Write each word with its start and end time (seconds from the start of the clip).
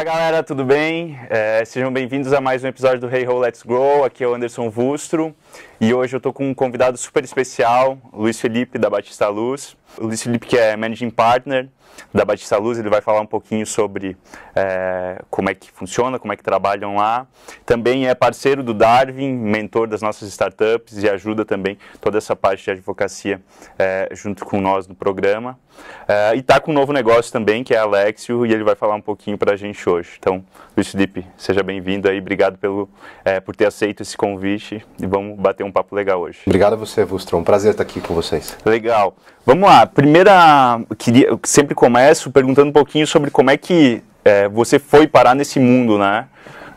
Fala 0.00 0.12
galera, 0.12 0.42
tudo 0.42 0.64
bem? 0.64 1.20
É, 1.28 1.62
sejam 1.62 1.92
bem-vindos 1.92 2.32
a 2.32 2.40
mais 2.40 2.64
um 2.64 2.68
episódio 2.68 3.00
do 3.00 3.14
Hey 3.14 3.28
Ho 3.28 3.38
Let's 3.38 3.62
Grow. 3.62 4.02
Aqui 4.02 4.24
é 4.24 4.26
o 4.26 4.34
Anderson 4.34 4.70
Vustro 4.70 5.36
e 5.78 5.92
hoje 5.92 6.14
eu 6.14 6.16
estou 6.16 6.32
com 6.32 6.48
um 6.48 6.54
convidado 6.54 6.96
super 6.96 7.22
especial, 7.22 7.98
Luiz 8.10 8.40
Felipe 8.40 8.78
da 8.78 8.88
Batista 8.88 9.28
Luz. 9.28 9.76
O 9.98 10.06
Luiz 10.06 10.22
Felipe 10.22 10.46
que 10.46 10.56
é 10.56 10.74
Managing 10.74 11.10
Partner 11.10 11.68
da 12.12 12.24
Batista 12.24 12.56
Luz, 12.56 12.78
ele 12.78 12.90
vai 12.90 13.00
falar 13.00 13.20
um 13.20 13.26
pouquinho 13.26 13.66
sobre 13.66 14.16
é, 14.54 15.20
como 15.30 15.50
é 15.50 15.54
que 15.54 15.70
funciona, 15.70 16.18
como 16.18 16.32
é 16.32 16.36
que 16.36 16.42
trabalham 16.42 16.96
lá. 16.96 17.26
Também 17.64 18.08
é 18.08 18.14
parceiro 18.14 18.62
do 18.62 18.74
Darwin, 18.74 19.32
mentor 19.32 19.86
das 19.86 20.02
nossas 20.02 20.28
startups 20.28 21.02
e 21.02 21.08
ajuda 21.08 21.44
também 21.44 21.78
toda 22.00 22.18
essa 22.18 22.34
parte 22.34 22.64
de 22.64 22.70
advocacia 22.72 23.40
é, 23.78 24.08
junto 24.12 24.44
com 24.44 24.60
nós 24.60 24.86
no 24.86 24.94
programa. 24.94 25.58
É, 26.06 26.34
e 26.34 26.40
está 26.40 26.60
com 26.60 26.72
um 26.72 26.74
novo 26.74 26.92
negócio 26.92 27.32
também, 27.32 27.62
que 27.62 27.74
é 27.74 27.78
Alexio, 27.78 28.44
e 28.44 28.52
ele 28.52 28.64
vai 28.64 28.74
falar 28.74 28.94
um 28.94 29.00
pouquinho 29.00 29.38
para 29.38 29.52
a 29.52 29.56
gente 29.56 29.88
hoje. 29.88 30.10
Então, 30.18 30.44
Luiz 30.76 30.88
Felipe, 30.88 31.24
seja 31.36 31.62
bem-vindo 31.62 32.08
aí, 32.08 32.18
obrigado 32.18 32.58
pelo, 32.58 32.88
é, 33.24 33.40
por 33.40 33.54
ter 33.54 33.66
aceito 33.66 34.02
esse 34.02 34.16
convite 34.16 34.84
e 35.00 35.06
vamos 35.06 35.38
bater 35.38 35.64
um 35.64 35.70
papo 35.70 35.94
legal 35.94 36.20
hoje. 36.20 36.40
Obrigado 36.46 36.72
a 36.74 36.76
você, 36.76 37.04
Vustron, 37.04 37.38
um 37.40 37.44
prazer 37.44 37.72
estar 37.72 37.82
aqui 37.82 38.00
com 38.00 38.14
vocês. 38.14 38.56
Legal. 38.64 39.14
Vamos 39.46 39.68
lá, 39.68 39.86
primeira, 39.86 40.80
queria, 40.98 41.38
sempre 41.44 41.74
começo 41.80 42.30
perguntando 42.30 42.68
um 42.68 42.72
pouquinho 42.72 43.06
sobre 43.06 43.30
como 43.30 43.50
é 43.50 43.56
que 43.56 44.02
é, 44.22 44.46
você 44.50 44.78
foi 44.78 45.06
parar 45.06 45.34
nesse 45.34 45.58
mundo, 45.58 45.98
né? 45.98 46.26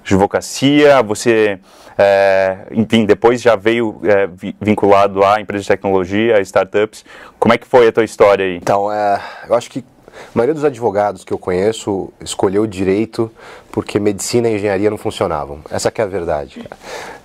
Advocacia, 0.01 1.03
você, 1.03 1.59
é, 1.97 2.67
enfim, 2.71 3.05
depois 3.05 3.41
já 3.41 3.57
veio 3.57 3.99
é, 4.05 4.29
vinculado 4.61 5.21
a 5.25 5.41
empresas 5.41 5.65
de 5.65 5.67
tecnologia, 5.67 6.37
a 6.37 6.39
startups. 6.39 7.03
Como 7.37 7.53
é 7.53 7.57
que 7.57 7.67
foi 7.67 7.89
a 7.89 7.91
tua 7.91 8.05
história 8.05 8.45
aí? 8.45 8.55
Então, 8.55 8.89
é, 8.89 9.19
eu 9.49 9.55
acho 9.55 9.69
que 9.69 9.83
a 10.07 10.13
maioria 10.33 10.53
dos 10.53 10.63
advogados 10.63 11.25
que 11.25 11.33
eu 11.33 11.37
conheço 11.37 12.13
escolheu 12.21 12.65
direito 12.65 13.29
porque 13.73 13.99
medicina 13.99 14.47
e 14.47 14.55
engenharia 14.55 14.89
não 14.89 14.97
funcionavam. 14.97 15.59
Essa 15.69 15.91
é 15.93 16.01
a 16.01 16.05
verdade. 16.05 16.63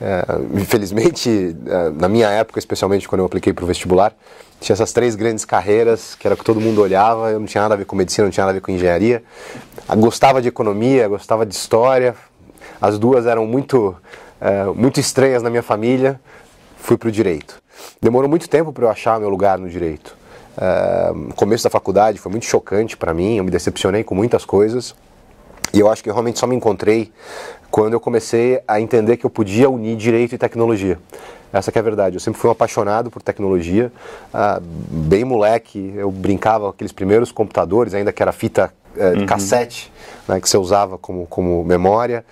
É, 0.00 0.24
infelizmente, 0.60 1.56
é, 1.64 1.90
na 1.90 2.08
minha 2.08 2.28
época, 2.28 2.58
especialmente 2.58 3.06
quando 3.06 3.20
eu 3.20 3.26
apliquei 3.26 3.52
para 3.52 3.62
o 3.62 3.68
vestibular, 3.68 4.12
tinha 4.60 4.74
essas 4.74 4.92
três 4.92 5.14
grandes 5.14 5.44
carreiras 5.44 6.14
que 6.14 6.26
era 6.26 6.34
o 6.34 6.38
que 6.38 6.44
todo 6.44 6.60
mundo 6.60 6.80
olhava. 6.80 7.30
Eu 7.30 7.38
não 7.38 7.46
tinha 7.46 7.62
nada 7.62 7.74
a 7.74 7.76
ver 7.76 7.84
com 7.84 7.96
medicina, 7.96 8.24
não 8.24 8.32
tinha 8.32 8.44
nada 8.44 8.52
a 8.52 8.58
ver 8.58 8.60
com 8.60 8.72
engenharia. 8.72 9.22
Gostava 9.96 10.42
de 10.42 10.48
economia, 10.48 11.08
gostava 11.08 11.46
de 11.46 11.54
história. 11.54 12.14
As 12.80 12.98
duas 12.98 13.26
eram 13.26 13.46
muito, 13.46 13.96
é, 14.40 14.64
muito 14.64 15.00
estranhas 15.00 15.42
na 15.42 15.50
minha 15.50 15.62
família. 15.62 16.20
Fui 16.78 16.96
para 16.96 17.08
o 17.08 17.12
direito. 17.12 17.60
Demorou 18.00 18.28
muito 18.28 18.48
tempo 18.48 18.72
para 18.72 18.84
eu 18.84 18.90
achar 18.90 19.18
meu 19.20 19.28
lugar 19.28 19.58
no 19.58 19.68
direito. 19.68 20.16
Uh, 20.56 21.32
começo 21.34 21.62
da 21.62 21.70
faculdade 21.70 22.18
foi 22.18 22.32
muito 22.32 22.44
chocante 22.44 22.96
para 22.96 23.14
mim, 23.14 23.36
eu 23.36 23.44
me 23.44 23.50
decepcionei 23.50 24.02
com 24.02 24.12
muitas 24.12 24.44
coisas. 24.44 24.94
E 25.72 25.78
eu 25.78 25.88
acho 25.88 26.02
que 26.02 26.10
eu 26.10 26.14
realmente 26.14 26.38
só 26.38 26.46
me 26.46 26.56
encontrei 26.56 27.12
quando 27.70 27.92
eu 27.92 28.00
comecei 28.00 28.60
a 28.66 28.80
entender 28.80 29.18
que 29.18 29.26
eu 29.26 29.30
podia 29.30 29.68
unir 29.70 29.96
direito 29.96 30.34
e 30.34 30.38
tecnologia. 30.38 30.98
Essa 31.52 31.72
é 31.74 31.78
a 31.78 31.82
verdade. 31.82 32.16
Eu 32.16 32.20
sempre 32.20 32.40
fui 32.40 32.48
um 32.48 32.52
apaixonado 32.52 33.10
por 33.10 33.22
tecnologia. 33.22 33.92
Uh, 34.32 34.60
bem 34.62 35.24
moleque, 35.24 35.92
eu 35.96 36.10
brincava 36.10 36.64
com 36.64 36.70
aqueles 36.70 36.92
primeiros 36.92 37.32
computadores, 37.32 37.94
ainda 37.94 38.12
que 38.12 38.22
era 38.22 38.32
fita 38.32 38.72
uh, 38.96 39.18
uhum. 39.18 39.26
cassete 39.26 39.90
né, 40.28 40.38
que 40.40 40.48
você 40.48 40.58
usava 40.58 40.98
como, 40.98 41.26
como 41.26 41.64
memória 41.64 42.24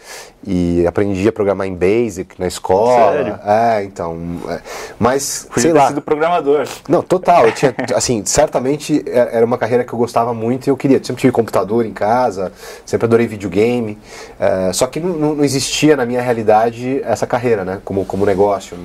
e 0.47 0.87
aprendi 0.87 1.27
a 1.27 1.33
programar 1.33 1.67
em 1.67 1.75
Basic 1.75 2.39
na 2.39 2.47
escola. 2.47 3.13
Sério? 3.13 3.39
É, 3.45 3.85
então. 3.85 4.19
É, 4.49 4.61
mas, 4.99 5.49
Podia 5.49 5.63
sei 5.63 5.73
lá. 5.73 5.89
sido 5.89 6.03
programador. 6.03 6.69
Não, 6.89 7.03
total. 7.03 7.47
Eu 7.47 7.53
tinha, 7.53 7.75
assim, 7.95 8.23
certamente 8.25 9.03
é, 9.07 9.37
era 9.39 9.47
uma 9.47 9.57
carreira 9.57 9.83
que 9.83 9.93
eu 9.93 9.99
gostava 9.99 10.35
muito 10.35 10.67
e 10.67 10.71
eu 10.71 10.77
queria. 10.77 11.03
Sempre 11.03 11.23
tive 11.23 11.33
computador 11.33 11.87
em 11.87 11.93
casa, 11.93 12.53
sempre 12.85 13.07
adorei 13.07 13.27
videogame. 13.27 13.99
É, 14.39 14.73
só 14.73 14.87
que 14.87 15.01
não, 15.01 15.35
não, 15.35 15.45
existia 15.45 15.97
na 15.97 16.05
minha 16.05 16.21
realidade 16.21 17.01
essa 17.03 17.27
carreira, 17.27 17.65
né, 17.65 17.81
como, 17.85 18.05
como 18.05 18.27
negócio. 18.27 18.77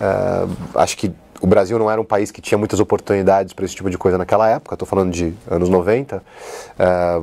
É, 0.00 0.46
acho 0.74 0.96
que 0.96 1.12
o 1.40 1.46
Brasil 1.46 1.78
não 1.78 1.90
era 1.90 2.00
um 2.00 2.04
país 2.04 2.30
que 2.30 2.40
tinha 2.40 2.58
muitas 2.58 2.78
oportunidades 2.80 3.54
para 3.54 3.64
esse 3.64 3.74
tipo 3.74 3.88
de 3.88 3.96
coisa 3.96 4.18
naquela 4.18 4.48
época, 4.48 4.74
estou 4.74 4.86
falando 4.86 5.10
de 5.10 5.32
anos 5.50 5.70
90, 5.70 6.16
uh, 6.16 6.22
eh, 6.78 7.22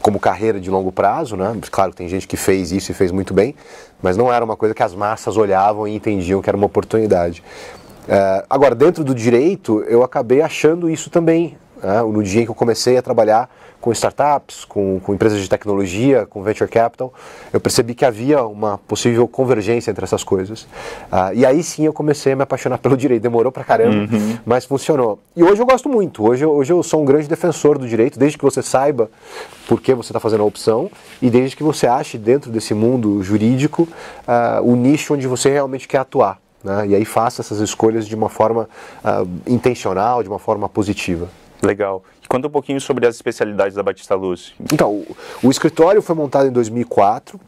como 0.00 0.18
carreira 0.18 0.60
de 0.60 0.68
longo 0.68 0.90
prazo, 0.90 1.36
né? 1.36 1.56
Claro 1.70 1.92
que 1.92 1.96
tem 1.96 2.08
gente 2.08 2.26
que 2.26 2.36
fez 2.36 2.72
isso 2.72 2.90
e 2.90 2.94
fez 2.94 3.12
muito 3.12 3.32
bem, 3.32 3.54
mas 4.02 4.16
não 4.16 4.32
era 4.32 4.44
uma 4.44 4.56
coisa 4.56 4.74
que 4.74 4.82
as 4.82 4.94
massas 4.94 5.36
olhavam 5.36 5.86
e 5.86 5.94
entendiam 5.94 6.42
que 6.42 6.50
era 6.50 6.56
uma 6.56 6.66
oportunidade. 6.66 7.42
Uh, 8.08 8.44
agora, 8.50 8.74
dentro 8.74 9.04
do 9.04 9.14
direito, 9.14 9.84
eu 9.84 10.02
acabei 10.02 10.42
achando 10.42 10.90
isso 10.90 11.08
também. 11.08 11.56
Uh, 11.76 12.12
no 12.12 12.22
dia 12.22 12.42
em 12.42 12.44
que 12.44 12.50
eu 12.50 12.54
comecei 12.54 12.96
a 12.96 13.02
trabalhar 13.02 13.48
com 13.82 13.90
startups, 13.90 14.64
com, 14.64 15.00
com, 15.00 15.12
empresas 15.12 15.42
de 15.42 15.50
tecnologia, 15.50 16.24
com 16.24 16.40
venture 16.40 16.70
capital, 16.70 17.12
eu 17.52 17.60
percebi 17.60 17.94
que 17.94 18.04
havia 18.04 18.44
uma 18.44 18.78
possível 18.78 19.26
convergência 19.26 19.90
entre 19.90 20.04
essas 20.04 20.22
coisas. 20.22 20.62
Uh, 20.62 21.34
e 21.34 21.44
aí 21.44 21.64
sim 21.64 21.84
eu 21.84 21.92
comecei 21.92 22.32
a 22.32 22.36
me 22.36 22.44
apaixonar 22.44 22.78
pelo 22.78 22.96
direito. 22.96 23.22
Demorou 23.22 23.50
pra 23.50 23.64
caramba, 23.64 24.14
uhum. 24.14 24.38
mas 24.46 24.64
funcionou. 24.64 25.18
E 25.34 25.42
hoje 25.42 25.60
eu 25.60 25.66
gosto 25.66 25.88
muito. 25.88 26.24
Hoje, 26.24 26.46
hoje 26.46 26.72
eu 26.72 26.80
sou 26.84 27.02
um 27.02 27.04
grande 27.04 27.26
defensor 27.26 27.76
do 27.76 27.88
direito, 27.88 28.20
desde 28.20 28.38
que 28.38 28.44
você 28.44 28.62
saiba 28.62 29.10
por 29.66 29.80
que 29.80 29.92
você 29.92 30.10
está 30.10 30.20
fazendo 30.20 30.44
a 30.44 30.46
opção 30.46 30.88
e 31.20 31.28
desde 31.28 31.56
que 31.56 31.64
você 31.64 31.88
ache 31.88 32.16
dentro 32.16 32.52
desse 32.52 32.74
mundo 32.74 33.20
jurídico 33.20 33.82
uh, 33.82 34.62
o 34.62 34.76
nicho 34.76 35.14
onde 35.14 35.26
você 35.26 35.50
realmente 35.50 35.88
quer 35.88 35.98
atuar. 35.98 36.38
Né? 36.62 36.86
E 36.90 36.94
aí 36.94 37.04
faça 37.04 37.42
essas 37.42 37.58
escolhas 37.58 38.06
de 38.06 38.14
uma 38.14 38.28
forma 38.28 38.68
uh, 39.04 39.28
intencional, 39.44 40.22
de 40.22 40.28
uma 40.28 40.38
forma 40.38 40.68
positiva. 40.68 41.28
Legal. 41.60 42.04
Conta 42.32 42.48
um 42.48 42.50
pouquinho 42.50 42.80
sobre 42.80 43.06
as 43.06 43.14
especialidades 43.14 43.76
da 43.76 43.82
Batista 43.82 44.14
Luz. 44.14 44.54
Então, 44.72 45.04
o, 45.42 45.50
escritório 45.50 46.00
foi 46.00 46.16
montado 46.16 46.48
em 46.48 46.50
2004. 46.50 47.38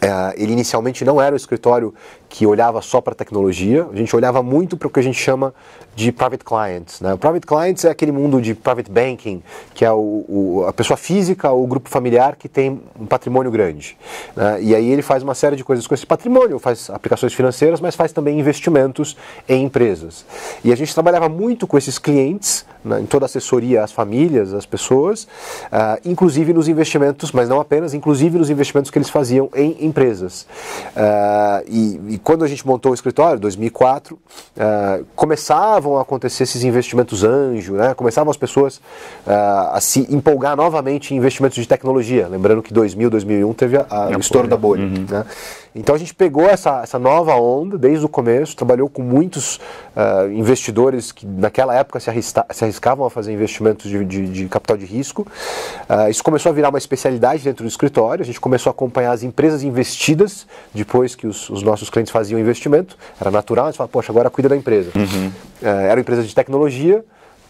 É, 0.00 0.40
ele 0.40 0.52
inicialmente 0.52 1.04
não 1.04 1.20
era 1.20 1.32
um 1.32 1.36
escritório 1.36 1.92
que 2.28 2.46
olhava 2.46 2.82
só 2.82 3.00
para 3.00 3.14
tecnologia, 3.14 3.86
a 3.92 3.96
gente 3.96 4.14
olhava 4.14 4.42
muito 4.42 4.76
para 4.76 4.88
o 4.88 4.90
que 4.90 5.00
a 5.00 5.02
gente 5.02 5.18
chama 5.18 5.54
de 5.94 6.10
private 6.10 6.44
clients. 6.44 7.00
Né? 7.00 7.14
O 7.14 7.18
private 7.18 7.46
clients 7.46 7.84
é 7.84 7.90
aquele 7.90 8.10
mundo 8.10 8.40
de 8.40 8.54
private 8.54 8.90
banking, 8.90 9.42
que 9.72 9.84
é 9.84 9.92
o, 9.92 10.24
o, 10.28 10.64
a 10.66 10.72
pessoa 10.72 10.96
física 10.96 11.50
ou 11.50 11.64
o 11.64 11.66
grupo 11.66 11.88
familiar 11.88 12.36
que 12.36 12.48
tem 12.48 12.80
um 12.98 13.06
patrimônio 13.06 13.50
grande. 13.50 13.96
Né? 14.34 14.62
E 14.62 14.74
aí 14.74 14.90
ele 14.90 15.02
faz 15.02 15.22
uma 15.22 15.34
série 15.34 15.56
de 15.56 15.64
coisas 15.64 15.86
com 15.86 15.94
esse 15.94 16.06
patrimônio, 16.06 16.58
faz 16.58 16.90
aplicações 16.90 17.32
financeiras, 17.32 17.80
mas 17.80 17.94
faz 17.94 18.12
também 18.12 18.38
investimentos 18.38 19.16
em 19.48 19.64
empresas. 19.64 20.24
E 20.64 20.72
a 20.72 20.76
gente 20.76 20.92
trabalhava 20.92 21.28
muito 21.28 21.66
com 21.66 21.78
esses 21.78 21.98
clientes, 21.98 22.66
né, 22.84 23.00
em 23.00 23.06
toda 23.06 23.24
a 23.24 23.26
assessoria 23.26 23.82
às 23.82 23.92
famílias, 23.92 24.52
às 24.52 24.66
pessoas, 24.66 25.24
uh, 25.24 26.00
inclusive 26.04 26.52
nos 26.52 26.68
investimentos, 26.68 27.32
mas 27.32 27.48
não 27.48 27.60
apenas, 27.60 27.94
inclusive 27.94 28.38
nos 28.38 28.50
investimentos 28.50 28.90
que 28.90 28.98
eles 28.98 29.08
faziam 29.08 29.48
em 29.54 29.76
empresas. 29.80 30.46
Uh, 30.96 31.64
e, 31.66 32.13
e, 32.14 32.18
quando 32.18 32.44
a 32.44 32.48
gente 32.48 32.66
montou 32.66 32.92
o 32.92 32.94
escritório, 32.94 33.40
2004, 33.40 34.14
uh, 34.14 35.04
começava 35.14 35.64
começavam 35.74 35.98
a 35.98 36.02
acontecer 36.02 36.44
esses 36.44 36.62
investimentos 36.64 37.24
anjo, 37.24 37.74
né? 37.74 37.94
começavam 37.94 38.30
as 38.30 38.36
pessoas 38.36 38.76
uh, 39.26 39.72
a 39.72 39.80
se 39.80 40.06
empolgar 40.14 40.56
novamente 40.56 41.14
em 41.14 41.16
investimentos 41.16 41.56
de 41.56 41.66
tecnologia. 41.66 42.28
Lembrando 42.28 42.62
que 42.62 42.72
2000, 42.72 43.10
2001 43.10 43.52
teve 43.54 43.76
a, 43.76 43.86
a, 43.88 44.08
o 44.16 44.20
estouro 44.20 44.48
da 44.48 44.56
bolha. 44.56 44.84
Uhum. 44.84 45.06
Né? 45.08 45.24
Então 45.74 45.94
a 45.94 45.98
gente 45.98 46.14
pegou 46.14 46.44
essa, 46.44 46.82
essa 46.82 46.98
nova 46.98 47.34
onda 47.34 47.76
desde 47.76 48.04
o 48.04 48.08
começo, 48.08 48.54
trabalhou 48.56 48.88
com 48.88 49.02
muitos 49.02 49.56
uh, 49.56 50.30
investidores 50.32 51.10
que 51.10 51.26
naquela 51.26 51.74
época 51.74 51.98
se, 51.98 52.08
arrisca, 52.08 52.46
se, 52.50 52.64
arriscavam 52.64 53.04
a 53.04 53.10
fazer 53.10 53.32
investimentos 53.32 53.90
de, 53.90 54.04
de, 54.04 54.28
de 54.28 54.48
capital 54.48 54.76
de 54.76 54.84
risco. 54.84 55.26
Uh, 55.88 56.08
isso 56.08 56.22
começou 56.22 56.50
a 56.50 56.52
virar 56.54 56.68
uma 56.68 56.78
especialidade 56.78 57.42
dentro 57.42 57.64
do 57.64 57.68
escritório, 57.68 58.22
a 58.22 58.26
gente 58.26 58.40
começou 58.40 58.70
a 58.70 58.72
acompanhar 58.72 59.12
as 59.12 59.22
empresas 59.24 59.64
investidas 59.64 60.46
depois 60.72 61.14
que 61.14 61.26
os, 61.26 61.50
os 61.50 61.62
nossos 61.62 61.90
clientes 61.90 62.12
faziam 62.12 62.38
investimento. 62.38 62.96
Era 63.20 63.30
natural, 63.30 63.66
a 63.66 63.68
gente 63.70 63.78
falava, 63.78 63.90
poxa, 63.92 64.12
agora 64.12 64.30
cuida 64.30 64.48
da 64.48 64.56
empresa. 64.56 64.92
Uhum. 64.94 65.26
Uh, 65.60 65.66
era 65.66 65.94
uma 65.94 66.00
empresa 66.00 66.22
de 66.22 66.34
tecnologia, 66.34 67.04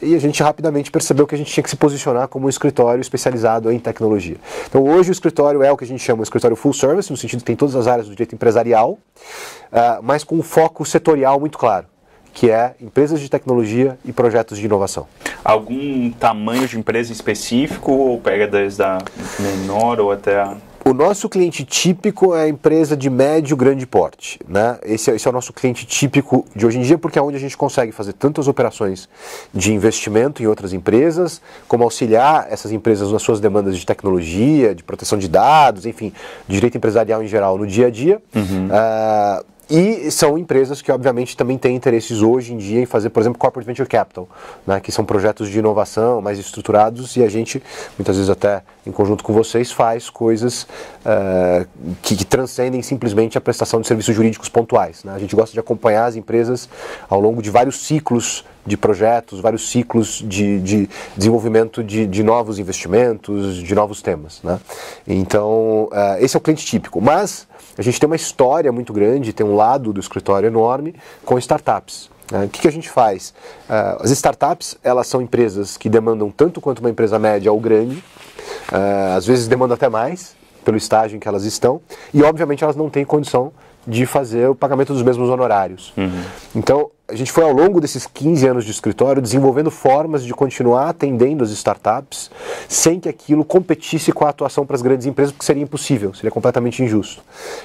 e 0.04 0.14
a 0.14 0.18
gente 0.18 0.42
rapidamente 0.42 0.90
percebeu 0.90 1.26
que 1.26 1.34
a 1.34 1.38
gente 1.38 1.52
tinha 1.52 1.64
que 1.64 1.70
se 1.70 1.76
posicionar 1.76 2.28
como 2.28 2.46
um 2.46 2.48
escritório 2.48 3.00
especializado 3.00 3.72
em 3.72 3.78
tecnologia. 3.78 4.36
Então 4.68 4.84
hoje 4.84 5.10
o 5.10 5.12
escritório 5.12 5.62
é 5.62 5.72
o 5.72 5.76
que 5.76 5.84
a 5.84 5.86
gente 5.86 6.02
chama 6.02 6.18
de 6.18 6.24
escritório 6.24 6.56
full 6.56 6.72
service, 6.72 7.10
no 7.10 7.16
sentido 7.16 7.40
que 7.40 7.46
tem 7.46 7.56
todas 7.56 7.74
as 7.74 7.86
áreas 7.86 8.06
do 8.06 8.10
direito 8.10 8.34
empresarial, 8.34 8.92
uh, 8.92 10.02
mas 10.02 10.22
com 10.22 10.36
um 10.36 10.42
foco 10.42 10.84
setorial 10.84 11.40
muito 11.40 11.58
claro 11.58 11.86
que 12.34 12.50
é 12.50 12.74
empresas 12.80 13.20
de 13.20 13.30
tecnologia 13.30 13.96
e 14.04 14.12
projetos 14.12 14.58
de 14.58 14.66
inovação. 14.66 15.06
Algum 15.44 16.10
tamanho 16.10 16.66
de 16.66 16.76
empresa 16.76 17.12
específico 17.12 17.92
ou 17.92 18.20
pega 18.20 18.48
desde 18.48 18.82
a 18.82 18.98
menor 19.38 20.00
ou 20.00 20.10
até 20.10 20.40
a 20.40 20.56
o 20.84 20.92
nosso 20.92 21.28
cliente 21.28 21.64
típico 21.64 22.34
é 22.34 22.42
a 22.42 22.48
empresa 22.48 22.96
de 22.96 23.08
médio 23.08 23.56
grande 23.56 23.86
porte. 23.86 24.38
Né? 24.46 24.78
Esse, 24.84 25.10
é, 25.10 25.16
esse, 25.16 25.26
é 25.26 25.30
o 25.30 25.32
nosso 25.32 25.52
cliente 25.52 25.86
típico 25.86 26.44
de 26.54 26.66
hoje 26.66 26.78
em 26.78 26.82
dia, 26.82 26.98
porque 26.98 27.18
é 27.18 27.22
onde 27.22 27.36
a 27.36 27.40
gente 27.40 27.56
consegue 27.56 27.90
fazer 27.90 28.12
tantas 28.12 28.48
operações 28.48 29.08
de 29.52 29.72
investimento 29.72 30.42
em 30.42 30.46
outras 30.46 30.72
empresas, 30.74 31.40
como 31.66 31.84
auxiliar 31.84 32.46
essas 32.50 32.70
empresas 32.70 33.10
nas 33.10 33.22
suas 33.22 33.40
demandas 33.40 33.78
de 33.78 33.86
tecnologia, 33.86 34.74
de 34.74 34.82
proteção 34.84 35.18
de 35.18 35.26
dados, 35.26 35.86
enfim, 35.86 36.12
de 36.46 36.54
direito 36.54 36.76
empresarial 36.76 37.22
em 37.22 37.28
geral 37.28 37.56
no 37.56 37.66
dia 37.66 37.86
a 37.86 37.90
dia. 37.90 38.20
Uhum. 38.34 38.66
Uh, 38.66 39.53
e 39.68 40.10
são 40.10 40.36
empresas 40.36 40.82
que, 40.82 40.92
obviamente, 40.92 41.36
também 41.36 41.56
têm 41.56 41.74
interesses 41.74 42.20
hoje 42.22 42.52
em 42.52 42.58
dia 42.58 42.80
em 42.80 42.86
fazer, 42.86 43.10
por 43.10 43.20
exemplo, 43.20 43.38
corporate 43.38 43.66
venture 43.66 43.88
capital, 43.88 44.28
né, 44.66 44.80
que 44.80 44.92
são 44.92 45.04
projetos 45.04 45.48
de 45.48 45.58
inovação 45.58 46.20
mais 46.20 46.38
estruturados 46.38 47.16
e 47.16 47.22
a 47.22 47.28
gente, 47.28 47.62
muitas 47.98 48.16
vezes 48.16 48.30
até 48.30 48.62
em 48.86 48.92
conjunto 48.92 49.24
com 49.24 49.32
vocês, 49.32 49.72
faz 49.72 50.10
coisas 50.10 50.64
uh, 51.04 51.66
que, 52.02 52.16
que, 52.16 52.24
transcendem 52.24 52.82
simplesmente 52.82 53.38
a 53.38 53.40
prestação 53.40 53.80
de 53.80 53.86
serviços 53.86 54.14
jurídicos 54.14 54.48
pontuais. 54.48 55.02
Né? 55.04 55.12
A 55.14 55.18
gente 55.18 55.34
gosta 55.34 55.52
de 55.52 55.60
acompanhar 55.60 56.06
as 56.06 56.16
empresas 56.16 56.68
ao 57.08 57.20
longo 57.20 57.40
de 57.40 57.50
vários 57.50 57.86
ciclos 57.86 58.44
de 58.66 58.76
projetos, 58.76 59.40
vários 59.40 59.70
ciclos 59.70 60.22
de, 60.26 60.60
de 60.60 60.88
desenvolvimento 61.16 61.82
de, 61.82 62.06
de, 62.06 62.22
novos 62.22 62.58
investimentos, 62.58 63.56
de 63.56 63.74
novos 63.74 64.00
temas. 64.02 64.40
Né? 64.42 64.58
Então, 65.06 65.84
uh, 65.84 66.16
esse 66.18 66.36
é 66.36 66.38
o 66.38 66.40
cliente 66.40 66.64
típico. 66.64 67.00
Mas 67.00 67.46
a 67.76 67.82
gente 67.82 67.98
tem 67.98 68.06
uma 68.06 68.16
história 68.16 68.70
muito 68.70 68.92
grande, 68.92 69.32
tem 69.32 69.44
um 69.44 69.54
lado 69.54 69.92
do 69.92 70.00
escritório 70.00 70.46
enorme 70.46 70.94
com 71.24 71.38
startups. 71.38 72.10
Né? 72.30 72.44
O 72.44 72.48
que, 72.48 72.66
a 72.66 72.72
gente 72.72 72.88
faz? 72.88 73.34
Uh, 73.68 74.02
as 74.02 74.10
startups, 74.10 74.76
elas 74.82 75.06
são 75.06 75.20
empresas 75.20 75.76
que 75.76 75.88
demandam 75.88 76.30
tanto 76.30 76.60
quanto 76.60 76.78
uma 76.78 76.90
empresa 76.90 77.18
média 77.18 77.52
ou 77.52 77.60
grande, 77.60 77.96
uh, 77.96 79.16
às 79.16 79.26
vezes 79.26 79.48
demandam 79.48 79.74
até 79.74 79.88
mais, 79.88 80.34
pelo 80.64 80.76
estágio 80.76 81.16
em 81.16 81.20
que 81.20 81.28
elas 81.28 81.44
estão, 81.44 81.80
e 82.12 82.22
obviamente 82.22 82.64
elas 82.64 82.76
não 82.76 82.88
têm 82.88 83.04
condição 83.04 83.52
de 83.86 84.06
fazer 84.06 84.48
o 84.48 84.54
pagamento 84.54 84.92
dos 84.92 85.02
mesmos 85.02 85.28
honorários. 85.28 85.92
Uhum. 85.96 86.22
Então, 86.54 86.90
a 87.06 87.14
gente 87.14 87.30
foi 87.30 87.44
ao 87.44 87.52
longo 87.52 87.82
desses 87.82 88.06
15 88.06 88.46
anos 88.46 88.64
de 88.64 88.70
escritório 88.70 89.20
desenvolvendo 89.20 89.70
formas 89.70 90.24
de 90.24 90.32
continuar 90.32 90.88
atendendo 90.88 91.44
as 91.44 91.50
startups 91.50 92.30
sem 92.66 92.98
que 92.98 93.10
aquilo 93.10 93.44
competisse 93.44 94.10
com 94.10 94.24
a 94.24 94.30
atuação 94.30 94.64
para 94.64 94.74
as 94.74 94.80
grandes 94.80 95.06
empresas, 95.06 95.30
porque 95.30 95.44
seria 95.44 95.62
impossível, 95.62 96.14
seria 96.14 96.30
completamente 96.30 96.82
injusto. 96.82 97.22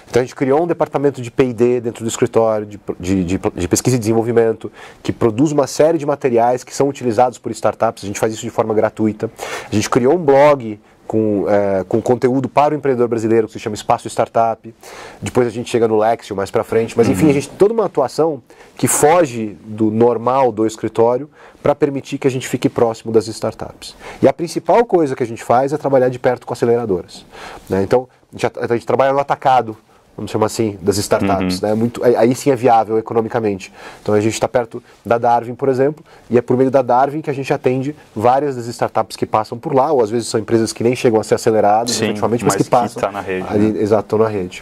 Então 0.10 0.22
a 0.22 0.26
gente 0.26 0.36
criou 0.36 0.64
um 0.64 0.68
departamento 0.68 1.22
de 1.22 1.32
PD 1.32 1.80
dentro 1.80 2.04
do 2.04 2.10
escritório, 2.10 2.66
de, 2.66 2.80
de, 3.00 3.24
de, 3.24 3.40
de 3.56 3.68
pesquisa 3.70 3.96
e 3.96 4.00
desenvolvimento, 4.00 4.70
que 5.02 5.14
produz 5.14 5.54
uma 5.54 5.68
série 5.68 5.98
de 5.98 6.06
materiais 6.06 6.66
que 6.66 6.76
são 6.76 6.90
utilizados 6.90 7.38
por 7.38 7.50
startups, 7.54 8.04
a 8.04 8.08
gente 8.08 8.20
faz 8.20 8.34
isso 8.34 8.44
de 8.44 8.50
forma 8.50 8.74
gratuita. 8.74 9.32
A 9.72 9.74
gente 9.74 9.90
criou 9.90 10.16
um 10.16 10.24
blog 10.24 10.78
com, 11.10 11.50
é, 11.50 11.84
com 11.86 12.00
conteúdo 12.00 12.48
para 12.48 12.76
o 12.76 12.78
empreendedor 12.78 13.08
brasileiro, 13.08 13.48
que 13.48 13.54
se 13.54 13.60
chama 13.60 13.74
Espaço 13.74 14.08
Startup. 14.08 14.76
Depois 15.20 15.48
a 15.48 15.50
gente 15.50 15.68
chega 15.68 15.88
no 15.88 15.98
Lexio 15.98 16.36
mais 16.36 16.52
para 16.52 16.64
frente. 16.64 16.96
Mas 16.96 17.10
enfim, 17.10 17.24
uhum. 17.24 17.30
a 17.32 17.34
gente 17.34 17.50
toda 17.50 17.74
uma 17.74 17.86
atuação 17.86 18.44
que 18.78 18.88
foge 18.88 19.58
do 19.66 19.90
normal 19.90 20.52
do 20.52 20.68
escritório 20.68 21.28
para 21.64 21.74
permitir 21.74 22.20
que 22.20 22.28
a 22.28 22.32
gente 22.32 22.48
fique 22.48 22.70
próximo 22.70 23.12
das 23.12 23.28
startups. 23.28 23.96
E 24.22 24.28
a 24.28 24.32
principal 24.32 24.86
coisa 24.86 25.16
que 25.16 25.24
a 25.24 25.26
gente 25.26 25.44
faz 25.44 25.74
é 25.74 25.78
trabalhar 25.78 26.10
de 26.10 26.20
perto 26.20 26.46
com 26.46 26.54
aceleradoras. 26.54 27.26
Né? 27.68 27.82
Então, 27.82 28.08
a 28.32 28.38
gente, 28.38 28.60
a 28.60 28.76
gente 28.76 28.86
trabalha 28.86 29.12
no 29.12 29.20
atacado 29.20 29.76
vamos 30.20 30.32
chamar 30.32 30.48
assim, 30.48 30.78
das 30.82 30.98
startups. 30.98 31.62
Uhum. 31.62 31.70
Né? 31.70 31.76
Muito, 31.76 32.04
aí 32.04 32.36
sim 32.36 32.52
é 32.52 32.56
viável 32.56 32.98
economicamente. 33.00 33.72
Então 34.02 34.14
a 34.14 34.20
gente 34.20 34.34
está 34.34 34.48
perto 34.48 34.84
da 35.06 35.18
Darwin, 35.18 35.56
por 35.56 35.70
exemplo, 35.70 36.04
e 36.30 36.38
é 36.38 36.42
por 36.42 36.58
meio 36.58 36.70
da 36.70 36.82
Darwin 36.82 37.22
que 37.22 37.30
a 37.30 37.34
gente 37.34 37.52
atende 37.54 37.96
várias 38.16 38.56
das 38.56 38.68
startups 38.68 39.16
que 39.16 39.26
passam 39.26 39.58
por 39.58 39.74
lá, 39.74 39.92
ou 39.92 40.04
às 40.04 40.10
vezes 40.10 40.28
são 40.28 40.40
empresas 40.40 40.74
que 40.74 40.84
nem 40.84 40.96
chegam 40.96 41.20
a 41.20 41.24
ser 41.24 41.36
aceleradas, 41.36 41.96
sim, 41.96 42.06
efetivamente, 42.06 42.44
mas, 42.44 42.56
mas 42.56 42.64
que 42.64 42.70
passam. 42.70 43.02
Tá 43.02 43.12
na 43.12 43.22
rede. 43.22 43.48
Ali, 43.50 43.72
né? 43.72 43.82
Exato, 43.82 44.04
estão 44.04 44.20
na 44.20 44.28
rede. 44.28 44.62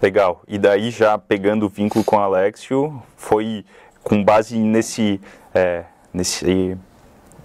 Legal. 0.00 0.42
E 0.46 0.58
daí, 0.58 0.90
já 0.90 1.18
pegando 1.18 1.66
o 1.66 1.68
vínculo 1.68 2.04
com 2.04 2.16
o 2.16 2.20
Alexio, 2.20 3.02
foi 3.16 3.64
com 4.02 4.22
base 4.22 4.56
nesse. 4.58 5.20
É, 5.54 5.84
nesse 6.12 6.76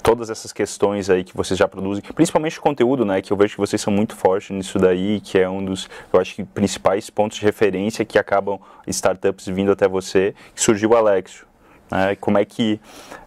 todas 0.06 0.30
essas 0.30 0.54
questões 0.54 1.10
aí 1.10 1.24
que 1.24 1.36
vocês 1.36 1.58
já 1.58 1.68
produzem, 1.68 2.04
principalmente 2.14 2.60
o 2.60 2.62
conteúdo, 2.62 3.04
né, 3.04 3.24
que 3.24 3.34
eu 3.34 3.38
vejo 3.38 3.56
que 3.56 3.60
vocês 3.60 3.82
são 3.82 3.92
muito 3.92 4.16
fortes 4.16 4.52
nisso 4.52 4.78
daí, 4.78 5.20
que 5.20 5.40
é 5.40 5.50
um 5.50 5.66
dos, 5.66 5.90
eu 6.14 6.22
acho 6.22 6.36
que 6.36 6.44
principais 6.44 7.10
pontos 7.10 7.40
de 7.40 7.44
referência 7.44 8.06
que 8.06 8.20
acabam 8.20 8.60
startups 8.86 9.48
vindo 9.48 9.72
até 9.72 9.88
você, 9.88 10.36
que 10.54 10.62
surgiu 10.62 10.92
o 10.92 10.96
Alexio. 10.96 11.48
Né, 11.90 12.16
como 12.22 12.38
é 12.38 12.46
que, 12.46 12.80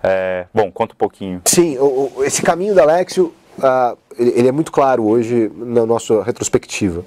é, 0.04 0.46
bom, 0.54 0.70
conta 0.70 0.94
um 0.94 0.96
pouquinho. 0.96 1.42
Sim, 1.46 1.76
o, 1.78 2.22
esse 2.22 2.42
caminho 2.42 2.74
do 2.74 2.80
Alexio, 2.80 3.34
uh, 3.58 3.98
ele, 4.16 4.30
ele, 4.36 4.48
é 4.48 4.52
muito 4.52 4.70
claro 4.70 5.04
hoje 5.04 5.50
na 5.56 5.84
nossa 5.84 6.22
retrospectiva. 6.22 7.04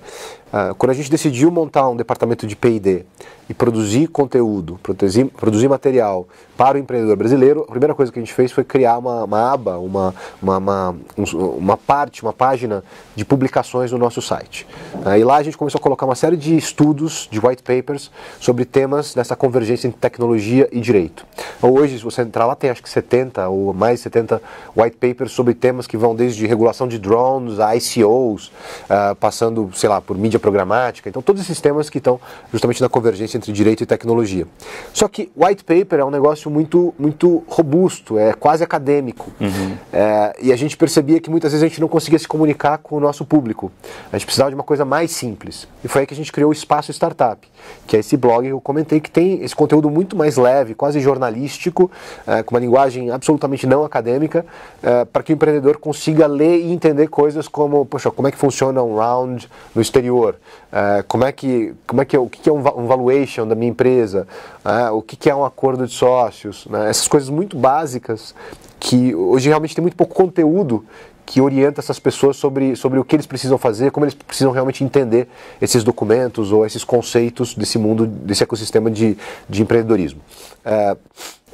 Uh, 0.51 0.75
quando 0.75 0.89
a 0.89 0.93
gente 0.93 1.09
decidiu 1.09 1.49
montar 1.49 1.87
um 1.87 1.95
departamento 1.95 2.45
de 2.45 2.57
P&D 2.57 3.05
e 3.47 3.53
produzir 3.53 4.07
conteúdo, 4.07 4.77
produzir, 4.83 5.25
produzir 5.25 5.69
material 5.69 6.27
para 6.57 6.77
o 6.77 6.79
empreendedor 6.79 7.15
brasileiro, 7.15 7.65
a 7.67 7.71
primeira 7.71 7.95
coisa 7.95 8.11
que 8.11 8.19
a 8.19 8.21
gente 8.21 8.33
fez 8.33 8.51
foi 8.51 8.65
criar 8.65 8.97
uma, 8.97 9.23
uma 9.23 9.53
aba, 9.53 9.77
uma, 9.77 10.13
uma, 10.41 10.57
uma, 10.57 10.95
uma, 11.33 11.77
parte, 11.77 12.21
uma 12.21 12.33
página 12.33 12.83
de 13.15 13.23
publicações 13.23 13.93
no 13.93 13.97
nosso 13.97 14.21
site. 14.21 14.67
Uh, 15.05 15.15
e 15.17 15.23
lá 15.23 15.37
a 15.37 15.43
gente 15.43 15.57
começou 15.57 15.79
a 15.79 15.81
colocar 15.81 16.05
uma 16.05 16.15
série 16.15 16.35
de 16.35 16.55
estudos, 16.57 17.29
de 17.31 17.39
white 17.39 17.63
papers, 17.63 18.11
sobre 18.39 18.65
temas 18.65 19.13
dessa 19.13 19.37
convergência 19.37 19.87
entre 19.87 19.99
tecnologia 20.01 20.67
e 20.69 20.81
direito. 20.81 21.25
Então, 21.57 21.73
hoje, 21.73 21.97
se 21.97 22.03
você 22.03 22.23
entrar 22.23 22.45
lá, 22.45 22.55
tem 22.55 22.69
acho 22.69 22.83
que 22.83 22.89
70 22.89 23.47
ou 23.47 23.73
mais 23.73 23.99
de 23.99 24.03
70 24.03 24.41
white 24.75 24.97
papers 24.97 25.31
sobre 25.31 25.53
temas 25.53 25.87
que 25.87 25.95
vão 25.95 26.13
desde 26.13 26.45
regulação 26.45 26.89
de 26.89 26.99
drones, 26.99 27.57
a 27.59 27.73
ICOs, 27.75 28.47
uh, 28.47 29.15
passando, 29.15 29.69
sei 29.73 29.87
lá, 29.87 30.01
por 30.01 30.17
mídia 30.17 30.40
programática. 30.41 31.07
Então, 31.07 31.21
todos 31.21 31.41
esses 31.41 31.61
temas 31.61 31.89
que 31.89 31.99
estão 31.99 32.19
justamente 32.51 32.81
na 32.81 32.89
convergência 32.89 33.37
entre 33.37 33.51
direito 33.51 33.83
e 33.83 33.85
tecnologia. 33.85 34.45
Só 34.93 35.07
que 35.07 35.31
white 35.35 35.63
paper 35.63 35.99
é 35.99 36.05
um 36.05 36.09
negócio 36.09 36.49
muito, 36.51 36.93
muito 36.97 37.43
robusto, 37.47 38.17
é 38.17 38.33
quase 38.33 38.63
acadêmico. 38.63 39.31
Uhum. 39.39 39.77
É, 39.93 40.35
e 40.41 40.51
a 40.51 40.55
gente 40.55 40.75
percebia 40.75 41.19
que 41.19 41.29
muitas 41.29 41.51
vezes 41.51 41.63
a 41.63 41.67
gente 41.67 41.79
não 41.79 41.87
conseguia 41.87 42.19
se 42.19 42.27
comunicar 42.27 42.77
com 42.79 42.97
o 42.97 42.99
nosso 42.99 43.25
público. 43.25 43.71
A 44.11 44.17
gente 44.17 44.25
precisava 44.25 44.49
de 44.49 44.55
uma 44.55 44.63
coisa 44.63 44.83
mais 44.83 45.11
simples. 45.11 45.67
E 45.83 45.87
foi 45.87 46.01
aí 46.01 46.07
que 46.07 46.13
a 46.13 46.17
gente 46.17 46.31
criou 46.31 46.49
o 46.49 46.53
Espaço 46.53 46.91
Startup, 46.91 47.47
que 47.87 47.95
é 47.95 47.99
esse 47.99 48.15
blog 48.15 48.45
que 48.45 48.51
eu 48.51 48.61
comentei 48.61 48.99
que 48.99 49.11
tem 49.11 49.43
esse 49.43 49.55
conteúdo 49.55 49.89
muito 49.89 50.15
mais 50.15 50.37
leve, 50.37 50.73
quase 50.73 50.99
jornalístico, 50.99 51.91
é, 52.25 52.43
com 52.43 52.55
uma 52.55 52.61
linguagem 52.61 53.11
absolutamente 53.11 53.67
não 53.67 53.83
acadêmica, 53.83 54.45
é, 54.81 55.05
para 55.05 55.23
que 55.23 55.33
o 55.33 55.35
empreendedor 55.35 55.77
consiga 55.77 56.27
ler 56.27 56.59
e 56.59 56.71
entender 56.71 57.07
coisas 57.07 57.47
como, 57.47 57.85
poxa, 57.85 58.11
como 58.11 58.27
é 58.27 58.31
que 58.31 58.37
funciona 58.37 58.81
um 58.81 58.95
round 58.95 59.49
no 59.75 59.81
exterior, 59.81 60.35
uh, 60.71 61.03
como 61.07 61.25
é 61.25 61.31
que, 61.31 61.73
como 61.85 62.01
é 62.01 62.05
que, 62.05 62.17
o 62.17 62.27
que 62.27 62.49
é 62.49 62.53
um, 62.53 62.61
valuation 62.61 63.47
da 63.47 63.55
minha 63.55 63.69
empresa, 63.69 64.27
uh, 64.65 64.95
o 64.95 65.01
que 65.01 65.29
é 65.29 65.35
um 65.35 65.45
acordo 65.45 65.85
de 65.85 65.93
sócios, 65.93 66.65
né? 66.67 66.89
essas 66.89 67.07
coisas 67.07 67.29
muito 67.29 67.57
básicas 67.57 68.33
que 68.79 69.13
hoje 69.13 69.47
realmente 69.47 69.75
tem 69.75 69.81
muito 69.81 69.95
pouco 69.95 70.15
conteúdo 70.15 70.83
que 71.31 71.39
orienta 71.39 71.79
essas 71.79 71.97
pessoas 71.97 72.35
sobre, 72.35 72.75
sobre 72.75 72.99
o 72.99 73.05
que 73.05 73.15
eles 73.15 73.25
precisam 73.25 73.57
fazer, 73.57 73.89
como 73.89 74.03
eles 74.05 74.13
precisam 74.13 74.51
realmente 74.51 74.83
entender 74.83 75.29
esses 75.61 75.81
documentos 75.81 76.51
ou 76.51 76.65
esses 76.65 76.83
conceitos 76.83 77.55
desse 77.55 77.77
mundo, 77.77 78.05
desse 78.05 78.43
ecossistema 78.43 78.91
de, 78.91 79.17
de 79.47 79.61
empreendedorismo. 79.61 80.19
Uh, 80.65 80.99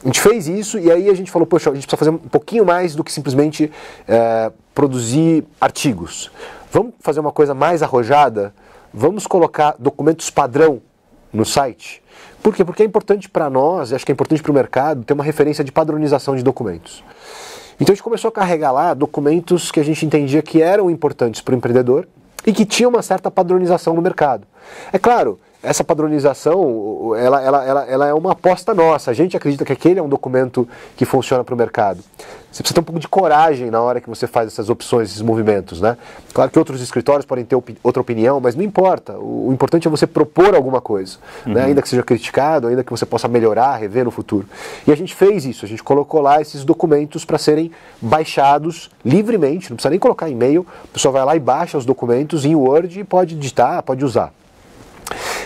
a 0.03 0.07
gente 0.07 0.19
fez 0.19 0.47
isso 0.47 0.79
e 0.79 0.91
aí 0.91 1.07
a 1.11 1.13
gente 1.13 1.29
falou, 1.29 1.45
poxa, 1.45 1.69
a 1.69 1.75
gente 1.75 1.85
precisa 1.85 1.95
fazer 1.97 2.09
um 2.09 2.17
pouquinho 2.17 2.65
mais 2.65 2.95
do 2.95 3.03
que 3.03 3.13
simplesmente 3.13 3.71
é, 4.07 4.51
produzir 4.73 5.45
artigos. 5.61 6.31
Vamos 6.71 6.93
fazer 6.99 7.19
uma 7.19 7.31
coisa 7.31 7.53
mais 7.53 7.83
arrojada? 7.83 8.55
Vamos 8.91 9.27
colocar 9.27 9.75
documentos 9.77 10.31
padrão 10.31 10.81
no 11.31 11.45
site? 11.45 12.01
Por 12.41 12.55
quê? 12.55 12.65
Porque 12.65 12.81
é 12.81 12.85
importante 12.85 13.29
para 13.29 13.47
nós, 13.47 13.93
acho 13.93 14.03
que 14.03 14.11
é 14.11 14.13
importante 14.13 14.41
para 14.41 14.51
o 14.51 14.55
mercado, 14.55 15.03
ter 15.03 15.13
uma 15.13 15.23
referência 15.23 15.63
de 15.63 15.71
padronização 15.71 16.35
de 16.35 16.41
documentos. 16.41 17.03
Então 17.79 17.93
a 17.93 17.95
gente 17.95 18.03
começou 18.03 18.29
a 18.29 18.31
carregar 18.31 18.71
lá 18.71 18.93
documentos 18.93 19.71
que 19.71 19.79
a 19.79 19.83
gente 19.83 20.05
entendia 20.05 20.41
que 20.41 20.61
eram 20.61 20.89
importantes 20.89 21.41
para 21.41 21.53
o 21.53 21.57
empreendedor 21.57 22.07
e 22.45 22.51
que 22.51 22.65
tinham 22.65 22.89
uma 22.89 23.01
certa 23.01 23.29
padronização 23.29 23.93
no 23.93 24.01
mercado. 24.01 24.47
É 24.91 24.97
claro, 24.97 25.39
essa 25.61 25.83
padronização 25.83 27.15
ela, 27.15 27.41
ela, 27.41 27.65
ela, 27.65 27.85
ela, 27.85 28.07
é 28.07 28.13
uma 28.13 28.33
aposta 28.33 28.73
nossa. 28.73 29.11
A 29.11 29.13
gente 29.13 29.35
acredita 29.35 29.65
que 29.65 29.73
aquele 29.73 29.99
é 29.99 30.03
um 30.03 30.09
documento 30.09 30.67
que 30.95 31.05
funciona 31.05 31.43
para 31.43 31.53
o 31.53 31.57
mercado. 31.57 31.99
Você 32.51 32.63
precisa 32.63 32.75
ter 32.75 32.79
um 32.79 32.83
pouco 32.83 32.99
de 32.99 33.07
coragem 33.07 33.69
na 33.69 33.81
hora 33.81 33.99
que 33.99 34.09
você 34.09 34.25
faz 34.25 34.47
essas 34.47 34.69
opções, 34.69 35.09
esses 35.09 35.21
movimentos. 35.21 35.81
Né? 35.81 35.97
Claro 36.33 36.49
que 36.49 36.57
outros 36.57 36.81
escritórios 36.81 37.25
podem 37.25 37.43
ter 37.43 37.55
opi 37.55 37.77
outra 37.83 38.01
opinião, 38.01 38.39
mas 38.39 38.55
não 38.55 38.63
importa. 38.63 39.13
O, 39.17 39.49
o, 39.49 39.53
importante 39.53 39.87
é 39.87 39.91
você 39.91 40.07
propor 40.07 40.55
alguma 40.55 40.81
coisa, 40.81 41.17
né? 41.45 41.51
uhum. 41.51 41.53
né? 41.53 41.65
ainda 41.65 41.81
que 41.81 41.89
seja 41.89 42.03
criticado, 42.03 42.67
ainda 42.67 42.83
que 42.83 42.91
você 42.91 43.05
possa 43.05 43.27
melhorar, 43.27 43.75
rever 43.75 44.05
no 44.05 44.11
futuro. 44.11 44.47
E 44.87 44.91
a 44.91 44.95
gente 44.95 45.13
fez 45.13 45.45
isso, 45.45 45.65
a 45.65 45.67
gente 45.67 45.83
colocou 45.83 46.21
lá 46.21 46.41
esses 46.41 46.63
documentos 46.63 47.25
para 47.25 47.37
serem 47.37 47.71
baixados 48.01 48.89
livremente, 49.03 49.69
não 49.69 49.75
precisa 49.75 49.89
nem 49.89 49.99
colocar 49.99 50.29
e-mail, 50.29 50.65
a 50.83 50.87
pessoa 50.93 51.11
vai 51.11 51.25
lá 51.25 51.35
e 51.35 51.39
baixa 51.39 51.77
os 51.77 51.85
documentos 51.85 52.45
em 52.45 52.55
Word 52.55 52.99
e 52.99 53.03
pode 53.03 53.35
digitar, 53.35 53.83
pode 53.83 54.03
usar. 54.03 54.31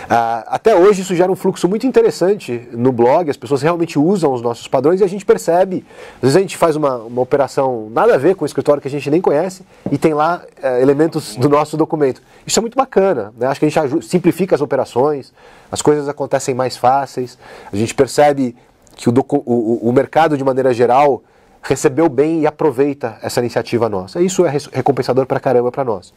Ah, 0.10 0.44
até 0.48 0.76
hoje 0.76 1.02
isso 1.02 1.16
gera 1.16 1.32
um 1.32 1.36
fluxo 1.36 1.68
muito 1.70 1.88
interessante 1.88 2.68
no 2.72 2.92
blog, 2.92 3.30
as 3.30 3.38
pessoas 3.38 3.62
realmente 3.62 3.98
usam 3.98 4.34
os 4.34 4.42
nossos 4.42 4.68
padrões 4.68 5.00
e 5.00 5.04
a 5.04 5.08
gente 5.08 5.26
percebe. 5.26 5.86
Às 6.16 6.22
vezes 6.22 6.36
a 6.36 6.40
gente 6.42 6.58
faz 6.58 6.76
uma, 6.76 6.98
uma 6.98 7.22
operação 7.22 7.90
nada 7.92 8.16
a 8.16 8.18
ver 8.18 8.36
com 8.36 8.44
o 8.44 8.46
escritório 8.46 8.82
que 8.82 8.88
a 8.88 8.92
gente 8.92 9.10
nem 9.10 9.22
conhece 9.22 9.64
e 9.90 9.98
tem 9.98 10.14
lá 10.14 10.42
eh, 10.62 10.82
elementos 10.82 11.36
do 11.36 11.48
nosso 11.48 11.78
documento. 11.78 12.22
Isso 12.46 12.60
é 12.60 12.62
muito 12.62 12.76
bacana, 12.76 13.34
né? 13.38 13.48
acho 13.48 13.60
que 13.60 13.66
a 13.66 13.70
gente 13.70 14.06
simplifica 14.06 14.54
as 14.54 14.62
operações, 14.62 15.34
as 15.72 15.82
coisas 15.82 16.10
acontecem 16.10 16.54
mais 16.54 16.76
fáceis, 16.76 17.38
a 17.72 17.76
gente 17.76 17.96
percebe 17.96 18.56
que 18.96 19.10
o, 19.10 19.14
o, 19.30 19.90
o 19.90 19.94
mercado 19.94 20.38
de 20.38 20.44
maneira 20.44 20.74
geral 20.74 21.24
recebeu 21.62 22.10
bem 22.10 22.42
e 22.42 22.48
aproveita 22.48 23.18
essa 23.22 23.40
iniciativa 23.40 23.88
nossa. 23.88 24.22
Isso 24.22 24.46
é 24.46 24.52
recompensador 24.74 25.26
para 25.26 25.40
caramba 25.40 25.72
para 25.72 25.84
nós. 25.84 26.14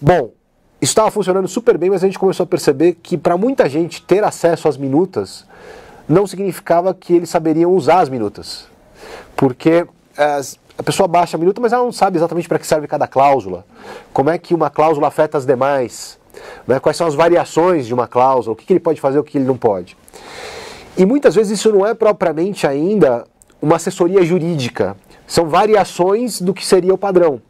Bom, 0.00 0.30
estava 0.82 1.10
funcionando 1.10 1.46
super 1.46 1.78
bem, 1.78 1.90
mas 1.90 2.02
a 2.02 2.06
gente 2.06 2.18
começou 2.18 2.44
a 2.44 2.46
perceber 2.46 2.98
que 3.00 3.16
para 3.16 3.36
muita 3.36 3.68
gente 3.68 4.02
ter 4.02 4.24
acesso 4.24 4.66
às 4.66 4.76
minutas 4.76 5.46
não 6.08 6.26
significava 6.26 6.92
que 6.92 7.14
eles 7.14 7.30
saberiam 7.30 7.70
usar 7.72 8.00
as 8.00 8.08
minutas. 8.08 8.66
Porque 9.36 9.86
as, 10.16 10.58
a 10.76 10.82
pessoa 10.82 11.06
baixa 11.06 11.36
a 11.36 11.40
minuta, 11.40 11.60
mas 11.60 11.72
ela 11.72 11.84
não 11.84 11.92
sabe 11.92 12.18
exatamente 12.18 12.48
para 12.48 12.58
que 12.58 12.66
serve 12.66 12.88
cada 12.88 13.06
cláusula. 13.06 13.64
Como 14.12 14.28
é 14.28 14.36
que 14.38 14.54
uma 14.54 14.70
cláusula 14.70 15.06
afeta 15.06 15.38
as 15.38 15.46
demais? 15.46 16.18
Né? 16.66 16.80
Quais 16.80 16.96
são 16.96 17.06
as 17.06 17.14
variações 17.14 17.86
de 17.86 17.94
uma 17.94 18.08
cláusula? 18.08 18.52
O 18.52 18.56
que, 18.56 18.66
que 18.66 18.72
ele 18.72 18.80
pode 18.80 19.00
fazer, 19.00 19.18
o 19.18 19.24
que 19.24 19.38
ele 19.38 19.44
não 19.44 19.56
pode? 19.56 19.96
E 20.96 21.06
muitas 21.06 21.34
vezes 21.36 21.58
isso 21.60 21.72
não 21.72 21.86
é 21.86 21.94
propriamente 21.94 22.66
ainda 22.66 23.24
uma 23.60 23.76
assessoria 23.76 24.22
jurídica. 24.24 24.96
São 25.26 25.46
variações 25.46 26.40
do 26.40 26.52
que 26.52 26.66
seria 26.66 26.92
o 26.92 26.98
padrão. 26.98 27.40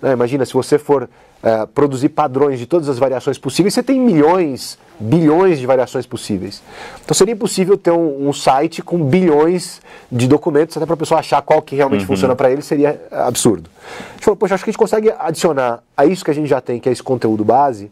Né? 0.00 0.12
Imagina, 0.12 0.46
se 0.46 0.54
você 0.54 0.78
for 0.78 1.08
é, 1.42 1.66
produzir 1.66 2.08
padrões 2.08 2.58
de 2.58 2.66
todas 2.66 2.88
as 2.88 2.98
variações 2.98 3.38
possíveis, 3.38 3.74
você 3.74 3.82
tem 3.82 4.00
milhões, 4.00 4.78
bilhões 4.98 5.58
de 5.58 5.66
variações 5.66 6.06
possíveis. 6.06 6.62
Então 7.04 7.14
seria 7.14 7.32
impossível 7.32 7.76
ter 7.76 7.92
um, 7.92 8.28
um 8.28 8.32
site 8.32 8.82
com 8.82 9.02
bilhões 9.02 9.80
de 10.10 10.26
documentos, 10.26 10.76
até 10.76 10.84
para 10.84 10.94
a 10.94 10.98
pessoa 10.98 11.20
achar 11.20 11.40
qual 11.42 11.62
que 11.62 11.76
realmente 11.76 12.00
uhum. 12.02 12.08
funciona 12.08 12.34
para 12.34 12.50
ele, 12.50 12.62
seria 12.62 13.00
absurdo. 13.10 13.70
A 14.10 14.12
gente 14.14 14.24
falou, 14.24 14.36
poxa, 14.36 14.54
acho 14.54 14.64
que 14.64 14.70
a 14.70 14.72
gente 14.72 14.78
consegue 14.78 15.12
adicionar 15.18 15.80
a 15.96 16.04
isso 16.04 16.24
que 16.24 16.30
a 16.30 16.34
gente 16.34 16.48
já 16.48 16.60
tem, 16.60 16.80
que 16.80 16.88
é 16.88 16.92
esse 16.92 17.02
conteúdo 17.02 17.44
base, 17.44 17.90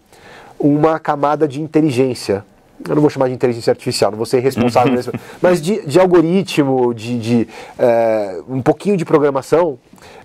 uma 0.59 0.99
camada 0.99 1.47
de 1.47 1.61
inteligência 1.61 2.45
eu 2.87 2.95
não 2.95 3.01
vou 3.01 3.11
chamar 3.11 3.29
de 3.29 3.35
inteligência 3.35 3.71
artificial, 3.71 4.11
não 4.11 4.19
vou 4.19 4.27
ser 4.27 4.41
responsável 4.41 4.93
nisso, 4.93 5.11
mas 5.41 5.63
de, 5.63 5.87
de 5.87 5.99
algoritmo, 5.99 6.93
de, 6.93 7.19
de 7.19 7.49
é, 7.79 8.39
um 8.47 8.61
pouquinho 8.61 8.99
de 8.99 9.05
programação 9.05 9.79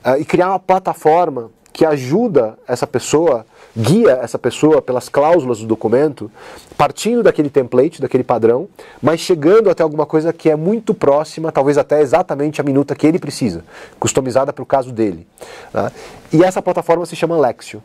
é, 0.04 0.20
e 0.20 0.26
criar 0.26 0.50
uma 0.50 0.60
plataforma 0.60 1.50
que 1.82 1.86
ajuda 1.88 2.60
essa 2.68 2.86
pessoa, 2.86 3.44
guia 3.76 4.20
essa 4.22 4.38
pessoa 4.38 4.84
pelas 4.84 5.10
cláusulas 5.10 5.62
do 5.62 5.66
documento, 5.66 6.30
partindo 6.78 7.24
daquele 7.24 7.50
template, 7.50 8.00
daquele 8.00 8.24
padrão, 8.24 8.68
mas 9.02 9.20
chegando 9.20 9.68
até 9.68 9.82
alguma 9.82 10.06
coisa 10.06 10.32
que 10.32 10.48
é 10.48 10.56
muito 10.56 10.94
próxima, 10.94 11.52
talvez 11.52 11.80
até 11.80 12.00
exatamente 12.00 12.62
a 12.62 12.64
minuta 12.64 12.94
que 12.94 13.08
ele 13.08 13.18
precisa, 13.18 13.66
customizada 14.00 14.54
para 14.54 14.62
o 14.62 14.66
caso 14.66 14.92
dele. 14.92 15.26
Né? 15.74 15.92
E 16.32 16.44
essa 16.44 16.62
plataforma 16.62 17.04
se 17.08 17.16
chama 17.16 17.36
Lexio. 17.36 17.82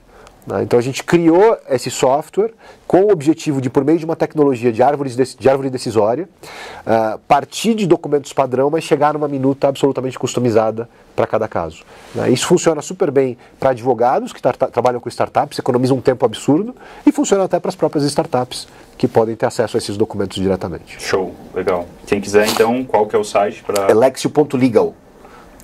Né? 0.47 0.63
Então 0.63 0.79
a 0.79 0.83
gente 0.83 1.03
criou 1.03 1.59
esse 1.69 1.91
software 1.91 2.53
com 2.87 3.03
o 3.03 3.11
objetivo 3.11 3.61
de, 3.61 3.69
por 3.69 3.85
meio 3.85 3.99
de 3.99 4.05
uma 4.05 4.15
tecnologia 4.15 4.73
de, 4.73 4.83
árvores 4.83 5.17
de, 5.17 5.37
de 5.37 5.49
árvore 5.49 5.69
decisória, 5.71 6.29
uh, 6.87 7.19
partir 7.27 7.75
de 7.75 7.87
documentos 7.87 8.33
padrão, 8.33 8.71
mas 8.71 8.85
chegar 8.85 9.13
numa 9.13 9.27
minuta 9.27 9.69
absolutamente 9.69 10.19
customizada 10.19 10.89
para 11.17 11.27
cada 11.27 11.49
caso. 11.49 11.83
Né? 12.15 12.31
Isso 12.31 12.47
funciona 12.47 12.81
super 12.81 13.11
bem 13.11 13.37
para 13.59 13.71
advogados 13.71 14.33
que 14.33 14.41
trabalham 14.41 15.01
com 15.01 15.09
startups, 15.09 15.59
economiza 15.59 15.95
um 15.95 16.01
tempo 16.01 16.25
absurdo, 16.25 16.77
e 17.05 17.11
funciona 17.11 17.45
até 17.45 17.59
para 17.59 17.71
as 17.71 17.75
próprias 17.75 18.05
startups 18.05 18.69
que 18.97 19.09
podem 19.09 19.35
ter 19.35 19.47
acesso 19.47 19.77
a 19.77 19.79
esses 19.79 19.97
documentos 19.97 20.41
diretamente. 20.41 20.97
Show, 21.03 21.35
legal. 21.55 21.87
Quem 22.07 22.21
quiser, 22.21 22.47
então, 22.49 22.85
qual 22.85 23.07
que 23.07 23.17
é 23.17 23.19
o 23.19 23.25
site 23.25 23.63
para... 23.63 23.93
Lexio.legal. 23.93 24.95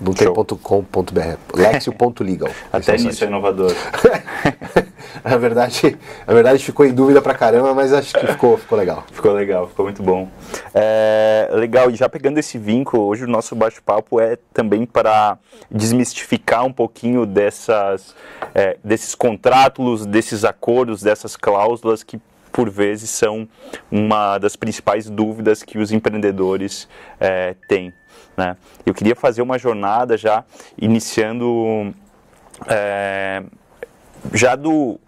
Não 0.01 0.13
tem 0.13 0.27
.com.br. 0.33 1.37
Lexio.legal. 1.53 2.49
Até 2.71 2.97
nisso 2.97 3.23
é 3.23 3.27
inovador. 3.27 3.71
a, 5.23 5.37
verdade, 5.37 5.97
a 6.25 6.33
verdade 6.33 6.63
ficou 6.63 6.85
em 6.85 6.93
dúvida 6.93 7.21
pra 7.21 7.33
caramba, 7.33 7.73
mas 7.73 7.93
acho 7.93 8.13
que 8.13 8.27
ficou, 8.27 8.57
ficou 8.57 8.77
legal. 8.77 9.05
Ficou 9.11 9.31
legal, 9.33 9.67
ficou 9.67 9.85
muito 9.85 10.01
bom. 10.01 10.27
É, 10.73 11.49
legal, 11.53 11.89
e 11.89 11.95
já 11.95 12.09
pegando 12.09 12.37
esse 12.37 12.57
vínculo, 12.57 13.03
hoje 13.03 13.23
o 13.23 13.27
nosso 13.27 13.55
bate-papo 13.55 14.19
é 14.19 14.37
também 14.53 14.85
para 14.85 15.37
desmistificar 15.69 16.65
um 16.65 16.73
pouquinho 16.73 17.25
dessas, 17.25 18.15
é, 18.53 18.77
desses 18.83 19.15
contratos, 19.15 20.05
desses 20.05 20.43
acordos, 20.43 21.01
dessas 21.01 21.35
cláusulas 21.35 22.03
que 22.03 22.19
por 22.51 22.69
vezes 22.69 23.09
são 23.09 23.47
uma 23.91 24.37
das 24.37 24.55
principais 24.55 25.09
dúvidas 25.09 25.63
que 25.63 25.79
os 25.79 25.91
empreendedores 25.91 26.87
é, 27.19 27.55
têm. 27.67 27.91
Né? 28.35 28.57
Eu 28.85 28.93
queria 28.93 29.15
fazer 29.15 29.41
uma 29.41 29.57
jornada 29.57 30.17
já 30.17 30.43
iniciando 30.77 31.93
é, 32.67 33.43
já 34.33 34.55
do, 34.55 34.99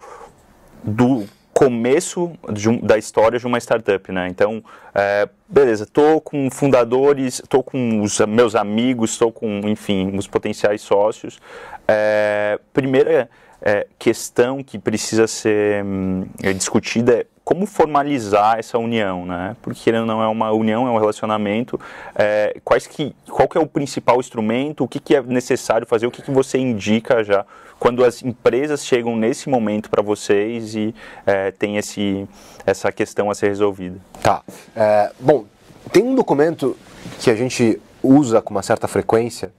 do 0.82 1.26
começo 1.52 2.32
um, 2.68 2.78
da 2.78 2.98
história 2.98 3.38
de 3.38 3.46
uma 3.46 3.58
startup, 3.58 4.12
né? 4.12 4.28
Então, 4.28 4.62
é, 4.94 5.26
beleza, 5.48 5.84
estou 5.84 6.20
com 6.20 6.50
fundadores, 6.50 7.40
estou 7.40 7.62
com 7.62 8.02
os 8.02 8.20
meus 8.20 8.54
amigos, 8.54 9.12
estou 9.12 9.32
com, 9.32 9.60
enfim, 9.64 10.14
os 10.16 10.26
potenciais 10.26 10.82
sócios. 10.82 11.40
É, 11.88 12.60
primeira 12.74 13.30
é, 13.62 13.86
questão 13.98 14.62
que 14.62 14.78
precisa 14.78 15.26
ser 15.26 15.82
hum, 15.82 16.26
discutida 16.56 17.20
é 17.20 17.26
como 17.46 17.64
formalizar 17.64 18.58
essa 18.58 18.76
união, 18.76 19.24
né? 19.24 19.54
Porque 19.62 19.92
não 19.92 20.20
é 20.20 20.26
uma 20.26 20.50
união, 20.50 20.84
é 20.88 20.90
um 20.90 20.98
relacionamento. 20.98 21.78
É, 22.16 22.56
quais 22.64 22.88
que, 22.88 23.14
qual 23.30 23.48
que 23.48 23.56
é 23.56 23.60
o 23.60 23.68
principal 23.68 24.18
instrumento? 24.18 24.82
O 24.82 24.88
que, 24.88 24.98
que 24.98 25.14
é 25.14 25.22
necessário 25.22 25.86
fazer? 25.86 26.08
O 26.08 26.10
que, 26.10 26.22
que 26.22 26.30
você 26.32 26.58
indica 26.58 27.22
já 27.22 27.46
quando 27.78 28.04
as 28.04 28.20
empresas 28.20 28.84
chegam 28.84 29.14
nesse 29.14 29.48
momento 29.48 29.88
para 29.88 30.02
vocês 30.02 30.74
e 30.74 30.92
é, 31.24 31.52
tem 31.52 31.76
esse, 31.76 32.28
essa 32.66 32.90
questão 32.90 33.30
a 33.30 33.34
ser 33.36 33.46
resolvida? 33.46 34.00
Tá. 34.20 34.42
É, 34.74 35.12
bom, 35.20 35.44
tem 35.92 36.02
um 36.02 36.16
documento 36.16 36.76
que 37.20 37.30
a 37.30 37.36
gente 37.36 37.80
usa 38.02 38.42
com 38.42 38.50
uma 38.50 38.62
certa 38.62 38.88
frequência, 38.88 39.52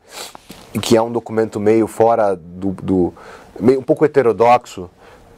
que 0.81 0.97
é 0.97 1.01
um 1.01 1.09
documento 1.09 1.57
meio 1.57 1.87
fora 1.87 2.35
do, 2.35 2.71
do 2.83 3.13
meio 3.57 3.79
um 3.79 3.83
pouco 3.83 4.03
heterodoxo, 4.03 4.89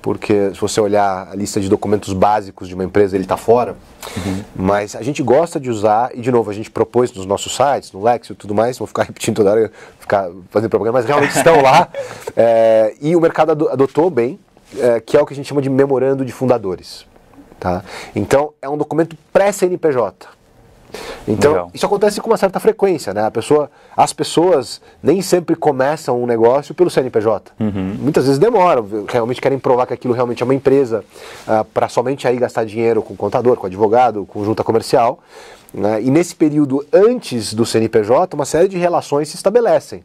porque 0.02 0.52
se 0.54 0.62
você 0.62 0.80
olhar 0.80 1.28
a 1.32 1.36
lista 1.36 1.60
de 1.60 1.68
documentos 1.68 2.14
básicos 2.14 2.68
de 2.68 2.74
uma 2.74 2.84
empresa, 2.84 3.16
ele 3.16 3.26
está 3.26 3.38
fora. 3.38 3.76
Uhum. 4.16 4.44
Mas 4.56 4.96
a 4.96 5.02
gente 5.02 5.22
gosta 5.22 5.60
de 5.60 5.70
usar, 5.70 6.16
e 6.16 6.22
de 6.22 6.32
novo, 6.32 6.50
a 6.50 6.54
gente 6.54 6.72
propôs 6.72 7.12
nos 7.14 7.26
nossos 7.26 7.56
sites, 7.56 7.92
no 7.92 8.02
Lexio 8.02 8.34
e 8.34 8.36
tudo 8.36 8.56
mais, 8.56 8.78
vou 8.78 8.88
ficar 8.88 9.04
repetindo 9.08 9.36
toda 9.38 9.52
hora, 9.52 9.72
ficar 10.00 10.30
fazendo 10.50 10.70
propaganda, 10.70 10.98
mas 10.98 11.06
realmente 11.06 11.36
estão 11.36 11.62
lá. 11.62 11.88
É, 12.42 12.96
e 13.02 13.16
o 13.16 13.22
mercado 13.22 13.70
adotou 13.70 14.10
bem, 14.10 14.40
é, 14.78 15.00
que 15.00 15.18
é 15.18 15.22
o 15.22 15.26
que 15.26 15.34
a 15.34 15.36
gente 15.36 15.48
chama 15.48 15.62
de 15.62 15.70
memorando 15.70 16.24
de 16.24 16.32
fundadores. 16.32 17.06
Tá? 17.60 17.84
Então, 18.16 18.54
é 18.62 18.70
um 18.70 18.78
documento 18.78 19.18
pré-CNPJ. 19.34 20.39
Então, 21.30 21.52
Legal. 21.52 21.72
isso 21.74 21.86
acontece 21.86 22.20
com 22.20 22.30
uma 22.30 22.38
certa 22.38 22.60
frequência, 22.60 23.14
né? 23.14 23.24
A 23.24 23.30
pessoa, 23.30 23.70
as 23.96 24.12
pessoas 24.12 24.82
nem 25.02 25.22
sempre 25.22 25.56
começam 25.56 26.22
um 26.22 26.26
negócio 26.26 26.74
pelo 26.74 26.90
CNPJ. 26.90 27.52
Uhum. 27.60 27.98
Muitas 28.00 28.26
vezes 28.26 28.40
demoram, 28.40 29.06
realmente 29.08 29.40
querem 29.40 29.60
provar 29.60 29.86
que 29.86 29.94
aquilo 29.94 30.14
realmente 30.14 30.42
é 30.42 30.46
uma 30.46 30.56
empresa, 30.56 31.00
uh, 31.48 31.52
ah, 31.52 31.66
para 31.72 31.88
somente 31.88 32.28
aí 32.28 32.36
gastar 32.38 32.66
dinheiro 32.66 33.04
com 33.04 33.16
contador, 33.16 33.58
com 33.58 33.68
advogado, 33.68 34.26
com 34.26 34.44
junta 34.44 34.64
comercial. 34.64 35.20
Né? 35.72 36.02
E 36.02 36.10
nesse 36.10 36.36
período 36.36 36.84
antes 36.92 37.54
do 37.54 37.64
CNPJ, 37.64 38.36
uma 38.36 38.46
série 38.46 38.68
de 38.68 38.78
relações 38.78 39.30
se 39.30 39.36
estabelecem. 39.36 40.04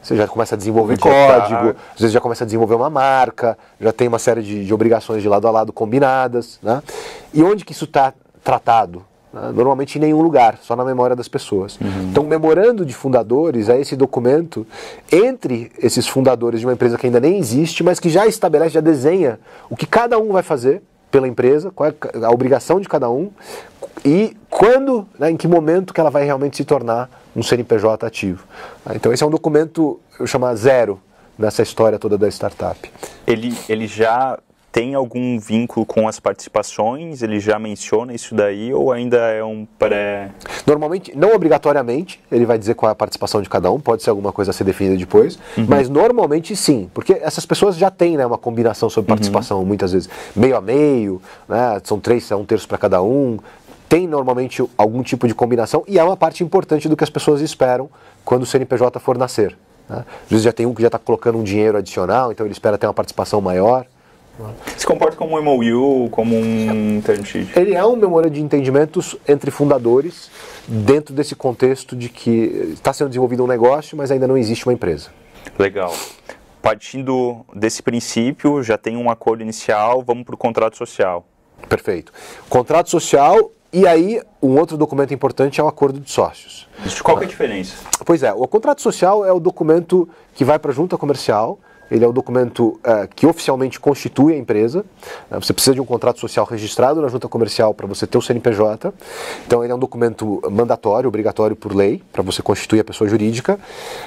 Você 0.00 0.16
já 0.16 0.28
começa 0.28 0.54
a 0.54 0.58
desenvolver 0.58 0.98
código, 0.98 1.74
às 1.94 2.00
vezes 2.00 2.12
já 2.12 2.20
começa 2.20 2.44
a 2.44 2.46
desenvolver 2.46 2.76
uma 2.76 2.88
marca, 2.88 3.58
já 3.80 3.92
tem 3.92 4.06
uma 4.06 4.20
série 4.20 4.40
de, 4.40 4.64
de 4.64 4.72
obrigações 4.72 5.20
de 5.20 5.28
lado 5.28 5.48
a 5.48 5.50
lado 5.50 5.72
combinadas. 5.72 6.60
Né? 6.62 6.80
E 7.34 7.42
onde 7.42 7.64
que 7.64 7.72
isso 7.72 7.84
está 7.86 8.14
tratado? 8.42 9.04
Né? 9.32 9.52
Normalmente 9.54 9.96
em 9.96 10.00
nenhum 10.00 10.20
lugar, 10.20 10.58
só 10.62 10.74
na 10.74 10.84
memória 10.84 11.14
das 11.14 11.28
pessoas. 11.28 11.78
Uhum. 11.80 12.08
Então, 12.10 12.24
memorando 12.24 12.84
de 12.84 12.94
fundadores 12.94 13.68
é 13.68 13.80
esse 13.80 13.96
documento 13.96 14.66
entre 15.10 15.70
esses 15.78 16.06
fundadores 16.06 16.60
de 16.60 16.66
uma 16.66 16.72
empresa 16.72 16.98
que 16.98 17.06
ainda 17.06 17.20
nem 17.20 17.38
existe, 17.38 17.82
mas 17.82 18.00
que 18.00 18.08
já 18.08 18.26
estabelece, 18.26 18.74
já 18.74 18.80
desenha 18.80 19.38
o 19.68 19.76
que 19.76 19.86
cada 19.86 20.18
um 20.18 20.32
vai 20.32 20.42
fazer 20.42 20.82
pela 21.10 21.26
empresa, 21.26 21.70
qual 21.70 21.88
é 21.88 21.94
a 22.24 22.30
obrigação 22.30 22.80
de 22.80 22.88
cada 22.88 23.10
um 23.10 23.30
e 24.04 24.36
quando, 24.48 25.06
né, 25.18 25.30
em 25.30 25.36
que 25.36 25.48
momento 25.48 25.92
que 25.92 26.00
ela 26.00 26.10
vai 26.10 26.24
realmente 26.24 26.56
se 26.56 26.64
tornar 26.64 27.10
um 27.34 27.42
CNPJ 27.42 28.06
ativo. 28.06 28.44
Então, 28.94 29.12
esse 29.12 29.22
é 29.22 29.26
um 29.26 29.30
documento, 29.30 30.00
eu 30.18 30.26
chamo 30.26 30.54
zero 30.54 31.00
nessa 31.38 31.62
história 31.62 31.98
toda 31.98 32.16
da 32.16 32.28
startup. 32.28 32.90
Ele, 33.26 33.56
ele 33.68 33.86
já 33.86 34.38
tem 34.72 34.94
algum 34.94 35.38
vínculo 35.38 35.84
com 35.84 36.06
as 36.06 36.20
participações? 36.20 37.22
Ele 37.22 37.40
já 37.40 37.58
menciona 37.58 38.14
isso 38.14 38.34
daí 38.34 38.72
ou 38.72 38.92
ainda 38.92 39.16
é 39.16 39.42
um 39.42 39.66
pré. 39.78 40.30
Normalmente, 40.66 41.16
não 41.16 41.34
obrigatoriamente, 41.34 42.20
ele 42.30 42.46
vai 42.46 42.58
dizer 42.58 42.74
qual 42.74 42.88
é 42.88 42.92
a 42.92 42.94
participação 42.94 43.42
de 43.42 43.48
cada 43.48 43.70
um, 43.70 43.80
pode 43.80 44.02
ser 44.02 44.10
alguma 44.10 44.32
coisa 44.32 44.50
a 44.50 44.54
ser 44.54 44.64
definida 44.64 44.96
depois, 44.96 45.38
uhum. 45.56 45.66
mas 45.68 45.88
normalmente 45.88 46.54
sim, 46.54 46.88
porque 46.94 47.14
essas 47.14 47.44
pessoas 47.44 47.76
já 47.76 47.90
têm 47.90 48.16
né, 48.16 48.24
uma 48.24 48.38
combinação 48.38 48.88
sobre 48.88 49.10
uhum. 49.10 49.16
participação, 49.16 49.58
uhum. 49.58 49.66
muitas 49.66 49.92
vezes 49.92 50.08
meio 50.36 50.56
a 50.56 50.60
meio, 50.60 51.20
né, 51.48 51.80
são 51.82 51.98
três, 51.98 52.30
é 52.30 52.36
um 52.36 52.44
terço 52.44 52.68
para 52.68 52.78
cada 52.78 53.02
um, 53.02 53.38
tem 53.88 54.06
normalmente 54.06 54.64
algum 54.78 55.02
tipo 55.02 55.26
de 55.26 55.34
combinação 55.34 55.82
e 55.88 55.98
é 55.98 56.04
uma 56.04 56.16
parte 56.16 56.44
importante 56.44 56.88
do 56.88 56.96
que 56.96 57.02
as 57.02 57.10
pessoas 57.10 57.40
esperam 57.40 57.90
quando 58.24 58.44
o 58.44 58.46
CNPJ 58.46 59.00
for 59.00 59.18
nascer. 59.18 59.56
Né? 59.88 60.04
Às 60.24 60.30
vezes 60.30 60.44
já 60.44 60.52
tem 60.52 60.64
um 60.64 60.72
que 60.72 60.80
já 60.80 60.86
está 60.86 60.98
colocando 60.98 61.38
um 61.38 61.42
dinheiro 61.42 61.76
adicional, 61.76 62.30
então 62.30 62.46
ele 62.46 62.52
espera 62.52 62.78
ter 62.78 62.86
uma 62.86 62.94
participação 62.94 63.40
maior. 63.40 63.84
Se 64.76 64.86
comporta 64.86 65.16
como 65.16 65.38
um 65.38 65.42
MOU, 65.42 66.08
como 66.10 66.36
um 66.36 67.00
term 67.04 67.22
sheet? 67.24 67.58
Ele 67.58 67.74
é 67.74 67.84
um 67.84 67.96
memorando 67.96 68.34
de 68.34 68.40
entendimentos 68.40 69.16
entre 69.28 69.50
fundadores, 69.50 70.30
dentro 70.66 71.14
desse 71.14 71.34
contexto 71.34 71.94
de 71.94 72.08
que 72.08 72.72
está 72.72 72.92
sendo 72.92 73.08
desenvolvido 73.08 73.44
um 73.44 73.46
negócio, 73.46 73.96
mas 73.96 74.10
ainda 74.10 74.26
não 74.26 74.36
existe 74.36 74.66
uma 74.66 74.72
empresa. 74.72 75.10
Legal. 75.58 75.92
partindo 76.62 77.44
desse 77.54 77.82
princípio, 77.82 78.62
já 78.62 78.76
tem 78.76 78.96
um 78.96 79.10
acordo 79.10 79.42
inicial, 79.42 80.02
vamos 80.02 80.24
para 80.24 80.34
o 80.34 80.38
contrato 80.38 80.76
social. 80.76 81.26
Perfeito. 81.68 82.12
Contrato 82.48 82.90
social 82.90 83.50
e 83.72 83.86
aí 83.86 84.20
um 84.42 84.58
outro 84.58 84.76
documento 84.76 85.14
importante 85.14 85.60
é 85.60 85.64
o 85.64 85.68
acordo 85.68 86.00
de 86.00 86.10
sócios. 86.10 86.68
Qual 87.02 87.20
é 87.20 87.24
a 87.24 87.28
diferença? 87.28 87.76
Pois 88.04 88.22
é, 88.22 88.32
o 88.32 88.46
contrato 88.46 88.82
social 88.82 89.24
é 89.24 89.32
o 89.32 89.40
documento 89.40 90.08
que 90.34 90.44
vai 90.44 90.58
para 90.58 90.70
a 90.70 90.74
junta 90.74 90.98
comercial 90.98 91.58
ele 91.90 92.04
é 92.04 92.08
o 92.08 92.12
documento 92.12 92.80
uh, 92.84 93.08
que 93.14 93.26
oficialmente 93.26 93.80
constitui 93.80 94.34
a 94.34 94.36
empresa. 94.36 94.84
Uh, 95.30 95.42
você 95.42 95.52
precisa 95.52 95.74
de 95.74 95.80
um 95.80 95.84
contrato 95.84 96.20
social 96.20 96.46
registrado 96.46 97.00
na 97.00 97.08
junta 97.08 97.28
comercial 97.28 97.74
para 97.74 97.86
você 97.86 98.06
ter 98.06 98.16
o 98.16 98.22
CNPJ. 98.22 98.92
Então, 99.46 99.62
ele 99.64 99.72
é 99.72 99.74
um 99.74 99.78
documento 99.78 100.40
mandatório, 100.50 101.08
obrigatório 101.08 101.56
por 101.56 101.74
lei, 101.74 102.02
para 102.12 102.22
você 102.22 102.42
constituir 102.42 102.80
a 102.80 102.84
pessoa 102.84 103.08
jurídica. 103.08 103.58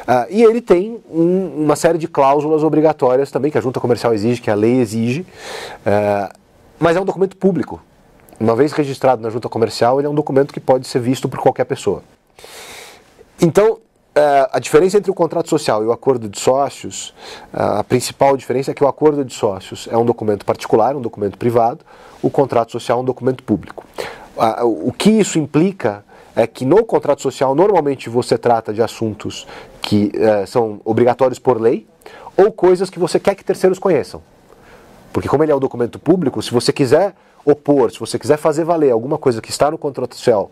Uh, 0.07 0.25
e 0.29 0.43
ele 0.43 0.61
tem 0.61 0.99
um, 1.11 1.63
uma 1.63 1.75
série 1.75 1.97
de 1.97 2.07
cláusulas 2.07 2.63
obrigatórias 2.63 3.31
também, 3.31 3.51
que 3.51 3.57
a 3.57 3.61
junta 3.61 3.79
comercial 3.79 4.13
exige, 4.13 4.41
que 4.41 4.49
a 4.49 4.55
lei 4.55 4.79
exige. 4.79 5.25
mas 6.79 6.95
é 6.95 7.01
um 7.01 7.05
documento 7.05 7.35
público. 7.37 7.81
Uma 8.39 8.55
vez 8.55 8.71
registrado 8.73 9.21
na 9.21 9.29
junta 9.29 9.47
comercial, 9.47 9.99
ele 9.99 10.07
é 10.07 10.09
um 10.09 10.15
documento 10.15 10.53
que 10.53 10.59
pode 10.59 10.87
ser 10.87 10.99
visto 10.99 11.29
por 11.29 11.39
qualquer 11.39 11.65
pessoa. 11.65 12.03
Então, 13.41 13.79
Uh, 14.15 14.45
a 14.51 14.59
diferença 14.59 14.97
entre 14.97 15.09
o 15.09 15.13
contrato 15.13 15.49
social 15.49 15.83
e 15.83 15.87
o 15.87 15.91
acordo 15.91 16.29
de 16.29 16.39
sócios, 16.39 17.15
uh, 17.51 17.79
a 17.79 17.83
principal 17.83 18.37
diferença 18.37 18.69
é 18.69 18.73
que 18.73 18.83
o 18.83 18.87
acordo 18.87 19.25
de 19.25 19.33
sócios 19.33 19.87
é 19.91 19.97
um 19.97 20.05
documento 20.05 20.45
particular, 20.45 20.95
um 20.95 21.01
documento 21.01 21.35
privado, 21.35 21.79
o 22.21 22.29
contrato 22.29 22.71
social 22.71 22.99
é 22.99 23.01
um 23.01 23.05
documento 23.05 23.43
público. 23.43 23.83
O 24.63 24.91
que 24.91 25.11
isso 25.11 25.37
implica 25.37 26.03
é 26.35 26.47
que 26.47 26.65
no 26.65 26.83
contrato 26.85 27.21
social 27.21 27.53
normalmente 27.53 28.09
você 28.09 28.37
trata 28.37 28.73
de 28.73 28.81
assuntos 28.81 29.47
que 29.81 30.11
eh, 30.15 30.45
são 30.45 30.81
obrigatórios 30.83 31.37
por 31.37 31.61
lei 31.61 31.85
ou 32.35 32.51
coisas 32.51 32.89
que 32.89 32.97
você 32.97 33.19
quer 33.19 33.35
que 33.35 33.43
terceiros 33.43 33.77
conheçam. 33.77 34.21
Porque 35.11 35.27
como 35.27 35.43
ele 35.43 35.51
é 35.51 35.55
um 35.55 35.59
documento 35.59 35.99
público, 35.99 36.41
se 36.41 36.51
você 36.51 36.73
quiser 36.73 37.13
opor, 37.45 37.91
se 37.91 37.99
você 37.99 38.17
quiser 38.17 38.37
fazer 38.37 38.63
valer 38.63 38.91
alguma 38.91 39.17
coisa 39.17 39.41
que 39.41 39.49
está 39.49 39.69
no 39.69 39.77
contrato 39.77 40.15
social 40.15 40.51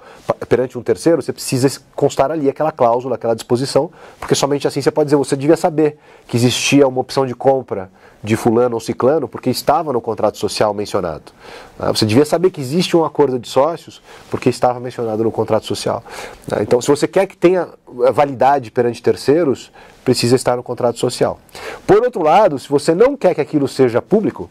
perante 0.49 0.77
um 0.77 0.83
terceiro, 0.83 1.21
você 1.21 1.31
precisa 1.31 1.81
constar 1.95 2.31
ali 2.31 2.49
aquela 2.49 2.71
cláusula, 2.71 3.15
aquela 3.15 3.33
disposição, 3.33 3.89
porque 4.19 4.35
somente 4.35 4.67
assim 4.67 4.81
você 4.81 4.91
pode 4.91 5.07
dizer, 5.07 5.15
você 5.15 5.35
devia 5.35 5.55
saber 5.55 5.97
que 6.27 6.35
existia 6.35 6.87
uma 6.87 6.99
opção 6.99 7.25
de 7.25 7.33
compra 7.33 7.89
de 8.23 8.35
fulano 8.35 8.75
ou 8.75 8.79
ciclano, 8.79 9.27
porque 9.27 9.49
estava 9.49 9.91
no 9.91 9.99
contrato 9.99 10.37
social 10.37 10.73
mencionado. 10.73 11.31
Né? 11.79 11.87
Você 11.87 12.05
devia 12.05 12.25
saber 12.25 12.51
que 12.51 12.61
existe 12.61 12.95
um 12.95 13.03
acordo 13.03 13.39
de 13.39 13.47
sócios, 13.47 14.01
porque 14.29 14.49
estava 14.49 14.79
mencionado 14.79 15.23
no 15.23 15.31
contrato 15.31 15.65
social. 15.65 16.03
Né? 16.47 16.59
Então, 16.61 16.79
se 16.81 16.87
você 16.87 17.07
quer 17.07 17.25
que 17.25 17.35
tenha 17.35 17.67
validade 18.13 18.69
perante 18.69 19.01
terceiros, 19.01 19.71
precisa 20.05 20.35
estar 20.35 20.55
no 20.55 20.63
contrato 20.63 20.99
social. 20.99 21.39
Por 21.87 22.03
outro 22.03 22.21
lado, 22.21 22.59
se 22.59 22.69
você 22.69 22.93
não 22.93 23.17
quer 23.17 23.33
que 23.33 23.41
aquilo 23.41 23.67
seja 23.67 24.01
público, 24.01 24.49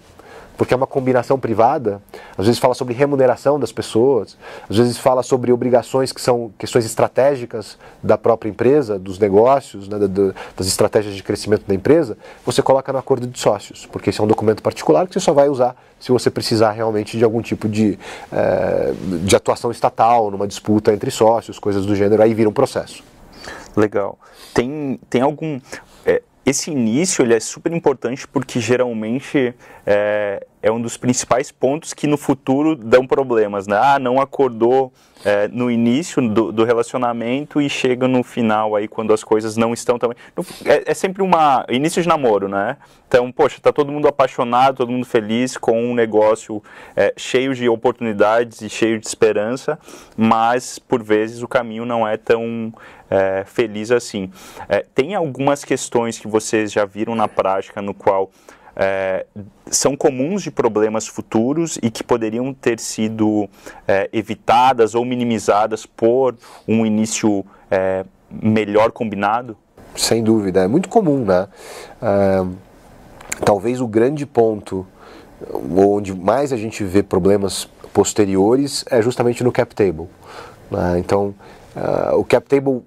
porque 0.60 0.74
é 0.74 0.76
uma 0.76 0.86
combinação 0.86 1.40
privada. 1.40 2.02
Às 2.36 2.44
vezes 2.44 2.60
fala 2.60 2.74
sobre 2.74 2.92
remuneração 2.92 3.58
das 3.58 3.72
pessoas, 3.72 4.36
às 4.68 4.76
vezes 4.76 4.98
fala 4.98 5.22
sobre 5.22 5.50
obrigações 5.50 6.12
que 6.12 6.20
são 6.20 6.52
questões 6.58 6.84
estratégicas 6.84 7.78
da 8.02 8.18
própria 8.18 8.50
empresa, 8.50 8.98
dos 8.98 9.18
negócios, 9.18 9.88
né, 9.88 9.96
das 10.54 10.66
estratégias 10.66 11.14
de 11.14 11.22
crescimento 11.22 11.62
da 11.66 11.74
empresa. 11.74 12.14
Você 12.44 12.60
coloca 12.60 12.92
no 12.92 12.98
acordo 12.98 13.26
de 13.26 13.38
sócios, 13.38 13.86
porque 13.86 14.10
esse 14.10 14.20
é 14.20 14.22
um 14.22 14.26
documento 14.26 14.62
particular 14.62 15.06
que 15.06 15.14
você 15.14 15.20
só 15.20 15.32
vai 15.32 15.48
usar 15.48 15.74
se 15.98 16.12
você 16.12 16.30
precisar 16.30 16.72
realmente 16.72 17.16
de 17.16 17.24
algum 17.24 17.40
tipo 17.40 17.66
de, 17.66 17.98
é, 18.30 18.92
de 19.24 19.34
atuação 19.34 19.70
estatal, 19.70 20.30
numa 20.30 20.46
disputa 20.46 20.92
entre 20.92 21.10
sócios, 21.10 21.58
coisas 21.58 21.86
do 21.86 21.96
gênero, 21.96 22.22
aí 22.22 22.34
vira 22.34 22.50
um 22.50 22.52
processo. 22.52 23.02
Legal. 23.74 24.18
Tem, 24.52 25.00
tem 25.08 25.22
algum. 25.22 25.58
É, 26.04 26.20
esse 26.44 26.70
início 26.70 27.22
ele 27.22 27.34
é 27.34 27.40
super 27.40 27.72
importante 27.72 28.26
porque 28.26 28.60
geralmente 28.60 29.54
é, 29.86 30.46
é 30.62 30.70
um 30.70 30.80
dos 30.80 30.96
principais 30.96 31.50
pontos 31.50 31.94
que 31.94 32.06
no 32.06 32.16
futuro 32.16 32.74
dão 32.74 33.06
problemas, 33.06 33.66
né? 33.66 33.78
Ah, 33.80 33.98
não 33.98 34.20
acordou 34.20 34.92
é, 35.24 35.48
no 35.48 35.70
início 35.70 36.26
do, 36.28 36.50
do, 36.50 36.64
relacionamento 36.64 37.60
e 37.60 37.68
chega 37.68 38.08
no 38.08 38.22
final 38.22 38.74
aí 38.74 38.88
quando 38.88 39.12
as 39.12 39.22
coisas 39.22 39.56
não 39.56 39.72
estão 39.72 39.98
também. 39.98 40.16
É, 40.64 40.90
é, 40.90 40.94
sempre 40.94 41.22
uma 41.22 41.64
início 41.68 42.00
de 42.02 42.08
namoro, 42.08 42.48
né? 42.48 42.76
Então, 43.06 43.30
poxa, 43.32 43.58
tá 43.60 43.72
todo 43.72 43.90
mundo 43.90 44.06
apaixonado, 44.08 44.76
todo 44.76 44.92
mundo 44.92 45.04
feliz 45.04 45.56
com 45.56 45.82
um 45.82 45.94
negócio 45.94 46.62
é, 46.94 47.12
cheio 47.16 47.54
de 47.54 47.68
oportunidades 47.68 48.60
e 48.62 48.68
cheio 48.68 48.98
de 48.98 49.06
esperança, 49.06 49.78
mas 50.16 50.78
por 50.78 51.02
vezes 51.02 51.42
o 51.42 51.48
caminho 51.48 51.84
não 51.84 52.06
é 52.06 52.16
tão 52.16 52.72
é, 53.10 53.44
feliz 53.44 53.90
assim. 53.90 54.30
É, 54.68 54.86
tem 54.94 55.14
algumas 55.14 55.64
questões 55.64 56.18
que 56.18 56.28
vocês 56.28 56.72
já 56.72 56.84
viram 56.84 57.14
na 57.14 57.26
prática 57.26 57.82
no 57.82 57.92
qual 57.92 58.30
é, 58.76 59.26
são 59.66 59.96
comuns 59.96 60.42
de 60.42 60.50
problemas 60.50 61.06
futuros 61.06 61.78
e 61.82 61.90
que 61.90 62.02
poderiam 62.02 62.54
ter 62.54 62.78
sido 62.78 63.48
é, 63.86 64.08
evitadas 64.12 64.94
ou 64.94 65.04
minimizadas 65.04 65.84
por 65.84 66.36
um 66.66 66.86
início 66.86 67.44
é, 67.70 68.04
melhor 68.30 68.90
combinado? 68.92 69.56
Sem 69.96 70.22
dúvida, 70.22 70.62
é 70.62 70.68
muito 70.68 70.88
comum, 70.88 71.24
né? 71.24 71.48
É, 72.00 72.46
talvez 73.44 73.80
o 73.80 73.86
grande 73.86 74.24
ponto 74.24 74.86
onde 75.76 76.14
mais 76.14 76.52
a 76.52 76.56
gente 76.56 76.84
vê 76.84 77.02
problemas 77.02 77.68
posteriores 77.92 78.84
é 78.90 79.02
justamente 79.02 79.42
no 79.42 79.50
cap 79.50 79.74
table. 79.74 80.06
Né? 80.70 80.98
Então, 80.98 81.34
o 82.14 82.24
cap 82.24 82.46
table, 82.46 82.82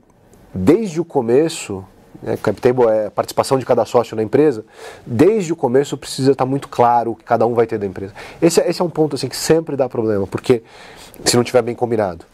desde 0.53 1.01
o 1.01 1.05
começo, 1.05 1.83
né, 2.21 2.37
cap 2.41 2.59
table 2.61 2.85
é 2.85 3.07
a 3.07 3.11
participação 3.11 3.57
de 3.57 3.65
cada 3.65 3.85
sócio 3.85 4.15
na 4.15 4.23
empresa, 4.23 4.63
desde 5.05 5.51
o 5.51 5.55
começo 5.55 5.97
precisa 5.97 6.31
estar 6.31 6.45
muito 6.45 6.67
claro 6.67 7.11
o 7.11 7.15
que 7.15 7.23
cada 7.23 7.45
um 7.45 7.53
vai 7.53 7.65
ter 7.65 7.77
da 7.77 7.85
empresa. 7.85 8.13
Esse, 8.41 8.61
é, 8.61 8.69
esse 8.69 8.81
é 8.81 8.85
um 8.85 8.89
ponto 8.89 9.15
assim 9.15 9.27
que 9.27 9.35
sempre 9.35 9.75
dá 9.75 9.89
problema, 9.89 10.27
porque 10.27 10.63
se 11.25 11.35
não 11.35 11.43
tiver 11.43 11.61
bem 11.61 11.75
combinado. 11.75 12.25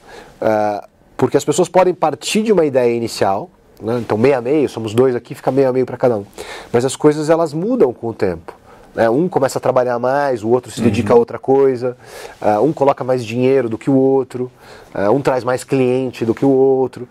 Uh, 0.41 0.88
porque 1.17 1.36
as 1.36 1.43
pessoas 1.43 1.67
podem 1.67 1.93
partir 1.93 2.43
de 2.43 2.51
uma 2.51 2.65
ideia 2.65 2.95
inicial, 2.95 3.49
né, 3.82 3.97
então 3.99 4.17
meio 4.17 4.38
a 4.38 4.41
meio, 4.41 4.69
somos 4.69 4.93
dois 4.93 5.15
aqui, 5.15 5.34
fica 5.36 5.51
meio 5.51 5.69
a 5.69 5.73
meio 5.73 5.86
para 5.86 5.97
cada 5.97 6.17
um. 6.17 6.25
Mas 6.71 6.86
as 6.86 6.95
coisas 6.95 7.29
elas 7.29 7.53
mudam 7.53 7.93
com 7.93 8.08
o 8.08 8.13
tempo. 8.13 8.53
Né? 8.95 9.10
Um 9.10 9.27
começa 9.29 9.60
a 9.60 9.62
trabalhar 9.62 9.99
mais, 9.99 10.43
o 10.43 10.49
outro 10.49 10.71
se 10.71 10.82
dedica 10.82 11.13
uhum. 11.13 11.17
a 11.17 11.19
outra 11.19 11.39
coisa, 11.39 11.97
uh, 12.41 12.62
um 12.62 12.73
coloca 12.73 13.03
mais 13.03 13.25
dinheiro 13.25 13.69
do 13.69 13.77
que 13.77 13.89
o 13.89 13.95
outro, 13.95 14.51
uh, 14.93 15.12
um 15.12 15.21
traz 15.21 15.43
mais 15.43 15.63
cliente 15.63 16.25
do 16.25 16.34
que 16.34 16.45
o 16.45 16.49
outro. 16.49 17.08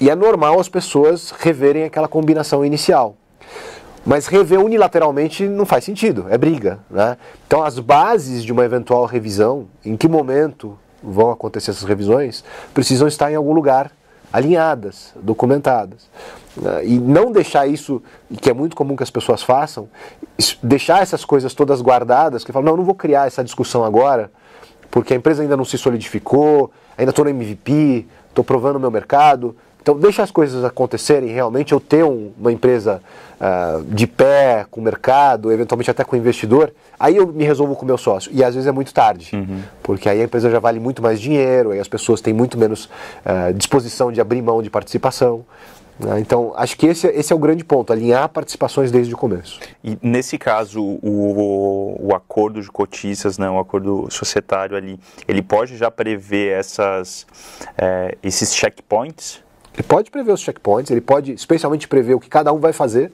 E 0.00 0.08
é 0.08 0.14
normal 0.14 0.58
as 0.58 0.68
pessoas 0.68 1.30
reverem 1.30 1.84
aquela 1.84 2.08
combinação 2.08 2.64
inicial. 2.64 3.16
Mas 4.04 4.26
rever 4.26 4.58
unilateralmente 4.58 5.46
não 5.46 5.66
faz 5.66 5.84
sentido, 5.84 6.26
é 6.30 6.38
briga. 6.38 6.78
Né? 6.90 7.18
Então, 7.46 7.62
as 7.62 7.78
bases 7.78 8.42
de 8.42 8.50
uma 8.50 8.64
eventual 8.64 9.04
revisão, 9.04 9.68
em 9.84 9.96
que 9.98 10.08
momento 10.08 10.78
vão 11.02 11.30
acontecer 11.30 11.70
essas 11.70 11.84
revisões, 11.84 12.42
precisam 12.72 13.06
estar 13.06 13.30
em 13.30 13.34
algum 13.34 13.52
lugar 13.52 13.92
alinhadas, 14.32 15.12
documentadas. 15.16 16.08
Né? 16.56 16.86
E 16.86 16.98
não 16.98 17.30
deixar 17.30 17.66
isso, 17.66 18.02
que 18.40 18.48
é 18.48 18.54
muito 18.54 18.74
comum 18.74 18.96
que 18.96 19.02
as 19.02 19.10
pessoas 19.10 19.42
façam, 19.42 19.86
deixar 20.62 21.02
essas 21.02 21.26
coisas 21.26 21.52
todas 21.52 21.82
guardadas, 21.82 22.42
que 22.42 22.52
falam, 22.52 22.70
não, 22.70 22.78
não 22.78 22.84
vou 22.84 22.94
criar 22.94 23.26
essa 23.26 23.44
discussão 23.44 23.84
agora, 23.84 24.30
porque 24.90 25.12
a 25.12 25.16
empresa 25.16 25.42
ainda 25.42 25.58
não 25.58 25.64
se 25.64 25.76
solidificou, 25.76 26.70
ainda 26.96 27.10
estou 27.10 27.24
no 27.24 27.30
MVP, 27.30 28.06
estou 28.28 28.42
provando 28.42 28.76
o 28.76 28.80
meu 28.80 28.90
mercado, 28.90 29.54
então, 29.80 29.98
deixa 29.98 30.22
as 30.22 30.30
coisas 30.30 30.64
acontecerem 30.64 31.30
realmente. 31.30 31.72
Eu 31.72 31.80
ter 31.80 32.04
um, 32.04 32.32
uma 32.38 32.52
empresa 32.52 33.02
uh, 33.40 33.82
de 33.84 34.06
pé, 34.06 34.66
com 34.70 34.80
mercado, 34.80 35.50
eventualmente 35.50 35.90
até 35.90 36.04
com 36.04 36.16
investidor, 36.16 36.72
aí 36.98 37.16
eu 37.16 37.26
me 37.26 37.44
resolvo 37.44 37.74
com 37.74 37.82
o 37.82 37.86
meu 37.86 37.98
sócio. 37.98 38.30
E 38.34 38.44
às 38.44 38.54
vezes 38.54 38.66
é 38.66 38.72
muito 38.72 38.92
tarde, 38.92 39.30
uhum. 39.34 39.62
porque 39.82 40.08
aí 40.08 40.20
a 40.20 40.24
empresa 40.24 40.50
já 40.50 40.58
vale 40.58 40.78
muito 40.78 41.02
mais 41.02 41.20
dinheiro, 41.20 41.70
aí 41.70 41.80
as 41.80 41.88
pessoas 41.88 42.20
têm 42.20 42.34
muito 42.34 42.58
menos 42.58 42.84
uh, 43.24 43.52
disposição 43.54 44.12
de 44.12 44.20
abrir 44.20 44.42
mão 44.42 44.62
de 44.62 44.68
participação. 44.68 45.44
Né? 45.98 46.18
Então, 46.20 46.52
acho 46.56 46.76
que 46.76 46.86
esse, 46.86 47.06
esse 47.08 47.32
é 47.32 47.36
o 47.36 47.38
grande 47.38 47.62
ponto, 47.62 47.92
alinhar 47.92 48.28
participações 48.28 48.90
desde 48.90 49.12
o 49.14 49.16
começo. 49.16 49.60
E 49.84 49.98
nesse 50.02 50.38
caso, 50.38 50.82
o, 50.82 51.96
o 52.00 52.14
acordo 52.14 52.60
de 52.60 52.70
cotistas, 52.70 53.38
né, 53.38 53.48
o 53.50 53.58
acordo 53.58 54.08
societário 54.10 54.76
ali, 54.76 54.98
ele 55.28 55.42
pode 55.42 55.76
já 55.76 55.90
prever 55.90 56.58
essas, 56.58 57.26
é, 57.76 58.16
esses 58.22 58.54
checkpoints? 58.54 59.42
Ele 59.80 59.86
pode 59.88 60.10
prever 60.10 60.32
os 60.32 60.40
checkpoints, 60.40 60.90
ele 60.90 61.00
pode 61.00 61.32
especialmente 61.32 61.88
prever 61.88 62.12
o 62.12 62.20
que 62.20 62.28
cada 62.28 62.52
um 62.52 62.58
vai 62.58 62.70
fazer, 62.70 63.10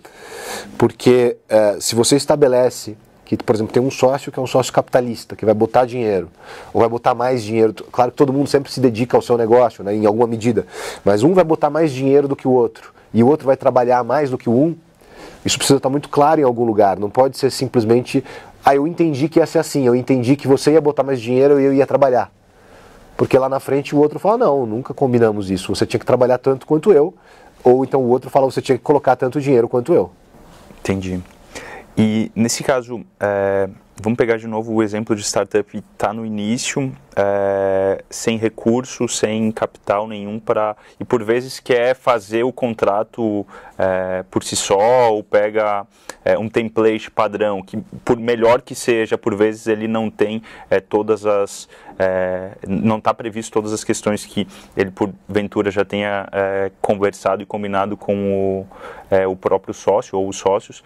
porque 0.76 1.37
é, 1.48 1.76
se 1.79 1.94
você 1.94 2.16
estabelece 2.16 2.96
que, 3.24 3.37
por 3.37 3.55
exemplo, 3.55 3.72
tem 3.72 3.81
um 3.81 3.90
sócio 3.90 4.33
que 4.33 4.38
é 4.38 4.42
um 4.42 4.48
sócio 4.48 4.72
capitalista, 4.72 5.37
que 5.37 5.44
vai 5.44 5.55
botar 5.55 5.85
dinheiro, 5.85 6.29
ou 6.74 6.81
vai 6.81 6.88
botar 6.88 7.14
mais 7.14 7.44
dinheiro. 7.44 7.72
Claro 7.92 8.11
que 8.11 8.16
todo 8.16 8.33
mundo 8.33 8.48
sempre 8.48 8.72
se 8.72 8.81
dedica 8.81 9.16
ao 9.16 9.22
seu 9.22 9.38
negócio, 9.38 9.85
né, 9.85 9.94
em 9.94 10.07
alguma 10.07 10.26
medida, 10.26 10.66
mas 11.05 11.22
um 11.22 11.35
vai 11.35 11.44
botar 11.44 11.70
mais 11.70 11.92
dinheiro 11.92 12.26
do 12.26 12.35
que 12.35 12.48
o 12.48 12.50
outro, 12.50 12.92
e 13.14 13.22
o 13.22 13.29
outro 13.29 13.46
vai 13.46 13.57
trabalhar 13.57 14.02
mais 14.02 14.31
do 14.31 14.37
que 14.37 14.48
o 14.48 14.52
um. 14.52 14.74
Isso 15.44 15.59
precisa 15.59 15.76
estar 15.76 15.88
muito 15.88 16.09
claro 16.09 16.40
em 16.40 16.44
algum 16.44 16.64
lugar, 16.64 16.98
não 16.98 17.11
pode 17.11 17.38
ser 17.38 17.50
simplesmente, 17.52 18.24
ah, 18.64 18.74
eu 18.74 18.88
entendi 18.88 19.29
que 19.29 19.38
ia 19.38 19.46
ser 19.46 19.61
assim, 19.61 19.87
eu 19.87 19.94
entendi 19.94 20.35
que 20.35 20.48
você 20.48 20.72
ia 20.72 20.81
botar 20.81 21.05
mais 21.05 21.20
dinheiro 21.20 21.61
e 21.61 21.64
eu 21.64 21.72
ia 21.72 21.87
trabalhar. 21.87 22.36
Porque 23.16 23.38
lá 23.38 23.48
na 23.48 23.59
frente 23.59 23.94
o 23.94 23.98
outro 23.98 24.18
fala: 24.18 24.38
não, 24.38 24.66
nunca 24.66 24.92
combinamos 24.92 25.50
isso. 25.50 25.74
Você 25.74 25.87
tinha 25.87 25.98
que 25.98 26.07
trabalhar 26.07 26.38
tanto 26.38 26.66
quanto 26.66 26.92
eu. 26.92 27.14
Ou 27.64 27.85
então 27.85 28.02
o 28.02 28.09
outro 28.09 28.31
fala: 28.31 28.46
você 28.46 28.61
tinha 28.61 28.76
que 28.76 28.85
colocar 28.85 29.16
tanto 29.16 29.40
dinheiro 29.40 29.68
quanto 29.68 29.94
eu. 29.94 30.11
Entendi. 30.81 31.20
E 31.96 32.31
nesse 32.35 32.62
caso, 32.62 33.02
é, 33.18 33.68
vamos 34.00 34.16
pegar 34.16 34.37
de 34.37 34.46
novo 34.46 34.74
o 34.74 34.82
exemplo 34.82 35.16
de 35.16 35.22
startup 35.22 35.70
que 35.70 35.78
está 35.78 36.12
no 36.12 36.24
início, 36.24 36.92
é, 37.18 38.04
sem 38.11 38.37
recurso, 38.37 39.09
sem 39.09 39.50
capital 39.50 40.06
nenhum 40.06 40.38
para 40.38 40.76
e 41.00 41.04
por 41.04 41.24
vezes 41.24 41.59
quer 41.59 41.94
fazer 41.94 42.42
o 42.42 42.52
contrato 42.52 43.46
é, 43.78 44.22
por 44.30 44.44
si 44.44 44.54
só 44.54 45.12
ou 45.12 45.24
pega 45.24 45.87
é, 46.22 46.37
um 46.37 46.46
template 46.46 47.11
padrão 47.11 47.62
que 47.62 47.78
por 48.04 48.18
melhor 48.18 48.61
que 48.61 48.74
seja, 48.74 49.16
por 49.16 49.35
vezes 49.35 49.66
ele 49.66 49.88
não 49.88 50.11
tem 50.11 50.42
todas 50.88 51.24
as 51.24 51.68
não 52.68 52.98
está 52.98 53.14
previsto 53.14 53.50
todas 53.50 53.72
as 53.72 53.82
questões 53.82 54.26
que 54.26 54.46
ele 54.76 54.90
porventura 54.90 55.70
já 55.70 55.82
tenha 55.82 56.28
conversado 56.82 57.42
e 57.42 57.46
combinado 57.46 57.96
com 57.96 58.66
o, 59.11 59.30
o 59.30 59.35
próprio 59.35 59.72
sócio 59.72 60.18
ou 60.18 60.28
os 60.28 60.37
sócios. 60.37 60.85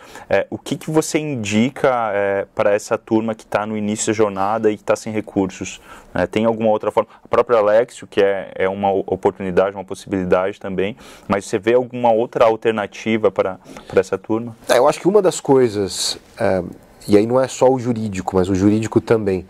o 0.48 0.56
que, 0.56 0.76
que 0.76 0.88
você 0.88 1.18
indica 1.18 2.46
para 2.54 2.72
essa 2.72 2.96
turma 3.00 3.34
que 3.34 3.42
está 3.42 3.66
no 3.66 3.76
início 3.76 4.08
da 4.08 4.12
jornada 4.12 4.70
e 4.70 4.74
está 4.74 4.94
sem 4.94 5.12
recursos? 5.12 5.80
Né? 6.14 6.26
Tem 6.26 6.44
alguma 6.44 6.70
outra 6.70 6.92
forma? 6.92 7.08
A 7.24 7.26
própria 7.26 7.58
Alexio, 7.58 8.06
que 8.06 8.20
é, 8.20 8.52
é 8.54 8.68
uma 8.68 8.92
oportunidade, 8.92 9.74
uma 9.74 9.84
possibilidade 9.84 10.60
também, 10.60 10.96
mas 11.26 11.46
você 11.46 11.58
vê 11.58 11.74
alguma 11.74 12.12
outra 12.12 12.44
alternativa 12.44 13.30
para, 13.30 13.58
para 13.88 14.00
essa 14.00 14.16
turma? 14.16 14.56
É, 14.68 14.78
eu 14.78 14.88
acho 14.88 15.00
que 15.00 15.08
uma 15.08 15.20
das 15.20 15.40
coisas, 15.40 16.18
é, 16.38 16.62
e 17.08 17.16
aí 17.16 17.26
não 17.26 17.40
é 17.40 17.48
só 17.48 17.68
o 17.68 17.78
jurídico, 17.78 18.36
mas 18.36 18.48
o 18.48 18.54
jurídico 18.54 19.00
também, 19.00 19.46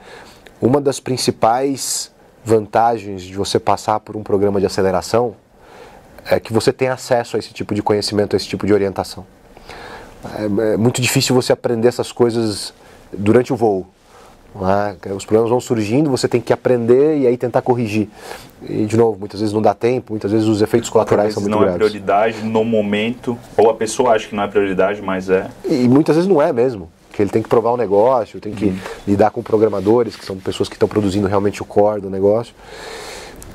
uma 0.60 0.80
das 0.80 1.00
principais 1.00 2.10
vantagens 2.44 3.22
de 3.22 3.34
você 3.34 3.58
passar 3.58 4.00
por 4.00 4.16
um 4.16 4.22
programa 4.22 4.60
de 4.60 4.66
aceleração 4.66 5.36
é 6.24 6.38
que 6.38 6.52
você 6.52 6.72
tem 6.72 6.88
acesso 6.88 7.36
a 7.36 7.38
esse 7.38 7.52
tipo 7.52 7.74
de 7.74 7.82
conhecimento, 7.82 8.34
a 8.34 8.36
esse 8.36 8.46
tipo 8.46 8.66
de 8.66 8.72
orientação. 8.72 9.26
É, 10.36 10.72
é 10.74 10.76
muito 10.76 11.00
difícil 11.00 11.34
você 11.34 11.52
aprender 11.52 11.88
essas 11.88 12.12
coisas 12.12 12.74
durante 13.12 13.52
o 13.52 13.56
voo. 13.56 13.86
É? 15.04 15.12
Os 15.12 15.24
problemas 15.24 15.50
vão 15.50 15.60
surgindo, 15.60 16.10
você 16.10 16.26
tem 16.26 16.40
que 16.40 16.52
aprender 16.52 17.18
e 17.18 17.26
aí 17.26 17.36
tentar 17.36 17.62
corrigir. 17.62 18.08
E, 18.62 18.84
de 18.84 18.96
novo, 18.96 19.18
muitas 19.18 19.40
vezes 19.40 19.54
não 19.54 19.62
dá 19.62 19.74
tempo, 19.74 20.12
muitas 20.12 20.32
vezes 20.32 20.48
os 20.48 20.60
efeitos 20.60 20.90
colaterais 20.90 21.34
são 21.34 21.42
muito 21.42 21.52
não 21.52 21.60
graves. 21.60 21.78
não 21.78 21.86
é 21.86 21.88
prioridade 21.88 22.42
no 22.42 22.64
momento, 22.64 23.38
ou 23.56 23.70
a 23.70 23.74
pessoa 23.74 24.12
acha 24.12 24.28
que 24.28 24.34
não 24.34 24.42
é 24.42 24.48
prioridade, 24.48 25.00
mas 25.00 25.30
é. 25.30 25.48
E 25.68 25.88
muitas 25.88 26.16
vezes 26.16 26.28
não 26.28 26.42
é 26.42 26.52
mesmo. 26.52 26.90
Que 27.12 27.22
ele 27.22 27.30
tem 27.30 27.42
que 27.42 27.48
provar 27.48 27.70
o 27.70 27.74
um 27.74 27.76
negócio, 27.76 28.40
tem 28.40 28.52
que 28.52 28.66
uhum. 28.66 28.78
lidar 29.06 29.30
com 29.30 29.42
programadores, 29.42 30.16
que 30.16 30.24
são 30.24 30.36
pessoas 30.36 30.68
que 30.68 30.74
estão 30.74 30.88
produzindo 30.88 31.28
realmente 31.28 31.62
o 31.62 31.64
core 31.64 32.00
do 32.00 32.10
negócio. 32.10 32.54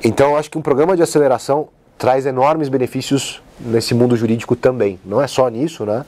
Então, 0.04 0.32
eu 0.32 0.38
acho 0.38 0.50
que 0.50 0.58
um 0.58 0.62
programa 0.62 0.96
de 0.96 1.04
aceleração 1.04 1.68
traz 1.98 2.26
enormes 2.26 2.70
benefícios 2.70 3.42
nesse 3.60 3.94
mundo 3.94 4.16
jurídico 4.16 4.56
também. 4.56 5.00
Não 5.06 5.22
é 5.22 5.28
só 5.28 5.48
nisso, 5.50 5.86
né? 5.86 6.06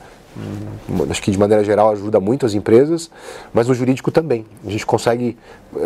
Acho 1.10 1.22
que 1.22 1.32
de 1.32 1.38
maneira 1.38 1.64
geral 1.64 1.92
ajuda 1.92 2.20
muito 2.20 2.46
as 2.46 2.54
empresas, 2.54 3.10
mas 3.54 3.68
no 3.68 3.74
jurídico 3.74 4.12
também. 4.12 4.46
A 4.66 4.70
gente 4.70 4.86
consegue, 4.86 5.38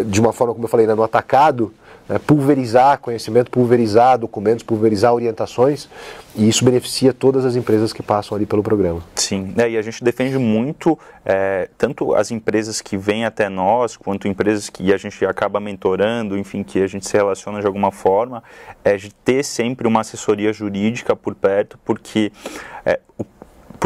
de 0.05 0.19
uma 0.19 0.33
forma, 0.33 0.53
como 0.53 0.65
eu 0.65 0.69
falei, 0.69 0.85
né, 0.85 0.93
no 0.93 1.03
atacado, 1.03 1.73
né, 2.07 2.19
pulverizar 2.19 2.99
conhecimento, 2.99 3.49
pulverizar 3.49 4.17
documentos, 4.17 4.63
pulverizar 4.63 5.13
orientações, 5.13 5.87
e 6.35 6.47
isso 6.47 6.63
beneficia 6.65 7.13
todas 7.13 7.45
as 7.45 7.55
empresas 7.55 7.93
que 7.93 8.03
passam 8.03 8.35
ali 8.35 8.45
pelo 8.45 8.61
programa. 8.61 9.01
Sim, 9.15 9.53
é, 9.57 9.69
e 9.69 9.77
a 9.77 9.81
gente 9.81 10.03
defende 10.03 10.37
muito, 10.37 10.97
é, 11.25 11.69
tanto 11.77 12.13
as 12.13 12.31
empresas 12.31 12.81
que 12.81 12.97
vêm 12.97 13.25
até 13.25 13.49
nós, 13.49 13.95
quanto 13.95 14.27
empresas 14.27 14.69
que 14.69 14.93
a 14.93 14.97
gente 14.97 15.25
acaba 15.25 15.59
mentorando, 15.59 16.37
enfim, 16.37 16.63
que 16.63 16.81
a 16.81 16.87
gente 16.87 17.07
se 17.07 17.15
relaciona 17.15 17.61
de 17.61 17.67
alguma 17.67 17.91
forma, 17.91 18.43
é 18.83 18.97
de 18.97 19.13
ter 19.13 19.43
sempre 19.43 19.87
uma 19.87 20.01
assessoria 20.01 20.51
jurídica 20.51 21.15
por 21.15 21.33
perto, 21.33 21.79
porque 21.85 22.31
é, 22.85 22.99
o 23.17 23.23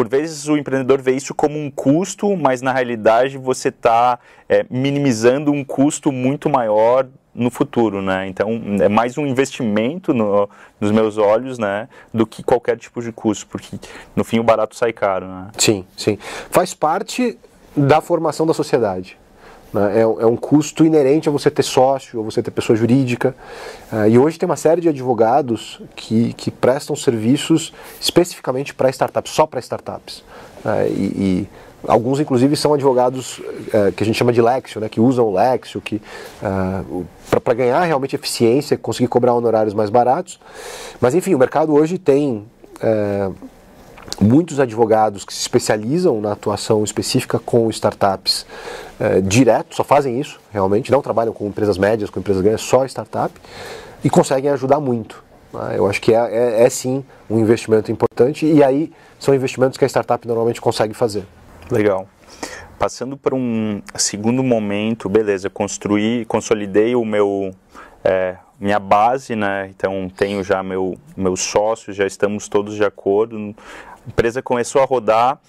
por 0.06 0.08
vezes 0.08 0.46
o 0.46 0.56
empreendedor 0.56 1.02
vê 1.02 1.12
isso 1.16 1.34
como 1.34 1.58
um 1.58 1.68
custo, 1.68 2.36
mas 2.36 2.62
na 2.62 2.72
realidade 2.72 3.36
você 3.36 3.68
está 3.68 4.18
é, 4.48 4.64
minimizando 4.70 5.50
um 5.50 5.64
custo 5.64 6.12
muito 6.12 6.48
maior 6.48 7.08
no 7.34 7.50
futuro, 7.50 8.00
né? 8.00 8.28
Então 8.28 8.48
é 8.80 8.88
mais 8.88 9.18
um 9.18 9.26
investimento 9.26 10.14
no, 10.14 10.48
nos 10.80 10.92
meus 10.92 11.18
olhos, 11.18 11.58
né, 11.58 11.88
do 12.14 12.24
que 12.26 12.42
qualquer 12.42 12.78
tipo 12.78 13.02
de 13.02 13.12
custo, 13.12 13.46
porque 13.48 13.78
no 14.14 14.24
fim 14.24 14.38
o 14.38 14.44
barato 14.44 14.76
sai 14.76 14.92
caro, 14.92 15.26
né? 15.26 15.48
Sim, 15.58 15.84
sim. 15.96 16.16
Faz 16.50 16.72
parte 16.72 17.36
da 17.76 18.00
formação 18.00 18.46
da 18.46 18.54
sociedade. 18.54 19.18
Né? 19.76 19.98
É, 19.98 20.00
é, 20.00 20.26
um 20.26 20.36
custo 20.36 20.84
inerente 20.84 21.28
a 21.28 21.32
você 21.32 21.50
ter 21.50 21.62
sócio, 21.62 22.18
a 22.20 22.22
você 22.22 22.42
ter 22.42 22.50
pessoa 22.50 22.74
jurídica. 22.74 23.36
Uh, 23.92 24.08
e 24.08 24.18
hoje 24.18 24.38
tem 24.38 24.46
uma 24.48 24.56
série 24.56 24.80
de 24.80 24.88
advogados 24.88 25.80
que, 25.94 26.32
que 26.32 26.50
prestam 26.50 26.96
serviços 26.96 27.74
especificamente 28.00 28.74
para 28.74 28.88
startups, 28.88 29.32
só 29.32 29.46
para 29.46 29.60
startups. 29.60 30.24
Uh, 30.64 30.86
e, 30.88 31.02
e, 31.04 31.48
alguns, 31.86 32.18
inclusive, 32.18 32.56
são 32.56 32.72
advogados 32.72 33.38
uh, 33.38 33.92
que 33.94 34.02
a 34.02 34.06
gente 34.06 34.16
chama 34.16 34.32
de 34.32 34.40
Lexio, 34.40 34.80
né? 34.80 34.88
que 34.88 34.98
usam 34.98 35.26
o 35.26 35.34
Lexio 35.34 35.80
que, 35.80 36.00
para 37.44 37.54
ganhar 37.54 37.82
realmente 37.82 38.16
eficiência, 38.16 38.78
conseguir 38.78 39.08
cobrar 39.08 39.34
honorários 39.34 39.74
mais 39.74 39.90
baratos. 39.90 40.40
Mas, 41.00 41.14
enfim, 41.14 41.34
o 41.34 41.38
mercado 41.38 41.74
hoje 41.74 41.98
tem 41.98 42.46
muitos 44.20 44.58
advogados 44.60 45.24
que 45.24 45.32
se 45.32 45.40
especializam 45.40 46.20
na 46.20 46.32
atuação 46.32 46.82
específica 46.82 47.38
com 47.38 47.68
startups 47.70 48.46
é, 48.98 49.20
direto, 49.20 49.74
só 49.74 49.84
fazem 49.84 50.20
isso 50.20 50.40
realmente, 50.52 50.90
não 50.90 51.02
trabalham 51.02 51.32
com 51.32 51.46
empresas 51.46 51.76
médias, 51.76 52.10
com 52.10 52.20
empresas 52.20 52.42
grandes, 52.42 52.64
só 52.64 52.84
startup, 52.86 53.34
e 54.02 54.08
conseguem 54.08 54.50
ajudar 54.50 54.80
muito. 54.80 55.22
Né? 55.52 55.74
Eu 55.76 55.86
acho 55.86 56.00
que 56.00 56.14
é, 56.14 56.16
é, 56.16 56.62
é, 56.64 56.70
sim 56.70 57.04
um 57.28 57.38
investimento 57.38 57.90
importante 57.90 58.46
e 58.46 58.62
aí 58.62 58.92
são 59.18 59.34
investimentos 59.34 59.76
que 59.76 59.84
a 59.84 59.88
startup 59.88 60.26
normalmente 60.26 60.60
consegue 60.60 60.94
fazer. 60.94 61.24
Legal. 61.70 62.08
Passando 62.78 63.16
para 63.16 63.34
um 63.34 63.80
segundo 63.96 64.42
momento, 64.42 65.08
beleza, 65.08 65.48
construí, 65.48 66.24
consolidei 66.26 66.94
o 66.94 67.04
meu 67.04 67.54
é, 68.04 68.36
minha 68.60 68.78
base, 68.78 69.34
né? 69.34 69.70
Então 69.74 70.10
tenho 70.14 70.44
já 70.44 70.62
meu 70.62 70.96
meus 71.16 71.40
sócios, 71.40 71.96
já 71.96 72.06
estamos 72.06 72.48
todos 72.48 72.74
de 72.74 72.84
acordo 72.84 73.54
empresa 74.06 74.42
começou 74.42 74.82
a 74.82 74.84
rodar, 74.84 75.40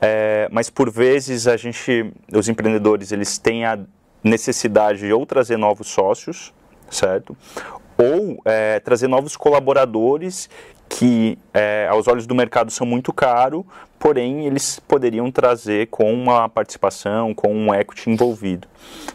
é, 0.00 0.48
mas 0.50 0.68
por 0.68 0.90
vezes 0.90 1.46
a 1.46 1.56
gente, 1.56 2.12
os 2.32 2.48
empreendedores, 2.48 3.12
eles 3.12 3.38
têm 3.38 3.64
a 3.64 3.78
necessidade 4.22 5.00
de 5.00 5.12
ou 5.12 5.24
trazer 5.24 5.56
novos 5.56 5.88
sócios, 5.88 6.52
certo? 6.90 7.36
Ou 7.96 8.40
é, 8.44 8.80
trazer 8.80 9.08
novos 9.08 9.36
colaboradores 9.36 10.48
que, 10.88 11.38
é, 11.54 11.86
aos 11.90 12.06
olhos 12.06 12.26
do 12.26 12.34
mercado, 12.34 12.70
são 12.70 12.86
muito 12.86 13.12
caros, 13.12 13.64
porém 13.98 14.46
eles 14.46 14.78
poderiam 14.80 15.30
trazer 15.30 15.86
com 15.86 16.12
uma 16.12 16.48
participação, 16.48 17.32
com 17.34 17.54
um 17.54 17.74
equity 17.74 18.10
envolvido. 18.10 18.68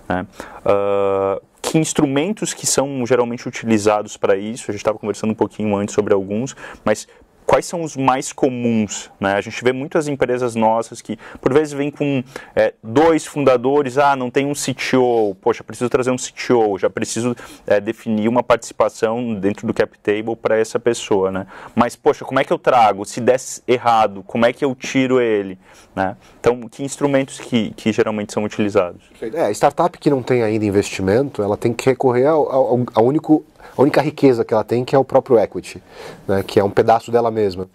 Né? 0.09 0.25
Uh, 0.65 1.45
que 1.61 1.77
instrumentos 1.77 2.53
que 2.53 2.65
são 2.65 3.05
geralmente 3.05 3.47
utilizados 3.47 4.15
para 4.17 4.37
isso? 4.37 4.65
A 4.69 4.71
gente 4.71 4.81
estava 4.81 4.97
conversando 4.97 5.31
um 5.31 5.35
pouquinho 5.35 5.75
antes 5.75 5.93
sobre 5.93 6.13
alguns, 6.13 6.55
mas 6.83 7.07
quais 7.47 7.65
são 7.65 7.81
os 7.81 7.95
mais 7.95 8.33
comuns? 8.33 9.09
Né? 9.19 9.33
A 9.33 9.41
gente 9.41 9.63
vê 9.63 9.71
muitas 9.71 10.09
empresas 10.09 10.53
nossas 10.53 11.01
que, 11.01 11.17
por 11.41 11.53
vezes, 11.53 11.73
vêm 11.73 11.89
com 11.89 12.21
é, 12.53 12.73
dois 12.83 13.25
fundadores, 13.25 13.97
ah, 13.97 14.15
não 14.17 14.29
tem 14.29 14.45
um 14.45 14.53
CTO, 14.53 15.33
poxa, 15.41 15.63
preciso 15.63 15.89
trazer 15.89 16.11
um 16.11 16.17
CTO, 16.17 16.77
já 16.77 16.89
preciso 16.89 17.35
é, 17.65 17.79
definir 17.79 18.27
uma 18.27 18.43
participação 18.43 19.33
dentro 19.33 19.65
do 19.65 19.73
cap 19.73 19.97
table 19.99 20.35
para 20.35 20.57
essa 20.57 20.77
pessoa, 20.77 21.31
né? 21.31 21.47
Mas, 21.73 21.95
poxa, 21.95 22.25
como 22.25 22.39
é 22.39 22.43
que 22.43 22.51
eu 22.51 22.59
trago? 22.59 23.05
Se 23.05 23.21
der 23.21 23.37
errado, 23.65 24.23
como 24.27 24.45
é 24.45 24.51
que 24.51 24.65
eu 24.65 24.75
tiro 24.75 25.21
ele? 25.21 25.57
Né? 25.95 26.17
Então, 26.39 26.67
que 26.67 26.83
instrumentos 26.83 27.39
que, 27.39 27.71
que 27.71 27.93
geralmente 27.93 28.33
são 28.33 28.43
utilizados? 28.43 29.01
É, 29.21 29.49
startup 29.51 29.97
que 29.97 30.09
não 30.09 30.21
tem 30.21 30.43
ainda 30.43 30.65
investimento, 30.65 31.41
ela 31.41 31.55
tem 31.55 31.71
que 31.71 31.85
recorrer 31.89 32.25
ao, 32.25 32.51
ao, 32.51 32.79
ao 32.93 33.05
único 33.05 33.45
a 33.77 33.81
única 33.81 34.01
riqueza 34.01 34.43
que 34.43 34.53
ela 34.53 34.63
tem 34.63 34.83
que 34.83 34.95
é 34.95 34.99
o 34.99 35.03
próprio 35.03 35.39
equity, 35.39 35.81
né, 36.27 36.43
que 36.45 36.59
é 36.59 36.63
um 36.63 36.69
pedaço 36.69 37.11
dela 37.11 37.29
mesma. 37.29 37.67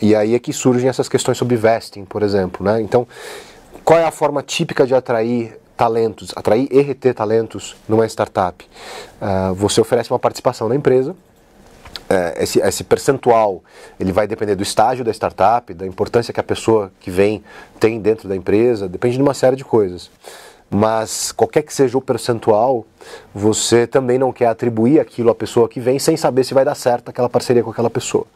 E 0.00 0.14
aí 0.14 0.34
é 0.34 0.38
que 0.38 0.52
surgem 0.52 0.88
essas 0.88 1.08
questões 1.08 1.38
sobre 1.38 1.56
vesting, 1.56 2.04
por 2.04 2.22
exemplo. 2.22 2.64
Né? 2.64 2.80
Então, 2.80 3.06
qual 3.84 3.98
é 3.98 4.04
a 4.04 4.10
forma 4.10 4.42
típica 4.42 4.86
de 4.86 4.94
atrair 4.94 5.58
talentos, 5.76 6.32
atrair 6.36 6.68
e 6.70 6.80
reter 6.80 7.14
talentos 7.14 7.76
numa 7.88 8.06
startup? 8.06 8.66
Uh, 9.20 9.54
você 9.54 9.80
oferece 9.80 10.10
uma 10.10 10.18
participação 10.18 10.68
na 10.68 10.74
empresa, 10.74 11.14
é, 12.08 12.42
esse, 12.42 12.60
esse, 12.60 12.84
percentual 12.84 13.62
ele 13.98 14.12
vai 14.12 14.26
depender 14.26 14.54
do 14.54 14.62
estágio 14.62 15.02
da 15.02 15.10
startup, 15.10 15.72
da 15.72 15.86
importância 15.86 16.34
que 16.34 16.40
a 16.40 16.44
pessoa 16.44 16.92
que 17.00 17.10
vem 17.10 17.42
tem 17.80 17.98
dentro 17.98 18.28
da 18.28 18.36
empresa, 18.36 18.86
depende 18.86 19.16
de 19.16 19.22
uma 19.22 19.32
série 19.32 19.56
de 19.56 19.64
coisas 19.64 20.10
mas 20.74 21.30
qualquer 21.30 21.62
que 21.62 21.72
seja 21.72 21.96
o 21.96 22.00
percentual, 22.00 22.84
você 23.32 23.86
também 23.86 24.18
não 24.18 24.32
quer 24.32 24.46
atribuir 24.46 24.98
aquilo 24.98 25.30
à 25.30 25.34
pessoa 25.34 25.68
que 25.68 25.78
vem 25.78 26.00
sem 26.00 26.16
saber 26.16 26.42
se 26.42 26.52
vai 26.52 26.64
dar 26.64 26.74
certo 26.74 27.10
aquela 27.10 27.28
parceria 27.28 27.62
com 27.62 27.70
aquela 27.70 27.88
pessoa. 27.88 28.26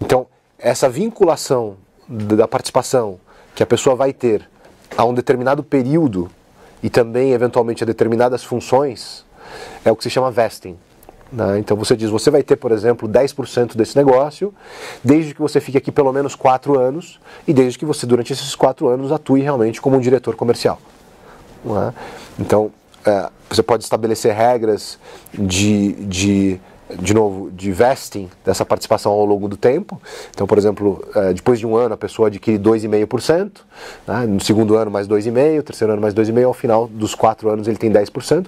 Então, 0.00 0.26
essa 0.58 0.88
vinculação 0.88 1.76
da 2.08 2.48
participação 2.48 3.20
que 3.54 3.62
a 3.62 3.66
pessoa 3.66 3.94
vai 3.94 4.10
ter 4.10 4.48
a 4.96 5.04
um 5.04 5.12
determinado 5.12 5.62
período 5.62 6.30
e 6.82 6.88
também 6.88 7.32
eventualmente 7.32 7.84
a 7.84 7.86
determinadas 7.86 8.42
funções 8.42 9.22
é 9.84 9.92
o 9.92 9.96
que 9.96 10.02
se 10.02 10.08
chama 10.08 10.30
vesting. 10.30 10.78
Né? 11.30 11.58
Então 11.58 11.76
você 11.76 11.94
diz, 11.94 12.08
você 12.08 12.30
vai 12.30 12.42
ter, 12.42 12.56
por 12.56 12.72
exemplo, 12.72 13.06
10% 13.06 13.76
desse 13.76 13.98
negócio, 13.98 14.54
desde 15.04 15.34
que 15.34 15.42
você 15.42 15.60
fique 15.60 15.76
aqui 15.76 15.92
pelo 15.92 16.10
menos 16.10 16.34
4 16.34 16.78
anos 16.78 17.20
e 17.46 17.52
desde 17.52 17.78
que 17.78 17.84
você, 17.84 18.06
durante 18.06 18.32
esses 18.32 18.54
4 18.54 18.88
anos, 18.88 19.12
atue 19.12 19.42
realmente 19.42 19.78
como 19.78 19.98
um 19.98 20.00
diretor 20.00 20.34
comercial. 20.36 20.78
É? 21.64 21.92
Então, 22.38 22.72
é, 23.04 23.28
você 23.48 23.62
pode 23.62 23.84
estabelecer 23.84 24.34
regras 24.34 24.98
de, 25.32 25.92
de 26.06 26.60
de 27.00 27.14
novo, 27.14 27.50
de 27.50 27.72
vesting 27.72 28.28
dessa 28.44 28.64
participação 28.64 29.12
ao 29.12 29.24
longo 29.24 29.48
do 29.48 29.56
tempo. 29.56 30.00
Então, 30.30 30.46
por 30.46 30.58
exemplo, 30.58 31.04
é, 31.14 31.32
depois 31.32 31.58
de 31.58 31.66
um 31.66 31.76
ano 31.76 31.94
a 31.94 31.96
pessoa 31.96 32.28
adquire 32.28 32.58
2,5%, 32.58 33.50
né? 34.06 34.26
no 34.26 34.40
segundo 34.40 34.76
ano 34.76 34.90
mais 34.90 35.06
2,5%, 35.08 35.62
terceiro 35.62 35.92
ano 35.92 36.02
mais 36.02 36.14
2,5%, 36.14 36.44
ao 36.44 36.52
final 36.52 36.86
dos 36.88 37.14
quatro 37.14 37.48
anos 37.48 37.68
ele 37.68 37.76
tem 37.76 37.90
10%. 37.90 38.46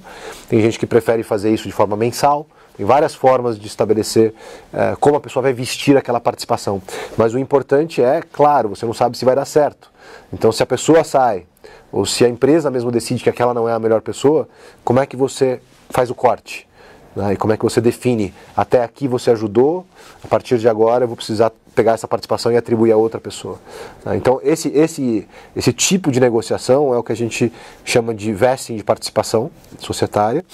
Tem 0.48 0.60
gente 0.60 0.78
que 0.78 0.86
prefere 0.86 1.22
fazer 1.22 1.52
isso 1.52 1.64
de 1.64 1.72
forma 1.72 1.96
mensal, 1.96 2.46
tem 2.76 2.84
várias 2.84 3.14
formas 3.14 3.58
de 3.58 3.66
estabelecer 3.66 4.34
é, 4.72 4.96
como 4.98 5.16
a 5.16 5.20
pessoa 5.20 5.42
vai 5.42 5.52
vestir 5.52 5.96
aquela 5.96 6.20
participação. 6.20 6.82
Mas 7.16 7.32
o 7.32 7.38
importante 7.38 8.02
é, 8.02 8.20
claro, 8.20 8.70
você 8.70 8.84
não 8.84 8.94
sabe 8.94 9.16
se 9.16 9.24
vai 9.24 9.36
dar 9.36 9.44
certo. 9.44 9.90
Então, 10.32 10.50
se 10.50 10.62
a 10.62 10.66
pessoa 10.66 11.04
sai, 11.04 11.46
ou 11.94 12.04
se 12.04 12.24
a 12.24 12.28
empresa 12.28 12.72
mesmo 12.72 12.90
decide 12.90 13.22
que 13.22 13.30
aquela 13.30 13.54
não 13.54 13.68
é 13.68 13.72
a 13.72 13.78
melhor 13.78 14.02
pessoa, 14.02 14.48
como 14.82 14.98
é 14.98 15.06
que 15.06 15.16
você 15.16 15.60
faz 15.88 16.10
o 16.10 16.14
corte? 16.14 16.66
Né? 17.14 17.34
E 17.34 17.36
como 17.36 17.52
é 17.52 17.56
que 17.56 17.62
você 17.62 17.80
define? 17.80 18.34
Até 18.56 18.82
aqui 18.82 19.06
você 19.06 19.30
ajudou, 19.30 19.86
a 20.22 20.26
partir 20.26 20.58
de 20.58 20.68
agora 20.68 21.04
eu 21.04 21.08
vou 21.08 21.16
precisar 21.16 21.52
pegar 21.72 21.92
essa 21.92 22.08
participação 22.08 22.50
e 22.50 22.56
atribuir 22.56 22.90
a 22.90 22.96
outra 22.96 23.20
pessoa. 23.20 23.60
Né? 24.04 24.16
Então, 24.16 24.40
esse, 24.42 24.70
esse, 24.70 25.28
esse 25.54 25.72
tipo 25.72 26.10
de 26.10 26.18
negociação 26.18 26.92
é 26.92 26.98
o 26.98 27.02
que 27.04 27.12
a 27.12 27.16
gente 27.16 27.52
chama 27.84 28.12
de 28.12 28.32
vesting 28.32 28.74
de 28.74 28.82
participação 28.82 29.48
societária. 29.78 30.44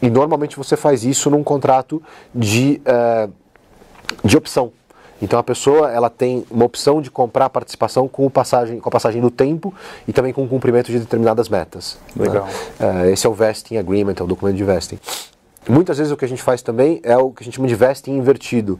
E 0.00 0.08
normalmente 0.08 0.56
você 0.56 0.76
faz 0.76 1.02
isso 1.04 1.28
num 1.28 1.42
contrato 1.42 2.00
de, 2.32 2.80
uh, 2.86 3.32
de 4.22 4.36
opção. 4.36 4.70
Então 5.22 5.38
a 5.38 5.42
pessoa 5.42 5.90
ela 5.90 6.10
tem 6.10 6.44
uma 6.50 6.64
opção 6.64 7.00
de 7.00 7.10
comprar 7.10 7.48
participação 7.50 8.08
com, 8.08 8.28
passagem, 8.28 8.80
com 8.80 8.88
a 8.88 8.92
passagem 8.92 9.20
do 9.20 9.30
tempo 9.30 9.72
e 10.06 10.12
também 10.12 10.32
com 10.32 10.44
o 10.44 10.48
cumprimento 10.48 10.90
de 10.90 10.98
determinadas 10.98 11.48
metas. 11.48 11.98
Né? 12.14 12.26
Legal. 12.26 12.48
Né? 12.78 13.12
Esse 13.12 13.26
é 13.26 13.30
o 13.30 13.34
vesting 13.34 13.76
agreement, 13.76 14.14
é 14.18 14.22
o 14.22 14.26
documento 14.26 14.56
de 14.56 14.64
vesting. 14.64 14.98
Muitas 15.68 15.96
vezes 15.96 16.12
o 16.12 16.16
que 16.16 16.24
a 16.24 16.28
gente 16.28 16.42
faz 16.42 16.60
também 16.60 17.00
é 17.02 17.16
o 17.16 17.30
que 17.30 17.42
a 17.42 17.44
gente 17.44 17.54
chama 17.54 17.68
de 17.68 17.74
vesting 17.74 18.12
invertido, 18.12 18.78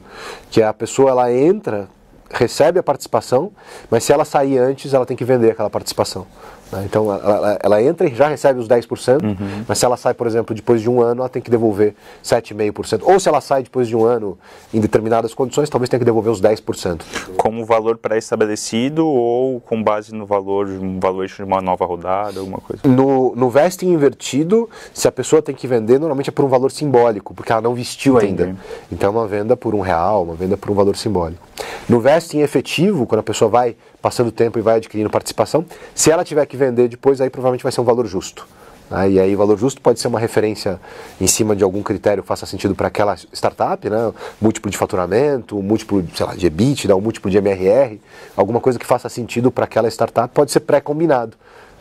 que 0.51 0.61
é 0.61 0.67
a 0.67 0.73
pessoa 0.73 1.11
ela 1.11 1.33
entra, 1.33 1.89
recebe 2.31 2.79
a 2.79 2.83
participação, 2.83 3.53
mas 3.91 4.05
se 4.05 4.13
ela 4.13 4.25
sair 4.25 4.59
antes, 4.59 4.93
ela 4.93 5.07
tem 5.07 5.17
que 5.17 5.25
vender 5.25 5.53
aquela 5.53 5.71
participação. 5.71 6.27
Né? 6.75 6.85
Então 6.85 7.13
ela, 7.13 7.59
ela, 7.63 7.83
entra 7.83 8.09
e 8.09 8.15
já 8.15 8.29
recebe 8.29 8.59
os 8.59 8.69
10%, 8.69 9.23
uhum. 9.23 9.65
mas 9.67 9.79
se 9.79 9.85
ela 9.85 9.97
sai, 9.97 10.13
por 10.13 10.27
exemplo, 10.27 10.55
depois 10.55 10.81
de 10.81 10.91
um 10.91 11.01
ano, 11.01 11.23
ela 11.23 11.29
tem 11.29 11.41
que 11.41 11.51
devolver 11.51 11.95
7,5%. 12.23 13.03
Ou 13.05 13.21
se 13.21 13.29
ela 13.29 13.41
sai 13.41 13.63
depois 13.63 13.87
de 13.87 13.97
um 13.97 14.05
ano 14.05 14.37
em 14.73 14.81
determinadas 14.81 15.33
condições, 15.33 15.71
talvez 15.71 15.89
tenha 15.89 15.99
que 15.99 16.05
devolver 16.05 16.33
os 16.33 16.43
10%. 16.43 17.03
Como 17.37 17.65
valor 17.65 17.97
pré-estabelecido 17.97 19.07
ou 19.07 19.61
com 19.61 19.83
base 19.83 20.15
no 20.15 20.27
valor, 20.27 20.67
um 20.69 20.99
valor 20.99 21.27
de 21.27 21.43
uma 21.43 21.61
nova 21.61 21.85
rodada, 21.85 22.41
alguma 22.41 22.59
coisa? 22.59 22.83
No, 22.87 23.35
no 23.37 23.49
vesting 23.49 23.93
invertido, 23.93 24.69
se 24.93 25.07
a 25.07 25.13
pessoa 25.13 25.41
tem 25.41 25.55
que 25.55 25.67
vender, 25.67 25.99
normalmente 25.99 26.31
é 26.31 26.33
por 26.33 26.45
um 26.45 26.49
valor 26.49 26.71
simbólico, 26.71 27.35
porque 27.35 27.53
ela 27.53 27.61
não 27.61 27.75
vestiu 27.75 28.17
Entendi. 28.17 28.43
ainda. 28.43 28.57
Então 28.91 29.09
é 29.09 29.13
uma 29.13 29.27
venda 29.27 29.57
por 29.57 29.75
um 29.75 29.81
real, 29.81 30.25
uma 30.25 30.35
venda 30.35 30.57
por 30.57 30.71
um 30.71 30.75
valor 30.75 30.97
simbólico. 30.97 31.43
No 31.89 32.01
vesting 32.01 32.41
efetivo, 32.41 33.07
quando 33.07 33.21
a 33.21 33.23
pessoa 33.23 33.51
vai 33.51 33.77
passando 34.05 34.29
o 34.29 34.33
tempo 34.33 34.59
e 34.59 34.63
vai 34.63 34.77
adquirindo 34.77 35.09
participação, 35.09 35.65
se 35.95 36.11
ela 36.11 36.23
tiver 36.23 36.45
que 36.45 36.59
vender 36.59 36.89
depois, 36.89 37.23
aí 37.23 37.31
provavelmente 37.31 37.63
vai 37.63 37.73
ser 37.73 37.81
um 37.81 37.85
valor 37.85 38.07
justo. 38.07 38.47
Né? 38.91 39.13
E 39.13 39.19
aí 39.19 39.35
o 39.35 39.39
valor 39.39 39.59
justo 39.59 39.81
pode 39.81 39.99
ser 39.99 40.09
uma 40.09 40.21
referência 40.21 40.79
em 41.19 41.27
cima 41.27 41.57
de 41.57 41.65
algum 41.65 41.83
critério 41.83 42.23
que 42.23 42.29
faça 42.29 42.45
sentido 42.45 42.75
para 42.75 42.89
aquela 42.89 43.17
startup, 43.33 43.89
né? 43.89 44.13
múltiplo 44.39 44.71
de 44.71 44.77
faturamento, 44.77 45.57
múltiplo 45.63 46.05
sei 46.15 46.27
lá, 46.27 46.35
de 46.35 46.47
EBITDA, 46.47 46.95
um 46.95 47.01
múltiplo 47.01 47.31
de 47.31 47.39
MRR, 47.39 47.99
alguma 48.37 48.61
coisa 48.61 48.79
que 48.79 48.85
faça 48.85 49.09
sentido 49.09 49.51
para 49.51 49.65
aquela 49.65 49.89
startup 49.89 50.35
pode 50.35 50.53
ser 50.53 50.61
pré-combinado. 50.61 51.35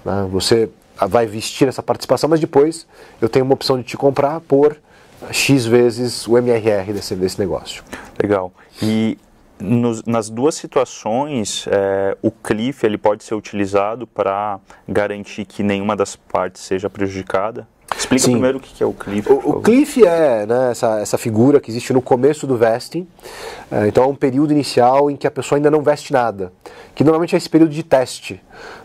Né? 0.05 0.25
Você 0.31 0.69
vai 1.09 1.25
vestir 1.25 1.67
essa 1.67 1.83
participação, 1.83 2.29
mas 2.29 2.39
depois 2.39 2.87
eu 3.21 3.27
tenho 3.27 3.43
uma 3.43 3.53
opção 3.53 3.77
de 3.77 3.83
te 3.83 3.97
comprar 3.97 4.39
por 4.39 4.77
X 5.29 5.65
vezes 5.65 6.25
o 6.25 6.37
MRR 6.37 6.93
desse, 6.93 7.15
desse 7.15 7.37
negócio. 7.37 7.83
Legal. 8.17 8.49
E 8.81 9.17
nos, 9.59 10.03
nas 10.03 10.29
duas 10.29 10.55
situações, 10.55 11.65
é, 11.67 12.17
o 12.21 12.31
cliff 12.31 12.85
ele 12.85 12.97
pode 12.97 13.23
ser 13.23 13.35
utilizado 13.35 14.05
para 14.05 14.59
garantir 14.87 15.45
que 15.45 15.63
nenhuma 15.63 15.95
das 15.95 16.15
partes 16.15 16.61
seja 16.61 16.89
prejudicada? 16.89 17.67
Explica 17.97 18.25
Sim. 18.25 18.31
primeiro 18.31 18.57
o 18.57 18.61
que 18.61 18.83
é 18.83 18.85
o 18.85 18.93
cliff. 18.93 19.31
O, 19.31 19.35
o 19.35 19.61
cliff 19.61 20.03
é 20.05 20.45
né, 20.45 20.71
essa, 20.71 20.99
essa 20.99 21.17
figura 21.17 21.59
que 21.59 21.69
existe 21.69 21.93
no 21.93 22.01
começo 22.01 22.47
do 22.47 22.57
vesting. 22.57 23.07
É, 23.71 23.87
então 23.87 24.03
é 24.03 24.07
um 24.07 24.15
período 24.15 24.51
inicial 24.51 25.11
em 25.11 25.15
que 25.15 25.27
a 25.27 25.31
pessoa 25.31 25.57
ainda 25.57 25.69
não 25.69 25.81
veste 25.81 26.11
nada, 26.11 26.51
que 26.95 27.03
normalmente 27.03 27.35
é 27.35 27.37
esse 27.37 27.49
período 27.49 27.71
de 27.71 27.83
teste. 27.83 28.41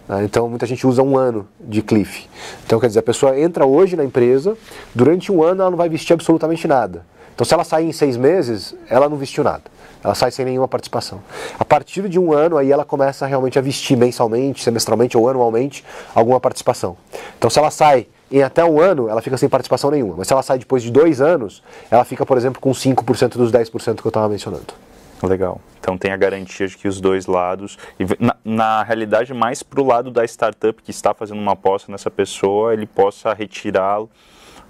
Né, 0.06 0.24
então 0.24 0.48
muita 0.48 0.66
gente 0.66 0.86
usa 0.86 1.02
um 1.02 1.16
ano 1.16 1.48
de 1.58 1.82
cliff. 1.82 2.28
Então 2.66 2.78
quer 2.78 2.88
dizer, 2.88 3.00
a 3.00 3.02
pessoa 3.02 3.38
entra 3.38 3.66
hoje 3.66 3.96
na 3.96 4.04
empresa, 4.04 4.56
durante 4.94 5.32
um 5.32 5.42
ano 5.42 5.62
ela 5.62 5.70
não 5.70 5.78
vai 5.78 5.88
vestir 5.88 6.12
absolutamente 6.12 6.68
nada. 6.68 7.04
Então 7.38 7.44
se 7.44 7.54
ela 7.54 7.62
sair 7.62 7.86
em 7.86 7.92
seis 7.92 8.16
meses, 8.16 8.74
ela 8.90 9.08
não 9.08 9.16
vestiu 9.16 9.44
nada. 9.44 9.62
Ela 10.02 10.12
sai 10.16 10.28
sem 10.32 10.44
nenhuma 10.44 10.66
participação. 10.66 11.22
A 11.56 11.64
partir 11.64 12.08
de 12.08 12.18
um 12.18 12.32
ano, 12.32 12.58
aí 12.58 12.72
ela 12.72 12.84
começa 12.84 13.24
realmente 13.26 13.56
a 13.56 13.62
vestir 13.62 13.96
mensalmente, 13.96 14.60
semestralmente 14.60 15.16
ou 15.16 15.28
anualmente 15.28 15.84
alguma 16.12 16.40
participação. 16.40 16.96
Então, 17.38 17.48
se 17.48 17.56
ela 17.60 17.70
sai 17.70 18.08
em 18.28 18.42
até 18.42 18.64
um 18.64 18.80
ano, 18.80 19.08
ela 19.08 19.22
fica 19.22 19.36
sem 19.36 19.48
participação 19.48 19.88
nenhuma. 19.88 20.16
Mas 20.18 20.26
se 20.26 20.32
ela 20.32 20.42
sai 20.42 20.58
depois 20.58 20.82
de 20.82 20.90
dois 20.90 21.20
anos, 21.20 21.62
ela 21.92 22.04
fica, 22.04 22.26
por 22.26 22.36
exemplo, 22.36 22.60
com 22.60 22.72
5% 22.72 23.36
dos 23.36 23.52
10% 23.52 24.00
que 24.00 24.06
eu 24.06 24.08
estava 24.08 24.28
mencionando. 24.28 24.74
Legal. 25.22 25.60
Então 25.78 25.96
tem 25.96 26.10
a 26.10 26.16
garantia 26.16 26.66
de 26.66 26.76
que 26.76 26.88
os 26.88 27.00
dois 27.00 27.26
lados, 27.26 27.78
na, 28.18 28.34
na 28.44 28.82
realidade 28.82 29.32
mais 29.32 29.62
para 29.62 29.80
o 29.80 29.86
lado 29.86 30.10
da 30.10 30.24
startup 30.24 30.82
que 30.82 30.90
está 30.90 31.14
fazendo 31.14 31.38
uma 31.38 31.52
aposta 31.52 31.92
nessa 31.92 32.10
pessoa, 32.10 32.72
ele 32.72 32.84
possa 32.84 33.32
retirá-lo 33.32 34.10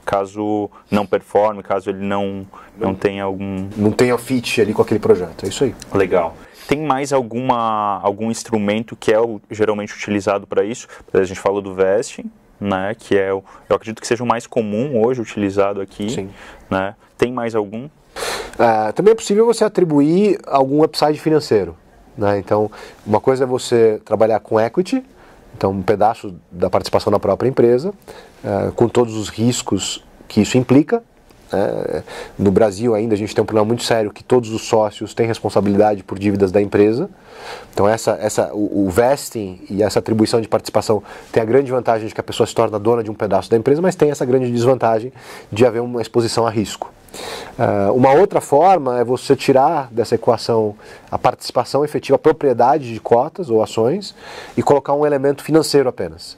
caso 0.09 0.71
não 0.91 1.05
performe, 1.05 1.63
caso 1.63 1.91
ele 1.91 2.03
não, 2.03 2.47
não, 2.79 2.89
não 2.89 2.95
tenha 2.95 3.25
algum... 3.25 3.69
Não 3.77 3.93
tenha 3.93 4.17
fit 4.17 4.59
ali 4.59 4.73
com 4.73 4.81
aquele 4.81 4.99
projeto, 4.99 5.45
é 5.45 5.51
isso 5.51 5.65
aí. 5.65 5.75
Legal. 5.93 6.35
Tem 6.67 6.81
mais 6.81 7.13
alguma, 7.13 8.01
algum 8.03 8.31
instrumento 8.31 8.97
que 8.97 9.13
é 9.13 9.21
o, 9.21 9.39
geralmente 9.51 9.93
utilizado 9.93 10.47
para 10.47 10.65
isso? 10.65 10.89
A 11.13 11.23
gente 11.25 11.39
falou 11.39 11.61
do 11.61 11.75
vesting, 11.75 12.31
né, 12.59 12.97
que 12.99 13.19
é 13.19 13.35
o, 13.35 13.45
eu 13.69 13.77
acredito 13.77 14.01
que 14.01 14.07
seja 14.07 14.25
o 14.25 14.27
mais 14.27 14.47
comum 14.47 14.99
hoje 15.05 15.21
utilizado 15.21 15.79
aqui. 15.79 16.09
Sim. 16.09 16.31
Né? 16.71 16.95
Tem 17.19 17.31
mais 17.31 17.55
algum? 17.55 17.85
Uh, 17.85 18.93
também 18.95 19.13
é 19.13 19.15
possível 19.15 19.45
você 19.45 19.63
atribuir 19.63 20.39
algum 20.47 20.83
upside 20.83 21.21
financeiro. 21.21 21.77
Né? 22.17 22.39
Então, 22.39 22.71
uma 23.07 23.21
coisa 23.21 23.45
é 23.45 23.47
você 23.47 24.01
trabalhar 24.07 24.41
com 24.41 24.59
equity, 24.59 25.05
então 25.59 25.73
um 25.73 25.83
pedaço 25.83 26.37
da 26.53 26.71
participação 26.71 27.13
da 27.13 27.19
própria 27.19 27.49
empresa, 27.49 27.91
uh, 27.91 28.73
com 28.73 28.89
todos 28.89 29.17
os 29.17 29.29
riscos 29.29 30.05
que 30.29 30.41
isso 30.41 30.57
implica. 30.57 31.03
Uh, 31.53 32.03
no 32.39 32.53
Brasil 32.53 32.95
ainda 32.95 33.15
a 33.15 33.19
gente 33.19 33.35
tem 33.35 33.43
um 33.43 33.47
problema 33.47 33.67
muito 33.67 33.83
sério 33.83 34.11
que 34.13 34.23
todos 34.23 34.53
os 34.53 34.69
sócios 34.69 35.15
têm 35.15 35.27
responsabilidade 35.27 36.05
por 36.05 36.17
dívidas 36.17 36.53
da 36.53 36.63
empresa. 36.63 37.11
Então 37.73 37.89
essa, 37.89 38.13
essa, 38.21 38.55
o, 38.55 38.87
o, 38.87 38.91
vesting 38.91 39.61
e 39.69 39.83
essa 39.83 39.99
atribuição 39.99 40.41
de 40.41 40.47
participação 40.47 41.03
tem 41.33 41.43
a 41.43 41.47
grande 41.47 41.73
vantagem 41.73 42.07
de 42.07 42.15
que 42.15 42.21
a 42.21 42.25
pessoa 42.25 42.47
se 42.47 42.55
torna 42.55 42.79
dona 42.79 43.03
de 43.03 43.11
um 43.11 43.15
pedaço 43.15 43.51
da 43.51 43.57
empresa, 43.57 43.83
mas 43.83 43.97
tem 43.97 44.11
essa 44.11 44.25
grande 44.25 44.53
desvantagem 44.53 45.13
de 45.51 45.67
haver 45.67 45.81
uma 45.81 46.01
exposição 46.01 46.47
a 46.47 46.51
risco. 46.51 46.93
Uh, 47.59 47.93
uma 47.93 48.13
outra 48.13 48.41
forma 48.41 49.01
é 49.01 49.05
você 49.05 49.35
tirar 49.35 49.89
dessa 49.91 50.15
equação 50.15 50.77
a 51.11 51.19
participação 51.19 51.85
efetiva, 51.85 52.15
a 52.17 52.19
propriedade 52.19 52.93
de 52.93 53.01
cotas 53.01 53.51
ou 53.51 53.63
ações 53.63 54.15
e 54.57 54.63
colocar 54.63 54.95
um 54.95 55.05
elemento 55.05 55.43
financeiro 55.43 55.89
apenas. 55.89 56.37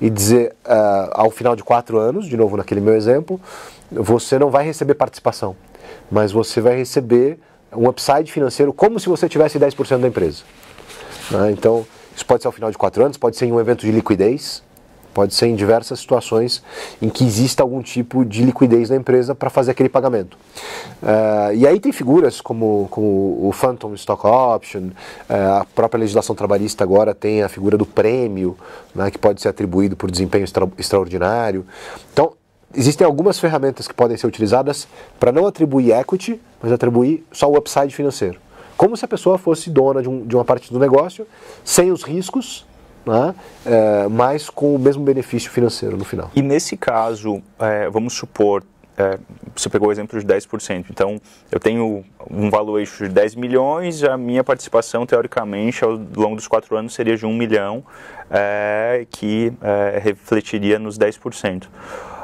E 0.00 0.08
dizer, 0.08 0.54
uh, 0.64 1.10
ao 1.12 1.30
final 1.30 1.56
de 1.56 1.64
quatro 1.64 1.98
anos, 1.98 2.26
de 2.26 2.36
novo 2.36 2.56
naquele 2.56 2.80
meu 2.80 2.94
exemplo, 2.94 3.40
você 3.90 4.38
não 4.38 4.50
vai 4.50 4.64
receber 4.64 4.94
participação, 4.94 5.56
mas 6.10 6.30
você 6.30 6.60
vai 6.60 6.76
receber 6.76 7.38
um 7.72 7.88
upside 7.88 8.30
financeiro 8.30 8.72
como 8.72 9.00
se 9.00 9.08
você 9.08 9.28
tivesse 9.28 9.58
10% 9.58 9.98
da 9.98 10.08
empresa. 10.08 10.42
Uh, 11.32 11.50
então, 11.50 11.84
isso 12.14 12.24
pode 12.26 12.42
ser 12.42 12.48
ao 12.48 12.52
final 12.52 12.70
de 12.70 12.78
quatro 12.78 13.04
anos, 13.04 13.16
pode 13.16 13.36
ser 13.36 13.46
em 13.46 13.52
um 13.52 13.58
evento 13.58 13.80
de 13.80 13.90
liquidez, 13.90 14.62
Pode 15.12 15.34
ser 15.34 15.46
em 15.46 15.56
diversas 15.56 15.98
situações 15.98 16.62
em 17.02 17.08
que 17.08 17.24
exista 17.24 17.62
algum 17.62 17.82
tipo 17.82 18.24
de 18.24 18.44
liquidez 18.44 18.90
na 18.90 18.96
empresa 18.96 19.34
para 19.34 19.50
fazer 19.50 19.72
aquele 19.72 19.88
pagamento. 19.88 20.36
Uh, 21.02 21.54
e 21.54 21.66
aí 21.66 21.80
tem 21.80 21.92
figuras 21.92 22.40
como, 22.40 22.86
como 22.90 23.48
o 23.48 23.50
Phantom 23.52 23.94
Stock 23.94 24.26
Option, 24.26 24.90
uh, 25.28 25.60
a 25.60 25.66
própria 25.74 26.00
legislação 26.00 26.34
trabalhista 26.34 26.84
agora 26.84 27.14
tem 27.14 27.42
a 27.42 27.48
figura 27.48 27.76
do 27.76 27.86
prêmio, 27.86 28.56
né, 28.94 29.10
que 29.10 29.18
pode 29.18 29.40
ser 29.40 29.48
atribuído 29.48 29.96
por 29.96 30.10
desempenho 30.10 30.44
extra, 30.44 30.68
extraordinário. 30.78 31.66
Então, 32.12 32.32
existem 32.74 33.04
algumas 33.04 33.38
ferramentas 33.38 33.88
que 33.88 33.94
podem 33.94 34.16
ser 34.16 34.26
utilizadas 34.26 34.86
para 35.18 35.32
não 35.32 35.46
atribuir 35.46 35.92
equity, 35.92 36.40
mas 36.62 36.70
atribuir 36.70 37.24
só 37.32 37.50
o 37.50 37.56
upside 37.56 37.94
financeiro. 37.94 38.38
Como 38.76 38.96
se 38.96 39.04
a 39.04 39.08
pessoa 39.08 39.36
fosse 39.36 39.68
dona 39.68 40.00
de, 40.00 40.08
um, 40.08 40.24
de 40.24 40.34
uma 40.34 40.44
parte 40.44 40.72
do 40.72 40.78
negócio, 40.78 41.26
sem 41.64 41.90
os 41.90 42.02
riscos 42.02 42.64
né? 43.04 43.34
É, 43.64 44.08
mas 44.08 44.50
com 44.50 44.74
o 44.74 44.78
mesmo 44.78 45.02
benefício 45.02 45.50
financeiro 45.50 45.96
no 45.96 46.04
final. 46.04 46.30
E 46.34 46.42
nesse 46.42 46.76
caso, 46.76 47.42
é, 47.58 47.88
vamos 47.88 48.14
supor, 48.14 48.62
é, 48.96 49.18
você 49.54 49.68
pegou 49.68 49.88
o 49.88 49.92
exemplo 49.92 50.18
de 50.18 50.26
10%. 50.26 50.86
Então, 50.90 51.20
eu 51.50 51.58
tenho 51.58 52.04
um 52.30 52.50
valuation 52.50 53.04
de 53.04 53.10
10 53.10 53.34
milhões, 53.34 54.04
a 54.04 54.16
minha 54.16 54.44
participação, 54.44 55.06
teoricamente, 55.06 55.82
ao 55.82 55.92
longo 56.16 56.36
dos 56.36 56.46
quatro 56.46 56.76
anos 56.76 56.92
seria 56.92 57.16
de 57.16 57.24
1 57.24 57.32
milhão, 57.32 57.84
é, 58.30 59.06
que 59.10 59.52
é, 59.62 59.98
refletiria 60.02 60.78
nos 60.78 60.98
10%. 60.98 61.64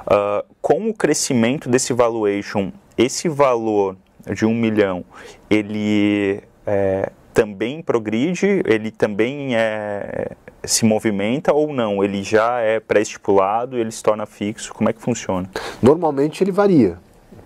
Uh, 0.06 0.46
com 0.62 0.88
o 0.88 0.94
crescimento 0.94 1.68
desse 1.68 1.92
valuation, 1.92 2.70
esse 2.96 3.28
valor 3.28 3.96
de 4.32 4.46
1 4.46 4.54
milhão, 4.54 5.04
ele 5.50 6.40
é, 6.64 7.10
também 7.37 7.83
progride, 7.83 8.62
ele 8.64 8.90
também 8.90 9.55
é, 9.55 10.31
se 10.64 10.87
movimenta 10.87 11.53
ou 11.53 11.70
não? 11.70 12.03
Ele 12.03 12.22
já 12.22 12.61
é 12.61 12.81
pré-estipulado, 12.81 13.77
ele 13.77 13.92
se 13.92 14.03
torna 14.03 14.25
fixo? 14.25 14.72
Como 14.72 14.88
é 14.88 14.92
que 14.94 15.03
funciona? 15.03 15.46
Normalmente 15.83 16.42
ele 16.42 16.51
varia, 16.51 16.96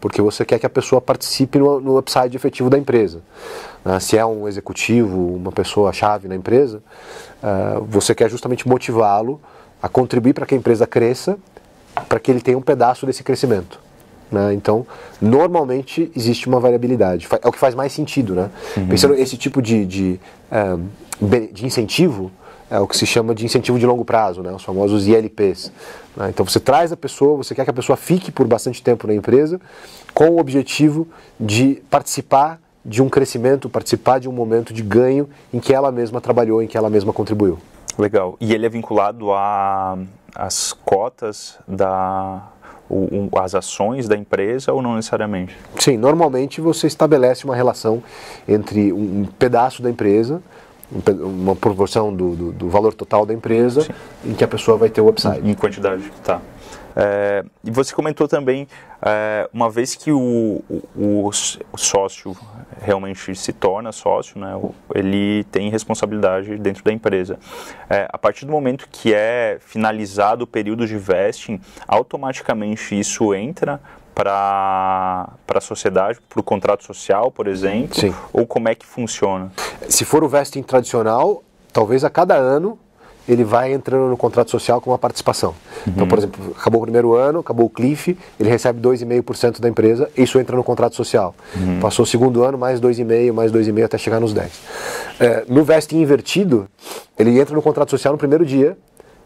porque 0.00 0.22
você 0.22 0.44
quer 0.44 0.60
que 0.60 0.66
a 0.66 0.70
pessoa 0.70 1.00
participe 1.00 1.58
no, 1.58 1.80
no 1.80 1.98
upside 1.98 2.36
efetivo 2.36 2.70
da 2.70 2.78
empresa. 2.78 3.20
Uh, 3.84 3.98
se 3.98 4.16
é 4.16 4.24
um 4.24 4.46
executivo, 4.46 5.34
uma 5.34 5.50
pessoa-chave 5.50 6.28
na 6.28 6.36
empresa, 6.36 6.80
uh, 7.42 7.84
você 7.84 8.14
quer 8.14 8.30
justamente 8.30 8.68
motivá-lo 8.68 9.40
a 9.82 9.88
contribuir 9.88 10.34
para 10.34 10.46
que 10.46 10.54
a 10.54 10.56
empresa 10.58 10.86
cresça, 10.86 11.36
para 12.08 12.20
que 12.20 12.30
ele 12.30 12.40
tenha 12.40 12.56
um 12.56 12.62
pedaço 12.62 13.06
desse 13.06 13.24
crescimento. 13.24 13.80
Né? 14.30 14.54
Então, 14.54 14.86
normalmente 15.20 16.10
existe 16.14 16.48
uma 16.48 16.60
variabilidade. 16.60 17.28
É 17.42 17.48
o 17.48 17.52
que 17.52 17.58
faz 17.58 17.74
mais 17.74 17.92
sentido. 17.92 18.34
Né? 18.34 18.50
Uhum. 18.76 18.88
Pensando 18.88 19.14
esse 19.14 19.36
tipo 19.36 19.60
de, 19.60 19.84
de, 19.84 20.20
eh, 20.50 21.48
de 21.52 21.66
incentivo, 21.66 22.30
é 22.70 22.78
o 22.78 22.86
que 22.86 22.96
se 22.96 23.04
chama 23.04 23.34
de 23.34 23.44
incentivo 23.44 23.78
de 23.78 23.84
longo 23.84 24.04
prazo, 24.04 24.42
né, 24.42 24.52
os 24.52 24.62
famosos 24.62 25.08
ILPs. 25.08 25.72
Né? 26.16 26.28
Então 26.28 26.46
você 26.46 26.60
traz 26.60 26.92
a 26.92 26.96
pessoa, 26.96 27.36
você 27.36 27.52
quer 27.54 27.64
que 27.64 27.70
a 27.70 27.74
pessoa 27.74 27.96
fique 27.96 28.30
por 28.30 28.46
bastante 28.46 28.80
tempo 28.80 29.08
na 29.08 29.14
empresa, 29.14 29.60
com 30.14 30.28
o 30.30 30.38
objetivo 30.38 31.08
de 31.38 31.82
participar 31.90 32.60
de 32.84 33.02
um 33.02 33.08
crescimento, 33.08 33.68
participar 33.68 34.20
de 34.20 34.28
um 34.28 34.32
momento 34.32 34.72
de 34.72 34.82
ganho 34.82 35.28
em 35.52 35.58
que 35.58 35.74
ela 35.74 35.90
mesma 35.90 36.20
trabalhou, 36.20 36.62
em 36.62 36.66
que 36.68 36.78
ela 36.78 36.88
mesma 36.88 37.12
contribuiu. 37.12 37.58
Legal. 37.98 38.36
E 38.40 38.54
ele 38.54 38.64
é 38.64 38.68
vinculado 38.68 39.26
às 40.34 40.72
cotas 40.72 41.58
da 41.66 42.48
as 43.36 43.54
ações 43.54 44.08
da 44.08 44.16
empresa 44.16 44.72
ou 44.72 44.82
não 44.82 44.96
necessariamente? 44.96 45.56
Sim, 45.78 45.96
normalmente 45.96 46.60
você 46.60 46.86
estabelece 46.86 47.44
uma 47.44 47.54
relação 47.54 48.02
entre 48.48 48.92
um 48.92 49.26
pedaço 49.38 49.82
da 49.82 49.90
empresa 49.90 50.42
uma 51.22 51.54
proporção 51.54 52.12
do, 52.12 52.34
do, 52.34 52.52
do, 52.52 52.68
valor 52.68 52.92
total 52.92 53.24
da 53.24 53.32
empresa 53.32 53.82
Sim. 53.82 53.92
em 54.24 54.34
que 54.34 54.42
a 54.42 54.48
pessoa 54.48 54.76
vai 54.76 54.88
ter 54.88 55.00
o 55.00 55.08
upside. 55.08 55.48
Em 55.48 55.54
quantidade, 55.54 56.02
tá. 56.24 56.40
É, 56.96 57.44
e 57.62 57.70
você 57.70 57.94
comentou 57.94 58.26
também, 58.26 58.66
é, 59.02 59.48
uma 59.52 59.70
vez 59.70 59.94
que 59.94 60.12
o, 60.12 60.62
o, 60.96 61.30
o, 61.72 61.78
sócio 61.78 62.36
realmente 62.80 63.34
se 63.34 63.52
torna 63.52 63.92
sócio, 63.92 64.38
né, 64.38 64.58
ele 64.94 65.44
tem 65.44 65.70
responsabilidade 65.70 66.56
dentro 66.58 66.82
da 66.84 66.92
empresa. 66.92 67.38
É, 67.88 68.08
a 68.10 68.18
partir 68.18 68.44
do 68.44 68.52
momento 68.52 68.88
que 68.90 69.14
é 69.14 69.58
finalizado 69.60 70.44
o 70.44 70.46
período 70.46 70.86
de 70.86 70.96
vesting, 70.96 71.60
automaticamente 71.86 72.98
isso 72.98 73.34
entra 73.34 73.80
para 74.14 75.28
a 75.48 75.60
sociedade, 75.60 76.18
para 76.28 76.40
o 76.40 76.42
contrato 76.42 76.84
social, 76.84 77.30
por 77.30 77.46
exemplo? 77.46 77.94
Sim. 77.94 78.14
Ou 78.32 78.46
como 78.46 78.68
é 78.68 78.74
que 78.74 78.84
funciona? 78.84 79.50
Se 79.88 80.04
for 80.04 80.22
o 80.22 80.28
vesting 80.28 80.62
tradicional, 80.62 81.42
talvez 81.72 82.04
a 82.04 82.10
cada 82.10 82.34
ano 82.34 82.78
ele 83.28 83.44
vai 83.44 83.72
entrando 83.72 84.08
no 84.08 84.16
contrato 84.16 84.50
social 84.50 84.80
com 84.80 84.90
uma 84.90 84.98
participação. 84.98 85.50
Uhum. 85.50 85.92
Então, 85.94 86.08
por 86.08 86.18
exemplo, 86.18 86.54
acabou 86.58 86.80
o 86.80 86.84
primeiro 86.84 87.14
ano, 87.14 87.40
acabou 87.40 87.66
o 87.66 87.70
cliff, 87.70 88.16
ele 88.38 88.48
recebe 88.48 88.80
2,5% 88.80 89.60
da 89.60 89.68
empresa, 89.68 90.10
isso 90.16 90.38
entra 90.38 90.56
no 90.56 90.64
contrato 90.64 90.96
social. 90.96 91.34
Uhum. 91.56 91.80
Passou 91.80 92.04
o 92.04 92.06
segundo 92.06 92.42
ano, 92.42 92.58
mais 92.58 92.80
2,5%, 92.80 93.32
mais 93.32 93.52
2,5% 93.52 93.84
até 93.84 93.98
chegar 93.98 94.20
nos 94.20 94.34
10%. 94.34 94.48
É, 95.20 95.44
no 95.48 95.64
vesting 95.64 96.00
invertido, 96.00 96.68
ele 97.18 97.38
entra 97.38 97.54
no 97.54 97.62
contrato 97.62 97.90
social 97.90 98.12
no 98.12 98.18
primeiro 98.18 98.44
dia, 98.44 98.76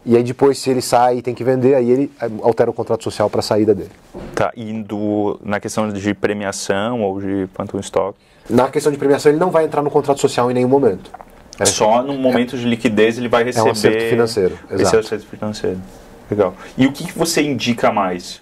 e 0.05 0.15
aí 0.15 0.21
depois, 0.21 0.59
se 0.59 0.69
ele 0.69 0.83
sai 0.83 1.17
e 1.17 1.21
tem 1.21 1.33
que 1.33 1.43
vender, 1.43 1.73
aí 1.73 1.89
ele 1.89 2.11
eh, 2.21 2.29
altera 2.43 2.69
o 2.69 2.73
contrato 2.73 3.03
social 3.03 3.27
para 3.27 3.39
a 3.39 3.43
saída 3.43 3.73
dele. 3.73 3.89
Tá, 4.35 4.51
indo 4.55 5.39
na 5.43 5.59
questão 5.59 5.89
de 5.91 6.13
premiação 6.13 7.01
ou 7.01 7.19
de 7.19 7.49
phantom 7.55 7.79
stock? 7.79 8.15
Na 8.47 8.69
questão 8.69 8.91
de 8.91 8.99
premiação, 8.99 9.31
ele 9.31 9.39
não 9.39 9.49
vai 9.49 9.65
entrar 9.65 9.81
no 9.81 9.89
contrato 9.89 10.21
social 10.21 10.51
em 10.51 10.53
nenhum 10.53 10.67
momento. 10.67 11.09
É, 11.59 11.65
Só 11.65 12.03
no 12.03 12.13
momento 12.13 12.55
é, 12.55 12.59
de 12.59 12.65
liquidez 12.65 13.17
ele 13.17 13.29
vai 13.29 13.43
receber... 13.43 13.67
É 13.67 13.69
um 13.69 13.71
acerto 13.71 14.03
financeiro, 14.09 14.59
exato. 14.69 14.81
Esse 14.81 14.95
é 14.95 14.97
o 14.97 15.01
acerto 15.01 15.25
financeiro. 15.27 15.81
Legal. 16.29 16.53
E 16.77 16.85
o 16.85 16.91
que, 16.91 17.05
que 17.05 17.17
você 17.17 17.41
indica 17.41 17.91
mais? 17.91 18.41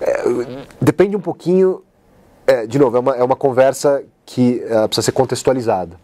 É, 0.00 0.24
depende 0.80 1.16
um 1.16 1.20
pouquinho... 1.20 1.82
É, 2.46 2.66
de 2.66 2.78
novo, 2.78 2.96
é 2.96 3.00
uma, 3.00 3.16
é 3.16 3.22
uma 3.22 3.36
conversa 3.36 4.02
que 4.26 4.62
uh, 4.64 4.88
precisa 4.88 5.04
ser 5.04 5.12
contextualizada. 5.12 5.96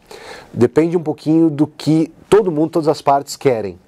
Depende 0.53 0.97
um 0.97 1.03
pouquinho 1.03 1.51
do 1.51 1.67
que 1.67 2.13
todo 2.31 2.51
mundo, 2.51 2.71
todas 2.71 2.89
as 2.89 3.03
partes 3.03 3.37
querem. 3.37 3.79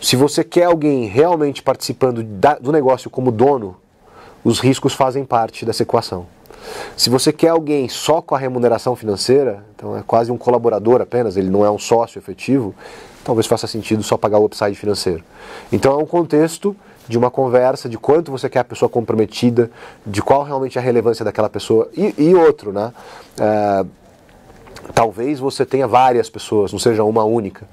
Se 0.00 0.16
você 0.16 0.44
quer 0.44 0.64
alguém 0.64 1.06
realmente 1.06 1.62
participando 1.62 2.22
da, 2.22 2.54
do 2.54 2.70
negócio 2.70 3.10
como 3.10 3.30
dono, 3.30 3.76
os 4.44 4.60
riscos 4.60 4.94
fazem 4.94 5.24
parte 5.24 5.66
dessa 5.66 5.82
equação. 5.82 6.26
Se 6.96 7.10
você 7.10 7.32
quer 7.32 7.48
alguém 7.48 7.88
só 7.88 8.20
com 8.20 8.34
a 8.34 8.38
remuneração 8.38 8.94
financeira, 8.94 9.64
então 9.74 9.96
é 9.96 10.02
quase 10.06 10.30
um 10.30 10.38
colaborador 10.38 11.00
apenas, 11.00 11.36
ele 11.36 11.50
não 11.50 11.64
é 11.64 11.70
um 11.70 11.78
sócio 11.78 12.18
efetivo, 12.18 12.74
talvez 13.24 13.46
faça 13.46 13.66
sentido 13.66 14.02
só 14.02 14.16
pagar 14.16 14.38
o 14.38 14.44
upside 14.44 14.74
financeiro. 14.74 15.22
Então 15.72 15.92
é 15.92 16.02
um 16.02 16.06
contexto 16.06 16.76
de 17.08 17.18
uma 17.18 17.30
conversa 17.30 17.88
de 17.88 17.98
quanto 17.98 18.30
você 18.30 18.48
quer 18.48 18.60
a 18.60 18.64
pessoa 18.64 18.88
comprometida, 18.88 19.70
de 20.06 20.22
qual 20.22 20.44
realmente 20.44 20.78
é 20.78 20.80
a 20.80 20.84
relevância 20.84 21.24
daquela 21.24 21.50
pessoa. 21.50 21.90
E, 21.96 22.14
e 22.16 22.34
outro, 22.34 22.72
né? 22.72 22.92
É, 23.38 23.84
talvez 24.94 25.40
você 25.40 25.66
tenha 25.66 25.88
várias 25.88 26.30
pessoas, 26.30 26.72
não 26.72 26.78
seja 26.78 27.02
uma 27.02 27.24
única. 27.24 27.66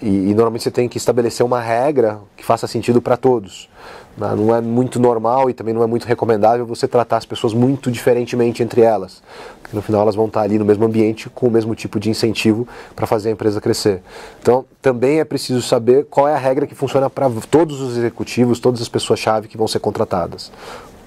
E, 0.00 0.30
e, 0.30 0.34
normalmente 0.34 0.62
você 0.62 0.70
tem 0.70 0.88
que 0.88 0.96
estabelecer 0.96 1.44
uma 1.44 1.60
regra 1.60 2.20
que 2.36 2.44
faça 2.44 2.66
sentido 2.66 3.02
para 3.02 3.16
todos. 3.16 3.68
Né? 4.16 4.32
Não 4.36 4.54
é 4.54 4.60
muito 4.60 5.00
normal 5.00 5.50
e 5.50 5.54
também 5.54 5.74
não 5.74 5.82
é 5.82 5.86
muito 5.86 6.06
recomendável 6.06 6.64
você 6.64 6.86
tratar 6.86 7.16
as 7.16 7.24
pessoas 7.24 7.52
muito 7.52 7.90
diferentemente 7.90 8.62
entre 8.62 8.80
elas. 8.82 9.22
Porque 9.60 9.74
no 9.74 9.82
final 9.82 10.02
elas 10.02 10.14
vão 10.14 10.26
estar 10.26 10.42
ali 10.42 10.58
no 10.58 10.64
mesmo 10.64 10.84
ambiente 10.84 11.28
com 11.28 11.48
o 11.48 11.50
mesmo 11.50 11.74
tipo 11.74 11.98
de 11.98 12.10
incentivo 12.10 12.66
para 12.94 13.06
fazer 13.06 13.30
a 13.30 13.32
empresa 13.32 13.60
crescer. 13.60 14.02
Então 14.40 14.64
também 14.80 15.18
é 15.18 15.24
preciso 15.24 15.62
saber 15.62 16.06
qual 16.06 16.28
é 16.28 16.34
a 16.34 16.38
regra 16.38 16.66
que 16.66 16.74
funciona 16.74 17.10
para 17.10 17.28
todos 17.50 17.80
os 17.80 17.96
executivos, 17.96 18.60
todas 18.60 18.80
as 18.80 18.88
pessoas-chave 18.88 19.48
que 19.48 19.56
vão 19.56 19.66
ser 19.66 19.80
contratadas. 19.80 20.52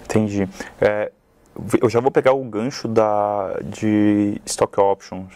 Entendi. 0.03 0.49
É, 0.81 1.11
eu 1.81 1.89
já 1.89 2.01
vou 2.01 2.11
pegar 2.11 2.33
o 2.33 2.43
gancho 2.43 2.87
da, 2.87 3.57
de 3.63 4.41
stock 4.45 4.79
options. 4.79 5.33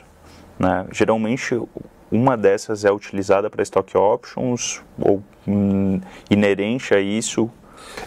Né? 0.59 0.85
Geralmente 0.91 1.59
uma 2.11 2.37
dessas 2.37 2.85
é 2.85 2.91
utilizada 2.91 3.49
para 3.49 3.63
stock 3.63 3.97
options 3.97 4.81
ou 4.99 5.21
hum, 5.47 5.99
inerente 6.29 6.93
a 6.93 6.99
isso? 6.99 7.49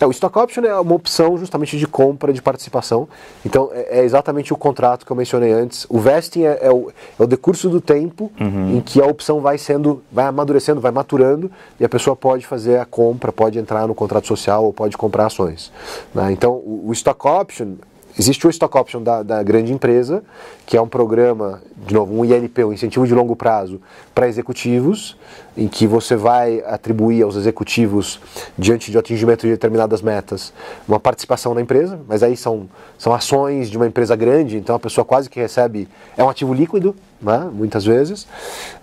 É, 0.01 0.07
o 0.07 0.11
stock 0.11 0.39
option 0.39 0.65
é 0.65 0.79
uma 0.79 0.95
opção 0.95 1.37
justamente 1.37 1.79
de 1.79 1.87
compra 1.87 2.33
de 2.33 2.43
participação. 2.43 3.09
Então 3.45 3.71
é, 3.73 4.01
é 4.01 4.05
exatamente 4.05 4.53
o 4.53 4.57
contrato 4.57 5.05
que 5.05 5.11
eu 5.11 5.17
mencionei 5.17 5.53
antes. 5.53 5.87
O 5.89 5.99
vesting 5.99 6.43
é, 6.43 6.59
é, 6.63 6.71
o, 6.71 6.91
é 7.19 7.23
o, 7.23 7.27
decurso 7.27 7.69
do 7.69 7.81
tempo 7.81 8.31
uhum. 8.41 8.77
em 8.77 8.81
que 8.81 9.01
a 9.01 9.07
opção 9.07 9.41
vai 9.41 9.59
sendo, 9.59 10.03
vai 10.11 10.27
amadurecendo, 10.27 10.81
vai 10.81 10.93
maturando 10.93 11.51
e 11.81 11.85
a 11.85 11.89
pessoa 11.89 12.15
pode 12.15 12.47
fazer 12.47 12.79
a 12.79 12.85
compra, 12.85 13.33
pode 13.33 13.59
entrar 13.59 13.87
no 13.87 13.95
contrato 13.95 14.27
social 14.27 14.65
ou 14.65 14.73
pode 14.73 14.97
comprar 14.97 15.27
ações. 15.27 15.73
Né? 16.15 16.33
Então 16.33 16.53
o, 16.53 16.85
o 16.89 16.93
stock 16.93 17.27
option 17.27 17.75
Existe 18.19 18.47
o 18.49 18.51
Stock 18.51 18.77
Option 18.77 19.01
da, 19.01 19.23
da, 19.23 19.43
grande 19.45 19.73
empresa, 19.73 20.25
que 20.67 20.77
é 20.77 20.83
um 20.83 20.89
programa, 20.89 21.63
de 21.87 21.95
novo, 21.95 22.13
um 22.13 22.25
ILP, 22.25 22.65
um 22.65 22.73
incentivo 22.73 23.07
de 23.07 23.15
longo 23.15 23.37
prazo 23.37 23.81
para 24.13 24.27
executivos, 24.27 25.17
em 25.57 25.69
que 25.69 25.87
você 25.87 26.17
vai 26.17 26.61
atribuir 26.67 27.23
aos 27.23 27.37
executivos, 27.37 28.21
diante 28.59 28.91
de 28.91 28.99
atingimento 28.99 29.43
de 29.43 29.53
determinadas 29.53 30.03
metas, 30.03 30.53
uma 30.89 30.99
participação 30.99 31.55
na 31.55 31.61
empresa, 31.61 32.01
mas 32.09 32.25
aí 32.25 32.37
são, 32.37 32.69
são 32.99 33.15
ações 33.15 33.71
de 33.71 33.77
uma 33.77 33.87
empresa 33.87 34.17
grande, 34.17 34.57
então 34.57 34.75
a 34.75 34.81
pessoa 34.81 35.05
quase 35.05 35.31
que 35.31 35.39
recebe, 35.39 35.89
é 36.17 36.25
um 36.25 36.29
ativo 36.29 36.53
líquido, 36.53 36.97
né, 37.23 37.49
muitas 37.53 37.85
vezes. 37.85 38.27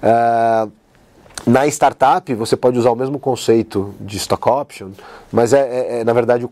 Uh, 0.01 0.71
na 1.45 1.67
startup, 1.67 2.33
você 2.33 2.55
pode 2.55 2.79
usar 2.79 2.89
o 2.89 2.95
mesmo 2.95 3.19
conceito 3.19 3.93
de 3.99 4.17
stock 4.17 4.49
option, 4.49 4.89
mas 5.31 5.53
é, 5.53 5.59
é, 5.59 5.99
é 5.99 6.03
na 6.03 6.11
verdade 6.11 6.47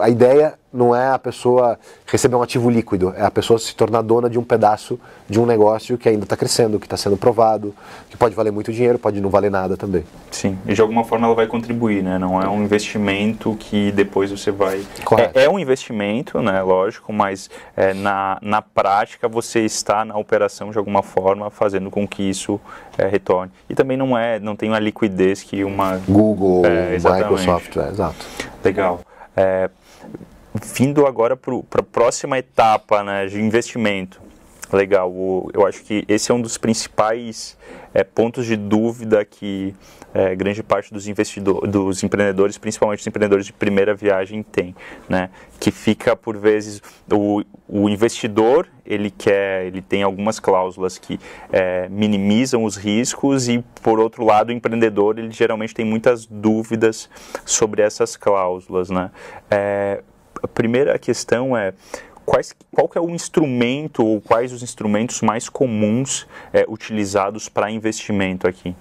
a 0.00 0.08
ideia 0.08 0.54
não 0.76 0.94
é 0.94 1.10
a 1.10 1.18
pessoa 1.18 1.78
receber 2.06 2.36
um 2.36 2.42
ativo 2.42 2.70
líquido, 2.70 3.12
é 3.16 3.24
a 3.24 3.30
pessoa 3.30 3.58
se 3.58 3.74
tornar 3.74 4.02
dona 4.02 4.28
de 4.28 4.38
um 4.38 4.44
pedaço 4.44 4.98
de 5.28 5.40
um 5.40 5.46
negócio 5.46 5.98
que 5.98 6.08
ainda 6.08 6.24
está 6.24 6.36
crescendo, 6.36 6.78
que 6.78 6.86
está 6.86 6.96
sendo 6.96 7.16
provado, 7.16 7.74
que 8.08 8.16
pode 8.16 8.34
valer 8.34 8.52
muito 8.52 8.72
dinheiro, 8.72 8.98
pode 8.98 9.20
não 9.20 9.30
valer 9.30 9.50
nada 9.50 9.76
também. 9.76 10.04
Sim, 10.30 10.58
e 10.66 10.74
de 10.74 10.80
alguma 10.80 11.04
forma 11.04 11.26
ela 11.26 11.34
vai 11.34 11.46
contribuir, 11.46 12.02
né? 12.02 12.18
Não 12.18 12.40
é 12.40 12.48
um 12.48 12.62
investimento 12.62 13.56
que 13.58 13.90
depois 13.92 14.30
você 14.30 14.50
vai. 14.50 14.84
É, 15.34 15.44
é, 15.44 15.48
um 15.48 15.58
investimento, 15.58 16.40
né? 16.40 16.62
Lógico, 16.62 17.12
mas 17.12 17.50
é, 17.76 17.94
na, 17.94 18.38
na 18.42 18.62
prática 18.62 19.26
você 19.28 19.60
está 19.60 20.04
na 20.04 20.16
operação 20.16 20.70
de 20.70 20.78
alguma 20.78 21.02
forma 21.02 21.50
fazendo 21.50 21.90
com 21.90 22.06
que 22.06 22.22
isso 22.22 22.60
é, 22.98 23.06
retorne. 23.06 23.50
E 23.68 23.74
também 23.74 23.96
não 23.96 24.16
é, 24.16 24.38
não 24.38 24.54
tem 24.54 24.68
uma 24.68 24.78
liquidez 24.78 25.42
que 25.42 25.64
uma 25.64 26.00
Google, 26.08 26.64
é, 26.66 26.92
Microsoft, 26.92 27.76
é, 27.76 27.88
exato. 27.88 28.26
Legal. 28.64 29.00
É, 30.56 30.66
vindo 30.74 31.06
agora 31.06 31.36
para 31.36 31.80
a 31.80 31.82
próxima 31.82 32.38
etapa 32.38 33.02
né, 33.02 33.26
de 33.26 33.40
investimento. 33.40 34.20
Legal, 34.72 35.12
eu 35.54 35.64
acho 35.64 35.84
que 35.84 36.04
esse 36.08 36.32
é 36.32 36.34
um 36.34 36.40
dos 36.40 36.58
principais 36.58 37.56
é, 37.94 38.02
pontos 38.02 38.46
de 38.46 38.56
dúvida 38.56 39.24
que 39.24 39.72
é, 40.12 40.34
grande 40.34 40.60
parte 40.60 40.92
dos 40.92 41.06
investidores, 41.06 41.70
dos 41.70 42.02
empreendedores, 42.02 42.58
principalmente 42.58 42.98
os 42.98 43.06
empreendedores 43.06 43.46
de 43.46 43.52
primeira 43.52 43.94
viagem, 43.94 44.42
tem, 44.42 44.74
né? 45.08 45.30
Que 45.60 45.70
fica 45.70 46.16
por 46.16 46.36
vezes 46.36 46.82
o, 47.12 47.44
o 47.68 47.88
investidor 47.88 48.66
ele 48.84 49.10
quer, 49.10 49.66
ele 49.66 49.80
tem 49.80 50.02
algumas 50.02 50.40
cláusulas 50.40 50.98
que 50.98 51.20
é, 51.52 51.88
minimizam 51.88 52.64
os 52.64 52.76
riscos 52.76 53.48
e 53.48 53.62
por 53.82 54.00
outro 54.00 54.24
lado 54.24 54.48
o 54.48 54.52
empreendedor 54.52 55.16
ele 55.16 55.30
geralmente 55.30 55.74
tem 55.74 55.84
muitas 55.84 56.26
dúvidas 56.26 57.08
sobre 57.44 57.82
essas 57.82 58.16
cláusulas, 58.16 58.90
né? 58.90 59.12
É, 60.36 60.40
a 60.42 60.48
primeira 60.48 60.98
questão 60.98 61.56
é 61.56 61.72
quais, 62.24 62.54
qual 62.72 62.90
é 62.94 63.00
o 63.00 63.10
instrumento 63.10 64.04
ou 64.04 64.20
quais 64.20 64.52
os 64.52 64.62
instrumentos 64.62 65.22
mais 65.22 65.48
comuns 65.48 66.26
é, 66.52 66.64
utilizados 66.68 67.48
para 67.48 67.70
investimento 67.70 68.46
aqui? 68.46 68.74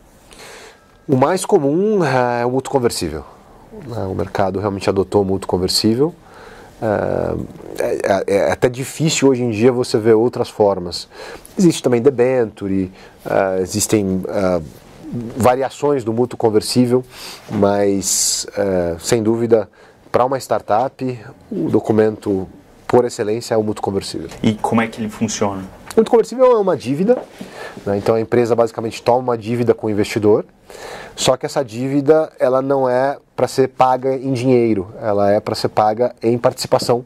O 1.07 1.15
mais 1.15 1.45
comum 1.45 2.03
é 2.03 2.45
o 2.45 2.51
mútuo 2.51 2.71
conversível. 2.71 3.23
Né? 3.87 4.03
O 4.05 4.15
mercado 4.15 4.59
realmente 4.59 4.89
adotou 4.89 5.21
o 5.21 5.25
mútuo 5.25 5.47
conversível. 5.47 6.13
É, 6.81 7.97
é, 8.03 8.23
é, 8.35 8.51
até 8.51 8.67
difícil 8.67 9.29
hoje 9.29 9.43
em 9.43 9.51
dia 9.51 9.71
você 9.71 9.97
ver 9.97 10.13
outras 10.13 10.49
formas. 10.49 11.07
Existe 11.57 11.81
também 11.81 12.01
debenture, 12.01 12.91
uh, 13.25 13.61
existem 13.61 14.17
uh, 14.17 14.63
variações 15.37 16.03
do 16.03 16.11
mútuo 16.11 16.37
conversível, 16.37 17.03
mas 17.49 18.45
sem 18.99 19.23
dúvida 19.23 19.69
para 20.15 20.23
uma 20.23 20.37
startup 20.37 21.19
o 21.51 21.69
documento 21.69 22.47
por 22.87 23.03
excelência 23.03 23.53
é 23.53 23.57
o 23.57 23.61
mútuo 23.61 23.83
conversível. 23.83 24.29
E 24.41 24.53
como 24.53 24.79
é 24.79 24.87
que 24.87 25.01
ele 25.01 25.09
funciona? 25.09 25.61
O 25.93 25.99
mútuo 25.99 26.11
conversível 26.11 26.53
é 26.53 26.57
uma 26.57 26.77
dívida, 26.77 27.21
né? 27.85 27.97
então 27.97 28.15
a 28.15 28.21
empresa 28.21 28.55
basicamente 28.55 29.03
toma 29.03 29.19
uma 29.19 29.37
dívida 29.37 29.73
com 29.73 29.87
o 29.87 29.89
investidor, 29.89 30.45
só 31.17 31.35
que 31.35 31.45
essa 31.45 31.65
dívida 31.65 32.31
ela 32.39 32.61
não 32.61 32.89
é 32.89 33.17
para 33.35 33.45
ser 33.45 33.67
paga 33.67 34.15
em 34.15 34.31
dinheiro, 34.31 34.87
ela 35.01 35.33
é 35.33 35.41
para 35.41 35.53
ser 35.53 35.67
paga 35.67 36.15
em 36.23 36.37
participação, 36.37 37.05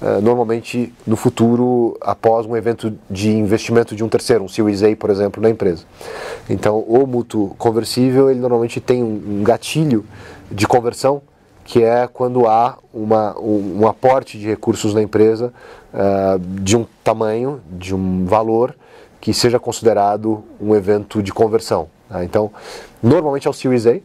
uh, 0.00 0.20
normalmente 0.22 0.94
no 1.04 1.16
futuro 1.16 1.98
após 2.00 2.46
um 2.46 2.56
evento 2.56 2.96
de 3.10 3.32
investimento 3.32 3.96
de 3.96 4.04
um 4.04 4.08
terceiro, 4.08 4.44
um 4.44 4.48
Series 4.48 4.80
A, 4.84 4.94
por 4.94 5.10
exemplo, 5.10 5.42
na 5.42 5.50
empresa. 5.50 5.82
Então 6.48 6.78
o 6.78 7.04
mútuo 7.04 7.52
conversível 7.58 8.30
ele 8.30 8.38
normalmente 8.38 8.80
tem 8.80 9.02
um 9.02 9.42
gatilho 9.42 10.06
de 10.52 10.68
conversão 10.68 11.20
que 11.64 11.82
é 11.82 12.06
quando 12.06 12.46
há 12.46 12.78
uma, 12.92 13.38
um, 13.40 13.80
um 13.80 13.88
aporte 13.88 14.38
de 14.38 14.46
recursos 14.46 14.92
na 14.94 15.02
empresa 15.02 15.52
uh, 15.92 16.38
de 16.38 16.76
um 16.76 16.86
tamanho, 17.02 17.60
de 17.70 17.94
um 17.94 18.26
valor 18.26 18.76
que 19.20 19.32
seja 19.32 19.58
considerado 19.58 20.44
um 20.60 20.74
evento 20.74 21.22
de 21.22 21.32
conversão. 21.32 21.88
Tá? 22.08 22.22
Então, 22.22 22.52
normalmente 23.02 23.46
é 23.46 23.50
o 23.50 23.54
Series 23.54 23.86
A, 23.86 23.92
né? 23.92 24.00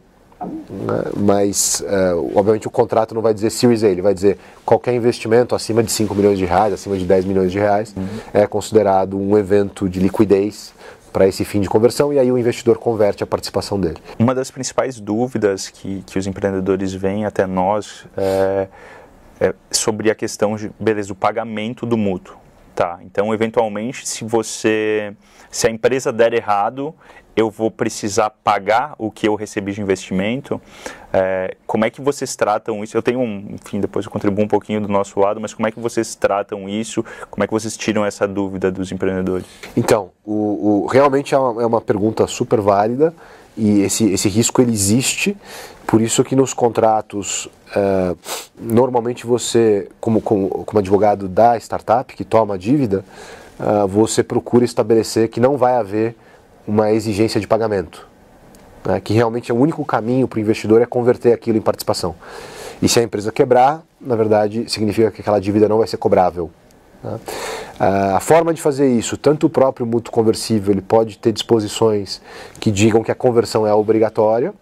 mas 1.17 1.81
uh, 1.81 2.31
obviamente 2.33 2.65
o 2.67 2.71
contrato 2.71 3.13
não 3.13 3.21
vai 3.21 3.33
dizer 3.33 3.49
Series 3.49 3.83
A, 3.83 3.89
ele 3.89 4.01
vai 4.01 4.13
dizer 4.13 4.37
qualquer 4.65 4.93
investimento 4.93 5.53
acima 5.53 5.83
de 5.83 5.91
5 5.91 6.15
milhões 6.15 6.37
de 6.37 6.45
reais, 6.45 6.73
acima 6.73 6.97
de 6.97 7.03
10 7.03 7.25
milhões 7.25 7.51
de 7.51 7.59
reais, 7.59 7.93
uhum. 7.95 8.07
é 8.33 8.47
considerado 8.47 9.17
um 9.17 9.37
evento 9.37 9.89
de 9.89 9.99
liquidez 9.99 10.73
para 11.19 11.27
esse 11.27 11.43
fim 11.43 11.59
de 11.59 11.67
conversão 11.67 12.13
e 12.13 12.17
aí 12.17 12.31
o 12.31 12.37
investidor 12.37 12.77
converte 12.77 13.21
a 13.25 13.27
participação 13.27 13.77
dele. 13.77 13.97
Uma 14.17 14.33
das 14.33 14.49
principais 14.49 15.01
dúvidas 15.01 15.67
que, 15.67 16.01
que 16.07 16.17
os 16.17 16.25
empreendedores 16.25 16.93
vêm 16.93 17.25
até 17.25 17.45
nós 17.45 18.05
é, 18.15 18.69
é 19.41 19.53
sobre 19.69 20.09
a 20.09 20.15
questão 20.15 20.55
de, 20.55 20.71
beleza, 20.79 21.09
do 21.09 21.15
pagamento 21.15 21.85
do 21.85 21.97
mútuo. 21.97 22.38
Tá, 22.79 22.97
então 23.03 23.33
eventualmente 23.33 24.07
se 24.07 24.23
você, 24.23 25.13
se 25.51 25.67
a 25.67 25.69
empresa 25.69 26.13
der 26.13 26.33
errado, 26.33 26.95
eu 27.35 27.49
vou 27.49 27.69
precisar 27.69 28.29
pagar 28.29 28.95
o 28.97 29.11
que 29.11 29.27
eu 29.27 29.35
recebi 29.35 29.73
de 29.73 29.81
investimento. 29.81 30.61
É, 31.11 31.57
como 31.67 31.83
é 31.83 31.89
que 31.89 31.99
vocês 31.99 32.37
tratam 32.37 32.81
isso? 32.81 32.95
Eu 32.95 33.01
tenho 33.01 33.19
um, 33.19 33.47
enfim, 33.49 33.81
depois 33.81 34.05
eu 34.05 34.11
contribuo 34.11 34.45
um 34.45 34.47
pouquinho 34.47 34.79
do 34.79 34.87
nosso 34.87 35.19
lado, 35.19 35.41
mas 35.41 35.53
como 35.53 35.67
é 35.67 35.71
que 35.71 35.79
vocês 35.81 36.15
tratam 36.15 36.69
isso? 36.69 37.03
Como 37.29 37.43
é 37.43 37.47
que 37.47 37.51
vocês 37.51 37.75
tiram 37.75 38.05
essa 38.05 38.25
dúvida 38.25 38.71
dos 38.71 38.93
empreendedores? 38.93 39.45
Então, 39.75 40.11
o, 40.23 40.83
o 40.83 40.87
realmente 40.87 41.35
é 41.35 41.37
uma, 41.37 41.61
é 41.61 41.65
uma, 41.65 41.81
pergunta 41.81 42.27
super 42.27 42.61
válida 42.61 43.13
e 43.59 43.81
esse, 43.81 44.05
esse 44.11 44.29
risco 44.29 44.61
ele 44.61 44.71
existe. 44.71 45.35
Por 45.85 46.01
isso 46.01 46.23
que 46.23 46.35
nos 46.35 46.53
contratos, 46.53 47.49
é, 47.75 48.15
normalmente 48.57 49.25
você, 49.25 49.89
como, 49.99 50.21
como, 50.21 50.49
como 50.49 50.79
advogado 50.79 51.27
da 51.27 51.57
startup 51.57 52.15
que 52.15 52.23
toma 52.23 52.53
a 52.55 52.57
dívida, 52.57 53.03
é, 53.59 53.85
você 53.85 54.23
procura 54.23 54.63
estabelecer 54.63 55.27
que 55.27 55.41
não 55.41 55.57
vai 55.57 55.75
haver 55.75 56.15
uma 56.65 56.91
exigência 56.91 57.41
de 57.41 57.47
pagamento, 57.47 58.07
né, 58.85 59.01
que 59.01 59.13
realmente 59.13 59.51
é 59.51 59.53
o 59.53 59.57
único 59.57 59.83
caminho 59.83 60.27
para 60.27 60.37
o 60.37 60.39
investidor 60.39 60.81
é 60.81 60.85
converter 60.85 61.33
aquilo 61.33 61.57
em 61.57 61.61
participação. 61.61 62.15
E 62.81 62.87
se 62.87 62.99
a 62.99 63.03
empresa 63.03 63.31
quebrar, 63.31 63.83
na 63.99 64.15
verdade, 64.15 64.69
significa 64.69 65.11
que 65.11 65.19
aquela 65.19 65.41
dívida 65.41 65.67
não 65.67 65.79
vai 65.79 65.87
ser 65.87 65.97
cobrável. 65.97 66.49
Né? 67.03 67.19
A 67.79 68.19
forma 68.19 68.53
de 68.53 68.61
fazer 68.61 68.89
isso, 68.89 69.15
tanto 69.15 69.47
o 69.47 69.49
próprio 69.49 69.85
mútuo 69.85 70.11
conversível, 70.11 70.73
ele 70.73 70.81
pode 70.81 71.17
ter 71.17 71.31
disposições 71.31 72.21
que 72.59 72.69
digam 72.69 73.01
que 73.01 73.11
a 73.11 73.15
conversão 73.15 73.65
é 73.65 73.73
obrigatória, 73.73 74.53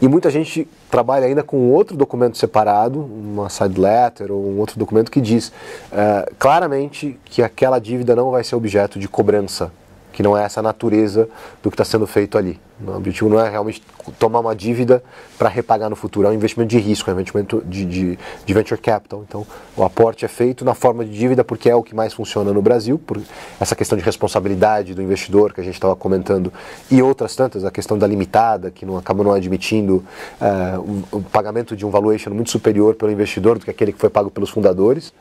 e 0.00 0.06
muita 0.06 0.30
gente 0.30 0.68
trabalha 0.90 1.26
ainda 1.26 1.42
com 1.42 1.70
outro 1.70 1.96
documento 1.96 2.38
separado, 2.38 3.00
uma 3.00 3.48
side 3.48 3.80
letter 3.80 4.30
ou 4.30 4.46
um 4.46 4.58
outro 4.58 4.78
documento 4.78 5.10
que 5.10 5.20
diz 5.20 5.48
uh, 5.48 6.32
claramente 6.38 7.18
que 7.24 7.42
aquela 7.42 7.78
dívida 7.78 8.14
não 8.14 8.30
vai 8.30 8.44
ser 8.44 8.54
objeto 8.54 8.98
de 8.98 9.08
cobrança 9.08 9.72
que 10.18 10.22
não 10.24 10.36
é 10.36 10.42
essa 10.42 10.60
natureza 10.60 11.28
do 11.62 11.70
que 11.70 11.74
está 11.74 11.84
sendo 11.84 12.04
feito 12.04 12.36
ali. 12.36 12.58
O 12.84 12.90
objetivo 12.90 13.30
não 13.30 13.38
é 13.38 13.48
realmente 13.48 13.80
tomar 14.18 14.40
uma 14.40 14.52
dívida 14.52 15.00
para 15.38 15.48
repagar 15.48 15.88
no 15.88 15.94
futuro, 15.94 16.26
é 16.26 16.30
um 16.32 16.34
investimento 16.34 16.70
de 16.70 16.78
risco, 16.80 17.08
é 17.08 17.14
um 17.14 17.20
investimento 17.20 17.62
de, 17.64 17.84
de, 17.84 18.18
de, 18.44 18.52
venture 18.52 18.80
capital. 18.80 19.22
Então, 19.24 19.46
o 19.76 19.84
aporte 19.84 20.24
é 20.24 20.28
feito 20.28 20.64
na 20.64 20.74
forma 20.74 21.04
de 21.04 21.16
dívida 21.16 21.44
porque 21.44 21.70
é 21.70 21.74
o 21.76 21.84
que 21.84 21.94
mais 21.94 22.12
funciona 22.12 22.52
no 22.52 22.60
Brasil, 22.60 22.98
por 22.98 23.22
essa 23.60 23.76
questão 23.76 23.96
de 23.96 24.02
responsabilidade 24.02 24.92
do 24.92 25.00
investidor 25.00 25.52
que 25.52 25.60
a 25.60 25.64
gente 25.64 25.74
estava 25.74 25.94
comentando, 25.94 26.52
e 26.90 27.00
outras 27.00 27.36
tantas, 27.36 27.64
a 27.64 27.70
questão 27.70 27.96
da 27.96 28.04
limitada, 28.04 28.72
que 28.72 28.84
não 28.84 28.98
acaba 28.98 29.22
não 29.22 29.32
admitindo 29.32 30.04
o, 31.12 31.18
o 31.18 31.22
pagamento 31.22 31.76
de 31.76 31.86
um 31.86 31.90
valuation 31.90 32.30
muito 32.30 32.50
superior 32.50 32.96
pelo 32.96 33.12
investidor 33.12 33.56
do 33.56 33.64
que 33.64 33.70
aquele 33.70 33.92
que 33.92 34.00
foi 34.00 34.10
pago 34.10 34.32
pelos 34.32 34.50
fundadores. 34.50 35.14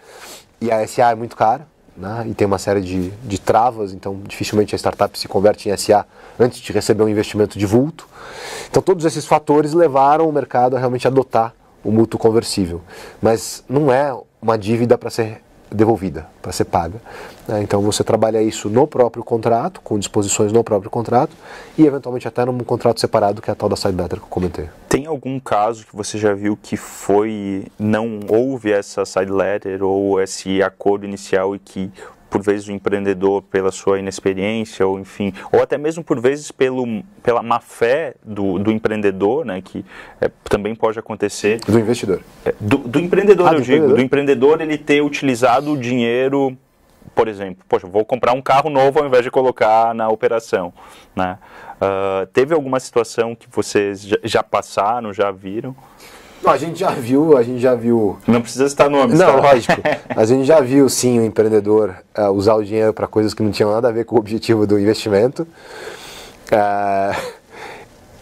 E 0.59 0.71
a 0.71 0.87
SA 0.87 1.11
é 1.11 1.15
muito 1.15 1.35
cara, 1.35 1.67
né, 1.97 2.25
e 2.27 2.33
tem 2.33 2.45
uma 2.45 2.59
série 2.59 2.81
de, 2.81 3.09
de 3.09 3.39
travas, 3.39 3.91
então 3.91 4.21
dificilmente 4.27 4.75
a 4.75 4.77
startup 4.77 5.17
se 5.17 5.27
converte 5.27 5.67
em 5.67 5.75
SA 5.75 6.05
antes 6.39 6.59
de 6.59 6.71
receber 6.71 7.03
um 7.03 7.09
investimento 7.09 7.57
de 7.57 7.65
vulto. 7.65 8.07
Então 8.69 8.81
todos 8.81 9.03
esses 9.03 9.25
fatores 9.25 9.73
levaram 9.73 10.29
o 10.29 10.31
mercado 10.31 10.75
a 10.75 10.79
realmente 10.79 11.07
adotar 11.07 11.53
o 11.83 11.91
mútuo 11.91 12.19
conversível, 12.19 12.81
mas 13.21 13.63
não 13.67 13.91
é 13.91 14.15
uma 14.41 14.57
dívida 14.57 14.97
para 14.97 15.09
ser 15.09 15.41
devolvida, 15.71 16.27
para 16.41 16.51
ser 16.51 16.65
paga. 16.65 17.01
Né? 17.47 17.61
Então 17.61 17.81
você 17.81 18.03
trabalha 18.03 18.41
isso 18.41 18.69
no 18.69 18.87
próprio 18.87 19.23
contrato, 19.23 19.81
com 19.81 19.97
disposições 19.97 20.51
no 20.51 20.63
próprio 20.63 20.89
contrato 20.89 21.35
e 21.77 21.85
eventualmente 21.85 22.27
até 22.27 22.45
num 22.45 22.57
contrato 22.59 22.99
separado, 22.99 23.41
que 23.41 23.49
é 23.49 23.53
a 23.53 23.55
tal 23.55 23.69
da 23.69 23.75
side 23.75 23.95
letter 23.95 24.19
que 24.19 24.25
eu 24.25 24.29
comentei. 24.29 24.69
Tem 24.89 25.05
algum 25.05 25.39
caso 25.39 25.85
que 25.85 25.95
você 25.95 26.17
já 26.17 26.33
viu 26.33 26.57
que 26.61 26.77
foi 26.77 27.65
não 27.77 28.19
houve 28.29 28.71
essa 28.71 29.05
side 29.05 29.31
letter 29.31 29.83
ou 29.83 30.21
esse 30.21 30.61
acordo 30.61 31.05
inicial 31.05 31.55
e 31.55 31.59
que 31.59 31.91
por 32.29 32.41
vezes 32.41 32.67
o 32.67 32.71
empreendedor 32.71 33.41
pela 33.43 33.71
sua 33.71 33.99
inexperiência 33.99 34.85
ou 34.85 34.99
enfim 34.99 35.33
ou 35.51 35.61
até 35.61 35.77
mesmo 35.77 36.03
por 36.03 36.19
vezes 36.19 36.51
pelo 36.51 37.03
pela 37.23 37.41
má 37.41 37.59
fé 37.59 38.15
do, 38.23 38.59
do 38.59 38.71
empreendedor 38.71 39.45
né 39.45 39.61
que 39.61 39.85
é, 40.21 40.29
também 40.49 40.75
pode 40.75 40.99
acontecer. 40.99 41.59
Do 41.65 41.79
investidor. 41.79 42.21
É, 42.45 42.53
do, 42.59 42.77
do, 42.77 42.99
empreendedor 42.99 43.47
ah, 43.47 43.53
eu 43.53 43.59
do 43.59 43.61
digo 43.61 43.75
empreendedor? 43.75 43.97
do 43.97 44.01
empreendedor 44.01 44.61
ele 44.61 44.77
ter 44.77 45.01
utilizado 45.01 45.73
o 45.73 45.77
dinheiro 45.77 46.57
por 47.15 47.27
exemplo 47.27 47.63
poxa 47.67 47.87
vou 47.87 48.05
comprar 48.05 48.33
um 48.33 48.41
carro 48.41 48.69
novo 48.69 48.99
ao 48.99 49.05
invés 49.05 49.23
de 49.23 49.31
colocar 49.31 49.93
na 49.93 50.09
operação 50.09 50.73
né? 51.15 51.37
Uh, 51.77 52.25
teve 52.27 52.55
alguma 52.55 52.79
situação 52.79 53.35
que 53.35 53.47
vocês 53.51 54.01
já, 54.01 54.17
já 54.23 54.43
passaram 54.43 55.13
já 55.13 55.31
viram 55.31 55.75
a 56.45 56.57
gente 56.57 56.79
já 56.79 56.91
viu, 56.91 57.37
a 57.37 57.43
gente 57.43 57.59
já 57.59 57.75
viu. 57.75 58.17
Não 58.27 58.41
precisa 58.41 58.65
estar 58.65 58.89
nomes. 58.89 59.19
Não, 59.19 59.41
tá? 59.41 59.51
lógico. 59.51 59.73
A 60.15 60.25
gente 60.25 60.45
já 60.45 60.59
viu 60.61 60.87
sim 60.89 61.19
o 61.19 61.25
empreendedor 61.25 61.95
uh, 62.17 62.31
usar 62.31 62.55
o 62.55 62.63
dinheiro 62.63 62.93
para 62.93 63.07
coisas 63.07 63.33
que 63.33 63.43
não 63.43 63.51
tinham 63.51 63.71
nada 63.71 63.87
a 63.89 63.91
ver 63.91 64.05
com 64.05 64.15
o 64.15 64.19
objetivo 64.19 64.65
do 64.65 64.79
investimento. 64.79 65.47
Uh, 66.51 67.21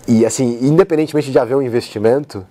e 0.08 0.26
assim, 0.26 0.60
independentemente 0.62 1.32
de 1.32 1.40
haver 1.40 1.56
um 1.56 1.62
investimento, 1.62 2.46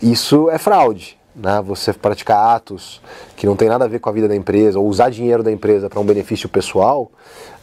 isso 0.00 0.50
é 0.50 0.58
fraude. 0.58 1.16
Né? 1.34 1.62
Você 1.64 1.92
praticar 1.92 2.56
atos 2.56 3.00
que 3.36 3.46
não 3.46 3.54
tem 3.54 3.68
nada 3.68 3.84
a 3.84 3.88
ver 3.88 4.00
com 4.00 4.08
a 4.08 4.12
vida 4.12 4.26
da 4.26 4.34
empresa, 4.34 4.78
ou 4.78 4.86
usar 4.86 5.10
dinheiro 5.10 5.42
da 5.42 5.52
empresa 5.52 5.88
para 5.88 6.00
um 6.00 6.04
benefício 6.04 6.48
pessoal, 6.48 7.10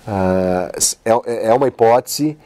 uh, 0.07 0.71
é, 1.03 1.47
é 1.47 1.53
uma 1.53 1.67
hipótese 1.67 2.37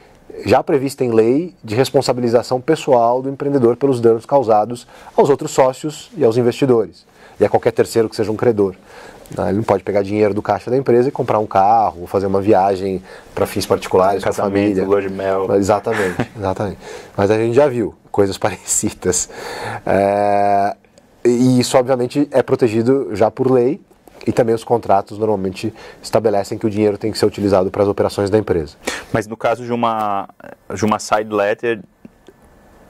já 0.46 0.64
prevista 0.64 1.04
em 1.04 1.12
lei 1.12 1.54
de 1.64 1.76
responsabilização 1.76 2.60
pessoal 2.62 3.22
do 3.22 3.30
empreendedor 3.30 3.76
pelos 3.76 4.00
danos 4.00 4.26
causados 4.26 4.88
aos 5.16 5.30
outros 5.30 5.52
sócios 5.52 6.10
e 6.16 6.24
aos 6.24 6.38
investidores. 6.38 7.08
e 7.40 7.46
a 7.46 7.50
qualquer 7.50 7.72
terceiro 7.72 8.10
que 8.10 8.16
seja 8.16 8.32
um 8.32 8.36
credor. 8.36 8.76
Né? 9.38 9.50
Ele 9.50 9.58
não 9.58 9.64
pode 9.64 9.84
pegar 9.84 10.02
dinheiro 10.02 10.34
do 10.34 10.42
caixa 10.42 10.70
da 10.70 10.78
empresa 10.78 11.08
e 11.08 11.12
comprar 11.12 11.40
um 11.40 11.46
carro, 11.46 12.02
ou 12.02 12.08
fazer 12.08 12.28
uma 12.28 12.42
viagem 12.42 13.02
para 13.34 13.46
fins 13.46 13.66
particulares 13.66 14.24
com 14.24 14.30
a 14.30 14.34
família. 14.34 14.84
lua 14.84 15.02
de 15.02 15.10
mel. 15.10 15.54
Exatamente, 15.56 16.30
exatamente. 16.38 16.78
Mas 17.16 17.32
a 17.32 17.38
gente 17.38 17.54
já 17.54 17.68
viu 17.68 17.96
coisas 18.12 18.36
parecidas. 18.40 19.30
É, 19.86 20.76
e 21.24 21.60
isso, 21.60 21.78
obviamente, 21.78 22.28
é 22.32 22.42
protegido 22.42 23.16
já 23.16 23.30
por 23.30 23.50
lei 23.52 23.80
e 24.26 24.32
também 24.32 24.54
os 24.54 24.64
contratos 24.64 25.18
normalmente 25.18 25.74
estabelecem 26.02 26.58
que 26.58 26.66
o 26.66 26.70
dinheiro 26.70 26.98
tem 26.98 27.12
que 27.12 27.18
ser 27.18 27.26
utilizado 27.26 27.72
para 27.72 27.84
as 27.84 27.90
operações 27.90 28.30
da 28.30 28.38
empresa. 28.38 28.76
Mas 29.12 29.28
no 29.28 29.38
caso 29.38 29.64
de 29.64 29.72
uma, 29.72 30.30
de 30.74 30.86
uma 30.86 31.00
side 31.00 31.34
letter, 31.34 31.82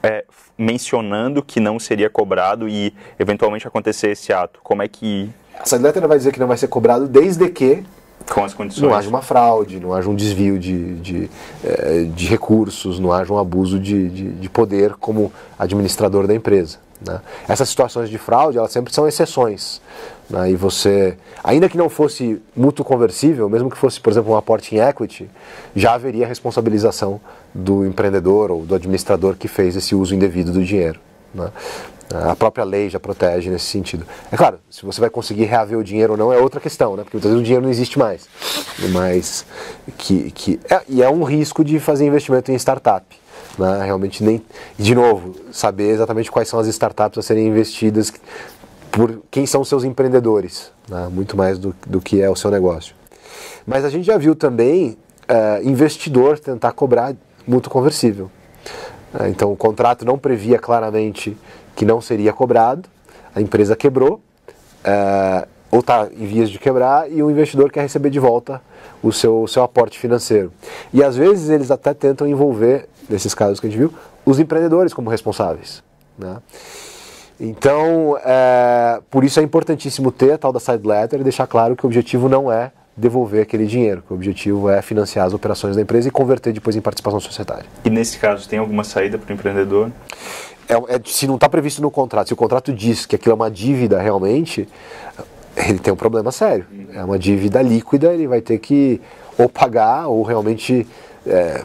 é, 0.02 0.24
mencionando 0.56 1.42
que 1.42 1.60
não 1.60 1.78
seria 1.78 2.10
cobrado 2.10 2.68
e 2.68 2.94
eventualmente 3.18 3.66
acontecer 3.66 4.10
esse 4.10 4.32
ato, 4.32 4.60
como 4.62 4.82
é 4.82 4.88
que... 4.88 5.30
A 5.58 5.66
side 5.66 5.82
letter 5.82 6.06
vai 6.06 6.18
dizer 6.18 6.32
que 6.32 6.40
não 6.40 6.46
vai 6.46 6.56
ser 6.56 6.68
cobrado 6.68 7.06
desde 7.06 7.48
que 7.48 7.84
com 8.28 8.44
as 8.44 8.54
condições. 8.54 8.82
Não 8.82 8.94
haja 8.94 9.08
uma 9.08 9.22
fraude, 9.22 9.80
não 9.80 9.92
haja 9.92 10.08
um 10.08 10.14
desvio 10.14 10.58
de, 10.58 10.94
de, 10.96 11.30
eh, 11.64 12.06
de 12.14 12.26
recursos, 12.26 12.98
não 12.98 13.12
haja 13.12 13.32
um 13.32 13.38
abuso 13.38 13.78
de, 13.78 14.08
de, 14.08 14.32
de 14.32 14.48
poder 14.48 14.94
como 14.94 15.32
administrador 15.58 16.26
da 16.26 16.34
empresa. 16.34 16.78
Né? 17.04 17.20
Essas 17.48 17.68
situações 17.68 18.10
de 18.10 18.18
fraude, 18.18 18.58
elas 18.58 18.70
sempre 18.70 18.92
são 18.92 19.08
exceções. 19.08 19.80
Né? 20.30 20.52
E 20.52 20.56
você, 20.56 21.18
ainda 21.42 21.68
que 21.68 21.76
não 21.76 21.88
fosse 21.88 22.40
mútuo 22.56 22.84
conversível, 22.84 23.48
mesmo 23.48 23.68
que 23.68 23.76
fosse, 23.76 24.00
por 24.00 24.10
exemplo, 24.10 24.32
um 24.32 24.36
aporte 24.36 24.74
em 24.74 24.78
equity, 24.78 25.28
já 25.74 25.94
haveria 25.94 26.26
responsabilização 26.26 27.20
do 27.52 27.84
empreendedor 27.84 28.52
ou 28.52 28.64
do 28.64 28.74
administrador 28.74 29.34
que 29.36 29.48
fez 29.48 29.74
esse 29.74 29.94
uso 29.94 30.14
indevido 30.14 30.52
do 30.52 30.64
dinheiro. 30.64 31.00
Né? 31.34 31.50
A 32.12 32.34
própria 32.34 32.64
lei 32.64 32.90
já 32.90 32.98
protege 32.98 33.50
nesse 33.50 33.66
sentido. 33.66 34.04
É 34.32 34.36
claro, 34.36 34.58
se 34.68 34.84
você 34.84 35.00
vai 35.00 35.10
conseguir 35.10 35.44
reaver 35.44 35.78
o 35.78 35.84
dinheiro 35.84 36.12
ou 36.12 36.18
não 36.18 36.32
é 36.32 36.38
outra 36.38 36.60
questão, 36.60 36.96
né? 36.96 37.04
porque 37.04 37.16
muitas 37.16 37.30
vezes 37.30 37.40
o 37.40 37.44
dinheiro 37.44 37.62
não 37.62 37.70
existe 37.70 37.98
mais. 37.98 38.28
Mas 38.92 39.44
que, 39.96 40.30
que 40.32 40.60
é, 40.68 40.82
e 40.88 41.02
é 41.02 41.10
um 41.10 41.22
risco 41.22 41.64
de 41.64 41.78
fazer 41.78 42.06
investimento 42.06 42.50
em 42.50 42.56
startup. 42.56 43.04
Né? 43.56 43.84
Realmente 43.84 44.24
nem. 44.24 44.42
De 44.76 44.94
novo, 44.94 45.36
saber 45.52 45.90
exatamente 45.90 46.30
quais 46.30 46.48
são 46.48 46.58
as 46.58 46.66
startups 46.66 47.18
a 47.18 47.22
serem 47.22 47.46
investidas, 47.46 48.12
por 48.90 49.22
quem 49.30 49.46
são 49.46 49.64
seus 49.64 49.84
empreendedores, 49.84 50.72
né? 50.88 51.08
muito 51.10 51.36
mais 51.36 51.58
do, 51.58 51.74
do 51.86 52.00
que 52.00 52.20
é 52.20 52.28
o 52.28 52.36
seu 52.36 52.50
negócio. 52.50 52.94
Mas 53.66 53.84
a 53.84 53.90
gente 53.90 54.04
já 54.04 54.18
viu 54.18 54.34
também 54.34 54.96
uh, 55.28 55.66
investidor 55.68 56.38
tentar 56.38 56.72
cobrar 56.72 57.14
mútuo 57.46 57.70
conversível. 57.70 58.30
Uh, 59.14 59.26
então 59.28 59.52
o 59.52 59.56
contrato 59.56 60.04
não 60.04 60.18
previa 60.18 60.58
claramente 60.58 61.36
que 61.76 61.84
não 61.84 62.00
seria 62.00 62.32
cobrado, 62.32 62.88
a 63.34 63.40
empresa 63.40 63.76
quebrou, 63.76 64.20
é, 64.84 65.46
ou 65.70 65.80
está 65.80 66.08
em 66.12 66.26
vias 66.26 66.50
de 66.50 66.58
quebrar, 66.58 67.10
e 67.10 67.22
o 67.22 67.30
investidor 67.30 67.70
quer 67.70 67.82
receber 67.82 68.10
de 68.10 68.18
volta 68.18 68.60
o 69.02 69.12
seu, 69.12 69.42
o 69.42 69.48
seu 69.48 69.62
aporte 69.62 69.98
financeiro. 69.98 70.52
E 70.92 71.02
às 71.02 71.16
vezes 71.16 71.48
eles 71.48 71.70
até 71.70 71.94
tentam 71.94 72.26
envolver, 72.26 72.88
nesses 73.08 73.34
casos 73.34 73.60
que 73.60 73.66
a 73.66 73.70
gente 73.70 73.78
viu, 73.78 73.92
os 74.24 74.38
empreendedores 74.38 74.92
como 74.92 75.08
responsáveis. 75.08 75.82
Né? 76.18 76.36
Então, 77.40 78.18
é, 78.22 79.00
por 79.10 79.24
isso 79.24 79.40
é 79.40 79.42
importantíssimo 79.42 80.12
ter 80.12 80.32
a 80.32 80.38
tal 80.38 80.52
da 80.52 80.60
side 80.60 80.86
letter 80.86 81.20
e 81.20 81.24
deixar 81.24 81.46
claro 81.46 81.74
que 81.74 81.84
o 81.84 81.86
objetivo 81.86 82.28
não 82.28 82.52
é 82.52 82.70
devolver 82.96 83.42
aquele 83.42 83.66
dinheiro, 83.66 84.02
que 84.06 84.12
o 84.12 84.16
objetivo 84.16 84.68
é 84.68 84.82
financiar 84.82 85.26
as 85.26 85.32
operações 85.32 85.74
da 85.74 85.80
empresa 85.80 86.08
e 86.08 86.10
converter 86.10 86.52
depois 86.52 86.76
em 86.76 86.82
participação 86.82 87.18
societária. 87.18 87.64
E 87.82 87.88
nesse 87.88 88.18
caso, 88.18 88.46
tem 88.46 88.58
alguma 88.58 88.84
saída 88.84 89.16
para 89.16 89.30
o 89.30 89.34
empreendedor? 89.34 89.90
é, 90.70 90.96
é, 90.96 91.00
se 91.04 91.26
não 91.26 91.34
está 91.34 91.48
previsto 91.48 91.82
no 91.82 91.90
contrato, 91.90 92.28
se 92.28 92.32
o 92.32 92.36
contrato 92.36 92.72
diz 92.72 93.04
que 93.04 93.16
aquilo 93.16 93.32
é 93.32 93.34
uma 93.34 93.50
dívida 93.50 94.00
realmente, 94.00 94.68
ele 95.56 95.80
tem 95.80 95.92
um 95.92 95.96
problema 95.96 96.30
sério. 96.30 96.64
É 96.94 97.02
uma 97.02 97.18
dívida 97.18 97.60
líquida, 97.60 98.14
ele 98.14 98.28
vai 98.28 98.40
ter 98.40 98.58
que 98.58 99.00
ou 99.36 99.48
pagar 99.48 100.06
ou 100.06 100.22
realmente 100.22 100.86
é, 101.26 101.64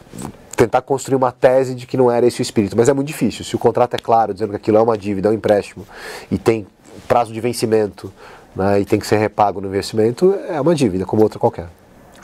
tentar 0.56 0.80
construir 0.82 1.16
uma 1.16 1.30
tese 1.30 1.74
de 1.74 1.86
que 1.86 1.96
não 1.96 2.10
era 2.10 2.26
esse 2.26 2.40
o 2.40 2.42
espírito. 2.42 2.76
Mas 2.76 2.88
é 2.88 2.94
muito 2.94 3.08
difícil. 3.08 3.44
Se 3.44 3.54
o 3.54 3.58
contrato 3.58 3.94
é 3.94 3.98
claro, 3.98 4.32
dizendo 4.32 4.50
que 4.50 4.56
aquilo 4.56 4.78
é 4.78 4.80
uma 4.80 4.96
dívida, 4.96 5.28
é 5.28 5.30
um 5.30 5.34
empréstimo, 5.34 5.86
e 6.30 6.38
tem 6.38 6.66
prazo 7.06 7.32
de 7.32 7.40
vencimento, 7.40 8.12
né, 8.54 8.80
e 8.80 8.84
tem 8.84 8.98
que 8.98 9.06
ser 9.06 9.18
repago 9.18 9.60
no 9.60 9.68
investimento, 9.68 10.34
é 10.48 10.60
uma 10.60 10.74
dívida, 10.74 11.04
como 11.04 11.22
outra 11.22 11.38
qualquer. 11.38 11.68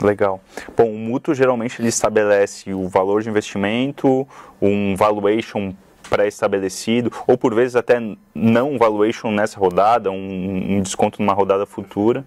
Legal. 0.00 0.40
Bom, 0.76 0.90
o 0.90 0.98
mútuo 0.98 1.34
geralmente 1.34 1.80
ele 1.80 1.88
estabelece 1.88 2.72
o 2.72 2.88
valor 2.88 3.22
de 3.22 3.28
investimento, 3.28 4.26
um 4.60 4.96
valuation 4.96 5.74
pré-estabelecido, 6.08 7.12
ou 7.26 7.36
por 7.38 7.54
vezes 7.54 7.76
até 7.76 7.98
não 8.34 8.78
valuation 8.78 9.30
nessa 9.30 9.60
rodada, 9.60 10.10
um, 10.10 10.76
um 10.76 10.80
desconto 10.80 11.20
numa 11.20 11.34
rodada 11.34 11.66
futura, 11.66 12.24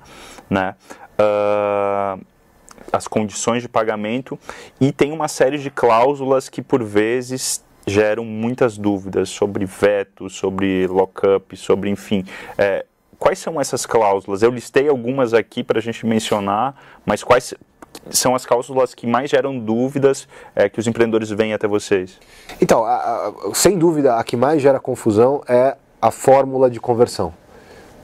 né? 0.49 0.75
Uh, 1.19 2.23
as 2.91 3.07
condições 3.07 3.61
de 3.61 3.69
pagamento 3.69 4.37
e 4.79 4.91
tem 4.91 5.11
uma 5.11 5.27
série 5.27 5.57
de 5.57 5.69
cláusulas 5.69 6.49
que 6.49 6.61
por 6.61 6.83
vezes 6.83 7.63
geram 7.87 8.25
muitas 8.25 8.77
dúvidas 8.77 9.29
sobre 9.29 9.65
veto, 9.65 10.29
sobre 10.29 10.87
lockup, 10.87 11.55
sobre 11.55 11.89
enfim. 11.89 12.25
É, 12.57 12.85
quais 13.19 13.39
são 13.39 13.59
essas 13.59 13.85
cláusulas? 13.85 14.41
Eu 14.41 14.51
listei 14.51 14.87
algumas 14.87 15.33
aqui 15.33 15.63
para 15.63 15.79
a 15.79 15.81
gente 15.81 16.05
mencionar, 16.05 16.75
mas 17.05 17.23
quais 17.23 17.53
são 18.09 18.35
as 18.35 18.45
cláusulas 18.45 18.93
que 18.93 19.07
mais 19.07 19.29
geram 19.29 19.57
dúvidas 19.57 20.27
é, 20.55 20.67
que 20.67 20.79
os 20.79 20.87
empreendedores 20.87 21.29
vêm 21.29 21.53
até 21.53 21.67
vocês? 21.67 22.19
Então, 22.59 22.83
a, 22.83 22.95
a, 22.95 23.33
sem 23.53 23.77
dúvida, 23.77 24.15
a 24.15 24.23
que 24.23 24.35
mais 24.35 24.61
gera 24.61 24.79
confusão 24.79 25.43
é 25.47 25.77
a 26.01 26.11
fórmula 26.11 26.69
de 26.69 26.79
conversão. 26.79 27.33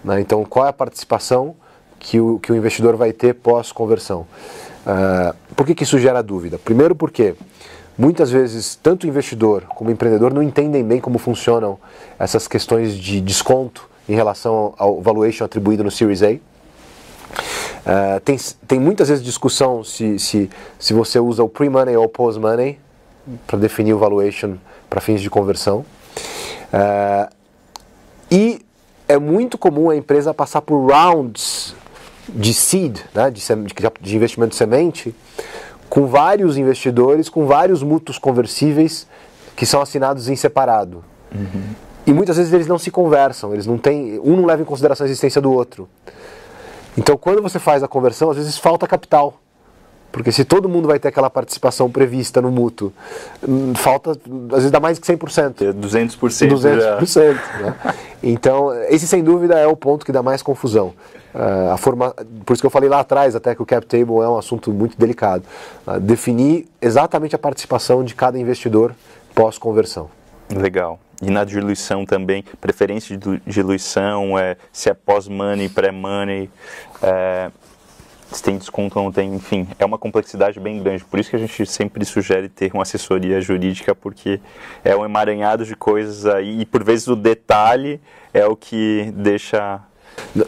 Né? 0.04 0.22
Então, 0.22 0.44
qual 0.46 0.66
é 0.66 0.70
a 0.70 0.74
participação 0.74 1.56
que 2.02 2.20
o, 2.20 2.40
que 2.40 2.52
o 2.52 2.56
investidor 2.56 2.96
vai 2.96 3.14
ter 3.14 3.36
pós-conversão? 3.36 4.26
Uh, 4.82 5.36
por 5.56 5.66
que, 5.66 5.76
que 5.76 5.84
isso 5.84 6.00
gera 6.00 6.24
dúvida? 6.24 6.58
Primeiro, 6.58 6.96
porque 6.96 7.36
muitas 7.98 8.32
vezes 8.32 8.76
tanto 8.82 9.04
o 9.04 9.08
investidor 9.08 9.64
como 9.76 9.92
o 9.92 9.94
empreendedor 9.94 10.34
não 10.34 10.42
entendem 10.42 10.84
bem 10.84 11.00
como 11.00 11.20
funcionam 11.20 11.78
essas 12.18 12.48
questões 12.48 12.98
de 12.98 13.22
desconto 13.22 13.88
em 14.10 14.16
relação 14.16 14.74
ao 14.78 15.00
valuation 15.00 15.46
atribuído 15.46 15.84
no 15.84 15.92
Series 15.92 16.24
A. 16.24 16.32
Uh, 16.32 18.20
tem, 18.26 18.38
tem 18.68 18.80
muitas 18.80 19.08
vezes 19.10 19.24
discussão 19.24 19.84
se, 19.84 20.18
se, 20.18 20.50
se 20.80 20.94
você 20.94 21.20
usa 21.20 21.44
o 21.44 21.50
pre-money 21.50 21.96
ou 21.96 22.06
o 22.06 22.10
post-money 22.10 22.80
para 23.46 23.60
definir 23.60 23.94
o 23.94 24.00
valuation 24.00 24.56
para 24.90 25.00
fins 25.00 25.22
de 25.22 25.30
conversão. 25.30 25.86
Uh, 26.74 27.32
e 28.32 28.60
é 29.08 29.20
muito 29.20 29.58
comum 29.58 29.90
a 29.90 29.96
empresa 29.96 30.34
passar 30.34 30.62
por 30.62 30.90
rounds 30.90 31.76
de 32.34 32.54
seed, 32.54 33.00
né, 33.14 33.30
de, 33.30 33.42
de 34.02 34.16
investimento 34.16 34.52
de 34.52 34.56
semente, 34.56 35.16
com 35.90 36.08
vários 36.08 36.58
investidores, 36.58 37.30
com 37.30 37.46
vários 37.46 37.84
mútuos 37.84 38.18
conversíveis 38.18 39.08
que 39.56 39.66
são 39.66 39.82
assinados 39.82 40.30
em 40.30 40.36
separado. 40.36 41.04
Uhum. 41.34 41.76
E 42.06 42.14
muitas 42.14 42.38
vezes 42.38 42.52
eles 42.52 42.68
não 42.68 42.80
se 42.80 42.90
conversam, 42.90 43.54
eles 43.54 43.68
não 43.68 43.78
têm, 43.78 44.20
um 44.24 44.36
não 44.36 44.46
leva 44.46 44.62
em 44.62 44.66
consideração 44.66 45.06
a 45.06 45.10
existência 45.10 45.42
do 45.42 45.52
outro. 45.52 45.88
Então, 46.98 47.16
quando 47.18 47.42
você 47.42 47.60
faz 47.60 47.84
a 47.84 47.88
conversão, 47.88 48.32
às 48.32 48.38
vezes 48.38 48.58
falta 48.58 48.88
capital. 48.88 49.38
Porque 50.12 50.32
se 50.32 50.44
todo 50.44 50.68
mundo 50.68 50.90
vai 50.90 51.00
ter 51.00 51.08
aquela 51.08 51.30
participação 51.30 51.90
prevista 51.90 52.42
no 52.42 52.52
mútuo, 52.52 52.92
hum, 53.48 53.74
falta, 53.74 54.12
às 54.12 54.58
vezes 54.58 54.72
dá 54.72 54.80
mais 54.80 55.00
que 55.00 55.08
100%. 55.08 55.74
200%. 55.74 56.50
200%. 57.00 57.34
Né? 57.62 57.76
Então, 58.22 58.74
esse 58.90 59.08
sem 59.08 59.24
dúvida 59.24 59.58
é 59.58 59.66
o 59.66 59.76
ponto 59.76 60.06
que 60.06 60.12
dá 60.12 60.22
mais 60.22 60.42
confusão. 60.42 60.94
Uh, 61.34 61.72
a 61.72 61.78
forma, 61.78 62.14
por 62.46 62.54
isso 62.54 62.62
que 62.62 62.66
eu 62.66 62.72
falei 62.72 62.90
lá 62.90 63.00
atrás 63.00 63.36
até 63.36 63.56
que 63.56 63.62
o 63.62 63.66
cap 63.66 63.86
table 63.86 64.16
é 64.22 64.28
um 64.28 64.38
assunto 64.38 64.72
muito 64.72 64.98
delicado. 64.98 65.44
Uh, 65.88 66.00
definir 66.00 66.68
exatamente 66.82 67.36
a 67.36 67.40
participação 67.40 68.04
de 68.04 68.14
cada 68.14 68.38
investidor 68.38 68.94
pós-conversão. 69.34 70.10
Legal. 70.54 71.00
E 71.22 71.30
na 71.30 71.44
diluição 71.44 72.06
também, 72.06 72.44
preferência 72.60 73.16
de 73.16 73.42
diluição, 73.46 74.38
é, 74.38 74.58
se 74.72 74.90
é 74.90 74.94
pós-money, 74.94 75.70
pré-money, 75.70 76.50
é, 77.02 77.52
se 78.32 78.42
tem 78.42 78.58
desconto 78.58 78.98
ou 78.98 79.06
não 79.06 79.12
tem, 79.12 79.36
enfim, 79.36 79.68
é 79.78 79.86
uma 79.86 80.00
complexidade 80.00 80.60
bem 80.60 80.82
grande. 80.82 81.04
Por 81.04 81.20
isso 81.20 81.30
que 81.30 81.36
a 81.36 81.40
gente 81.40 81.66
sempre 81.66 82.04
sugere 82.06 82.50
ter 82.50 82.72
uma 82.74 82.84
assessoria 82.84 83.40
jurídica, 83.40 83.94
porque 83.94 84.40
é 84.84 84.96
um 84.96 85.06
emaranhado 85.06 85.64
de 85.64 85.76
coisas 85.76 86.26
aí, 86.26 86.62
e 86.62 86.66
por 86.66 86.84
vezes 86.84 87.08
o 87.08 87.16
detalhe 87.16 88.02
é 88.34 88.46
o 88.46 88.56
que 88.56 89.14
deixa 89.16 89.80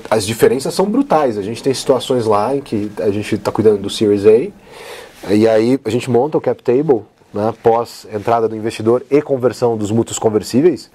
as 0.09 0.25
diferenças 0.25 0.73
são 0.73 0.85
brutais. 0.85 1.37
A 1.37 1.41
gente 1.41 1.61
tem 1.61 1.73
situações 1.73 2.25
lá 2.25 2.55
em 2.55 2.61
que 2.61 2.91
a 2.99 3.09
gente 3.09 3.35
está 3.35 3.51
cuidando 3.51 3.81
do 3.81 3.89
Series 3.89 4.25
A, 4.25 5.33
e 5.33 5.47
aí 5.47 5.79
a 5.83 5.89
gente 5.89 6.09
monta 6.09 6.37
o 6.37 6.41
cap 6.41 6.61
table 6.61 7.01
né, 7.33 7.53
pós 7.63 8.05
entrada 8.13 8.47
do 8.47 8.55
investidor 8.55 9.03
e 9.09 9.21
conversão 9.21 9.75
dos 9.75 9.91
mútuos 9.91 10.19
conversíveis. 10.19 10.91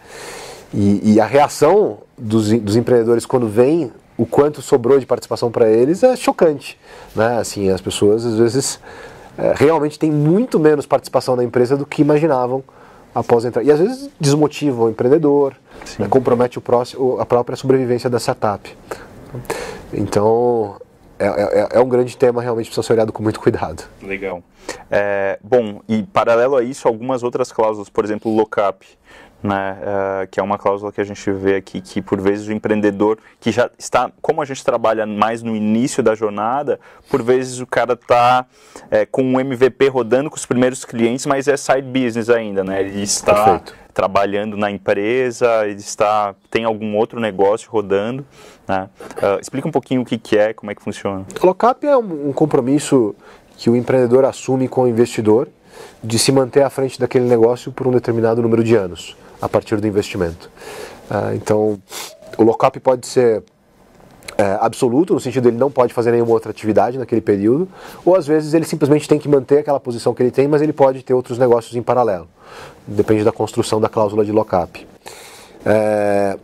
E, 0.72 1.14
e 1.14 1.20
a 1.20 1.26
reação 1.26 1.98
dos, 2.16 2.50
dos, 2.60 2.76
empreendedores 2.76 3.24
quando 3.24 3.48
vem 3.48 3.90
o 4.18 4.26
quanto 4.26 4.60
sobrou 4.60 4.98
de 4.98 5.06
participação 5.06 5.50
para 5.50 5.68
eles 5.70 6.02
é 6.02 6.14
chocante. 6.14 6.78
Né? 7.16 7.38
Assim, 7.38 7.70
as 7.70 7.80
pessoas 7.80 8.24
às 8.24 8.36
vezes 8.36 8.78
é, 9.36 9.54
realmente 9.56 9.98
têm 9.98 10.10
muito 10.10 10.58
menos 10.60 10.84
participação 10.86 11.34
na 11.34 11.42
empresa 11.42 11.76
do 11.76 11.86
que 11.86 12.02
imaginavam 12.02 12.62
após 13.14 13.44
entrar. 13.44 13.62
E 13.62 13.70
às 13.70 13.78
vezes 13.78 14.10
desmotiva 14.20 14.84
o 14.84 14.90
empreendedor, 14.90 15.54
né, 15.98 16.06
compromete 16.08 16.58
o 16.58 16.60
próximo, 16.60 17.18
a 17.20 17.26
própria 17.26 17.56
sobrevivência 17.56 18.08
da 18.08 18.18
startup. 18.18 18.76
Então, 19.92 20.76
é, 21.18 21.26
é, 21.26 21.68
é, 21.72 21.80
um 21.80 21.88
grande 21.88 22.16
tema, 22.16 22.40
realmente 22.40 22.66
precisa 22.66 22.86
ser 22.86 22.92
olhado 22.92 23.12
com 23.12 23.22
muito 23.22 23.40
cuidado. 23.40 23.84
Legal. 24.02 24.42
É, 24.90 25.38
bom, 25.42 25.80
e 25.88 26.02
paralelo 26.02 26.56
a 26.56 26.62
isso, 26.62 26.86
algumas 26.86 27.22
outras 27.22 27.50
cláusulas, 27.50 27.88
por 27.88 28.04
exemplo, 28.04 28.30
o 28.30 28.36
lockup, 28.36 28.86
né, 29.42 29.78
uh, 29.80 30.28
que 30.28 30.40
é 30.40 30.42
uma 30.42 30.58
cláusula 30.58 30.90
que 30.90 31.00
a 31.00 31.04
gente 31.04 31.30
vê 31.30 31.56
aqui, 31.56 31.80
que 31.80 32.02
por 32.02 32.20
vezes 32.20 32.48
o 32.48 32.52
empreendedor, 32.52 33.18
que 33.40 33.52
já 33.52 33.70
está, 33.78 34.10
como 34.20 34.42
a 34.42 34.44
gente 34.44 34.64
trabalha 34.64 35.06
mais 35.06 35.42
no 35.42 35.54
início 35.54 36.02
da 36.02 36.14
jornada, 36.14 36.80
por 37.08 37.22
vezes 37.22 37.60
o 37.60 37.66
cara 37.66 37.92
está 37.92 38.46
é, 38.90 39.06
com 39.06 39.22
um 39.22 39.40
MVP 39.40 39.88
rodando 39.88 40.28
com 40.28 40.36
os 40.36 40.46
primeiros 40.46 40.84
clientes, 40.84 41.24
mas 41.26 41.46
é 41.46 41.56
side 41.56 41.82
business 41.82 42.28
ainda, 42.28 42.64
né? 42.64 42.80
Ele 42.80 43.00
está 43.00 43.34
Perfeito. 43.34 43.74
trabalhando 43.94 44.56
na 44.56 44.70
empresa, 44.70 45.66
ele 45.66 45.80
está 45.80 46.34
tem 46.50 46.64
algum 46.64 46.96
outro 46.96 47.20
negócio 47.20 47.70
rodando, 47.70 48.26
né? 48.66 48.88
Uh, 49.16 49.40
explica 49.40 49.68
um 49.68 49.72
pouquinho 49.72 50.02
o 50.02 50.04
que, 50.04 50.18
que 50.18 50.36
é, 50.36 50.52
como 50.52 50.72
é 50.72 50.74
que 50.74 50.82
funciona. 50.82 51.24
O 51.40 51.46
lockup 51.46 51.86
é 51.86 51.96
um, 51.96 52.30
um 52.30 52.32
compromisso 52.32 53.14
que 53.56 53.70
o 53.70 53.76
empreendedor 53.76 54.24
assume 54.24 54.66
com 54.66 54.82
o 54.82 54.88
investidor 54.88 55.48
de 56.02 56.18
se 56.18 56.32
manter 56.32 56.62
à 56.62 56.70
frente 56.70 56.98
daquele 56.98 57.26
negócio 57.26 57.70
por 57.70 57.86
um 57.86 57.92
determinado 57.92 58.42
número 58.42 58.64
de 58.64 58.74
anos 58.74 59.16
a 59.40 59.48
partir 59.48 59.80
do 59.80 59.86
investimento. 59.86 60.50
Uh, 61.10 61.34
então, 61.34 61.78
o 62.36 62.42
lockup 62.42 62.78
pode 62.80 63.06
ser 63.06 63.42
é, 64.38 64.56
absoluto, 64.60 65.14
no 65.14 65.18
sentido 65.18 65.42
de 65.42 65.48
ele 65.48 65.56
não 65.56 65.68
pode 65.68 65.92
fazer 65.92 66.12
nenhuma 66.12 66.30
outra 66.30 66.52
atividade 66.52 66.96
naquele 66.96 67.20
período, 67.20 67.68
ou 68.04 68.14
às 68.14 68.24
vezes 68.24 68.54
ele 68.54 68.64
simplesmente 68.64 69.08
tem 69.08 69.18
que 69.18 69.28
manter 69.28 69.58
aquela 69.58 69.80
posição 69.80 70.14
que 70.14 70.22
ele 70.22 70.30
tem, 70.30 70.46
mas 70.46 70.62
ele 70.62 70.72
pode 70.72 71.02
ter 71.02 71.12
outros 71.12 71.38
negócios 71.38 71.74
em 71.74 71.82
paralelo. 71.82 72.28
Depende 72.86 73.24
da 73.24 73.32
construção 73.32 73.80
da 73.80 73.88
cláusula 73.88 74.24
de 74.24 74.30
lockup. 74.30 74.86
É, 75.66 76.38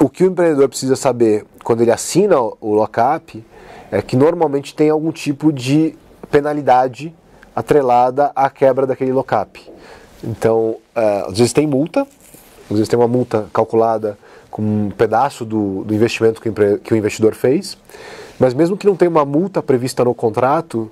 o 0.00 0.08
que 0.08 0.24
o 0.24 0.26
empreendedor 0.26 0.68
precisa 0.68 0.96
saber 0.96 1.46
quando 1.62 1.82
ele 1.82 1.92
assina 1.92 2.36
o 2.40 2.74
lockup 2.74 3.44
é 3.92 4.02
que 4.02 4.16
normalmente 4.16 4.74
tem 4.74 4.90
algum 4.90 5.12
tipo 5.12 5.52
de 5.52 5.94
penalidade 6.32 7.14
atrelada 7.54 8.32
à 8.34 8.50
quebra 8.50 8.88
daquele 8.88 9.12
lockup. 9.12 9.60
Então, 10.24 10.76
é, 10.96 11.26
às 11.28 11.38
vezes 11.38 11.52
tem 11.52 11.66
multa, 11.66 12.06
às 12.74 12.78
vezes 12.78 12.88
tem 12.88 12.98
uma 12.98 13.08
multa 13.08 13.46
calculada 13.52 14.18
com 14.50 14.62
um 14.62 14.90
pedaço 14.90 15.44
do, 15.44 15.84
do 15.84 15.94
investimento 15.94 16.40
que 16.40 16.48
o, 16.48 16.78
que 16.78 16.94
o 16.94 16.96
investidor 16.96 17.34
fez, 17.34 17.76
mas 18.38 18.54
mesmo 18.54 18.76
que 18.76 18.86
não 18.86 18.96
tenha 18.96 19.10
uma 19.10 19.24
multa 19.24 19.62
prevista 19.62 20.04
no 20.04 20.14
contrato, 20.14 20.90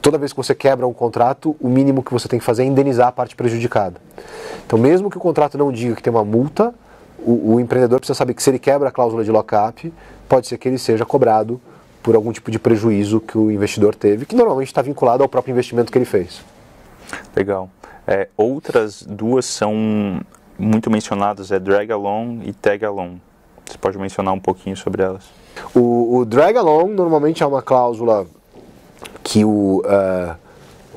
toda 0.00 0.18
vez 0.18 0.32
que 0.32 0.36
você 0.36 0.54
quebra 0.54 0.86
um 0.86 0.92
contrato, 0.92 1.54
o 1.60 1.68
mínimo 1.68 2.02
que 2.02 2.12
você 2.12 2.28
tem 2.28 2.38
que 2.38 2.44
fazer 2.44 2.62
é 2.62 2.66
indenizar 2.66 3.08
a 3.08 3.12
parte 3.12 3.36
prejudicada. 3.36 4.00
Então, 4.66 4.78
mesmo 4.78 5.10
que 5.10 5.16
o 5.16 5.20
contrato 5.20 5.58
não 5.58 5.70
diga 5.70 5.94
que 5.94 6.02
tem 6.02 6.10
uma 6.10 6.24
multa, 6.24 6.74
o, 7.18 7.54
o 7.54 7.60
empreendedor 7.60 8.00
precisa 8.00 8.16
saber 8.16 8.34
que 8.34 8.42
se 8.42 8.50
ele 8.50 8.58
quebra 8.58 8.88
a 8.88 8.92
cláusula 8.92 9.22
de 9.22 9.30
lockup, 9.30 9.92
pode 10.28 10.46
ser 10.46 10.58
que 10.58 10.68
ele 10.68 10.78
seja 10.78 11.04
cobrado 11.04 11.60
por 12.02 12.14
algum 12.14 12.32
tipo 12.32 12.50
de 12.50 12.58
prejuízo 12.58 13.20
que 13.20 13.36
o 13.36 13.50
investidor 13.50 13.94
teve, 13.94 14.26
que 14.26 14.34
normalmente 14.34 14.68
está 14.68 14.80
vinculado 14.80 15.22
ao 15.22 15.28
próprio 15.28 15.52
investimento 15.52 15.90
que 15.90 15.98
ele 15.98 16.04
fez. 16.04 16.40
Legal. 17.34 17.68
É, 18.06 18.28
outras 18.36 19.02
duas 19.02 19.44
são 19.44 20.20
muito 20.58 20.90
mencionadas 20.90 21.50
é 21.50 21.58
drag 21.58 21.90
along 21.92 22.40
e 22.44 22.52
tag 22.52 22.84
along. 22.84 23.20
Você 23.64 23.78
pode 23.78 23.98
mencionar 23.98 24.32
um 24.32 24.40
pouquinho 24.40 24.76
sobre 24.76 25.02
elas? 25.02 25.24
O, 25.74 26.18
o 26.18 26.24
drag 26.24 26.56
along 26.56 26.92
normalmente 26.92 27.42
é 27.42 27.46
uma 27.46 27.62
cláusula 27.62 28.26
que 29.22 29.44
o, 29.44 29.80
uh, 29.80 30.36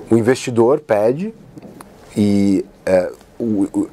o 0.10 0.18
investidor 0.18 0.80
pede 0.80 1.34
e 2.16 2.66
uh, 2.88 3.18
o, 3.40 3.88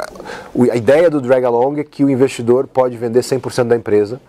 o, 0.55 0.71
a 0.71 0.77
ideia 0.77 1.09
do 1.09 1.21
drag 1.21 1.45
along 1.45 1.81
é 1.81 1.85
que 1.85 2.05
o 2.05 2.11
investidor 2.11 2.67
pode 2.67 2.97
vender 2.97 3.21
100% 3.21 3.69
da 3.69 3.77
empresa, 3.77 4.21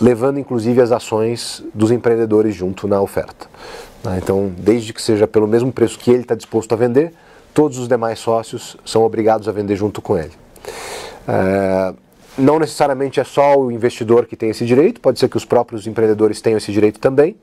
levando 0.00 0.40
inclusive 0.40 0.80
as 0.80 0.90
ações 0.90 1.62
dos 1.74 1.90
empreendedores 1.90 2.54
junto 2.54 2.88
na 2.88 3.00
oferta. 3.00 3.46
Né? 4.02 4.18
Então, 4.22 4.50
desde 4.58 4.92
que 4.92 5.02
seja 5.02 5.26
pelo 5.26 5.46
mesmo 5.46 5.72
preço 5.72 5.98
que 5.98 6.10
ele 6.10 6.22
está 6.22 6.34
disposto 6.34 6.72
a 6.72 6.76
vender, 6.76 7.12
todos 7.52 7.78
os 7.78 7.88
demais 7.88 8.18
sócios 8.18 8.76
são 8.84 9.02
obrigados 9.02 9.48
a 9.48 9.52
vender 9.52 9.76
junto 9.76 10.00
com 10.00 10.16
ele. 10.16 10.32
É, 11.26 11.94
não 12.38 12.58
necessariamente 12.58 13.18
é 13.18 13.24
só 13.24 13.58
o 13.58 13.70
investidor 13.70 14.26
que 14.26 14.36
tem 14.36 14.50
esse 14.50 14.64
direito, 14.64 15.00
pode 15.00 15.18
ser 15.18 15.28
que 15.28 15.36
os 15.36 15.44
próprios 15.44 15.86
empreendedores 15.86 16.40
tenham 16.40 16.56
esse 16.56 16.70
direito 16.70 17.00
também, 17.00 17.36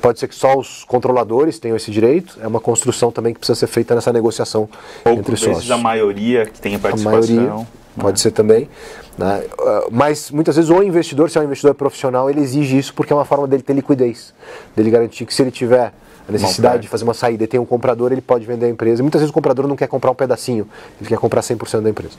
pode 0.00 0.20
ser 0.20 0.28
que 0.28 0.34
só 0.34 0.56
os 0.56 0.84
controladores 0.84 1.58
tenham 1.58 1.76
esse 1.76 1.90
direito, 1.90 2.38
é 2.40 2.46
uma 2.46 2.60
construção 2.60 3.10
também 3.10 3.32
que 3.32 3.40
precisa 3.40 3.58
ser 3.58 3.66
feita 3.66 3.94
nessa 3.94 4.12
negociação 4.12 4.68
Ou 5.04 5.12
entre 5.12 5.36
sócios. 5.36 5.70
a 5.70 5.76
maioria 5.76 6.46
que 6.46 6.60
tem 6.60 6.76
a 6.76 6.78
participação. 6.78 7.18
A 7.18 7.20
maioria, 7.20 7.54
né? 7.54 7.66
pode 7.98 8.20
ser 8.20 8.30
também. 8.30 8.68
Né? 9.16 9.44
Ah, 9.58 9.86
mas 9.90 10.30
muitas 10.30 10.56
vezes 10.56 10.70
o 10.70 10.82
investidor, 10.82 11.30
se 11.30 11.38
é 11.38 11.40
um 11.40 11.44
investidor 11.44 11.74
profissional, 11.74 12.28
ele 12.28 12.40
exige 12.40 12.76
isso 12.76 12.94
porque 12.94 13.12
é 13.12 13.16
uma 13.16 13.24
forma 13.24 13.46
dele 13.46 13.62
ter 13.62 13.72
liquidez, 13.72 14.34
dele 14.74 14.90
garantir 14.90 15.24
que 15.26 15.34
se 15.34 15.42
ele 15.42 15.50
tiver 15.50 15.92
a 16.28 16.32
necessidade 16.32 16.82
de 16.82 16.88
fazer 16.88 17.04
uma 17.04 17.14
saída 17.14 17.44
e 17.44 17.46
tem 17.46 17.60
um 17.60 17.66
comprador, 17.66 18.10
ele 18.10 18.22
pode 18.22 18.46
vender 18.46 18.66
a 18.66 18.68
empresa. 18.68 19.02
muitas 19.02 19.20
vezes 19.20 19.30
o 19.30 19.34
comprador 19.34 19.66
não 19.66 19.76
quer 19.76 19.86
comprar 19.86 20.10
um 20.10 20.14
pedacinho, 20.14 20.66
ele 20.98 21.08
quer 21.08 21.18
comprar 21.18 21.42
100% 21.42 21.82
da 21.82 21.90
empresa. 21.90 22.14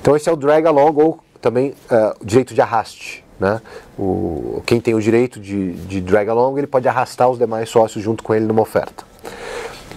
Então 0.00 0.16
esse 0.16 0.28
é 0.28 0.32
o 0.32 0.36
drag 0.36 0.66
along 0.66 0.94
ou 0.96 1.20
também 1.40 1.70
uh, 1.70 2.16
o 2.20 2.24
direito 2.24 2.54
de 2.54 2.60
arraste. 2.60 3.24
Né? 3.38 3.60
O, 3.98 4.62
quem 4.66 4.80
tem 4.80 4.94
o 4.94 5.00
direito 5.00 5.40
de, 5.40 5.72
de 5.72 6.00
drag 6.00 6.28
along, 6.28 6.58
ele 6.58 6.66
pode 6.66 6.86
arrastar 6.88 7.28
os 7.28 7.38
demais 7.38 7.68
sócios 7.68 8.02
junto 8.02 8.22
com 8.22 8.34
ele 8.34 8.44
numa 8.44 8.60
oferta. 8.62 9.04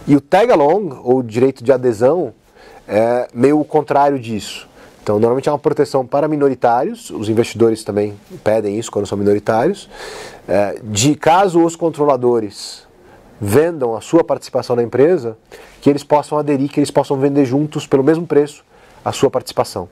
E 0.06 0.16
o 0.16 0.22
tag 0.22 0.52
along, 0.52 1.00
ou 1.04 1.24
direito 1.24 1.64
de 1.64 1.72
adesão, 1.72 2.34
é 2.88 3.28
meio 3.34 3.60
o 3.60 3.66
contrário 3.66 4.20
disso. 4.20 4.68
Então, 5.04 5.20
normalmente 5.20 5.50
é 5.50 5.52
uma 5.52 5.60
proteção 5.60 6.06
para 6.08 6.30
minoritários, 6.30 7.10
os 7.10 7.28
investidores 7.28 7.84
também 7.84 8.18
pedem 8.42 8.80
isso 8.80 8.90
quando 8.90 9.06
são 9.06 9.18
minoritários, 9.18 9.90
é, 10.48 10.80
de 10.82 11.14
caso 11.14 11.62
os 11.62 11.76
controladores 11.76 12.88
vendam 13.40 13.98
a 13.98 14.00
sua 14.00 14.24
participação 14.24 14.78
na 14.78 14.82
empresa, 14.82 15.38
que 15.82 15.90
eles 15.90 16.06
possam 16.06 16.38
aderir, 16.38 16.70
que 16.70 16.80
eles 16.80 16.90
possam 16.90 17.20
vender 17.20 17.44
juntos 17.44 17.86
pelo 17.86 18.02
mesmo 18.02 18.26
preço 18.26 18.64
a 19.04 19.12
sua 19.12 19.30
participação. 19.30 19.90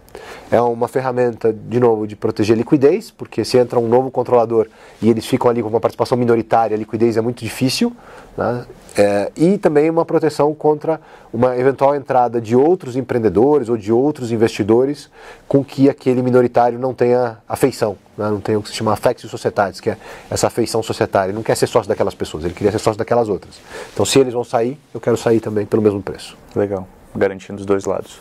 É 0.49 0.62
uma 0.62 0.88
ferramenta, 0.88 1.51
de 1.51 1.80
novo, 1.80 2.07
de 2.07 2.16
proteger 2.16 2.55
liquidez, 2.55 3.12
porque 3.12 3.43
se 3.43 3.57
entra 3.57 3.78
um 3.78 3.89
novo 3.89 4.09
controlador 4.09 4.68
e 5.01 5.09
eles 5.09 5.26
ficam 5.26 5.51
ali 5.51 5.62
com 5.62 5.68
uma 5.68 5.82
participação 5.82 6.18
minoritária, 6.18 6.76
a 6.76 6.78
liquidez 6.78 7.18
é 7.18 7.22
muito 7.22 7.43
difícil. 7.43 7.91
Né? 8.38 8.66
É, 8.98 9.32
e 9.38 9.58
também 9.58 9.89
uma 9.89 10.04
proteção 10.04 10.54
contra 10.54 11.00
uma 11.32 11.58
eventual 11.58 11.96
entrada 11.96 12.42
de 12.42 12.56
outros 12.56 12.98
empreendedores 12.98 13.70
ou 13.70 13.78
de 13.78 13.92
outros 13.92 14.32
investidores 14.32 15.10
com 15.48 15.64
que 15.64 15.89
aquele 15.89 16.22
minoritário 16.22 16.78
não 16.78 16.94
tenha 16.94 17.38
afeição, 17.48 17.96
né? 18.18 18.30
não 18.30 18.42
tenha 18.42 18.60
o 18.60 18.62
que 18.62 18.70
se 18.70 18.76
chama 18.76 18.92
affectio 18.92 19.30
societatis, 19.30 19.80
que 19.80 19.92
é 19.92 19.98
essa 20.30 20.48
afeição 20.48 20.84
societária. 20.84 21.30
Ele 21.32 21.38
não 21.38 21.44
quer 21.44 21.56
ser 21.56 21.68
sócio 21.68 21.88
daquelas 21.88 22.14
pessoas, 22.14 22.44
ele 22.44 22.54
queria 22.54 22.72
ser 22.72 22.80
sócio 22.80 22.98
daquelas 22.98 23.30
outras. 23.30 23.62
Então, 23.94 24.06
se 24.06 24.20
eles 24.20 24.34
vão 24.34 24.44
sair, 24.44 24.78
eu 24.94 25.00
quero 25.00 25.16
sair 25.16 25.39
também 25.39 25.66
pelo 25.66 25.82
mesmo 25.82 26.02
preço. 26.02 26.38
Legal, 26.54 26.86
garantindo 27.16 27.62
os 27.62 27.66
dois 27.66 27.86
lados. 27.86 28.20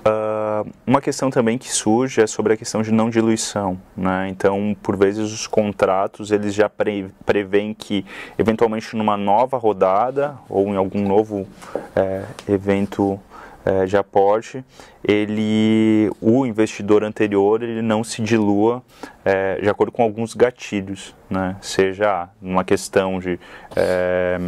Uh, 0.00 0.70
uma 0.86 1.00
questão 1.00 1.30
também 1.30 1.58
que 1.58 1.70
surge 1.70 2.22
é 2.22 2.26
sobre 2.26 2.54
a 2.54 2.56
questão 2.56 2.80
de 2.80 2.90
não 2.90 3.10
diluição, 3.10 3.78
né? 3.94 4.28
Então, 4.30 4.74
por 4.82 4.96
vezes 4.96 5.30
os 5.30 5.46
contratos 5.46 6.30
eles 6.30 6.54
já 6.54 6.70
pre 6.70 7.10
prevêem 7.26 7.74
que, 7.74 8.04
eventualmente, 8.38 8.96
numa 8.96 9.18
nova 9.18 9.58
rodada 9.58 10.38
ou 10.48 10.68
em 10.68 10.76
algum 10.76 11.06
novo 11.06 11.46
é, 11.94 12.24
evento 12.48 13.20
é, 13.62 13.84
de 13.84 13.94
aporte, 13.94 14.64
ele, 15.06 16.10
o 16.18 16.46
investidor 16.46 17.04
anterior, 17.04 17.62
ele 17.62 17.82
não 17.82 18.02
se 18.02 18.22
dilua 18.22 18.82
é, 19.22 19.60
de 19.60 19.68
acordo 19.68 19.92
com 19.92 20.02
alguns 20.02 20.32
gatilhos, 20.32 21.14
né? 21.28 21.56
Seja 21.60 22.30
uma 22.40 22.64
questão 22.64 23.18
de 23.18 23.38
é, 23.76 24.38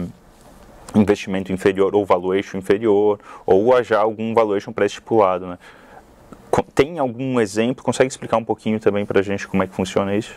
investimento 0.94 1.52
inferior 1.52 1.94
ou 1.94 2.04
valuation 2.04 2.58
inferior, 2.58 3.18
ou 3.46 3.82
já 3.82 4.00
algum 4.00 4.34
valuation 4.34 4.72
pré-estipulado. 4.72 5.46
Né? 5.46 5.58
Tem 6.74 6.98
algum 6.98 7.40
exemplo? 7.40 7.82
Consegue 7.84 8.10
explicar 8.10 8.36
um 8.36 8.44
pouquinho 8.44 8.78
também 8.78 9.06
para 9.06 9.20
a 9.20 9.22
gente 9.22 9.48
como 9.48 9.62
é 9.62 9.66
que 9.66 9.74
funciona 9.74 10.14
isso? 10.14 10.32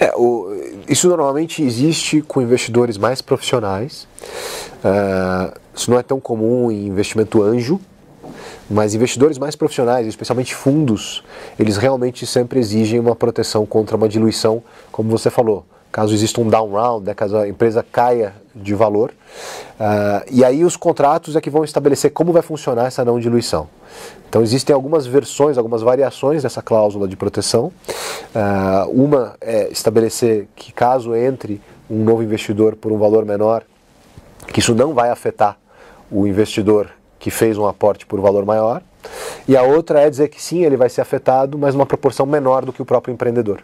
É, 0.00 0.12
o, 0.16 0.48
isso 0.88 1.08
normalmente 1.08 1.62
existe 1.62 2.22
com 2.22 2.40
investidores 2.40 2.96
mais 2.96 3.20
profissionais. 3.20 4.08
Uh, 4.78 5.58
isso 5.74 5.90
não 5.90 5.98
é 5.98 6.02
tão 6.02 6.20
comum 6.20 6.70
em 6.70 6.86
investimento 6.86 7.42
anjo, 7.42 7.80
mas 8.70 8.94
investidores 8.94 9.38
mais 9.38 9.56
profissionais, 9.56 10.06
especialmente 10.06 10.54
fundos, 10.54 11.24
eles 11.58 11.76
realmente 11.76 12.26
sempre 12.26 12.58
exigem 12.58 12.98
uma 13.00 13.14
proteção 13.14 13.66
contra 13.66 13.96
uma 13.96 14.08
diluição, 14.08 14.62
como 14.90 15.10
você 15.10 15.30
falou 15.30 15.64
caso 15.98 16.14
exista 16.14 16.40
um 16.40 16.48
down 16.48 16.70
round, 16.70 17.04
né, 17.04 17.12
caso 17.12 17.36
a 17.36 17.48
empresa 17.48 17.82
caia 17.82 18.32
de 18.54 18.72
valor. 18.72 19.10
Uh, 19.10 20.22
e 20.30 20.44
aí 20.44 20.64
os 20.64 20.76
contratos 20.76 21.34
é 21.34 21.40
que 21.40 21.50
vão 21.50 21.64
estabelecer 21.64 22.12
como 22.12 22.32
vai 22.32 22.40
funcionar 22.40 22.86
essa 22.86 23.04
não 23.04 23.18
diluição. 23.18 23.68
Então 24.28 24.40
existem 24.40 24.72
algumas 24.72 25.08
versões, 25.08 25.58
algumas 25.58 25.82
variações 25.82 26.44
dessa 26.44 26.62
cláusula 26.62 27.08
de 27.08 27.16
proteção. 27.16 27.72
Uh, 28.32 28.88
uma 28.92 29.34
é 29.40 29.68
estabelecer 29.72 30.46
que 30.54 30.72
caso 30.72 31.16
entre 31.16 31.60
um 31.90 32.04
novo 32.04 32.22
investidor 32.22 32.76
por 32.76 32.92
um 32.92 32.98
valor 32.98 33.24
menor, 33.24 33.64
que 34.52 34.60
isso 34.60 34.76
não 34.76 34.94
vai 34.94 35.10
afetar 35.10 35.58
o 36.12 36.28
investidor 36.28 36.90
que 37.18 37.28
fez 37.28 37.58
um 37.58 37.66
aporte 37.66 38.06
por 38.06 38.20
valor 38.20 38.46
maior. 38.46 38.82
E 39.46 39.56
a 39.56 39.62
outra 39.62 40.00
é 40.00 40.10
dizer 40.10 40.28
que 40.28 40.42
sim, 40.42 40.64
ele 40.64 40.76
vai 40.76 40.88
ser 40.88 41.00
afetado, 41.00 41.58
mas 41.58 41.74
numa 41.74 41.86
proporção 41.86 42.26
menor 42.26 42.64
do 42.64 42.72
que 42.72 42.82
o 42.82 42.84
próprio 42.84 43.12
empreendedor. 43.12 43.62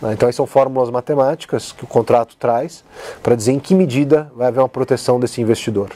Né? 0.00 0.12
Então, 0.12 0.28
essas 0.28 0.36
são 0.36 0.46
fórmulas 0.46 0.90
matemáticas 0.90 1.72
que 1.72 1.84
o 1.84 1.86
contrato 1.86 2.36
traz 2.36 2.84
para 3.22 3.34
dizer 3.34 3.52
em 3.52 3.58
que 3.58 3.74
medida 3.74 4.30
vai 4.34 4.48
haver 4.48 4.60
uma 4.60 4.68
proteção 4.68 5.20
desse 5.20 5.40
investidor. 5.40 5.90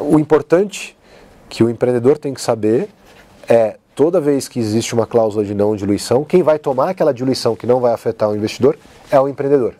O 0.00 0.18
importante 0.18 0.96
que 1.48 1.64
o 1.64 1.70
empreendedor 1.70 2.18
tem 2.18 2.34
que 2.34 2.40
saber 2.40 2.88
é 3.48 3.76
toda 3.94 4.20
vez 4.20 4.48
que 4.48 4.58
existe 4.58 4.94
uma 4.94 5.06
cláusula 5.06 5.44
de 5.44 5.54
não 5.54 5.76
diluição, 5.76 6.24
quem 6.24 6.42
vai 6.42 6.58
tomar 6.58 6.90
aquela 6.90 7.14
diluição 7.14 7.54
que 7.54 7.66
não 7.66 7.80
vai 7.80 7.92
afetar 7.92 8.28
o 8.28 8.36
investidor 8.36 8.76
é 9.10 9.20
o 9.20 9.28
empreendedor. 9.28 9.74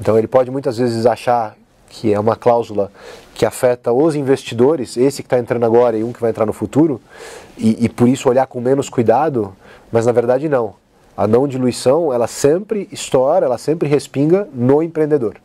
Então 0.00 0.16
ele 0.16 0.26
pode 0.26 0.50
muitas 0.50 0.78
vezes 0.78 1.04
achar 1.06 1.56
que 1.88 2.12
é 2.12 2.20
uma 2.20 2.36
cláusula 2.36 2.90
que 3.34 3.46
afeta 3.46 3.92
os 3.92 4.14
investidores, 4.14 4.96
esse 4.96 5.22
que 5.22 5.26
está 5.26 5.38
entrando 5.38 5.64
agora 5.64 5.96
e 5.96 6.04
um 6.04 6.12
que 6.12 6.20
vai 6.20 6.30
entrar 6.30 6.44
no 6.44 6.52
futuro, 6.52 7.00
e, 7.56 7.84
e, 7.84 7.88
por 7.88 8.08
isso 8.08 8.28
olhar 8.28 8.46
com 8.46 8.60
menos 8.60 8.88
cuidado, 8.88 9.54
mas 9.92 10.06
na 10.06 10.12
verdade 10.12 10.48
não. 10.48 10.74
A 11.16 11.26
não 11.26 11.46
diluição, 11.48 12.12
ela 12.12 12.26
sempre 12.26 12.88
estoura, 12.92 13.46
ela 13.46 13.58
sempre 13.58 13.88
respinga 13.88 14.48
no 14.52 14.82
empreendedor. 14.82 15.36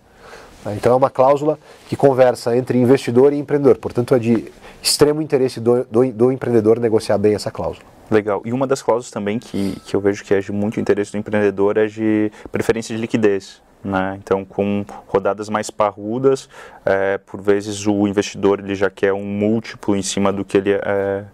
Então 0.68 0.94
é 0.94 0.96
uma 0.96 1.10
cláusula 1.10 1.60
que 1.90 1.96
conversa 1.96 2.56
entre 2.56 2.78
investidor 2.78 3.34
e 3.34 3.38
empreendedor, 3.38 3.78
portanto 3.78 4.16
é 4.16 4.20
de 4.20 4.52
extremo 4.82 5.22
interesse 5.22 5.60
do, 5.60 5.84
do, 5.86 6.12
do 6.12 6.32
empreendedor 6.32 6.80
negociar 6.80 7.18
bem 7.18 7.36
essa 7.36 7.52
cláusula. 7.52 7.86
Legal. 8.10 8.42
E 8.46 8.54
uma 8.54 8.68
das 8.68 8.82
cláusulas 8.82 9.12
também 9.12 9.40
que, 9.40 9.78
que 9.86 9.96
eu 9.96 10.00
vejo 10.00 10.24
que 10.24 10.34
é 10.34 10.40
de 10.40 10.52
muito 10.52 10.80
interesse 10.80 11.12
do 11.12 11.18
empreendedor 11.18 11.78
é 11.78 11.88
de 11.88 12.32
preferência 12.52 12.96
de 12.96 13.02
liquidez. 13.02 13.62
Né? 13.84 14.18
Então, 14.24 14.46
com 14.46 14.86
rodadas 15.08 15.50
mais 15.50 15.70
parrudas, 15.70 16.48
é, 16.86 17.18
por 17.18 17.42
vezes 17.42 17.86
o 17.86 18.08
investidor 18.08 18.60
ele 18.60 18.76
já 18.76 18.90
quer 18.90 19.12
um 19.12 19.26
múltiplo 19.26 19.96
em 19.96 20.02
cima 20.02 20.32
do 20.32 20.46
que 20.46 20.58
ele 20.58 20.72
é, 20.72 21.26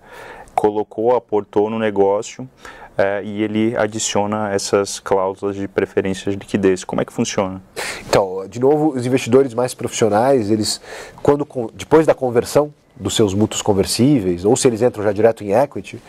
colocou, 0.56 1.16
aportou 1.16 1.70
no 1.70 1.78
negócio 1.78 2.50
é, 2.98 3.24
e 3.24 3.44
ele 3.44 3.78
adiciona 3.78 4.52
essas 4.52 5.00
cláusulas 5.00 5.56
de 5.56 5.68
preferência 5.68 6.32
de 6.32 6.38
liquidez. 6.38 6.84
Como 6.84 7.02
é 7.02 7.06
que 7.06 7.14
funciona? 7.14 7.62
Então, 8.10 8.46
de 8.48 8.60
novo, 8.60 8.90
os 8.90 9.06
investidores 9.06 9.54
mais 9.54 9.74
profissionais, 9.74 10.50
eles, 10.52 10.82
quando 11.22 11.48
depois 11.74 12.06
da 12.06 12.14
conversão 12.14 12.74
dos 13.00 13.16
seus 13.16 13.34
mútuos 13.34 13.62
conversíveis, 13.62 14.44
ou 14.44 14.58
se 14.58 14.68
eles 14.68 14.82
entram 14.82 15.04
já 15.04 15.14
direto 15.14 15.44
em 15.44 15.54
equity, 15.54 16.02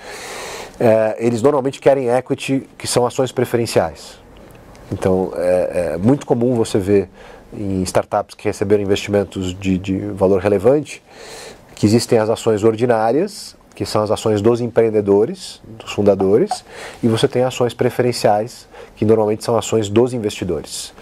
é, 0.81 1.17
eles 1.19 1.43
normalmente 1.43 1.79
querem 1.79 2.09
equity 2.09 2.69
que 2.77 2.89
são 2.89 3.07
ações 3.07 3.31
preferenciais. 3.31 4.19
Então, 4.93 5.33
é, 5.37 5.93
é, 5.95 5.97
muito 5.97 6.27
comum 6.27 6.55
você 6.55 6.79
ver 6.79 7.09
em 7.53 7.83
startups 7.83 8.35
que 8.35 8.45
receberam 8.45 8.83
investimentos 8.83 9.55
de, 9.55 9.79
de 9.79 9.99
valor 9.99 10.41
relevante 10.41 11.03
que 11.81 11.87
existem 11.87 12.19
as 12.19 12.29
ações 12.29 12.63
ordinárias, 12.63 13.57
que 13.75 13.87
são 13.87 14.03
as 14.03 14.11
ações 14.11 14.43
dos 14.43 14.61
empreendedores, 14.61 15.63
dos 15.65 15.93
fundadores, 15.93 16.63
e 17.03 17.09
você 17.09 17.27
tem 17.27 17.43
ações 17.43 17.73
preferenciais, 17.73 18.69
que 18.95 19.07
normalmente 19.07 19.43
são 19.43 19.57
ações 19.57 19.89
dos 19.89 20.13
investidores. 20.13 20.93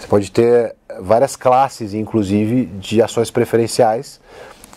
Você 0.00 0.06
pode 0.06 0.32
ter 0.32 0.74
várias 0.98 1.36
classes, 1.36 1.92
inclusive, 1.92 2.64
de 2.64 3.02
ações 3.02 3.30
preferenciais. 3.30 4.18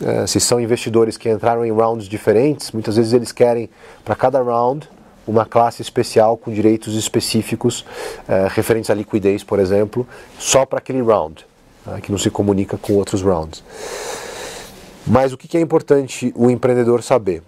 É, 0.03 0.27
se 0.27 0.41
são 0.41 0.59
investidores 0.59 1.15
que 1.15 1.29
entraram 1.29 1.65
em 1.65 1.71
rounds 1.71 2.09
diferentes, 2.09 2.73
muitas 2.73 2.97
vezes 2.97 3.13
eles 3.13 3.31
querem, 3.31 3.69
para 4.03 4.15
cada 4.15 4.41
round, 4.41 4.89
uma 5.27 5.45
classe 5.45 5.81
especial 5.81 6.37
com 6.37 6.51
direitos 6.51 6.95
específicos 6.95 7.85
eh, 8.27 8.47
referentes 8.49 8.89
à 8.89 8.93
liquidez, 8.93 9.43
por 9.43 9.59
exemplo, 9.59 10.07
só 10.39 10.65
para 10.65 10.79
aquele 10.79 11.01
round, 11.01 11.45
né, 11.85 11.99
que 12.01 12.11
não 12.11 12.17
se 12.17 12.29
comunica 12.29 12.77
com 12.77 12.93
outros 12.93 13.21
rounds. 13.21 13.63
Mas 15.05 15.33
o 15.33 15.37
que 15.37 15.57
é 15.57 15.61
importante 15.61 16.33
o 16.35 16.49
empreendedor 16.49 17.03
saber? 17.03 17.43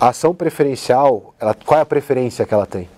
A 0.00 0.08
ação 0.08 0.34
preferencial, 0.34 1.34
ela, 1.38 1.54
qual 1.54 1.78
é 1.78 1.82
a 1.82 1.86
preferência 1.86 2.44
que 2.44 2.54
ela 2.54 2.66
tem? 2.66 2.88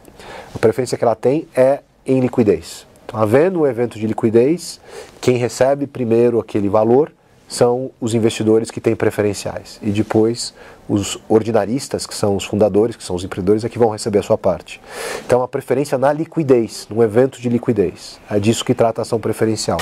A 0.55 0.59
preferência 0.59 0.97
que 0.97 1.05
ela 1.05 1.15
tem 1.15 1.47
é 1.55 1.81
em 2.07 2.21
liquidez. 2.21 2.87
Então, 3.05 3.21
havendo 3.21 3.61
um 3.61 3.67
evento 3.67 3.99
de 3.99 4.07
liquidez, 4.07 4.81
quem 5.21 5.37
recebe 5.37 5.87
primeiro 5.87 6.41
aquele 6.41 6.69
valor 6.69 7.13
são 7.49 7.91
os 8.01 8.15
investidores 8.15 8.71
que 8.71 8.81
têm 8.81 8.97
preferenciais. 8.97 9.79
E 9.83 9.91
depois 9.91 10.55
os 10.89 11.19
ordinaristas, 11.29 12.07
que 12.07 12.15
são 12.15 12.37
os 12.37 12.45
fundadores, 12.45 12.97
que 12.97 13.05
são 13.05 13.17
os 13.17 13.25
empreendedores, 13.25 13.65
é 13.65 13.69
que 13.69 13.79
vão 13.79 13.91
receber 13.91 14.19
a 14.19 14.23
sua 14.23 14.37
parte. 14.37 14.81
Então, 15.25 15.43
a 15.43 15.49
preferência 15.49 15.97
na 15.97 16.13
liquidez, 16.13 16.87
num 16.91 17.03
evento 17.03 17.41
de 17.41 17.49
liquidez. 17.49 18.19
É 18.31 18.39
disso 18.39 18.65
que 18.65 18.75
trata 18.75 19.01
a 19.01 19.03
ação 19.03 19.19
preferencial. 19.19 19.79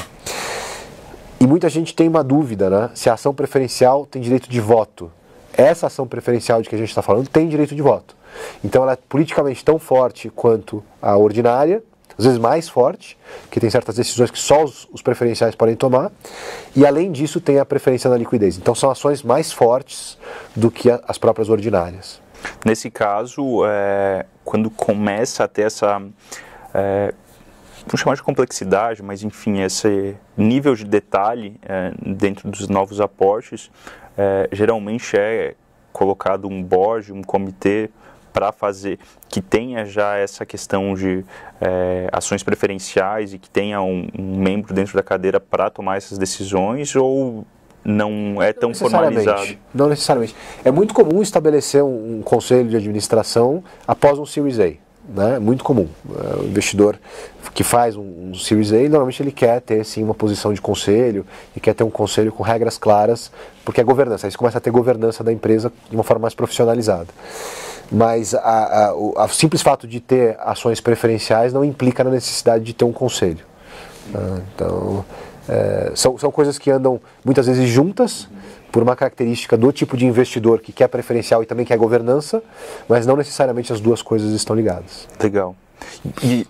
E 1.41 1.47
muita 1.47 1.69
gente 1.69 1.95
tem 1.95 2.09
uma 2.09 2.23
dúvida, 2.23 2.71
né? 2.71 2.91
Se 2.95 3.11
a 3.11 3.15
ação 3.15 3.35
preferencial 3.35 4.07
tem 4.07 4.23
direito 4.23 4.49
de 4.49 4.61
voto. 4.61 5.11
Essa 5.53 5.89
ação 5.89 6.07
preferencial 6.07 6.63
de 6.63 6.69
que 6.69 6.75
a 6.75 6.79
gente 6.79 6.89
está 6.89 7.03
falando 7.03 7.29
tem 7.29 7.49
direito 7.49 7.75
de 7.75 7.83
voto. 7.83 8.17
Então, 8.65 8.83
ela 8.83 8.93
é 8.93 8.99
politicamente 9.09 9.65
tão 9.65 9.79
forte 9.79 10.31
quanto 10.31 10.83
a 11.01 11.17
ordinária, 11.17 11.83
às 12.23 12.27
vezes 12.27 12.39
mais 12.39 12.69
forte, 12.69 13.19
que 13.51 13.59
tem 13.59 13.69
certas 13.69 13.97
decisões 13.97 14.31
que 14.31 14.39
só 14.39 14.63
os, 14.63 14.89
os, 14.93 15.03
preferenciais 15.03 15.57
podem 15.57 15.75
tomar, 15.75 16.13
e 16.75 16.87
além 16.87 17.11
disso 17.11 17.41
tem 17.41 17.59
a 17.59 17.65
preferência 17.65 18.09
na 18.09 18.17
liquidez. 18.17 18.57
Então 18.57 18.75
são 18.75 18.91
ações 18.91 19.25
mais 19.25 19.53
fortes 19.53 20.17
do 20.55 20.71
que 20.71 20.89
a, 20.89 21.01
as 21.09 21.19
próprias 21.19 21.49
ordinárias. 21.49 22.21
Nesse 22.65 22.91
caso, 22.91 23.65
é, 23.67 24.25
quando 24.45 24.71
começa 24.71 25.45
a 25.45 25.49
ter 25.49 25.63
essa, 25.63 26.01
é, 26.73 27.13
vamos 27.87 28.01
chamar 28.01 28.15
de 28.15 28.23
complexidade, 28.23 29.03
mas 29.03 29.25
enfim, 29.25 29.61
esse 29.61 30.17
nível 30.37 30.77
de 30.77 30.85
detalhe 30.85 31.59
é, 31.63 31.93
dentro 32.07 32.49
dos 32.49 32.69
novos 32.69 33.01
aportes, 33.01 33.69
é, 34.17 34.49
geralmente 34.53 35.17
é 35.17 35.57
colocado 35.93 36.47
um 36.47 36.63
board, 36.63 37.13
um 37.13 37.23
comitê 37.23 37.91
para 38.33 38.53
fazer 38.53 38.99
que 39.29 39.41
tenha 39.41 39.85
já 39.85 40.17
essa 40.17 40.45
questão 40.45 40.95
de 40.95 41.25
é, 41.61 42.09
ações 42.13 42.43
preferenciais 42.43 43.33
e 43.35 43.39
que 43.39 43.49
tenha 43.49 43.81
um, 43.81 44.09
um 44.19 44.37
membro 44.37 44.75
dentro 44.75 44.95
da 44.95 45.03
cadeira 45.03 45.39
para 45.39 45.71
tomar 45.71 45.97
essas 45.97 46.19
decisões 46.19 46.95
ou 46.97 47.45
não 47.85 48.41
é 48.41 48.53
tão 48.53 48.75
formalizado? 48.75 49.57
Não 49.75 49.89
necessariamente. 49.89 50.35
É 50.65 50.71
muito 50.71 50.95
comum 50.95 51.23
estabelecer 51.23 51.83
um, 51.83 52.19
um 52.19 52.23
conselho 52.23 52.69
de 52.69 52.77
administração 52.77 53.63
após 53.87 54.19
um 54.19 54.27
Series 54.27 54.59
A. 54.61 54.73
Né? 55.09 55.37
É 55.37 55.39
muito 55.39 55.65
comum. 55.65 55.89
É, 56.11 56.41
o 56.41 56.45
investidor 56.45 56.99
que 57.55 57.65
faz 57.65 57.97
um, 57.97 58.31
um 58.31 58.35
Series 58.35 58.73
A, 58.73 58.77
normalmente 58.89 59.23
ele 59.23 59.33
quer 59.33 59.61
ter 59.61 59.85
sim 59.85 60.03
uma 60.05 60.15
posição 60.15 60.53
de 60.53 60.61
conselho 60.61 61.27
e 61.57 61.61
quer 61.61 61.75
ter 61.75 61.83
um 61.83 61.91
conselho 61.91 62.31
com 62.31 62.43
regras 62.43 62.79
claras, 62.79 63.33
porque 63.65 63.81
é 63.81 63.85
governança. 63.85 64.27
Aí 64.27 64.31
você 64.31 64.39
começa 64.39 64.59
a 64.59 64.61
ter 64.61 64.71
governança 64.71 65.25
da 65.25 65.33
empresa 65.33 65.73
de 65.89 65.97
uma 65.97 66.05
forma 66.05 66.23
mais 66.23 66.35
profissionalizada 66.35 67.09
mas 67.93 68.35
a, 68.35 68.87
a, 68.87 68.95
o 68.95 69.29
simples 69.29 69.61
fato 69.61 69.87
de 69.87 70.01
ter 70.01 70.37
ações 70.41 70.81
preferenciais 70.81 71.53
não 71.53 71.63
implica 71.63 72.03
na 72.03 72.11
necessidade 72.11 72.65
de 72.65 72.73
ter 72.73 72.87
um 72.87 72.93
conselho. 72.93 73.45
Ah, 74.15 74.41
então, 74.55 75.05
é, 75.49 75.93
são, 75.95 76.17
são 76.17 76.31
coisas 76.31 76.59
que 76.59 76.71
andam 76.71 76.99
muitas 77.25 77.47
vezes 77.47 77.69
juntas 77.69 78.29
por 78.71 78.83
uma 78.83 78.97
característica 78.97 79.57
do 79.57 79.71
tipo 79.71 79.97
de 79.97 80.07
investidor 80.07 80.61
que 80.61 80.73
quer 80.73 80.89
preferencial 80.89 81.43
e 81.43 81.47
também 81.47 81.67
quer 81.67 81.77
governança, 81.77 82.43
mas 82.89 83.07
não 83.07 83.17
necessariamente 83.17 83.71
as 83.71 83.81
duas 83.81 84.01
coisas 84.01 84.33
estão 84.33 84.57
ligadas. 84.57 85.07
Legal. 85.23 85.55
E 86.23 86.47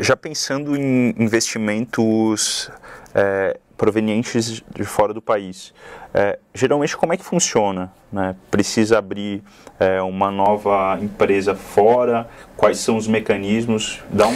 já 0.00 0.16
pensando 0.16 0.74
em 0.74 1.14
investimentos 1.18 2.70
é, 3.14 3.58
provenientes 3.76 4.62
de 4.74 4.84
fora 4.84 5.12
do 5.12 5.20
país. 5.20 5.72
É, 6.12 6.38
geralmente, 6.54 6.96
como 6.96 7.12
é 7.12 7.16
que 7.16 7.24
funciona? 7.24 7.92
Né? 8.12 8.34
Precisa 8.50 8.98
abrir 8.98 9.42
é, 9.78 10.00
uma 10.00 10.30
nova 10.30 10.98
empresa 11.00 11.54
fora? 11.54 12.28
Quais 12.56 12.78
são 12.78 12.96
os 12.96 13.06
mecanismos? 13.06 14.00
Dá 14.10 14.26
um 14.26 14.34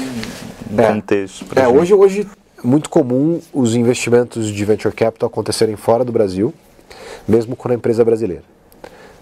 é, 0.79 0.87
contexto. 0.87 1.47
É, 1.59 1.67
hoje, 1.67 1.95
hoje 1.95 2.29
é 2.63 2.67
muito 2.67 2.91
comum 2.91 3.41
os 3.53 3.75
investimentos 3.75 4.49
de 4.49 4.65
venture 4.65 4.95
capital 4.95 5.29
acontecerem 5.29 5.77
fora 5.77 6.05
do 6.05 6.13
Brasil, 6.13 6.53
mesmo 7.27 7.57
com 7.57 7.71
a 7.71 7.75
empresa 7.75 8.05
brasileira. 8.05 8.45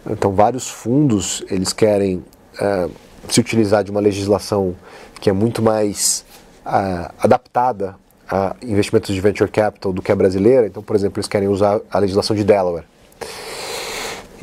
Então, 0.08 0.32
vários 0.32 0.68
fundos 0.68 1.44
eles 1.48 1.72
querem 1.72 2.24
é, 2.60 2.88
se 3.28 3.40
utilizar 3.40 3.84
de 3.84 3.90
uma 3.90 4.00
legislação 4.00 4.74
que 5.20 5.30
é 5.30 5.32
muito 5.32 5.62
mais 5.62 6.24
é, 6.66 7.10
adaptada 7.18 7.96
a 8.30 8.54
investimentos 8.62 9.14
de 9.14 9.20
venture 9.20 9.50
capital 9.50 9.92
do 9.92 10.02
que 10.02 10.12
a 10.12 10.16
brasileira. 10.16 10.66
Então, 10.66 10.82
por 10.82 10.94
exemplo, 10.94 11.18
eles 11.18 11.28
querem 11.28 11.48
usar 11.48 11.80
a 11.90 11.98
legislação 11.98 12.36
de 12.36 12.44
Delaware. 12.44 12.84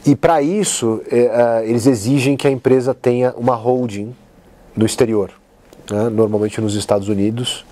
E 0.05 0.15
para 0.15 0.41
isso, 0.41 1.01
é, 1.11 1.19
é, 1.19 1.69
eles 1.69 1.87
exigem 1.87 2.37
que 2.37 2.47
a 2.47 2.51
empresa 2.51 2.93
tenha 2.93 3.33
uma 3.35 3.55
holding 3.55 4.15
no 4.75 4.85
exterior, 4.85 5.31
né? 5.89 6.09
normalmente 6.09 6.61
nos 6.61 6.75
Estados 6.75 7.09
Unidos. 7.09 7.65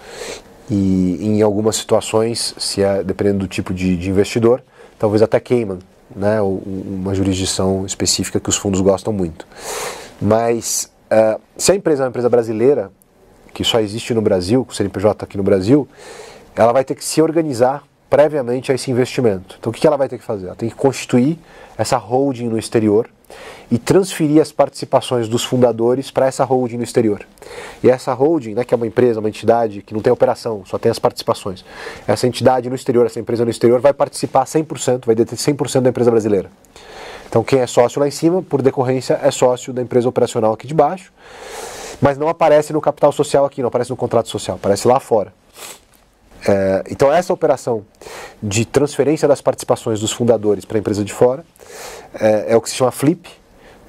E 0.69 1.19
em 1.21 1.41
algumas 1.41 1.75
situações, 1.75 2.55
se 2.57 2.81
é 2.81 3.03
dependendo 3.03 3.39
do 3.39 3.47
tipo 3.47 3.73
de, 3.73 3.97
de 3.97 4.09
investidor, 4.09 4.63
talvez 4.97 5.21
até 5.21 5.39
Cayman, 5.39 5.79
né? 6.15 6.41
uma 6.41 7.13
jurisdição 7.13 7.85
específica 7.85 8.39
que 8.39 8.49
os 8.49 8.55
fundos 8.55 8.81
gostam 8.81 9.13
muito. 9.13 9.45
Mas 10.21 10.91
uh, 11.11 11.39
se 11.57 11.71
a 11.71 11.75
empresa 11.75 12.03
é 12.03 12.05
uma 12.05 12.09
empresa 12.09 12.29
brasileira, 12.29 12.91
que 13.53 13.63
só 13.63 13.79
existe 13.79 14.13
no 14.13 14.21
Brasil, 14.21 14.65
com 14.65 14.71
o 14.71 14.75
CNPJ 14.75 15.23
aqui 15.23 15.37
no 15.37 15.43
Brasil, 15.43 15.87
ela 16.55 16.73
vai 16.73 16.83
ter 16.83 16.95
que 16.95 17.03
se 17.03 17.21
organizar 17.21 17.83
previamente 18.09 18.71
a 18.71 18.75
esse 18.75 18.91
investimento. 18.91 19.55
Então 19.59 19.71
o 19.71 19.73
que 19.73 19.85
ela 19.87 19.97
vai 19.97 20.07
ter 20.07 20.17
que 20.17 20.23
fazer? 20.23 20.47
Ela 20.47 20.55
tem 20.55 20.69
que 20.69 20.75
constituir 20.75 21.39
essa 21.77 21.97
holding 21.97 22.47
no 22.47 22.57
exterior 22.57 23.09
e 23.71 23.79
transferir 23.79 24.39
as 24.39 24.51
participações 24.51 25.27
dos 25.27 25.43
fundadores 25.43 26.11
para 26.11 26.27
essa 26.27 26.43
holding 26.43 26.77
no 26.77 26.83
exterior. 26.83 27.25
E 27.83 27.89
essa 27.89 28.13
holding, 28.13 28.53
né, 28.53 28.63
que 28.63 28.71
é 28.73 28.77
uma 28.77 28.85
empresa, 28.85 29.19
uma 29.19 29.29
entidade 29.29 29.81
que 29.81 29.95
não 29.95 30.01
tem 30.01 30.13
operação, 30.13 30.63
só 30.65 30.77
tem 30.77 30.91
as 30.91 30.99
participações, 30.99 31.65
essa 32.07 32.27
entidade 32.27 32.69
no 32.69 32.75
exterior, 32.75 33.05
essa 33.05 33.19
empresa 33.19 33.43
no 33.43 33.49
exterior 33.49 33.79
vai 33.79 33.93
participar 33.93 34.45
100%, 34.45 35.05
vai 35.05 35.15
deter 35.15 35.37
100% 35.37 35.81
da 35.81 35.89
empresa 35.89 36.11
brasileira. 36.11 36.51
Então 37.27 37.43
quem 37.43 37.59
é 37.59 37.65
sócio 37.65 37.99
lá 37.99 38.07
em 38.07 38.11
cima, 38.11 38.43
por 38.43 38.61
decorrência, 38.61 39.19
é 39.23 39.31
sócio 39.31 39.73
da 39.73 39.81
empresa 39.81 40.07
operacional 40.07 40.53
aqui 40.53 40.67
de 40.67 40.73
baixo, 40.75 41.11
mas 42.03 42.17
não 42.17 42.27
aparece 42.27 42.73
no 42.73 42.81
capital 42.81 43.13
social 43.13 43.45
aqui, 43.45 43.61
não 43.61 43.69
aparece 43.69 43.89
no 43.89 43.95
contrato 43.95 44.27
social, 44.27 44.57
aparece 44.57 44.85
lá 44.85 44.99
fora. 44.99 45.33
É, 46.45 46.83
então 46.89 47.11
essa 47.11 47.31
operação 47.31 47.85
de 48.41 48.65
transferência 48.65 49.25
das 49.25 49.39
participações 49.39 50.01
dos 50.01 50.11
fundadores 50.11 50.65
para 50.65 50.77
a 50.77 50.81
empresa 50.81 51.05
de 51.05 51.13
fora 51.13 51.45
é, 52.19 52.47
é, 52.49 52.57
o 52.57 52.61
que 52.61 52.69
se 52.69 52.75
chama 52.75 52.91
flip, 52.91 53.29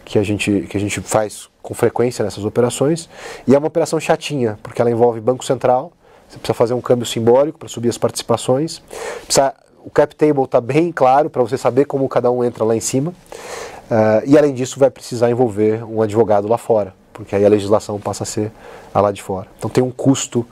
que 0.05 0.17
a, 0.17 0.23
gente, 0.23 0.61
que 0.71 0.77
a 0.77 0.81
gente 0.81 1.01
faz 1.01 1.49
com 1.61 1.75
frequência 1.75 2.25
nessas 2.25 2.45
operações, 2.45 3.09
e 3.49 3.55
é 3.55 3.59
uma 3.59 3.67
operação 3.67 3.99
chatinha, 3.99 4.61
porque 4.63 4.81
ela 4.81 4.91
envolve 4.91 5.21
Banco 5.21 5.45
Central, 5.45 5.93
você 6.29 6.39
precisa 6.39 6.55
fazer 6.55 6.75
um 6.75 6.81
câmbio 6.81 7.07
simbólico 7.07 7.59
para 7.59 7.69
subir 7.69 7.89
as 7.89 7.99
participações, 7.99 8.81
precisa, 9.25 9.53
o 9.85 9.91
cap 9.91 10.15
table 10.15 10.45
está 10.45 10.61
bem 10.61 10.93
claro 10.93 11.29
para 11.29 11.43
você 11.43 11.59
saber 11.59 11.87
como 11.87 12.09
cada 12.09 12.31
um 12.31 12.45
entra 12.45 12.65
lá 12.65 12.77
em 12.77 12.81
cima, 12.81 13.11
uh, 13.11 14.23
e 14.25 14.39
além 14.39 14.55
disso 14.55 14.79
vai 14.79 14.91
precisar 14.91 15.31
envolver 15.31 15.83
um 15.85 16.01
advogado 16.01 16.47
lá 16.47 16.59
fora, 16.59 16.95
porque 17.15 17.35
aí 17.35 17.47
a 17.47 17.49
legislação 17.49 17.99
passa 17.99 18.25
a 18.25 18.27
ser 18.27 18.53
a 18.93 19.01
lá 19.01 19.11
de 19.11 19.23
fora. 19.23 19.47
Então 19.57 19.71
tem 19.71 19.83
um 19.83 19.91
custo 19.91 20.47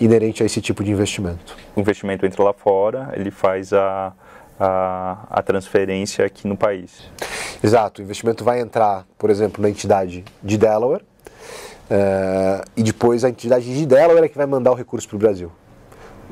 inerente 0.00 0.42
a 0.42 0.46
esse 0.46 0.60
tipo 0.60 0.82
de 0.82 0.90
investimento. 0.90 1.56
O 1.76 1.80
investimento 1.80 2.24
entra 2.24 2.42
lá 2.42 2.52
fora, 2.52 3.12
ele 3.14 3.30
faz 3.30 3.72
a, 3.72 4.12
a, 4.58 5.18
a, 5.28 5.42
transferência 5.42 6.24
aqui 6.24 6.46
no 6.46 6.56
país. 6.56 7.02
Exato, 7.62 8.00
o 8.00 8.04
investimento 8.04 8.44
vai 8.44 8.60
entrar, 8.60 9.04
por 9.18 9.28
exemplo, 9.28 9.60
na 9.60 9.68
entidade 9.68 10.24
de 10.42 10.56
Delaware 10.56 11.02
uh, 11.02 12.64
e 12.76 12.82
depois 12.82 13.24
a 13.24 13.28
entidade 13.28 13.64
de 13.64 13.84
Delaware 13.84 14.24
é 14.24 14.28
que 14.28 14.36
vai 14.36 14.46
mandar 14.46 14.72
o 14.72 14.74
recurso 14.74 15.08
para 15.08 15.16
o 15.16 15.18
Brasil. 15.18 15.50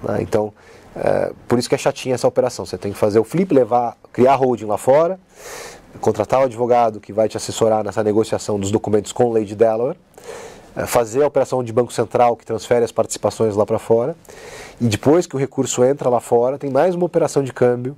Né? 0.02 0.18
Então, 0.22 0.52
uh, 0.96 1.34
por 1.46 1.58
isso 1.58 1.68
que 1.68 1.74
é 1.74 1.78
chatinha 1.78 2.14
essa 2.14 2.26
operação. 2.26 2.64
Você 2.64 2.78
tem 2.78 2.92
que 2.92 2.98
fazer 2.98 3.18
o 3.18 3.24
flip, 3.24 3.52
levar, 3.52 3.96
criar 4.12 4.36
holding 4.36 4.66
lá 4.66 4.78
fora, 4.78 5.18
contratar 6.02 6.40
o 6.40 6.44
advogado 6.44 7.00
que 7.00 7.12
vai 7.12 7.28
te 7.28 7.36
assessorar 7.38 7.82
nessa 7.82 8.04
negociação 8.04 8.60
dos 8.60 8.70
documentos 8.70 9.12
com 9.12 9.32
lei 9.32 9.46
de 9.46 9.54
Delaware 9.54 9.96
é, 10.74 10.86
fazer 10.86 11.22
a 11.22 11.26
operação 11.26 11.62
de 11.62 11.72
Banco 11.72 11.92
Central 11.92 12.36
que 12.36 12.44
transfere 12.44 12.84
as 12.84 12.92
participações 12.92 13.54
lá 13.54 13.64
para 13.64 13.78
fora. 13.78 14.16
E 14.80 14.86
depois 14.86 15.26
que 15.26 15.36
o 15.36 15.38
recurso 15.38 15.84
entra 15.84 16.08
lá 16.08 16.20
fora, 16.20 16.58
tem 16.58 16.70
mais 16.70 16.94
uma 16.94 17.06
operação 17.06 17.42
de 17.42 17.52
câmbio, 17.52 17.96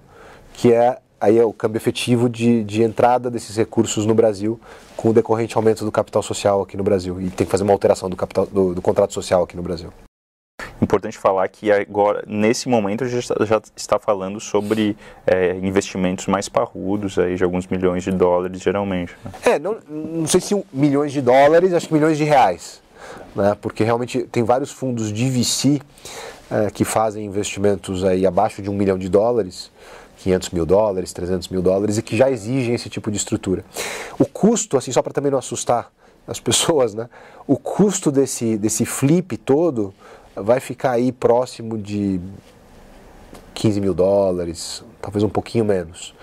que 0.52 0.72
é 0.72 0.98
aí 1.20 1.38
é 1.38 1.44
o 1.44 1.52
câmbio 1.52 1.78
efetivo 1.78 2.28
de, 2.28 2.62
de 2.64 2.82
entrada 2.82 3.30
desses 3.30 3.57
recursos 3.57 4.05
no 4.05 4.14
Brasil, 4.14 4.61
com 4.96 5.09
o 5.09 5.12
decorrente 5.12 5.57
aumento 5.57 5.84
do 5.84 5.90
capital 5.90 6.22
social 6.22 6.61
aqui 6.62 6.76
no 6.76 6.84
Brasil. 6.84 7.18
E 7.20 7.30
tem 7.30 7.46
que 7.46 7.50
fazer 7.50 7.62
uma 7.62 7.72
alteração 7.72 8.11
do, 8.11 8.16
capital, 8.16 8.46
do, 8.46 8.74
do 8.74 8.82
contrato 8.82 9.14
social 9.14 9.42
aqui 9.42 9.57
no 9.57 9.62
Brasil. 9.62 9.90
Importante 10.83 11.16
falar 11.16 11.49
que 11.49 11.70
agora, 11.70 12.25
nesse 12.27 12.68
momento, 12.68 13.05
a 13.05 13.09
gente 13.09 13.27
já 13.47 13.62
está 13.77 13.99
falando 13.99 14.41
sobre 14.41 14.97
é, 15.27 15.57
investimentos 15.57 16.27
mais 16.27 16.49
parrudos, 16.49 17.18
aí, 17.18 17.37
de 17.37 17.45
alguns 17.45 17.66
milhões 17.66 18.03
de 18.03 18.11
dólares, 18.11 18.61
geralmente. 18.61 19.14
Né? 19.25 19.31
É, 19.45 19.59
não, 19.59 19.79
não 19.89 20.27
sei 20.27 20.41
se 20.41 20.64
milhões 20.72 21.12
de 21.12 21.20
dólares, 21.20 21.72
acho 21.72 21.87
que 21.87 21.95
milhões 21.95 22.18
de 22.18 22.25
reais. 22.25 22.83
Né? 23.35 23.57
Porque 23.61 23.85
realmente 23.85 24.25
tem 24.25 24.43
vários 24.43 24.72
fundos 24.72 25.12
de 25.12 25.29
VC 25.31 25.81
é, 26.51 26.70
que 26.70 26.85
fazem 26.85 27.25
investimentos 27.25 28.05
aí 28.05 28.27
abaixo 28.27 28.61
de 28.61 28.68
um 28.68 28.75
milhão 28.75 28.99
de 28.99 29.09
dólares. 29.09 29.70
500 30.18 30.51
mil 30.51 30.64
dólares, 30.64 31.12
300 31.12 31.49
mil 31.49 31.61
dólares 31.61 31.99
e 31.99 32.03
que 32.03 32.16
já 32.16 32.31
exigem 32.31 32.75
esse 32.75 32.89
tipo 32.89 33.11
de 33.11 33.16
estrutura. 33.18 33.62
O 34.18 34.25
custo, 34.25 34.79
assim, 34.79 34.91
só 34.91 35.03
para 35.03 35.12
também 35.12 35.31
não 35.31 35.39
assustar 35.39 35.91
as 36.27 36.41
pessoas, 36.41 36.95
né? 36.95 37.09
O 37.47 37.59
custo 37.59 38.11
desse, 38.11 38.57
desse 38.57 38.87
flip 38.87 39.37
todo 39.37 39.93
vai 40.37 40.61
ficar 40.61 40.93
aí 40.93 41.12
próximo 41.12 41.78
de 41.78 42.20
15 43.55 43.80
mil 43.80 43.95
dólares, 43.95 44.85
talvez 45.01 45.22
um 45.22 45.28
pouquinho 45.28 45.64
menos. 45.64 46.14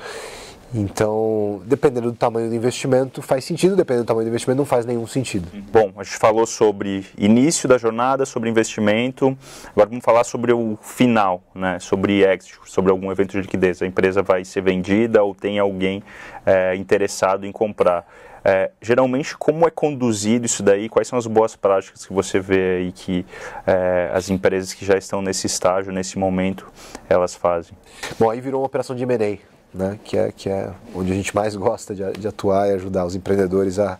Então, 0.73 1.61
dependendo 1.65 2.11
do 2.11 2.17
tamanho 2.17 2.47
do 2.47 2.55
investimento, 2.55 3.21
faz 3.21 3.43
sentido, 3.43 3.75
dependendo 3.75 4.05
do 4.05 4.07
tamanho 4.07 4.25
do 4.25 4.29
investimento, 4.29 4.57
não 4.57 4.65
faz 4.65 4.85
nenhum 4.85 5.05
sentido. 5.05 5.47
Bom, 5.69 5.91
a 5.97 6.03
gente 6.03 6.17
falou 6.17 6.45
sobre 6.45 7.05
início 7.17 7.67
da 7.67 7.77
jornada, 7.77 8.25
sobre 8.25 8.49
investimento, 8.49 9.37
agora 9.67 9.89
vamos 9.89 10.03
falar 10.03 10.23
sobre 10.23 10.53
o 10.53 10.77
final, 10.81 11.43
né? 11.53 11.77
sobre 11.79 12.23
exit, 12.23 12.57
sobre 12.65 12.89
algum 12.89 13.11
evento 13.11 13.31
de 13.31 13.41
liquidez. 13.41 13.81
A 13.81 13.85
empresa 13.85 14.21
vai 14.21 14.45
ser 14.45 14.61
vendida 14.61 15.21
ou 15.21 15.35
tem 15.35 15.59
alguém 15.59 16.01
é, 16.45 16.73
interessado 16.75 17.45
em 17.45 17.51
comprar. 17.51 18.07
É, 18.43 18.71
geralmente, 18.81 19.37
como 19.37 19.67
é 19.67 19.71
conduzido 19.71 20.45
isso 20.45 20.63
daí? 20.63 20.89
Quais 20.89 21.07
são 21.07 21.17
as 21.17 21.27
boas 21.27 21.55
práticas 21.55 22.05
que 22.05 22.13
você 22.13 22.39
vê 22.39 22.77
aí 22.77 22.91
que 22.91 23.25
é, 23.67 24.09
as 24.13 24.29
empresas 24.29 24.73
que 24.73 24.83
já 24.83 24.97
estão 24.97 25.21
nesse 25.21 25.45
estágio, 25.45 25.93
nesse 25.93 26.17
momento, 26.17 26.67
elas 27.07 27.35
fazem? 27.35 27.77
Bom, 28.19 28.29
aí 28.29 28.41
virou 28.41 28.61
uma 28.61 28.65
operação 28.65 28.95
de 28.95 29.03
M&A, 29.03 29.37
né? 29.73 29.99
que, 30.03 30.17
é, 30.17 30.31
que 30.31 30.49
é 30.49 30.71
onde 30.95 31.11
a 31.11 31.15
gente 31.15 31.35
mais 31.35 31.55
gosta 31.55 31.93
de, 31.93 32.11
de 32.13 32.27
atuar 32.27 32.67
e 32.69 32.73
ajudar 32.73 33.05
os 33.05 33.15
empreendedores 33.15 33.77
a, 33.77 33.99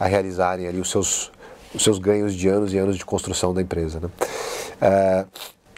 a 0.00 0.06
realizarem 0.06 0.66
ali 0.66 0.80
os 0.80 0.90
seus, 0.90 1.30
os 1.72 1.82
seus 1.82 1.98
ganhos 1.98 2.34
de 2.34 2.48
anos 2.48 2.72
e 2.72 2.78
anos 2.78 2.96
de 2.96 3.04
construção 3.04 3.54
da 3.54 3.62
empresa. 3.62 4.00
Né? 4.00 4.08
É, 4.80 5.24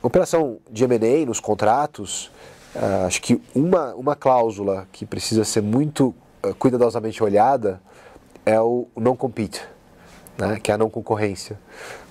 operação 0.03 0.59
de 0.71 0.83
M&A 0.85 1.27
nos 1.27 1.41
contratos, 1.41 2.31
é, 2.75 3.05
acho 3.05 3.21
que 3.21 3.39
uma, 3.55 3.95
uma 3.95 4.17
cláusula 4.17 4.89
que 4.93 5.05
precisa 5.05 5.45
ser 5.45 5.63
muito 5.63 6.15
é, 6.43 6.55
cuidadosamente 6.55 7.23
olhada 7.23 7.81
é 8.49 8.59
o 8.59 8.87
não 8.97 9.15
compete, 9.15 9.63
né, 10.39 10.59
que 10.59 10.71
é 10.71 10.75
a 10.75 10.79
não 10.79 10.89
concorrência. 10.89 11.59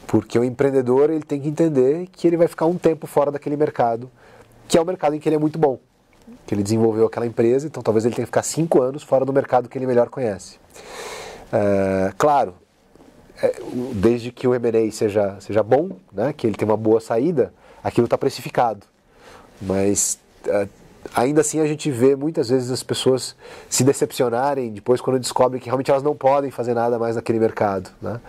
Porque 0.06 0.38
o 0.38 0.44
empreendedor 0.44 1.10
ele 1.10 1.24
tem 1.24 1.42
que 1.42 1.50
entender 1.50 2.08
que 2.12 2.28
ele 2.28 2.38
vai 2.38 2.48
ficar 2.48 2.68
um 2.68 2.78
tempo 2.78 3.08
fora 3.08 3.32
daquele 3.32 3.58
mercado, 3.58 4.10
que 4.68 4.78
é 4.78 4.82
o 4.82 4.86
mercado 4.86 5.16
em 5.16 5.20
que 5.20 5.28
ele 5.28 5.36
é 5.36 5.40
muito 5.40 5.58
bom, 5.58 5.80
que 6.46 6.54
ele 6.54 6.62
desenvolveu 6.62 7.08
aquela 7.08 7.26
empresa, 7.26 7.66
então 7.66 7.82
talvez 7.82 8.06
ele 8.06 8.14
tenha 8.14 8.24
que 8.24 8.30
ficar 8.30 8.44
cinco 8.44 8.84
anos 8.84 9.02
fora 9.02 9.26
do 9.26 9.34
mercado 9.34 9.68
que 9.68 9.76
ele 9.80 9.88
melhor 9.88 10.10
conhece. 10.10 10.60
É, 11.52 12.14
claro, 12.16 12.54
é, 13.42 13.56
desde 13.96 14.32
que 14.32 14.48
o 14.48 14.54
M&A 14.54 14.92
seja, 14.92 15.38
seja 15.40 15.64
bom, 15.64 15.90
né, 16.14 16.34
que 16.34 16.46
ele 16.46 16.56
tenha 16.56 16.70
uma 16.70 16.78
boa 16.78 17.00
saída, 17.00 17.52
aquilo 17.84 18.06
está 18.06 18.18
precificado. 18.18 18.86
Mas 19.60 20.20
é, 20.46 20.68
ainda 21.16 21.42
assim 21.42 21.60
a 21.60 21.66
gente 21.66 21.90
vê 21.92 22.16
muitas 22.16 22.50
vezes 22.50 22.72
as 22.72 22.84
pessoas 22.84 23.36
se 23.70 23.84
decepcionarem 23.84 24.72
depois 24.72 25.02
quando 25.02 25.20
descobrem 25.20 25.60
que 25.60 25.68
realmente 25.68 25.92
elas 25.92 26.04
não 26.04 26.16
podem 26.16 26.52
fazer 26.52 26.74
nada 26.74 26.98
mais 26.98 27.16
naquele 27.16 27.40
mercado. 27.40 27.90
Né? 28.02 28.20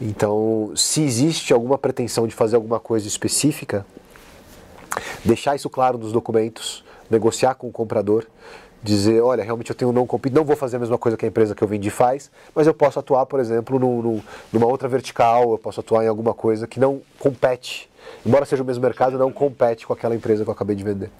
Então, 0.00 0.72
se 0.76 1.02
existe 1.02 1.52
alguma 1.52 1.76
pretensão 1.76 2.26
de 2.26 2.34
fazer 2.34 2.56
alguma 2.56 2.78
coisa 2.78 3.08
específica, 3.08 3.84
deixar 5.24 5.56
isso 5.56 5.68
claro 5.68 5.98
nos 5.98 6.12
documentos, 6.12 6.84
negociar 7.10 7.54
com 7.54 7.68
o 7.68 7.72
comprador, 7.72 8.24
dizer, 8.82 9.20
olha, 9.20 9.42
realmente 9.42 9.70
eu 9.70 9.76
tenho 9.76 9.92
não 9.92 10.06
compete, 10.06 10.32
não 10.32 10.44
vou 10.44 10.54
fazer 10.54 10.76
a 10.76 10.78
mesma 10.78 10.96
coisa 10.96 11.16
que 11.16 11.24
a 11.24 11.28
empresa 11.28 11.54
que 11.54 11.62
eu 11.62 11.68
vendi 11.68 11.90
faz, 11.90 12.30
mas 12.54 12.66
eu 12.66 12.74
posso 12.74 12.98
atuar, 12.98 13.26
por 13.26 13.40
exemplo, 13.40 13.78
no, 13.78 14.02
no, 14.02 14.22
numa 14.52 14.66
outra 14.66 14.88
vertical, 14.88 15.50
eu 15.50 15.58
posso 15.58 15.80
atuar 15.80 16.04
em 16.04 16.08
alguma 16.08 16.32
coisa 16.32 16.66
que 16.66 16.78
não 16.78 17.02
compete 17.18 17.90
embora 18.24 18.44
seja 18.44 18.62
o 18.62 18.66
mesmo 18.66 18.82
mercado, 18.82 19.18
não 19.18 19.32
compete 19.32 19.86
com 19.86 19.92
aquela 19.92 20.14
empresa 20.14 20.44
que 20.44 20.50
eu 20.50 20.54
acabei 20.54 20.76
de 20.76 20.84
vender. 20.84 21.10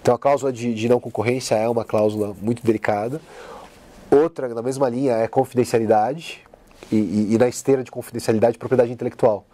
Então 0.00 0.14
a 0.14 0.18
cláusula 0.18 0.52
de, 0.52 0.74
de 0.74 0.88
não 0.88 1.00
concorrência 1.00 1.54
é 1.54 1.68
uma 1.68 1.84
cláusula 1.84 2.34
muito 2.40 2.64
delicada. 2.64 3.20
Outra, 4.10 4.48
na 4.48 4.62
mesma 4.62 4.88
linha, 4.88 5.14
é 5.14 5.28
confidencialidade 5.28 6.42
e, 6.90 6.96
e, 6.96 7.34
e 7.34 7.38
na 7.38 7.48
esteira 7.48 7.82
de 7.82 7.90
confidencialidade, 7.90 8.58
propriedade 8.58 8.92
intelectual. 8.92 9.44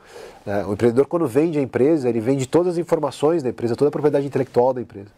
É, 0.47 0.65
o 0.65 0.73
empreendedor, 0.73 1.07
quando 1.07 1.27
vende 1.27 1.59
a 1.59 1.63
empresa, 1.63 2.09
ele 2.09 2.21
vende 2.21 2.47
todas 2.47 2.75
as 2.75 2.79
informações 2.79 3.43
da 3.43 3.51
empresa, 3.51 3.75
toda 3.75 3.89
a 3.89 3.91
propriedade 3.91 4.27
intelectual 4.27 4.73
da 4.73 4.81
empresa. 4.81 5.09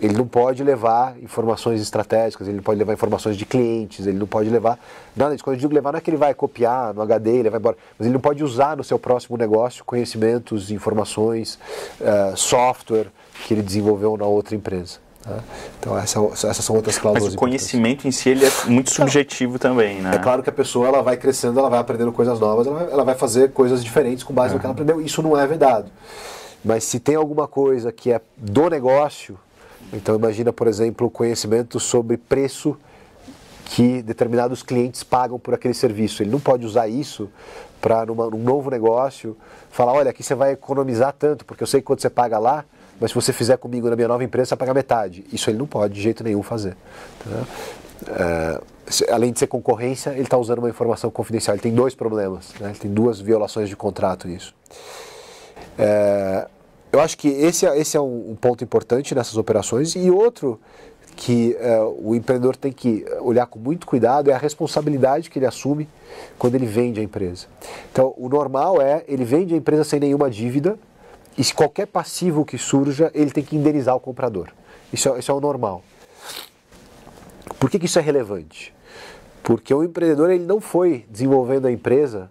Ele 0.00 0.14
não 0.14 0.26
pode 0.26 0.62
levar 0.62 1.16
informações 1.20 1.82
estratégicas, 1.82 2.46
ele 2.46 2.58
não 2.58 2.62
pode 2.62 2.78
levar 2.78 2.92
informações 2.92 3.36
de 3.36 3.44
clientes, 3.44 4.06
ele 4.06 4.18
não 4.18 4.26
pode 4.26 4.48
levar 4.48 4.78
nada 5.16 5.32
disso. 5.32 5.44
Quando 5.44 5.56
eu 5.56 5.60
digo 5.60 5.74
levar, 5.74 5.92
não 5.92 5.98
é 5.98 6.00
que 6.00 6.08
ele 6.08 6.16
vai 6.16 6.32
copiar 6.32 6.94
no 6.94 7.02
HD, 7.02 7.38
ele 7.38 7.50
vai 7.50 7.58
embora, 7.58 7.76
mas 7.98 8.06
ele 8.06 8.14
não 8.14 8.20
pode 8.20 8.44
usar 8.44 8.76
no 8.76 8.84
seu 8.84 8.98
próximo 8.98 9.36
negócio 9.36 9.84
conhecimentos, 9.84 10.70
informações, 10.70 11.58
uh, 12.00 12.36
software 12.36 13.08
que 13.46 13.52
ele 13.52 13.62
desenvolveu 13.62 14.16
na 14.16 14.24
outra 14.24 14.54
empresa. 14.54 15.09
Tá? 15.22 15.38
Então 15.78 15.98
essa, 15.98 16.18
essas 16.48 16.64
são 16.64 16.74
outras 16.76 16.98
cláusulas. 16.98 17.28
Mas 17.28 17.34
o 17.34 17.38
conhecimento 17.38 18.08
em 18.08 18.10
si 18.10 18.30
ele 18.30 18.46
é 18.46 18.50
muito 18.66 18.90
subjetivo 18.90 19.58
também, 19.58 20.00
né? 20.00 20.14
É 20.14 20.18
claro 20.18 20.42
que 20.42 20.48
a 20.48 20.52
pessoa 20.52 20.88
ela 20.88 21.02
vai 21.02 21.16
crescendo, 21.16 21.58
ela 21.58 21.68
vai 21.68 21.78
aprendendo 21.78 22.10
coisas 22.12 22.40
novas, 22.40 22.66
ela 22.66 22.78
vai, 22.78 22.92
ela 22.92 23.04
vai 23.04 23.14
fazer 23.14 23.52
coisas 23.52 23.84
diferentes 23.84 24.24
com 24.24 24.32
base 24.32 24.54
no 24.54 24.60
que 24.60 24.66
ela 24.66 24.72
aprendeu. 24.72 25.00
Isso 25.00 25.22
não 25.22 25.38
é 25.38 25.46
vedado. 25.46 25.90
Mas 26.64 26.84
se 26.84 26.98
tem 26.98 27.14
alguma 27.14 27.46
coisa 27.46 27.92
que 27.92 28.12
é 28.12 28.20
do 28.36 28.68
negócio, 28.70 29.38
então 29.92 30.14
imagina, 30.14 30.52
por 30.52 30.66
exemplo, 30.66 31.06
o 31.06 31.10
conhecimento 31.10 31.78
sobre 31.78 32.16
preço 32.16 32.76
que 33.66 34.02
determinados 34.02 34.62
clientes 34.62 35.02
pagam 35.02 35.38
por 35.38 35.54
aquele 35.54 35.74
serviço. 35.74 36.22
Ele 36.22 36.30
não 36.30 36.40
pode 36.40 36.66
usar 36.66 36.88
isso 36.88 37.30
para 37.80 38.04
num 38.04 38.38
novo 38.38 38.70
negócio 38.70 39.36
falar, 39.70 39.92
olha, 39.92 40.10
aqui 40.10 40.22
você 40.22 40.34
vai 40.34 40.52
economizar 40.52 41.14
tanto, 41.16 41.44
porque 41.44 41.62
eu 41.62 41.66
sei 41.66 41.80
que 41.80 41.86
quando 41.86 42.00
você 42.00 42.10
paga 42.10 42.38
lá, 42.38 42.64
mas 43.00 43.10
se 43.10 43.14
você 43.14 43.32
fizer 43.32 43.56
comigo 43.56 43.88
na 43.88 43.96
minha 43.96 44.08
nova 44.08 44.22
empresa, 44.22 44.50
você 44.50 44.50
vai 44.50 44.58
pagar 44.58 44.74
metade. 44.74 45.24
Isso 45.32 45.48
ele 45.48 45.58
não 45.58 45.66
pode 45.66 45.94
de 45.94 46.02
jeito 46.02 46.22
nenhum 46.22 46.42
fazer. 46.42 46.76
Tá? 47.24 47.46
É, 48.08 48.60
além 49.10 49.32
de 49.32 49.38
ser 49.38 49.46
concorrência, 49.46 50.10
ele 50.10 50.22
está 50.22 50.36
usando 50.36 50.58
uma 50.58 50.68
informação 50.68 51.10
confidencial. 51.10 51.54
Ele 51.54 51.62
tem 51.62 51.74
dois 51.74 51.94
problemas, 51.94 52.52
né? 52.60 52.70
ele 52.70 52.78
tem 52.78 52.92
duas 52.92 53.20
violações 53.20 53.68
de 53.68 53.76
contrato 53.76 54.28
nisso. 54.28 54.54
É, 55.78 56.46
eu 56.92 57.00
acho 57.00 57.16
que 57.16 57.28
esse, 57.28 57.66
é, 57.66 57.78
esse 57.78 57.96
é 57.96 58.00
um, 58.00 58.32
um, 58.32 58.36
ponto 58.36 58.62
importante 58.62 59.14
nessas 59.14 59.36
operações. 59.36 59.94
E 59.94 60.10
outro 60.10 60.60
que 61.16 61.56
é, 61.60 61.80
o 61.80 62.14
empreendedor 62.14 62.56
tem 62.56 62.72
que 62.72 63.04
olhar 63.20 63.46
com 63.46 63.58
muito 63.58 63.86
cuidado 63.86 64.30
é 64.30 64.34
a 64.34 64.38
responsabilidade 64.38 65.28
que 65.28 65.38
ele 65.38 65.46
assume 65.46 65.88
quando 66.38 66.54
ele 66.54 66.66
vende 66.66 67.00
a 67.00 67.02
empresa. 67.02 67.46
Então, 67.92 68.14
o 68.16 68.28
normal 68.28 68.80
é 68.80 69.04
ele 69.06 69.24
vende 69.24 69.54
a 69.54 69.56
empresa 69.56 69.84
sem 69.84 70.00
nenhuma 70.00 70.30
dívida 70.30 70.78
e 71.40 71.44
se 71.44 71.54
qualquer 71.54 71.86
passivo 71.86 72.44
que 72.44 72.58
surja, 72.58 73.10
ele 73.14 73.30
tem 73.30 73.42
que 73.42 73.56
indenizar 73.56 73.96
o 73.96 74.00
comprador. 74.00 74.48
Isso 74.92 75.08
é, 75.08 75.18
isso 75.18 75.32
é 75.32 75.34
o 75.34 75.40
normal. 75.40 75.82
Por 77.58 77.70
que, 77.70 77.78
que 77.78 77.86
isso 77.86 77.98
é 77.98 78.02
relevante? 78.02 78.74
Porque 79.42 79.72
o 79.72 79.82
empreendedor 79.82 80.30
ele 80.30 80.44
não 80.44 80.60
foi 80.60 81.06
desenvolvendo 81.08 81.64
a 81.64 81.72
empresa 81.72 82.30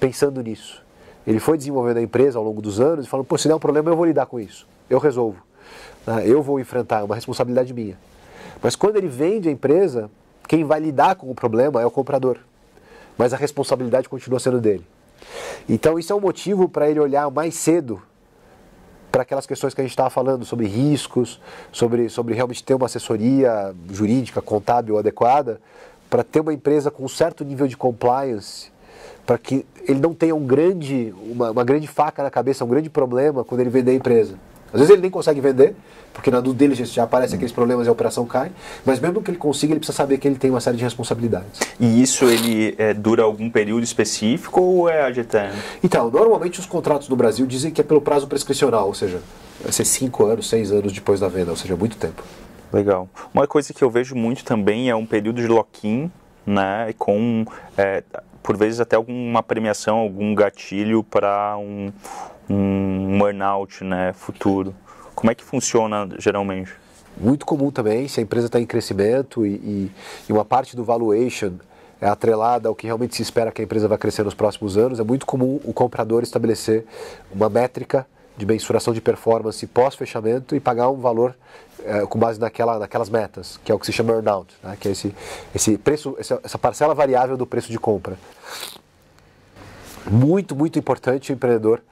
pensando 0.00 0.40
nisso. 0.40 0.82
Ele 1.26 1.38
foi 1.38 1.58
desenvolvendo 1.58 1.98
a 1.98 2.02
empresa 2.02 2.38
ao 2.38 2.44
longo 2.44 2.62
dos 2.62 2.80
anos 2.80 3.04
e 3.04 3.08
falando, 3.10 3.26
pô, 3.26 3.36
se 3.36 3.48
der 3.48 3.54
um 3.54 3.58
problema 3.58 3.90
eu 3.90 3.96
vou 3.96 4.06
lidar 4.06 4.24
com 4.24 4.40
isso. 4.40 4.66
Eu 4.88 4.98
resolvo. 4.98 5.42
Né? 6.06 6.26
Eu 6.26 6.42
vou 6.42 6.58
enfrentar, 6.58 7.00
é 7.00 7.02
uma 7.02 7.16
responsabilidade 7.16 7.74
minha. 7.74 7.98
Mas 8.62 8.74
quando 8.74 8.96
ele 8.96 9.08
vende 9.08 9.50
a 9.50 9.52
empresa, 9.52 10.10
quem 10.48 10.64
vai 10.64 10.80
lidar 10.80 11.16
com 11.16 11.30
o 11.30 11.34
problema 11.34 11.82
é 11.82 11.84
o 11.84 11.90
comprador. 11.90 12.38
Mas 13.18 13.34
a 13.34 13.36
responsabilidade 13.36 14.08
continua 14.08 14.40
sendo 14.40 14.58
dele. 14.58 14.86
Então 15.68 15.98
isso 15.98 16.14
é 16.14 16.16
um 16.16 16.20
motivo 16.20 16.66
para 16.66 16.88
ele 16.88 16.98
olhar 16.98 17.30
mais 17.30 17.54
cedo 17.54 18.07
para 19.10 19.22
aquelas 19.22 19.46
questões 19.46 19.74
que 19.74 19.80
a 19.80 19.84
gente 19.84 19.92
estava 19.92 20.10
falando 20.10 20.44
sobre 20.44 20.66
riscos, 20.66 21.40
sobre, 21.72 22.08
sobre 22.08 22.34
realmente 22.34 22.62
ter 22.62 22.74
uma 22.74 22.86
assessoria 22.86 23.74
jurídica, 23.90 24.40
contábil 24.42 24.98
adequada, 24.98 25.60
para 26.08 26.22
ter 26.22 26.40
uma 26.40 26.52
empresa 26.52 26.90
com 26.90 27.04
um 27.04 27.08
certo 27.08 27.44
nível 27.44 27.66
de 27.66 27.76
compliance, 27.76 28.70
para 29.26 29.38
que 29.38 29.66
ele 29.86 30.00
não 30.00 30.14
tenha 30.14 30.34
um 30.34 30.46
grande, 30.46 31.14
uma, 31.30 31.50
uma 31.50 31.64
grande 31.64 31.86
faca 31.86 32.22
na 32.22 32.30
cabeça, 32.30 32.64
um 32.64 32.68
grande 32.68 32.88
problema 32.88 33.44
quando 33.44 33.60
ele 33.60 33.70
vender 33.70 33.92
a 33.92 33.94
empresa. 33.94 34.34
Às 34.72 34.80
vezes 34.80 34.90
ele 34.90 35.02
nem 35.02 35.10
consegue 35.10 35.40
vender, 35.40 35.74
porque 36.12 36.30
na 36.30 36.40
diligence 36.40 36.92
já 36.92 37.04
aparecem 37.04 37.36
aqueles 37.36 37.52
problemas 37.52 37.86
e 37.86 37.88
a 37.88 37.92
operação 37.92 38.26
cai, 38.26 38.50
mas 38.84 39.00
mesmo 39.00 39.22
que 39.22 39.30
ele 39.30 39.38
consiga, 39.38 39.72
ele 39.72 39.80
precisa 39.80 39.96
saber 39.96 40.18
que 40.18 40.26
ele 40.26 40.36
tem 40.36 40.50
uma 40.50 40.60
série 40.60 40.76
de 40.76 40.84
responsabilidades. 40.84 41.60
E 41.78 42.02
isso 42.02 42.24
ele 42.24 42.74
é, 42.76 42.92
dura 42.92 43.22
algum 43.22 43.48
período 43.48 43.84
específico 43.84 44.60
ou 44.60 44.88
é 44.88 45.02
ad 45.02 45.18
eterno? 45.18 45.58
Então, 45.82 46.10
normalmente 46.10 46.60
os 46.60 46.66
contratos 46.66 47.08
no 47.08 47.16
Brasil 47.16 47.46
dizem 47.46 47.70
que 47.70 47.80
é 47.80 47.84
pelo 47.84 48.00
prazo 48.00 48.26
prescricional, 48.26 48.86
ou 48.86 48.94
seja, 48.94 49.20
vai 49.62 49.72
ser 49.72 49.84
5 49.84 50.24
anos, 50.24 50.48
6 50.48 50.72
anos 50.72 50.92
depois 50.92 51.20
da 51.20 51.28
venda, 51.28 51.50
ou 51.50 51.56
seja, 51.56 51.76
muito 51.76 51.96
tempo. 51.96 52.22
Legal. 52.72 53.08
Uma 53.32 53.46
coisa 53.46 53.72
que 53.72 53.82
eu 53.82 53.88
vejo 53.88 54.14
muito 54.14 54.44
também 54.44 54.90
é 54.90 54.94
um 54.94 55.06
período 55.06 55.40
de 55.40 55.46
lock-in, 55.46 56.10
né, 56.44 56.94
com 56.98 57.44
é, 57.76 58.02
por 58.42 58.56
vezes 58.56 58.80
até 58.80 58.96
alguma 58.96 59.42
premiação, 59.42 59.98
algum 59.98 60.34
gatilho 60.34 61.02
para 61.02 61.56
um, 61.58 61.92
um 62.48 63.18
burnout 63.18 63.84
né, 63.84 64.12
futuro. 64.12 64.74
Como 65.14 65.30
é 65.30 65.34
que 65.34 65.42
funciona 65.42 66.08
geralmente? 66.18 66.72
Muito 67.16 67.44
comum 67.44 67.70
também, 67.70 68.06
se 68.06 68.20
a 68.20 68.22
empresa 68.22 68.46
está 68.46 68.60
em 68.60 68.66
crescimento 68.66 69.44
e, 69.44 69.54
e, 69.54 69.92
e 70.28 70.32
uma 70.32 70.44
parte 70.44 70.76
do 70.76 70.84
valuation 70.84 71.54
é 72.00 72.06
atrelada 72.06 72.68
ao 72.68 72.74
que 72.74 72.86
realmente 72.86 73.16
se 73.16 73.22
espera 73.22 73.50
que 73.50 73.60
a 73.60 73.64
empresa 73.64 73.88
vai 73.88 73.98
crescer 73.98 74.22
nos 74.22 74.34
próximos 74.34 74.76
anos, 74.78 75.00
é 75.00 75.02
muito 75.02 75.26
comum 75.26 75.60
o 75.64 75.72
comprador 75.72 76.22
estabelecer 76.22 76.86
uma 77.32 77.48
métrica 77.48 78.06
de 78.36 78.46
mensuração 78.46 78.94
de 78.94 79.00
performance 79.00 79.66
pós-fechamento 79.66 80.54
e 80.54 80.60
pagar 80.60 80.88
um 80.90 80.96
valor 80.96 81.34
é, 81.84 82.06
com 82.06 82.16
base 82.16 82.38
naquela, 82.38 82.78
naquelas 82.78 83.10
metas, 83.10 83.58
que 83.64 83.72
é 83.72 83.74
o 83.74 83.78
que 83.80 83.86
se 83.86 83.92
chama 83.92 84.12
earnout, 84.12 84.54
né? 84.62 84.76
que 84.78 84.86
é 84.86 84.92
esse, 84.92 85.12
esse 85.52 85.76
preço, 85.76 86.16
essa 86.18 86.56
parcela 86.56 86.94
variável 86.94 87.36
do 87.36 87.44
preço 87.44 87.72
de 87.72 87.78
compra. 87.80 88.16
Muito, 90.08 90.54
muito 90.54 90.78
importante 90.78 91.32
o 91.32 91.34
empreendedor 91.34 91.82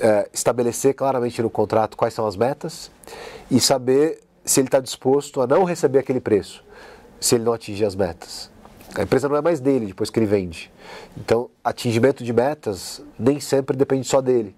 é, 0.00 0.28
estabelecer 0.32 0.94
claramente 0.94 1.40
no 1.42 1.50
contrato 1.50 1.96
quais 1.96 2.14
são 2.14 2.26
as 2.26 2.36
metas 2.36 2.90
e 3.50 3.60
saber 3.60 4.20
se 4.44 4.60
ele 4.60 4.68
está 4.68 4.80
disposto 4.80 5.40
a 5.40 5.46
não 5.46 5.64
receber 5.64 5.98
aquele 5.98 6.20
preço, 6.20 6.64
se 7.20 7.34
ele 7.34 7.44
não 7.44 7.52
atingir 7.52 7.84
as 7.84 7.94
metas. 7.94 8.50
A 8.94 9.02
empresa 9.02 9.28
não 9.28 9.36
é 9.36 9.40
mais 9.40 9.60
dele 9.60 9.86
depois 9.86 10.10
que 10.10 10.18
ele 10.18 10.26
vende. 10.26 10.70
Então, 11.16 11.50
atingimento 11.64 12.22
de 12.22 12.32
metas 12.32 13.02
nem 13.18 13.40
sempre 13.40 13.76
depende 13.76 14.06
só 14.06 14.20
dele. 14.20 14.54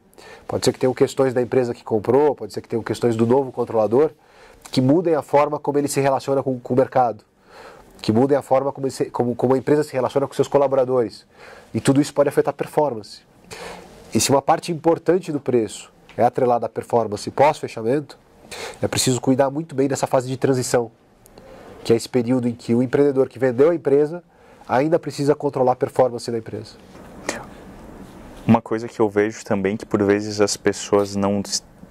Pode 0.46 0.64
ser 0.64 0.72
que 0.72 0.78
tenham 0.78 0.92
questões 0.92 1.32
da 1.32 1.40
empresa 1.40 1.72
que 1.72 1.84
comprou, 1.84 2.34
pode 2.34 2.52
ser 2.52 2.60
que 2.60 2.68
tenham 2.68 2.82
questões 2.82 3.16
do 3.16 3.26
novo 3.26 3.52
controlador 3.52 4.10
que 4.70 4.80
mudem 4.80 5.14
a 5.14 5.22
forma 5.22 5.58
como 5.58 5.78
ele 5.78 5.88
se 5.88 6.00
relaciona 6.00 6.42
com, 6.42 6.58
com 6.58 6.74
o 6.74 6.76
mercado, 6.76 7.24
que 8.02 8.12
mudem 8.12 8.36
a 8.36 8.42
forma 8.42 8.72
como, 8.72 8.88
como, 9.12 9.34
como 9.34 9.54
a 9.54 9.58
empresa 9.58 9.82
se 9.82 9.92
relaciona 9.92 10.26
com 10.26 10.34
seus 10.34 10.48
colaboradores. 10.48 11.26
E 11.72 11.80
tudo 11.80 12.00
isso 12.00 12.12
pode 12.12 12.28
afetar 12.28 12.52
a 12.52 12.56
performance. 12.56 13.20
E 14.14 14.20
se 14.20 14.30
uma 14.30 14.42
parte 14.42 14.72
importante 14.72 15.30
do 15.30 15.40
preço. 15.40 15.92
É 16.16 16.24
atrelada 16.24 16.64
à 16.64 16.68
performance 16.68 17.30
pós-fechamento, 17.30 18.18
é 18.80 18.88
preciso 18.88 19.20
cuidar 19.20 19.50
muito 19.50 19.74
bem 19.74 19.86
dessa 19.86 20.06
fase 20.06 20.28
de 20.28 20.36
transição, 20.38 20.90
que 21.84 21.92
é 21.92 21.96
esse 21.96 22.08
período 22.08 22.48
em 22.48 22.52
que 22.52 22.74
o 22.74 22.82
empreendedor 22.82 23.28
que 23.28 23.38
vendeu 23.38 23.70
a 23.70 23.74
empresa 23.74 24.24
ainda 24.66 24.98
precisa 24.98 25.34
controlar 25.34 25.72
a 25.72 25.76
performance 25.76 26.30
da 26.30 26.38
empresa. 26.38 26.76
Uma 28.46 28.62
coisa 28.62 28.88
que 28.88 28.98
eu 28.98 29.10
vejo 29.10 29.44
também 29.44 29.76
que 29.76 29.84
por 29.84 30.02
vezes 30.02 30.40
as 30.40 30.56
pessoas 30.56 31.14
não 31.14 31.42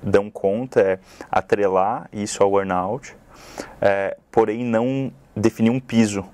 dão 0.01 0.31
conta 0.31 0.79
é 0.79 0.99
atrelar 1.29 2.09
isso 2.11 2.41
ao 2.41 2.57
earnout, 2.57 3.15
é, 3.79 4.17
porém 4.31 4.63
não 4.63 5.11
definir 5.35 5.69
um 5.69 5.79
piso 5.79 6.25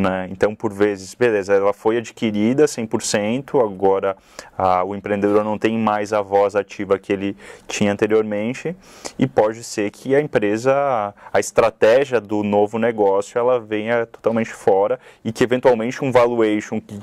né? 0.00 0.28
Então, 0.30 0.54
por 0.54 0.72
vezes, 0.72 1.14
beleza, 1.14 1.52
ela 1.54 1.72
foi 1.72 1.98
adquirida 1.98 2.64
100%, 2.64 3.62
agora 3.62 4.16
ah, 4.56 4.82
o 4.82 4.94
empreendedor 4.94 5.44
não 5.44 5.58
tem 5.58 5.78
mais 5.78 6.12
a 6.12 6.22
voz 6.22 6.56
ativa 6.56 6.98
que 6.98 7.12
ele 7.12 7.36
tinha 7.68 7.92
anteriormente 7.92 8.74
e 9.18 9.26
pode 9.26 9.62
ser 9.62 9.90
que 9.90 10.14
a 10.14 10.20
empresa, 10.20 11.14
a 11.32 11.38
estratégia 11.38 12.20
do 12.20 12.42
novo 12.42 12.78
negócio, 12.78 13.38
ela 13.38 13.60
venha 13.60 14.06
totalmente 14.06 14.50
fora 14.50 14.98
e 15.22 15.30
que 15.30 15.44
eventualmente 15.44 16.02
um 16.02 16.10
valuation 16.10 16.80
que 16.80 16.98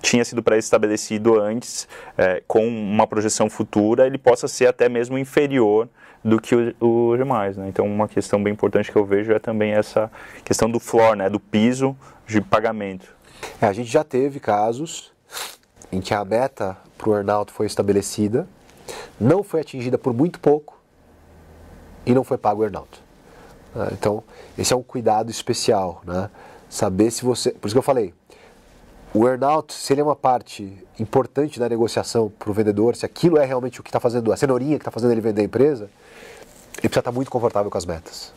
tinha 0.00 0.24
sido 0.24 0.42
pré-estabelecido 0.42 1.40
antes, 1.40 1.88
é, 2.16 2.42
com 2.46 2.66
uma 2.66 3.06
projeção 3.06 3.50
futura, 3.50 4.06
ele 4.06 4.18
possa 4.18 4.46
ser 4.46 4.66
até 4.66 4.88
mesmo 4.88 5.18
inferior 5.18 5.88
do 6.26 6.40
que 6.40 6.74
os 6.80 7.18
demais. 7.18 7.56
Né? 7.56 7.68
Então, 7.68 7.86
uma 7.86 8.08
questão 8.08 8.42
bem 8.42 8.52
importante 8.52 8.90
que 8.90 8.98
eu 8.98 9.04
vejo 9.04 9.32
é 9.32 9.38
também 9.38 9.72
essa 9.72 10.10
questão 10.44 10.68
do 10.68 10.80
floor, 10.80 11.14
né? 11.14 11.30
do 11.30 11.38
piso 11.38 11.96
de 12.26 12.40
pagamento. 12.40 13.14
É, 13.60 13.66
a 13.66 13.72
gente 13.72 13.90
já 13.90 14.02
teve 14.02 14.40
casos 14.40 15.12
em 15.92 16.00
que 16.00 16.12
a 16.12 16.24
meta 16.24 16.76
para 16.98 17.10
o 17.10 17.14
earnout 17.14 17.52
foi 17.52 17.66
estabelecida, 17.66 18.48
não 19.20 19.44
foi 19.44 19.60
atingida 19.60 19.96
por 19.96 20.12
muito 20.12 20.40
pouco 20.40 20.76
e 22.04 22.12
não 22.12 22.24
foi 22.24 22.36
pago 22.36 22.62
o 22.62 22.64
earnout. 22.64 23.00
Ah, 23.74 23.90
então, 23.92 24.24
esse 24.58 24.72
é 24.72 24.76
um 24.76 24.82
cuidado 24.82 25.30
especial, 25.30 26.02
né? 26.04 26.28
Saber 26.68 27.10
se 27.12 27.24
você. 27.24 27.52
Por 27.52 27.68
isso 27.68 27.74
que 27.74 27.78
eu 27.78 27.82
falei, 27.82 28.12
o 29.14 29.28
earnout, 29.28 29.72
se 29.72 29.92
ele 29.92 30.00
é 30.00 30.04
uma 30.04 30.16
parte 30.16 30.76
importante 30.98 31.60
da 31.60 31.68
negociação 31.68 32.32
para 32.36 32.50
o 32.50 32.52
vendedor, 32.52 32.96
se 32.96 33.06
aquilo 33.06 33.38
é 33.38 33.44
realmente 33.44 33.80
o 33.80 33.82
que 33.82 33.90
está 33.90 34.00
fazendo, 34.00 34.32
a 34.32 34.36
cenourinha 34.36 34.76
que 34.76 34.82
está 34.82 34.90
fazendo 34.90 35.12
ele 35.12 35.20
vender 35.20 35.42
a 35.42 35.44
empresa, 35.44 35.88
precisa 36.88 37.00
estar 37.00 37.12
muito 37.12 37.30
confortável 37.30 37.70
com 37.70 37.78
as 37.78 37.86
metas. 37.86 38.32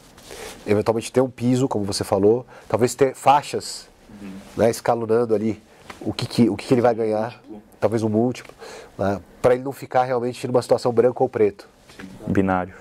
Eventualmente 0.66 1.12
ter 1.12 1.22
um 1.22 1.30
piso, 1.30 1.68
como 1.68 1.86
você 1.86 2.04
falou, 2.04 2.45
talvez 2.68 2.95
ter 2.95 3.16
faixas, 3.16 3.88
uhum. 4.22 4.32
né, 4.58 4.70
escalonando 4.70 5.34
ali 5.34 5.62
o 6.02 6.14
que, 6.14 6.26
que 6.26 6.50
o 6.50 6.56
que, 6.56 6.68
que, 6.68 6.74
ele 6.74 6.82
vai 6.82 6.93
ganhar, 6.93 7.41
talvez 7.80 8.04
um 8.04 8.10
múltiplo, 8.10 8.54
né, 8.97 9.22
para 9.41 9.54
ele 9.54 9.64
não 9.64 9.72
ficar 9.72 10.04
realmente 10.04 10.45
numa 10.47 10.62
situação 10.62 10.91
branco 10.91 11.24
ou 11.24 11.30
preto. 11.30 11.68
Binário. 12.28 12.76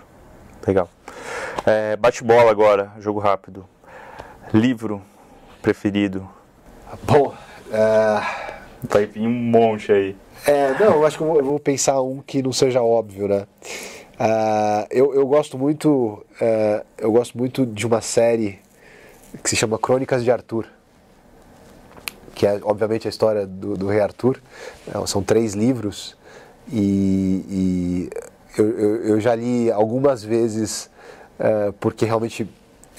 Legal. 0.66 0.88
É, 1.64 1.96
Bate-bola 1.96 2.50
agora, 2.50 2.92
jogo 2.98 3.18
rápido. 3.18 3.64
Livro 4.52 5.02
preferido? 5.62 6.28
Bom, 7.02 7.34
é... 7.70 8.20
vai 8.82 9.06
vir 9.06 9.26
um 9.26 9.30
monte 9.30 9.92
aí. 9.92 10.16
É, 10.46 10.72
não, 10.78 10.94
eu 10.94 11.06
acho 11.06 11.16
que 11.16 11.22
eu 11.22 11.26
vou, 11.26 11.38
eu 11.38 11.44
vou 11.44 11.58
pensar 11.58 12.00
um 12.00 12.20
que 12.20 12.42
não 12.42 12.52
seja 12.52 12.82
óbvio, 12.82 13.28
né? 13.28 13.46
Uh, 14.18 14.86
eu, 14.90 15.14
eu 15.14 15.26
gosto 15.26 15.56
muito 15.56 16.24
uh, 16.40 16.84
eu 16.98 17.12
gosto 17.12 17.38
muito 17.38 17.64
de 17.64 17.86
uma 17.86 18.00
série 18.00 18.58
que 19.44 19.48
se 19.48 19.54
chama 19.54 19.78
Crônicas 19.78 20.24
de 20.24 20.30
Arthur 20.30 20.66
que 22.34 22.44
é 22.44 22.58
obviamente 22.62 23.06
a 23.06 23.10
história 23.10 23.46
do, 23.46 23.76
do 23.76 23.86
rei 23.86 24.00
Arthur 24.00 24.40
uh, 24.88 25.06
são 25.06 25.22
três 25.22 25.54
livros 25.54 26.16
e, 26.70 27.44
e 27.48 28.10
eu, 28.56 28.68
eu, 28.70 28.96
eu, 29.04 29.20
já 29.20 29.36
li 29.36 29.70
algumas 29.70 30.22
vezes 30.22 30.90
porque 31.78 32.04
realmente 32.04 32.48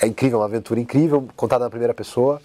é 0.02 0.08
incrível, 0.08 0.40
uma 0.40 0.46
aventura 0.46 0.80
incrível, 0.80 1.28
contada 1.36 1.66
na 1.66 1.70
primeira 1.70 1.94
pessoa. 1.94 2.42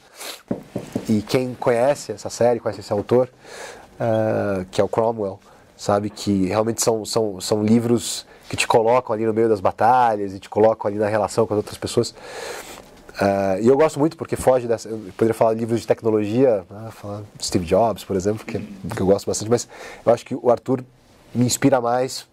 E 1.08 1.22
quem 1.22 1.54
conhece 1.54 2.12
essa 2.12 2.28
série, 2.28 2.58
conhece 2.58 2.80
esse 2.80 2.92
autor, 2.92 3.28
uh, 3.94 4.64
que 4.70 4.80
é 4.80 4.84
o 4.84 4.88
Cromwell, 4.88 5.38
sabe 5.76 6.10
que 6.10 6.46
realmente 6.46 6.82
são, 6.82 7.04
são, 7.04 7.40
são 7.40 7.62
livros 7.62 8.26
que 8.48 8.56
te 8.56 8.66
colocam 8.66 9.14
ali 9.14 9.24
no 9.26 9.32
meio 9.32 9.48
das 9.48 9.60
batalhas 9.60 10.34
e 10.34 10.38
te 10.38 10.48
colocam 10.48 10.88
ali 10.88 10.98
na 10.98 11.08
relação 11.08 11.46
com 11.46 11.54
as 11.54 11.58
outras 11.58 11.78
pessoas. 11.78 12.10
Uh, 12.10 13.62
e 13.62 13.68
eu 13.68 13.76
gosto 13.76 13.98
muito 13.98 14.16
porque 14.16 14.34
foge 14.34 14.66
dessa. 14.66 14.88
Eu 14.88 14.98
poderia 15.16 15.34
falar 15.34 15.54
de 15.54 15.60
livros 15.60 15.80
de 15.80 15.86
tecnologia, 15.86 16.64
né, 16.68 16.90
falar 16.90 17.22
Steve 17.40 17.64
Jobs, 17.64 18.04
por 18.04 18.16
exemplo, 18.16 18.44
que, 18.44 18.58
que 18.58 19.00
eu 19.00 19.06
gosto 19.06 19.26
bastante, 19.26 19.48
mas 19.48 19.68
eu 20.04 20.12
acho 20.12 20.24
que 20.24 20.34
o 20.34 20.50
Arthur 20.50 20.82
me 21.32 21.44
inspira 21.44 21.80
mais 21.80 22.26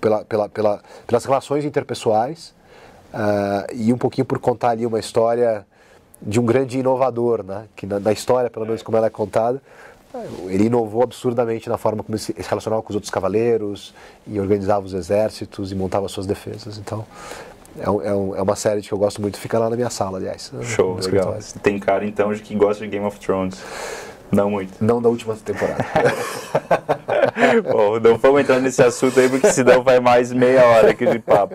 pela, 0.00 0.24
pela, 0.24 0.48
pela, 0.48 0.82
pelas 1.06 1.24
relações 1.24 1.64
interpessoais 1.64 2.52
uh, 3.12 3.72
e 3.72 3.92
um 3.92 3.98
pouquinho 3.98 4.24
por 4.24 4.38
contar 4.38 4.70
ali 4.70 4.84
uma 4.84 4.98
história 4.98 5.64
de 6.20 6.40
um 6.40 6.44
grande 6.44 6.78
inovador, 6.78 7.44
né? 7.44 7.66
que 7.76 7.86
na, 7.86 8.00
na 8.00 8.12
história, 8.12 8.50
pelo 8.50 8.66
menos 8.66 8.82
como 8.82 8.96
ela 8.96 9.06
é 9.06 9.10
contada, 9.10 9.62
ele 10.48 10.64
inovou 10.64 11.02
absurdamente 11.02 11.68
na 11.68 11.76
forma 11.76 12.02
como 12.02 12.16
ele 12.16 12.22
se 12.22 12.34
relacionava 12.38 12.82
com 12.82 12.90
os 12.90 12.94
outros 12.94 13.10
cavaleiros 13.10 13.94
e 14.26 14.38
organizava 14.38 14.86
os 14.86 14.94
exércitos 14.94 15.72
e 15.72 15.74
montava 15.74 16.08
suas 16.08 16.26
defesas. 16.26 16.78
Então, 16.78 17.04
é, 17.78 17.90
um, 17.90 18.36
é, 18.36 18.42
uma 18.42 18.56
série 18.56 18.80
que 18.80 18.92
eu 18.92 18.98
gosto 18.98 19.20
muito, 19.20 19.38
fica 19.38 19.58
lá 19.58 19.68
na 19.68 19.76
minha 19.76 19.90
sala, 19.90 20.18
aliás. 20.18 20.52
Show, 20.62 20.98
legal. 21.02 21.36
Tem 21.62 21.78
cara 21.78 22.04
então 22.04 22.32
de 22.32 22.40
que 22.40 22.54
gosta 22.54 22.84
de 22.84 22.90
Game 22.90 23.04
of 23.04 23.18
Thrones. 23.18 23.60
Não 24.30 24.50
muito. 24.50 24.72
Não 24.82 25.00
da 25.00 25.08
última 25.08 25.36
temporada. 25.36 25.84
Bom, 27.70 28.00
não 28.00 28.18
vamos 28.18 28.40
entrar 28.40 28.60
nesse 28.60 28.82
assunto 28.82 29.18
aí, 29.20 29.28
porque 29.28 29.50
senão 29.52 29.82
vai 29.82 30.00
mais 30.00 30.32
meia 30.32 30.64
hora 30.64 30.90
aqui 30.90 31.06
de 31.06 31.18
papo. 31.18 31.54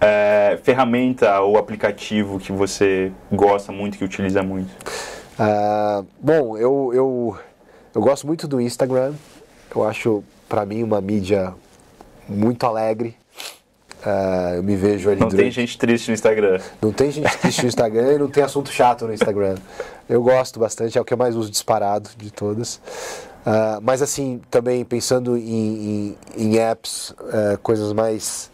É, 0.00 0.58
ferramenta 0.62 1.40
ou 1.40 1.56
aplicativo 1.56 2.38
que 2.38 2.52
você 2.52 3.10
gosta 3.32 3.72
muito, 3.72 3.96
que 3.96 4.04
utiliza 4.04 4.42
muito? 4.42 4.70
Uh, 5.38 6.04
bom, 6.20 6.58
eu, 6.58 6.90
eu, 6.92 7.38
eu 7.94 8.00
gosto 8.00 8.26
muito 8.26 8.46
do 8.46 8.60
Instagram. 8.60 9.14
Eu 9.74 9.84
acho, 9.84 10.22
para 10.48 10.64
mim, 10.64 10.82
uma 10.82 11.00
mídia 11.00 11.54
muito 12.28 12.64
alegre. 12.66 13.16
Uh, 14.04 14.56
eu 14.56 14.62
me 14.62 14.76
vejo 14.76 15.10
ali. 15.10 15.20
Não 15.20 15.28
durante... 15.28 15.44
tem 15.44 15.50
gente 15.50 15.76
triste 15.76 16.08
no 16.08 16.14
Instagram. 16.14 16.60
Não 16.80 16.92
tem 16.92 17.10
gente 17.10 17.36
triste 17.38 17.62
no 17.62 17.68
Instagram 17.68 18.14
e 18.14 18.18
não 18.18 18.28
tem 18.28 18.42
assunto 18.44 18.70
chato 18.70 19.06
no 19.06 19.12
Instagram. 19.12 19.56
Eu 20.08 20.22
gosto 20.22 20.60
bastante, 20.60 20.96
é 20.96 21.00
o 21.00 21.04
que 21.04 21.12
eu 21.12 21.18
mais 21.18 21.34
uso 21.34 21.50
disparado 21.50 22.08
de 22.16 22.30
todas. 22.30 22.76
Uh, 22.76 23.80
mas 23.82 24.02
assim, 24.02 24.40
também 24.50 24.84
pensando 24.84 25.36
em, 25.36 25.42
em, 25.46 26.18
em 26.36 26.58
apps, 26.58 27.10
uh, 27.10 27.58
coisas 27.62 27.92
mais, 27.92 28.50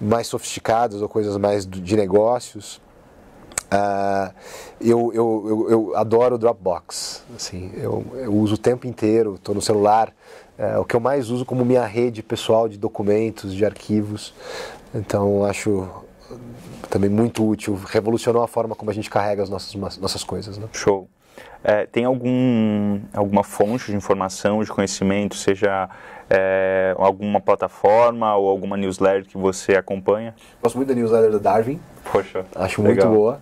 mais 0.00 0.28
sofisticadas 0.28 1.02
ou 1.02 1.08
coisas 1.08 1.36
mais 1.36 1.66
de 1.66 1.96
negócios, 1.96 2.80
Uh, 3.66 4.32
eu, 4.80 5.12
eu, 5.12 5.44
eu, 5.48 5.70
eu, 5.70 5.96
adoro 5.96 6.36
o 6.36 6.38
Dropbox. 6.38 7.24
Assim, 7.34 7.72
eu, 7.76 8.04
eu 8.14 8.32
uso 8.32 8.54
o 8.54 8.58
tempo 8.58 8.86
inteiro, 8.86 9.34
estou 9.34 9.54
no 9.54 9.62
celular. 9.62 10.12
É 10.58 10.78
o 10.78 10.84
que 10.84 10.96
eu 10.96 11.00
mais 11.00 11.30
uso 11.30 11.44
como 11.44 11.64
minha 11.64 11.84
rede 11.84 12.22
pessoal 12.22 12.68
de 12.68 12.78
documentos, 12.78 13.54
de 13.54 13.64
arquivos. 13.64 14.32
Então 14.94 15.44
acho 15.44 15.88
também 16.88 17.10
muito 17.10 17.46
útil, 17.46 17.78
revolucionou 17.86 18.42
a 18.42 18.48
forma 18.48 18.74
como 18.74 18.90
a 18.90 18.94
gente 18.94 19.10
carrega 19.10 19.42
as 19.42 19.50
nossas, 19.50 19.74
nossas 19.98 20.24
coisas. 20.24 20.56
Né? 20.56 20.66
Show. 20.72 21.08
É, 21.68 21.84
tem 21.84 22.04
algum, 22.04 23.00
alguma 23.12 23.42
fonte 23.42 23.86
de 23.86 23.96
informação, 23.96 24.62
de 24.62 24.70
conhecimento, 24.70 25.34
seja 25.34 25.88
é, 26.30 26.94
alguma 26.96 27.40
plataforma 27.40 28.36
ou 28.36 28.48
alguma 28.48 28.76
newsletter 28.76 29.26
que 29.26 29.36
você 29.36 29.74
acompanha? 29.74 30.32
Gosto 30.62 30.76
muito 30.76 30.90
da 30.90 30.94
newsletter 30.94 31.32
do 31.32 31.40
Darwin. 31.40 31.80
Poxa, 32.12 32.46
acho 32.54 32.80
legal. 32.80 33.08
muito 33.08 33.18
boa, 33.18 33.40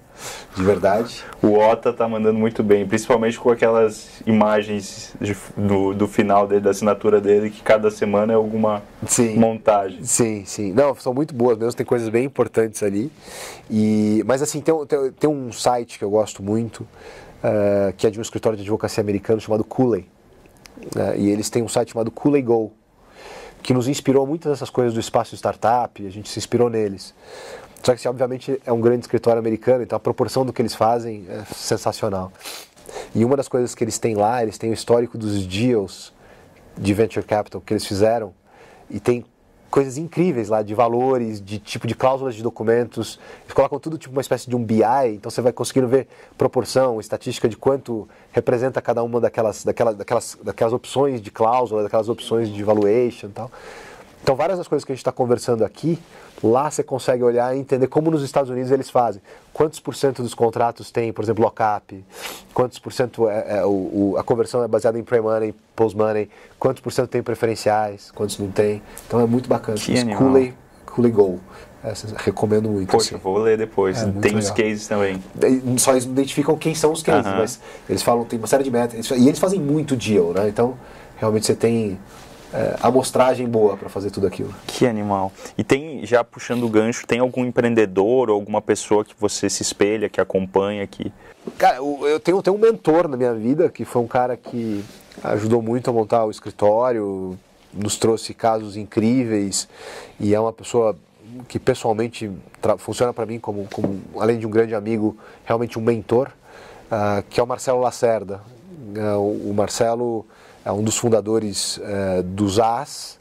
de 0.57 0.63
verdade. 0.63 1.23
O 1.43 1.53
Ota 1.53 1.93
tá 1.93 2.09
mandando 2.09 2.39
muito 2.39 2.63
bem, 2.63 2.87
principalmente 2.87 3.39
com 3.39 3.51
aquelas 3.51 4.23
imagens 4.27 5.15
de, 5.21 5.37
do, 5.55 5.93
do 5.93 6.09
final 6.09 6.47
dele, 6.47 6.63
da 6.63 6.71
assinatura 6.71 7.21
dele, 7.21 7.51
que 7.51 7.61
cada 7.61 7.91
semana 7.91 8.33
é 8.33 8.37
alguma 8.37 8.83
sim, 9.07 9.37
montagem. 9.37 10.03
Sim, 10.03 10.47
sim. 10.47 10.73
Não, 10.73 10.95
são 10.95 11.13
muito 11.13 11.35
boas 11.35 11.59
mesmo, 11.59 11.75
tem 11.75 11.85
coisas 11.85 12.09
bem 12.09 12.25
importantes 12.25 12.83
ali. 12.83 13.13
E, 13.71 14.23
mas 14.27 14.41
assim, 14.41 14.63
tem, 14.63 14.75
tem, 14.87 15.13
tem 15.13 15.29
um 15.29 15.53
site 15.53 15.99
que 15.99 16.05
eu 16.05 16.11
gosto 16.11 16.43
muito, 16.43 16.89
uh, 17.45 17.93
que 17.97 18.07
é 18.07 18.11
de 18.11 18.19
um 18.19 18.23
escritório 18.23 18.57
de 18.57 18.63
advocacia 18.63 19.03
americano 19.03 19.41
chamado 19.41 19.63
Cooley. 19.63 20.09
Uh, 20.97 21.17
e 21.17 21.31
eles 21.31 21.51
têm 21.51 21.63
um 21.63 21.69
site 21.69 21.93
chamado 21.93 22.11
Cooley 22.11 22.43
Go, 22.43 22.73
que 23.63 23.75
nos 23.75 23.87
inspirou 23.87 24.27
muitas 24.27 24.53
dessas 24.53 24.71
coisas 24.71 24.95
do 24.95 25.01
espaço 25.01 25.37
startup, 25.37 26.07
a 26.07 26.11
gente 26.11 26.29
se 26.29 26.39
inspirou 26.39 26.69
neles. 26.69 27.15
Só 27.83 27.95
que, 27.95 28.09
obviamente, 28.09 28.61
é 28.65 28.73
um 28.73 28.81
grande 28.81 29.03
escritório 29.03 29.39
americano, 29.39 29.83
então 29.83 29.97
a 29.97 30.01
proporção 30.01 30.45
do 30.45 30.53
que 30.53 30.63
eles 30.63 30.75
fazem 30.75 31.27
é 31.29 31.45
sensacional. 31.55 32.33
E 33.15 33.25
uma 33.25 33.37
das 33.37 33.47
coisas 33.47 33.75
que 33.75 33.85
eles 33.85 33.99
têm 33.99 34.15
lá, 34.15 34.43
eles 34.43 34.57
têm 34.57 34.71
o 34.71 34.75
histórico 34.75 35.19
dos 35.19 35.47
deals 35.47 36.13
de 36.77 36.95
venture 36.95 37.25
capital 37.25 37.61
que 37.61 37.73
eles 37.73 37.87
fizeram 37.87 38.35
e 38.91 38.99
tem 38.99 39.25
coisas 39.75 39.99
incríveis 39.99 40.51
lá 40.51 40.63
de 40.63 40.73
valores, 40.73 41.41
de 41.41 41.59
tipo 41.59 41.85
de 41.85 41.97
cláusulas 41.97 42.37
de 42.37 42.45
documentos. 42.45 43.19
Eles 43.43 43.53
colocam 43.53 43.81
tudo 43.81 43.99
tipo 43.99 44.13
uma 44.15 44.21
espécie 44.21 44.49
de 44.49 44.55
um 44.55 44.63
BI, 44.63 44.85
então 45.15 45.29
você 45.29 45.43
vai 45.43 45.53
conseguindo 45.53 45.89
ver 45.89 46.07
proporção, 46.39 47.01
estatística 47.01 47.49
de 47.49 47.57
quanto 47.57 48.09
representa 48.31 48.81
cada 48.81 49.03
uma 49.03 49.21
daquelas, 49.21 49.65
daquelas, 49.65 49.97
daquelas, 49.97 50.39
daquelas 50.41 50.73
opções 50.73 51.21
de 51.21 51.29
cláusula, 51.29 51.83
daquelas 51.83 52.09
opções 52.09 52.51
de 52.51 52.63
valuation 52.63 53.27
e 53.27 53.31
tal. 53.31 53.51
Então, 54.23 54.37
várias 54.37 54.59
das 54.59 54.69
coisas 54.69 54.85
que 54.85 54.93
a 54.93 54.95
gente 54.95 55.01
está 55.01 55.11
conversando 55.11 55.65
aqui, 55.65 55.99
lá 56.45 56.71
você 56.71 56.83
consegue 56.83 57.23
olhar 57.23 57.57
e 57.57 57.59
entender 57.59 57.87
como 57.87 58.11
nos 58.11 58.23
Estados 58.23 58.51
Unidos 58.51 58.71
eles 58.71 58.91
fazem. 58.91 59.23
Quantos 59.53 59.81
por 59.81 59.95
cento 59.95 60.23
dos 60.23 60.35
contratos 60.35 60.91
tem, 60.91 61.13
por 61.13 61.25
exemplo, 61.25 61.43
lock-up? 61.43 62.05
Quantos 62.53 62.79
por 62.79 62.93
cento 62.93 63.29
é, 63.29 63.59
é 63.59 63.65
o, 63.65 64.17
a 64.19 64.23
conversão 64.23 64.63
é 64.63 64.69
baseada 64.69 64.99
em 64.99 65.03
pre-money, 65.03 65.55
post-money? 65.75 66.29
Quantos 66.59 66.83
por 66.83 66.93
cento 66.93 67.09
tem 67.09 67.23
preferenciais? 67.23 68.11
Quantos 68.11 68.39
não 68.39 68.51
tem? 68.51 68.83
Então, 69.07 69.21
é 69.21 69.27
muito 69.27 69.49
bacana. 69.49 69.79
Cooley, 70.17 70.55
Cooley 70.87 71.13
Go. 71.13 71.41
Essa, 71.83 72.15
recomendo 72.17 72.69
muito. 72.71 72.91
Poxa, 72.91 73.15
assim. 73.15 73.23
vou 73.23 73.37
ler 73.39 73.59
depois. 73.59 74.03
É, 74.03 74.11
tem 74.11 74.37
os 74.37 74.51
cases 74.51 74.89
também. 74.89 75.23
Só 75.77 75.93
eles 75.93 76.05
identificam 76.05 76.57
quem 76.57 76.75
são 76.75 76.93
os 76.93 77.03
cases, 77.03 77.27
uh 77.31 77.35
-huh. 77.35 77.39
mas 77.41 77.61
eles 77.89 78.03
falam, 78.03 78.25
tem 78.25 78.39
uma 78.39 78.49
série 78.49 78.65
de 78.65 78.71
metas. 78.71 79.11
E 79.11 79.29
eles 79.29 79.39
fazem 79.39 79.61
muito 79.61 79.95
deal, 79.95 80.33
né? 80.33 80.49
Então, 80.49 80.79
realmente 81.19 81.45
você 81.45 81.55
tem 81.55 81.99
é, 82.55 82.77
amostragem 82.81 83.49
boa 83.49 83.77
para 83.77 83.89
fazer 83.89 84.13
tudo 84.13 84.29
aquilo. 84.29 84.55
Que 84.65 84.87
animal. 84.87 85.33
E 85.59 85.65
tem, 85.65 86.07
já 86.07 86.23
puxando 86.23 86.63
o 86.63 86.69
gancho, 86.69 87.05
tem 87.05 87.19
algum 87.19 87.45
empreendedor 87.45 88.31
ou 88.31 88.37
alguma 88.37 88.63
pessoa 88.63 89.05
que 89.05 89.15
você 89.19 89.51
se 89.51 89.63
espelha, 89.63 90.09
que 90.09 90.21
acompanha 90.21 90.85
aqui? 90.85 91.13
Cara, 91.59 91.79
eu 91.79 92.21
tenho, 92.21 92.41
tenho 92.41 92.57
um 92.57 92.61
mentor 92.61 93.09
na 93.09 93.17
minha 93.17 93.35
vida, 93.35 93.69
que 93.69 93.85
foi 93.85 94.01
um 94.01 94.07
cara 94.07 94.37
que 94.37 94.85
ajudou 95.25 95.61
muito 95.61 95.91
a 95.91 95.93
montar 95.93 96.25
o 96.25 96.31
escritório, 96.31 97.37
nos 97.73 97.97
trouxe 97.97 98.33
casos 98.33 98.77
incríveis 98.77 99.69
e 100.21 100.33
é 100.33 100.39
uma 100.39 100.53
pessoa 100.53 100.97
que 101.49 101.59
pessoalmente 101.59 102.31
funciona 102.79 103.13
para 103.13 103.27
mim 103.27 103.41
como, 103.41 103.67
como, 103.73 104.01
além 104.17 104.39
de 104.39 104.47
um 104.47 104.51
grande 104.51 104.77
amigo, 104.77 105.17
realmente 105.45 105.77
um 105.77 105.83
mentor, 105.83 106.29
uh, 106.87 107.23
que 107.29 107.41
é 107.41 107.43
o 107.43 107.47
Marcelo 107.47 107.81
Lacerda. 107.81 108.41
Uh, 108.97 109.51
o 109.51 109.53
Marcelo 109.53 110.25
é 110.65 110.73
um 110.73 110.83
dos 110.83 110.97
fundadores 110.97 111.79
é, 111.83 112.23
dos 112.23 112.59
AS, 112.59 113.19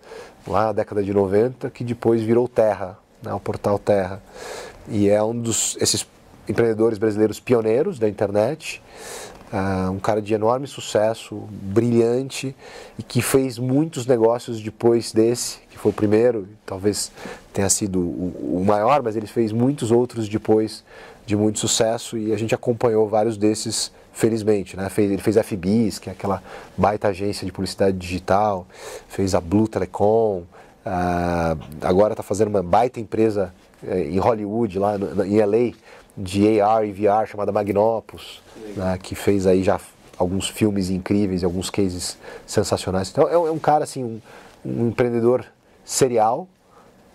lá 0.48 0.68
na 0.68 0.72
década 0.72 1.04
de 1.04 1.14
90, 1.14 1.70
que 1.70 1.84
depois 1.84 2.22
virou 2.22 2.48
Terra, 2.48 2.98
né, 3.22 3.34
o 3.34 3.40
portal 3.40 3.78
Terra. 3.78 4.22
E 4.88 5.10
é 5.10 5.22
um 5.22 5.38
dos 5.38 5.78
esses 5.80 6.06
empreendedores 6.48 6.98
brasileiros 6.98 7.40
pioneiros 7.40 7.98
da 8.00 8.10
internet, 8.10 8.82
uh, 9.52 9.90
um 9.90 10.00
cara 10.00 10.22
de 10.22 10.34
enorme 10.34 10.68
sucesso, 10.68 11.48
brilhante 11.50 12.56
e 13.00 13.04
que 13.04 13.22
fez 13.22 13.58
muitos 13.58 14.06
negócios 14.06 14.62
depois 14.62 15.14
desse, 15.14 15.60
que 15.70 15.78
foi 15.78 15.92
o 15.92 15.94
primeiro, 15.94 16.48
talvez 16.66 17.12
tenha 17.54 17.70
sido 17.70 18.00
o, 18.00 18.60
o 18.62 18.66
maior, 18.66 19.02
mas 19.02 19.16
ele 19.16 19.28
fez 19.28 19.54
muitos 19.54 19.90
outros 19.92 20.28
depois 20.28 20.84
de 21.26 21.36
muito 21.36 21.60
sucesso 21.60 22.18
e 22.18 22.34
a 22.34 22.38
gente 22.38 22.54
acompanhou 22.54 23.08
vários 23.08 23.38
desses 23.38 23.92
felizmente, 24.14 24.78
né? 24.78 24.90
Ele 24.98 25.18
fez 25.18 25.36
a 25.38 25.44
FBIS, 25.44 26.00
que 26.00 26.10
é 26.10 26.14
aquela 26.14 26.42
baita 26.78 27.10
agência 27.10 27.46
de 27.46 27.52
publicidade 27.52 27.98
digital, 27.98 28.66
fez 29.08 29.34
a 29.34 29.42
Blue 29.42 29.68
Telecom, 29.68 30.44
uh, 30.86 31.60
agora 31.82 32.14
está 32.14 32.24
fazendo 32.24 32.50
uma 32.50 32.62
baita 32.62 33.00
empresa 33.00 33.54
uh, 33.82 33.92
em 33.92 34.20
Hollywood, 34.20 34.78
lá 34.78 34.96
em 35.26 35.42
LA, 35.42 35.74
de 36.16 36.62
AR 36.62 36.86
e 36.86 36.92
VR, 36.92 37.26
chamada 37.28 37.52
Magnopus, 37.52 38.42
né? 38.78 39.00
que 39.02 39.16
fez 39.16 39.48
aí 39.48 39.64
já 39.64 39.80
alguns 40.16 40.48
filmes 40.48 40.92
incríveis, 40.92 41.44
alguns 41.44 41.72
cases 41.72 42.18
sensacionais. 42.46 43.10
Então 43.10 43.28
é, 43.28 43.34
é 43.34 43.52
um 43.52 43.60
cara 43.60 43.84
assim, 43.84 44.04
um, 44.04 44.22
um 44.64 44.88
empreendedor 44.90 45.44
serial, 45.84 46.48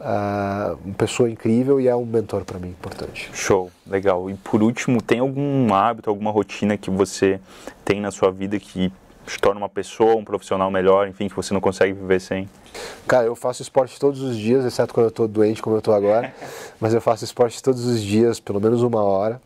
uh, 0.01 0.79
uma 0.85 0.95
pessoa 0.95 1.31
incrível 1.31 1.81
e 1.81 1.89
é 1.89 1.95
um 1.95 2.05
mentor 2.05 2.45
para 2.45 2.59
mim 2.59 2.69
importante. 2.69 3.31
Show, 3.33 3.71
legal. 3.87 4.31
E 4.31 4.35
por 4.35 4.63
último, 4.63 5.03
tem 5.03 5.21
algum 5.21 5.73
hábito, 5.73 6.11
alguma 6.11 6.31
rotina 6.31 6.77
que 6.77 6.91
você 6.91 7.41
tem 7.85 8.01
na 8.01 8.11
sua 8.11 8.31
vida 8.31 8.59
que 8.59 8.93
te 9.27 9.39
torna 9.39 9.61
uma 9.61 9.69
pessoa, 9.69 10.17
um 10.17 10.25
profissional 10.25 10.71
melhor, 10.71 11.07
enfim, 11.07 11.29
que 11.29 11.37
você 11.37 11.53
não 11.53 11.61
consegue 11.61 11.93
viver 11.93 12.21
sem? 12.21 12.49
Cara, 13.07 13.27
eu 13.27 13.37
faço 13.37 13.61
esporte 13.61 13.99
todos 14.01 14.23
os 14.23 14.37
dias, 14.37 14.65
exceto 14.65 14.95
quando 14.95 15.05
eu 15.05 15.11
estou 15.11 15.29
doente, 15.29 15.61
como 15.61 15.77
eu 15.77 15.81
estou 15.81 15.95
agora. 15.95 16.33
mas 16.81 16.95
eu 16.95 17.01
faço 17.01 17.25
esporte 17.25 17.63
todos 17.63 17.85
os 17.85 18.03
dias, 18.03 18.41
pelo 18.41 18.61
menos 18.61 18.83
uma 18.83 19.03
hora. 19.03 19.41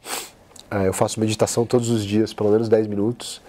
É, 0.70 0.88
eu 0.88 0.92
faço 0.92 1.20
meditação 1.20 1.66
todos 1.66 1.90
os 1.90 2.04
dias, 2.04 2.32
pelo 2.32 2.50
menos 2.50 2.68
10 2.68 2.86
minutos. 2.86 3.42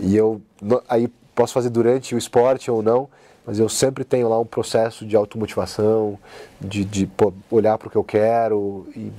E 0.00 0.16
eu 0.16 0.40
aí 0.88 1.08
posso 1.34 1.52
fazer 1.52 1.68
durante 1.68 2.14
o 2.14 2.18
esporte 2.18 2.70
ou 2.70 2.82
não, 2.82 3.08
mas 3.46 3.58
eu 3.58 3.68
sempre 3.68 4.04
tenho 4.04 4.28
lá 4.28 4.38
um 4.38 4.44
processo 4.44 5.04
de 5.04 5.14
automotivação, 5.16 6.18
de, 6.60 6.84
de 6.84 7.06
pô, 7.06 7.32
olhar 7.50 7.76
para 7.78 7.88
o 7.88 7.90
que 7.90 7.96
eu 7.96 8.04
quero, 8.04 8.86
e 8.96 9.12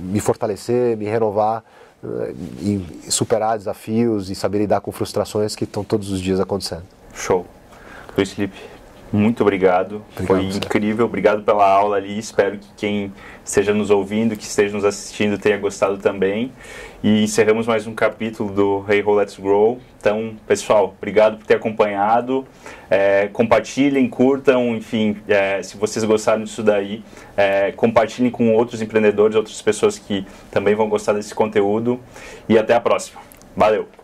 me 0.00 0.20
fortalecer, 0.20 0.96
me 0.96 1.04
renovar, 1.04 1.62
eh, 2.02 2.34
e 2.62 3.10
superar 3.10 3.56
desafios 3.56 4.30
e 4.30 4.34
saber 4.34 4.58
lidar 4.58 4.80
com 4.80 4.90
frustrações 4.90 5.54
que 5.54 5.64
estão 5.64 5.84
todos 5.84 6.10
os 6.10 6.20
dias 6.20 6.40
acontecendo. 6.40 6.84
Show. 7.14 7.46
Luiz 8.16 8.32
Felipe, 8.32 8.58
muito 9.12 9.42
obrigado. 9.42 10.02
obrigado 10.12 10.26
Foi 10.26 10.44
incrível. 10.44 11.06
Obrigado 11.06 11.42
pela 11.42 11.68
aula 11.68 11.96
ali. 11.96 12.18
Espero 12.18 12.58
que 12.58 12.68
quem 12.76 13.12
esteja 13.44 13.74
nos 13.74 13.90
ouvindo, 13.90 14.36
que 14.36 14.44
esteja 14.44 14.74
nos 14.74 14.84
assistindo, 14.84 15.36
tenha 15.36 15.58
gostado 15.58 15.98
também. 15.98 16.52
E 17.02 17.24
encerramos 17.24 17.66
mais 17.66 17.86
um 17.86 17.94
capítulo 17.94 18.52
do 18.52 18.84
Hey 18.86 19.02
Ho 19.02 19.14
Let's 19.14 19.38
Grow. 19.38 19.80
Então, 19.98 20.36
pessoal, 20.46 20.94
obrigado 20.98 21.38
por 21.38 21.46
ter 21.46 21.54
acompanhado. 21.54 22.46
É, 22.90 23.26
compartilhem, 23.32 24.06
curtam, 24.06 24.76
enfim, 24.76 25.16
é, 25.26 25.62
se 25.62 25.78
vocês 25.78 26.04
gostaram 26.04 26.44
disso 26.44 26.62
daí, 26.62 27.02
é, 27.38 27.72
compartilhem 27.72 28.30
com 28.30 28.52
outros 28.54 28.82
empreendedores, 28.82 29.34
outras 29.34 29.62
pessoas 29.62 29.98
que 29.98 30.26
também 30.50 30.74
vão 30.74 30.90
gostar 30.90 31.14
desse 31.14 31.34
conteúdo. 31.34 31.98
E 32.46 32.58
até 32.58 32.74
a 32.74 32.80
próxima. 32.80 33.18
Valeu! 33.56 33.99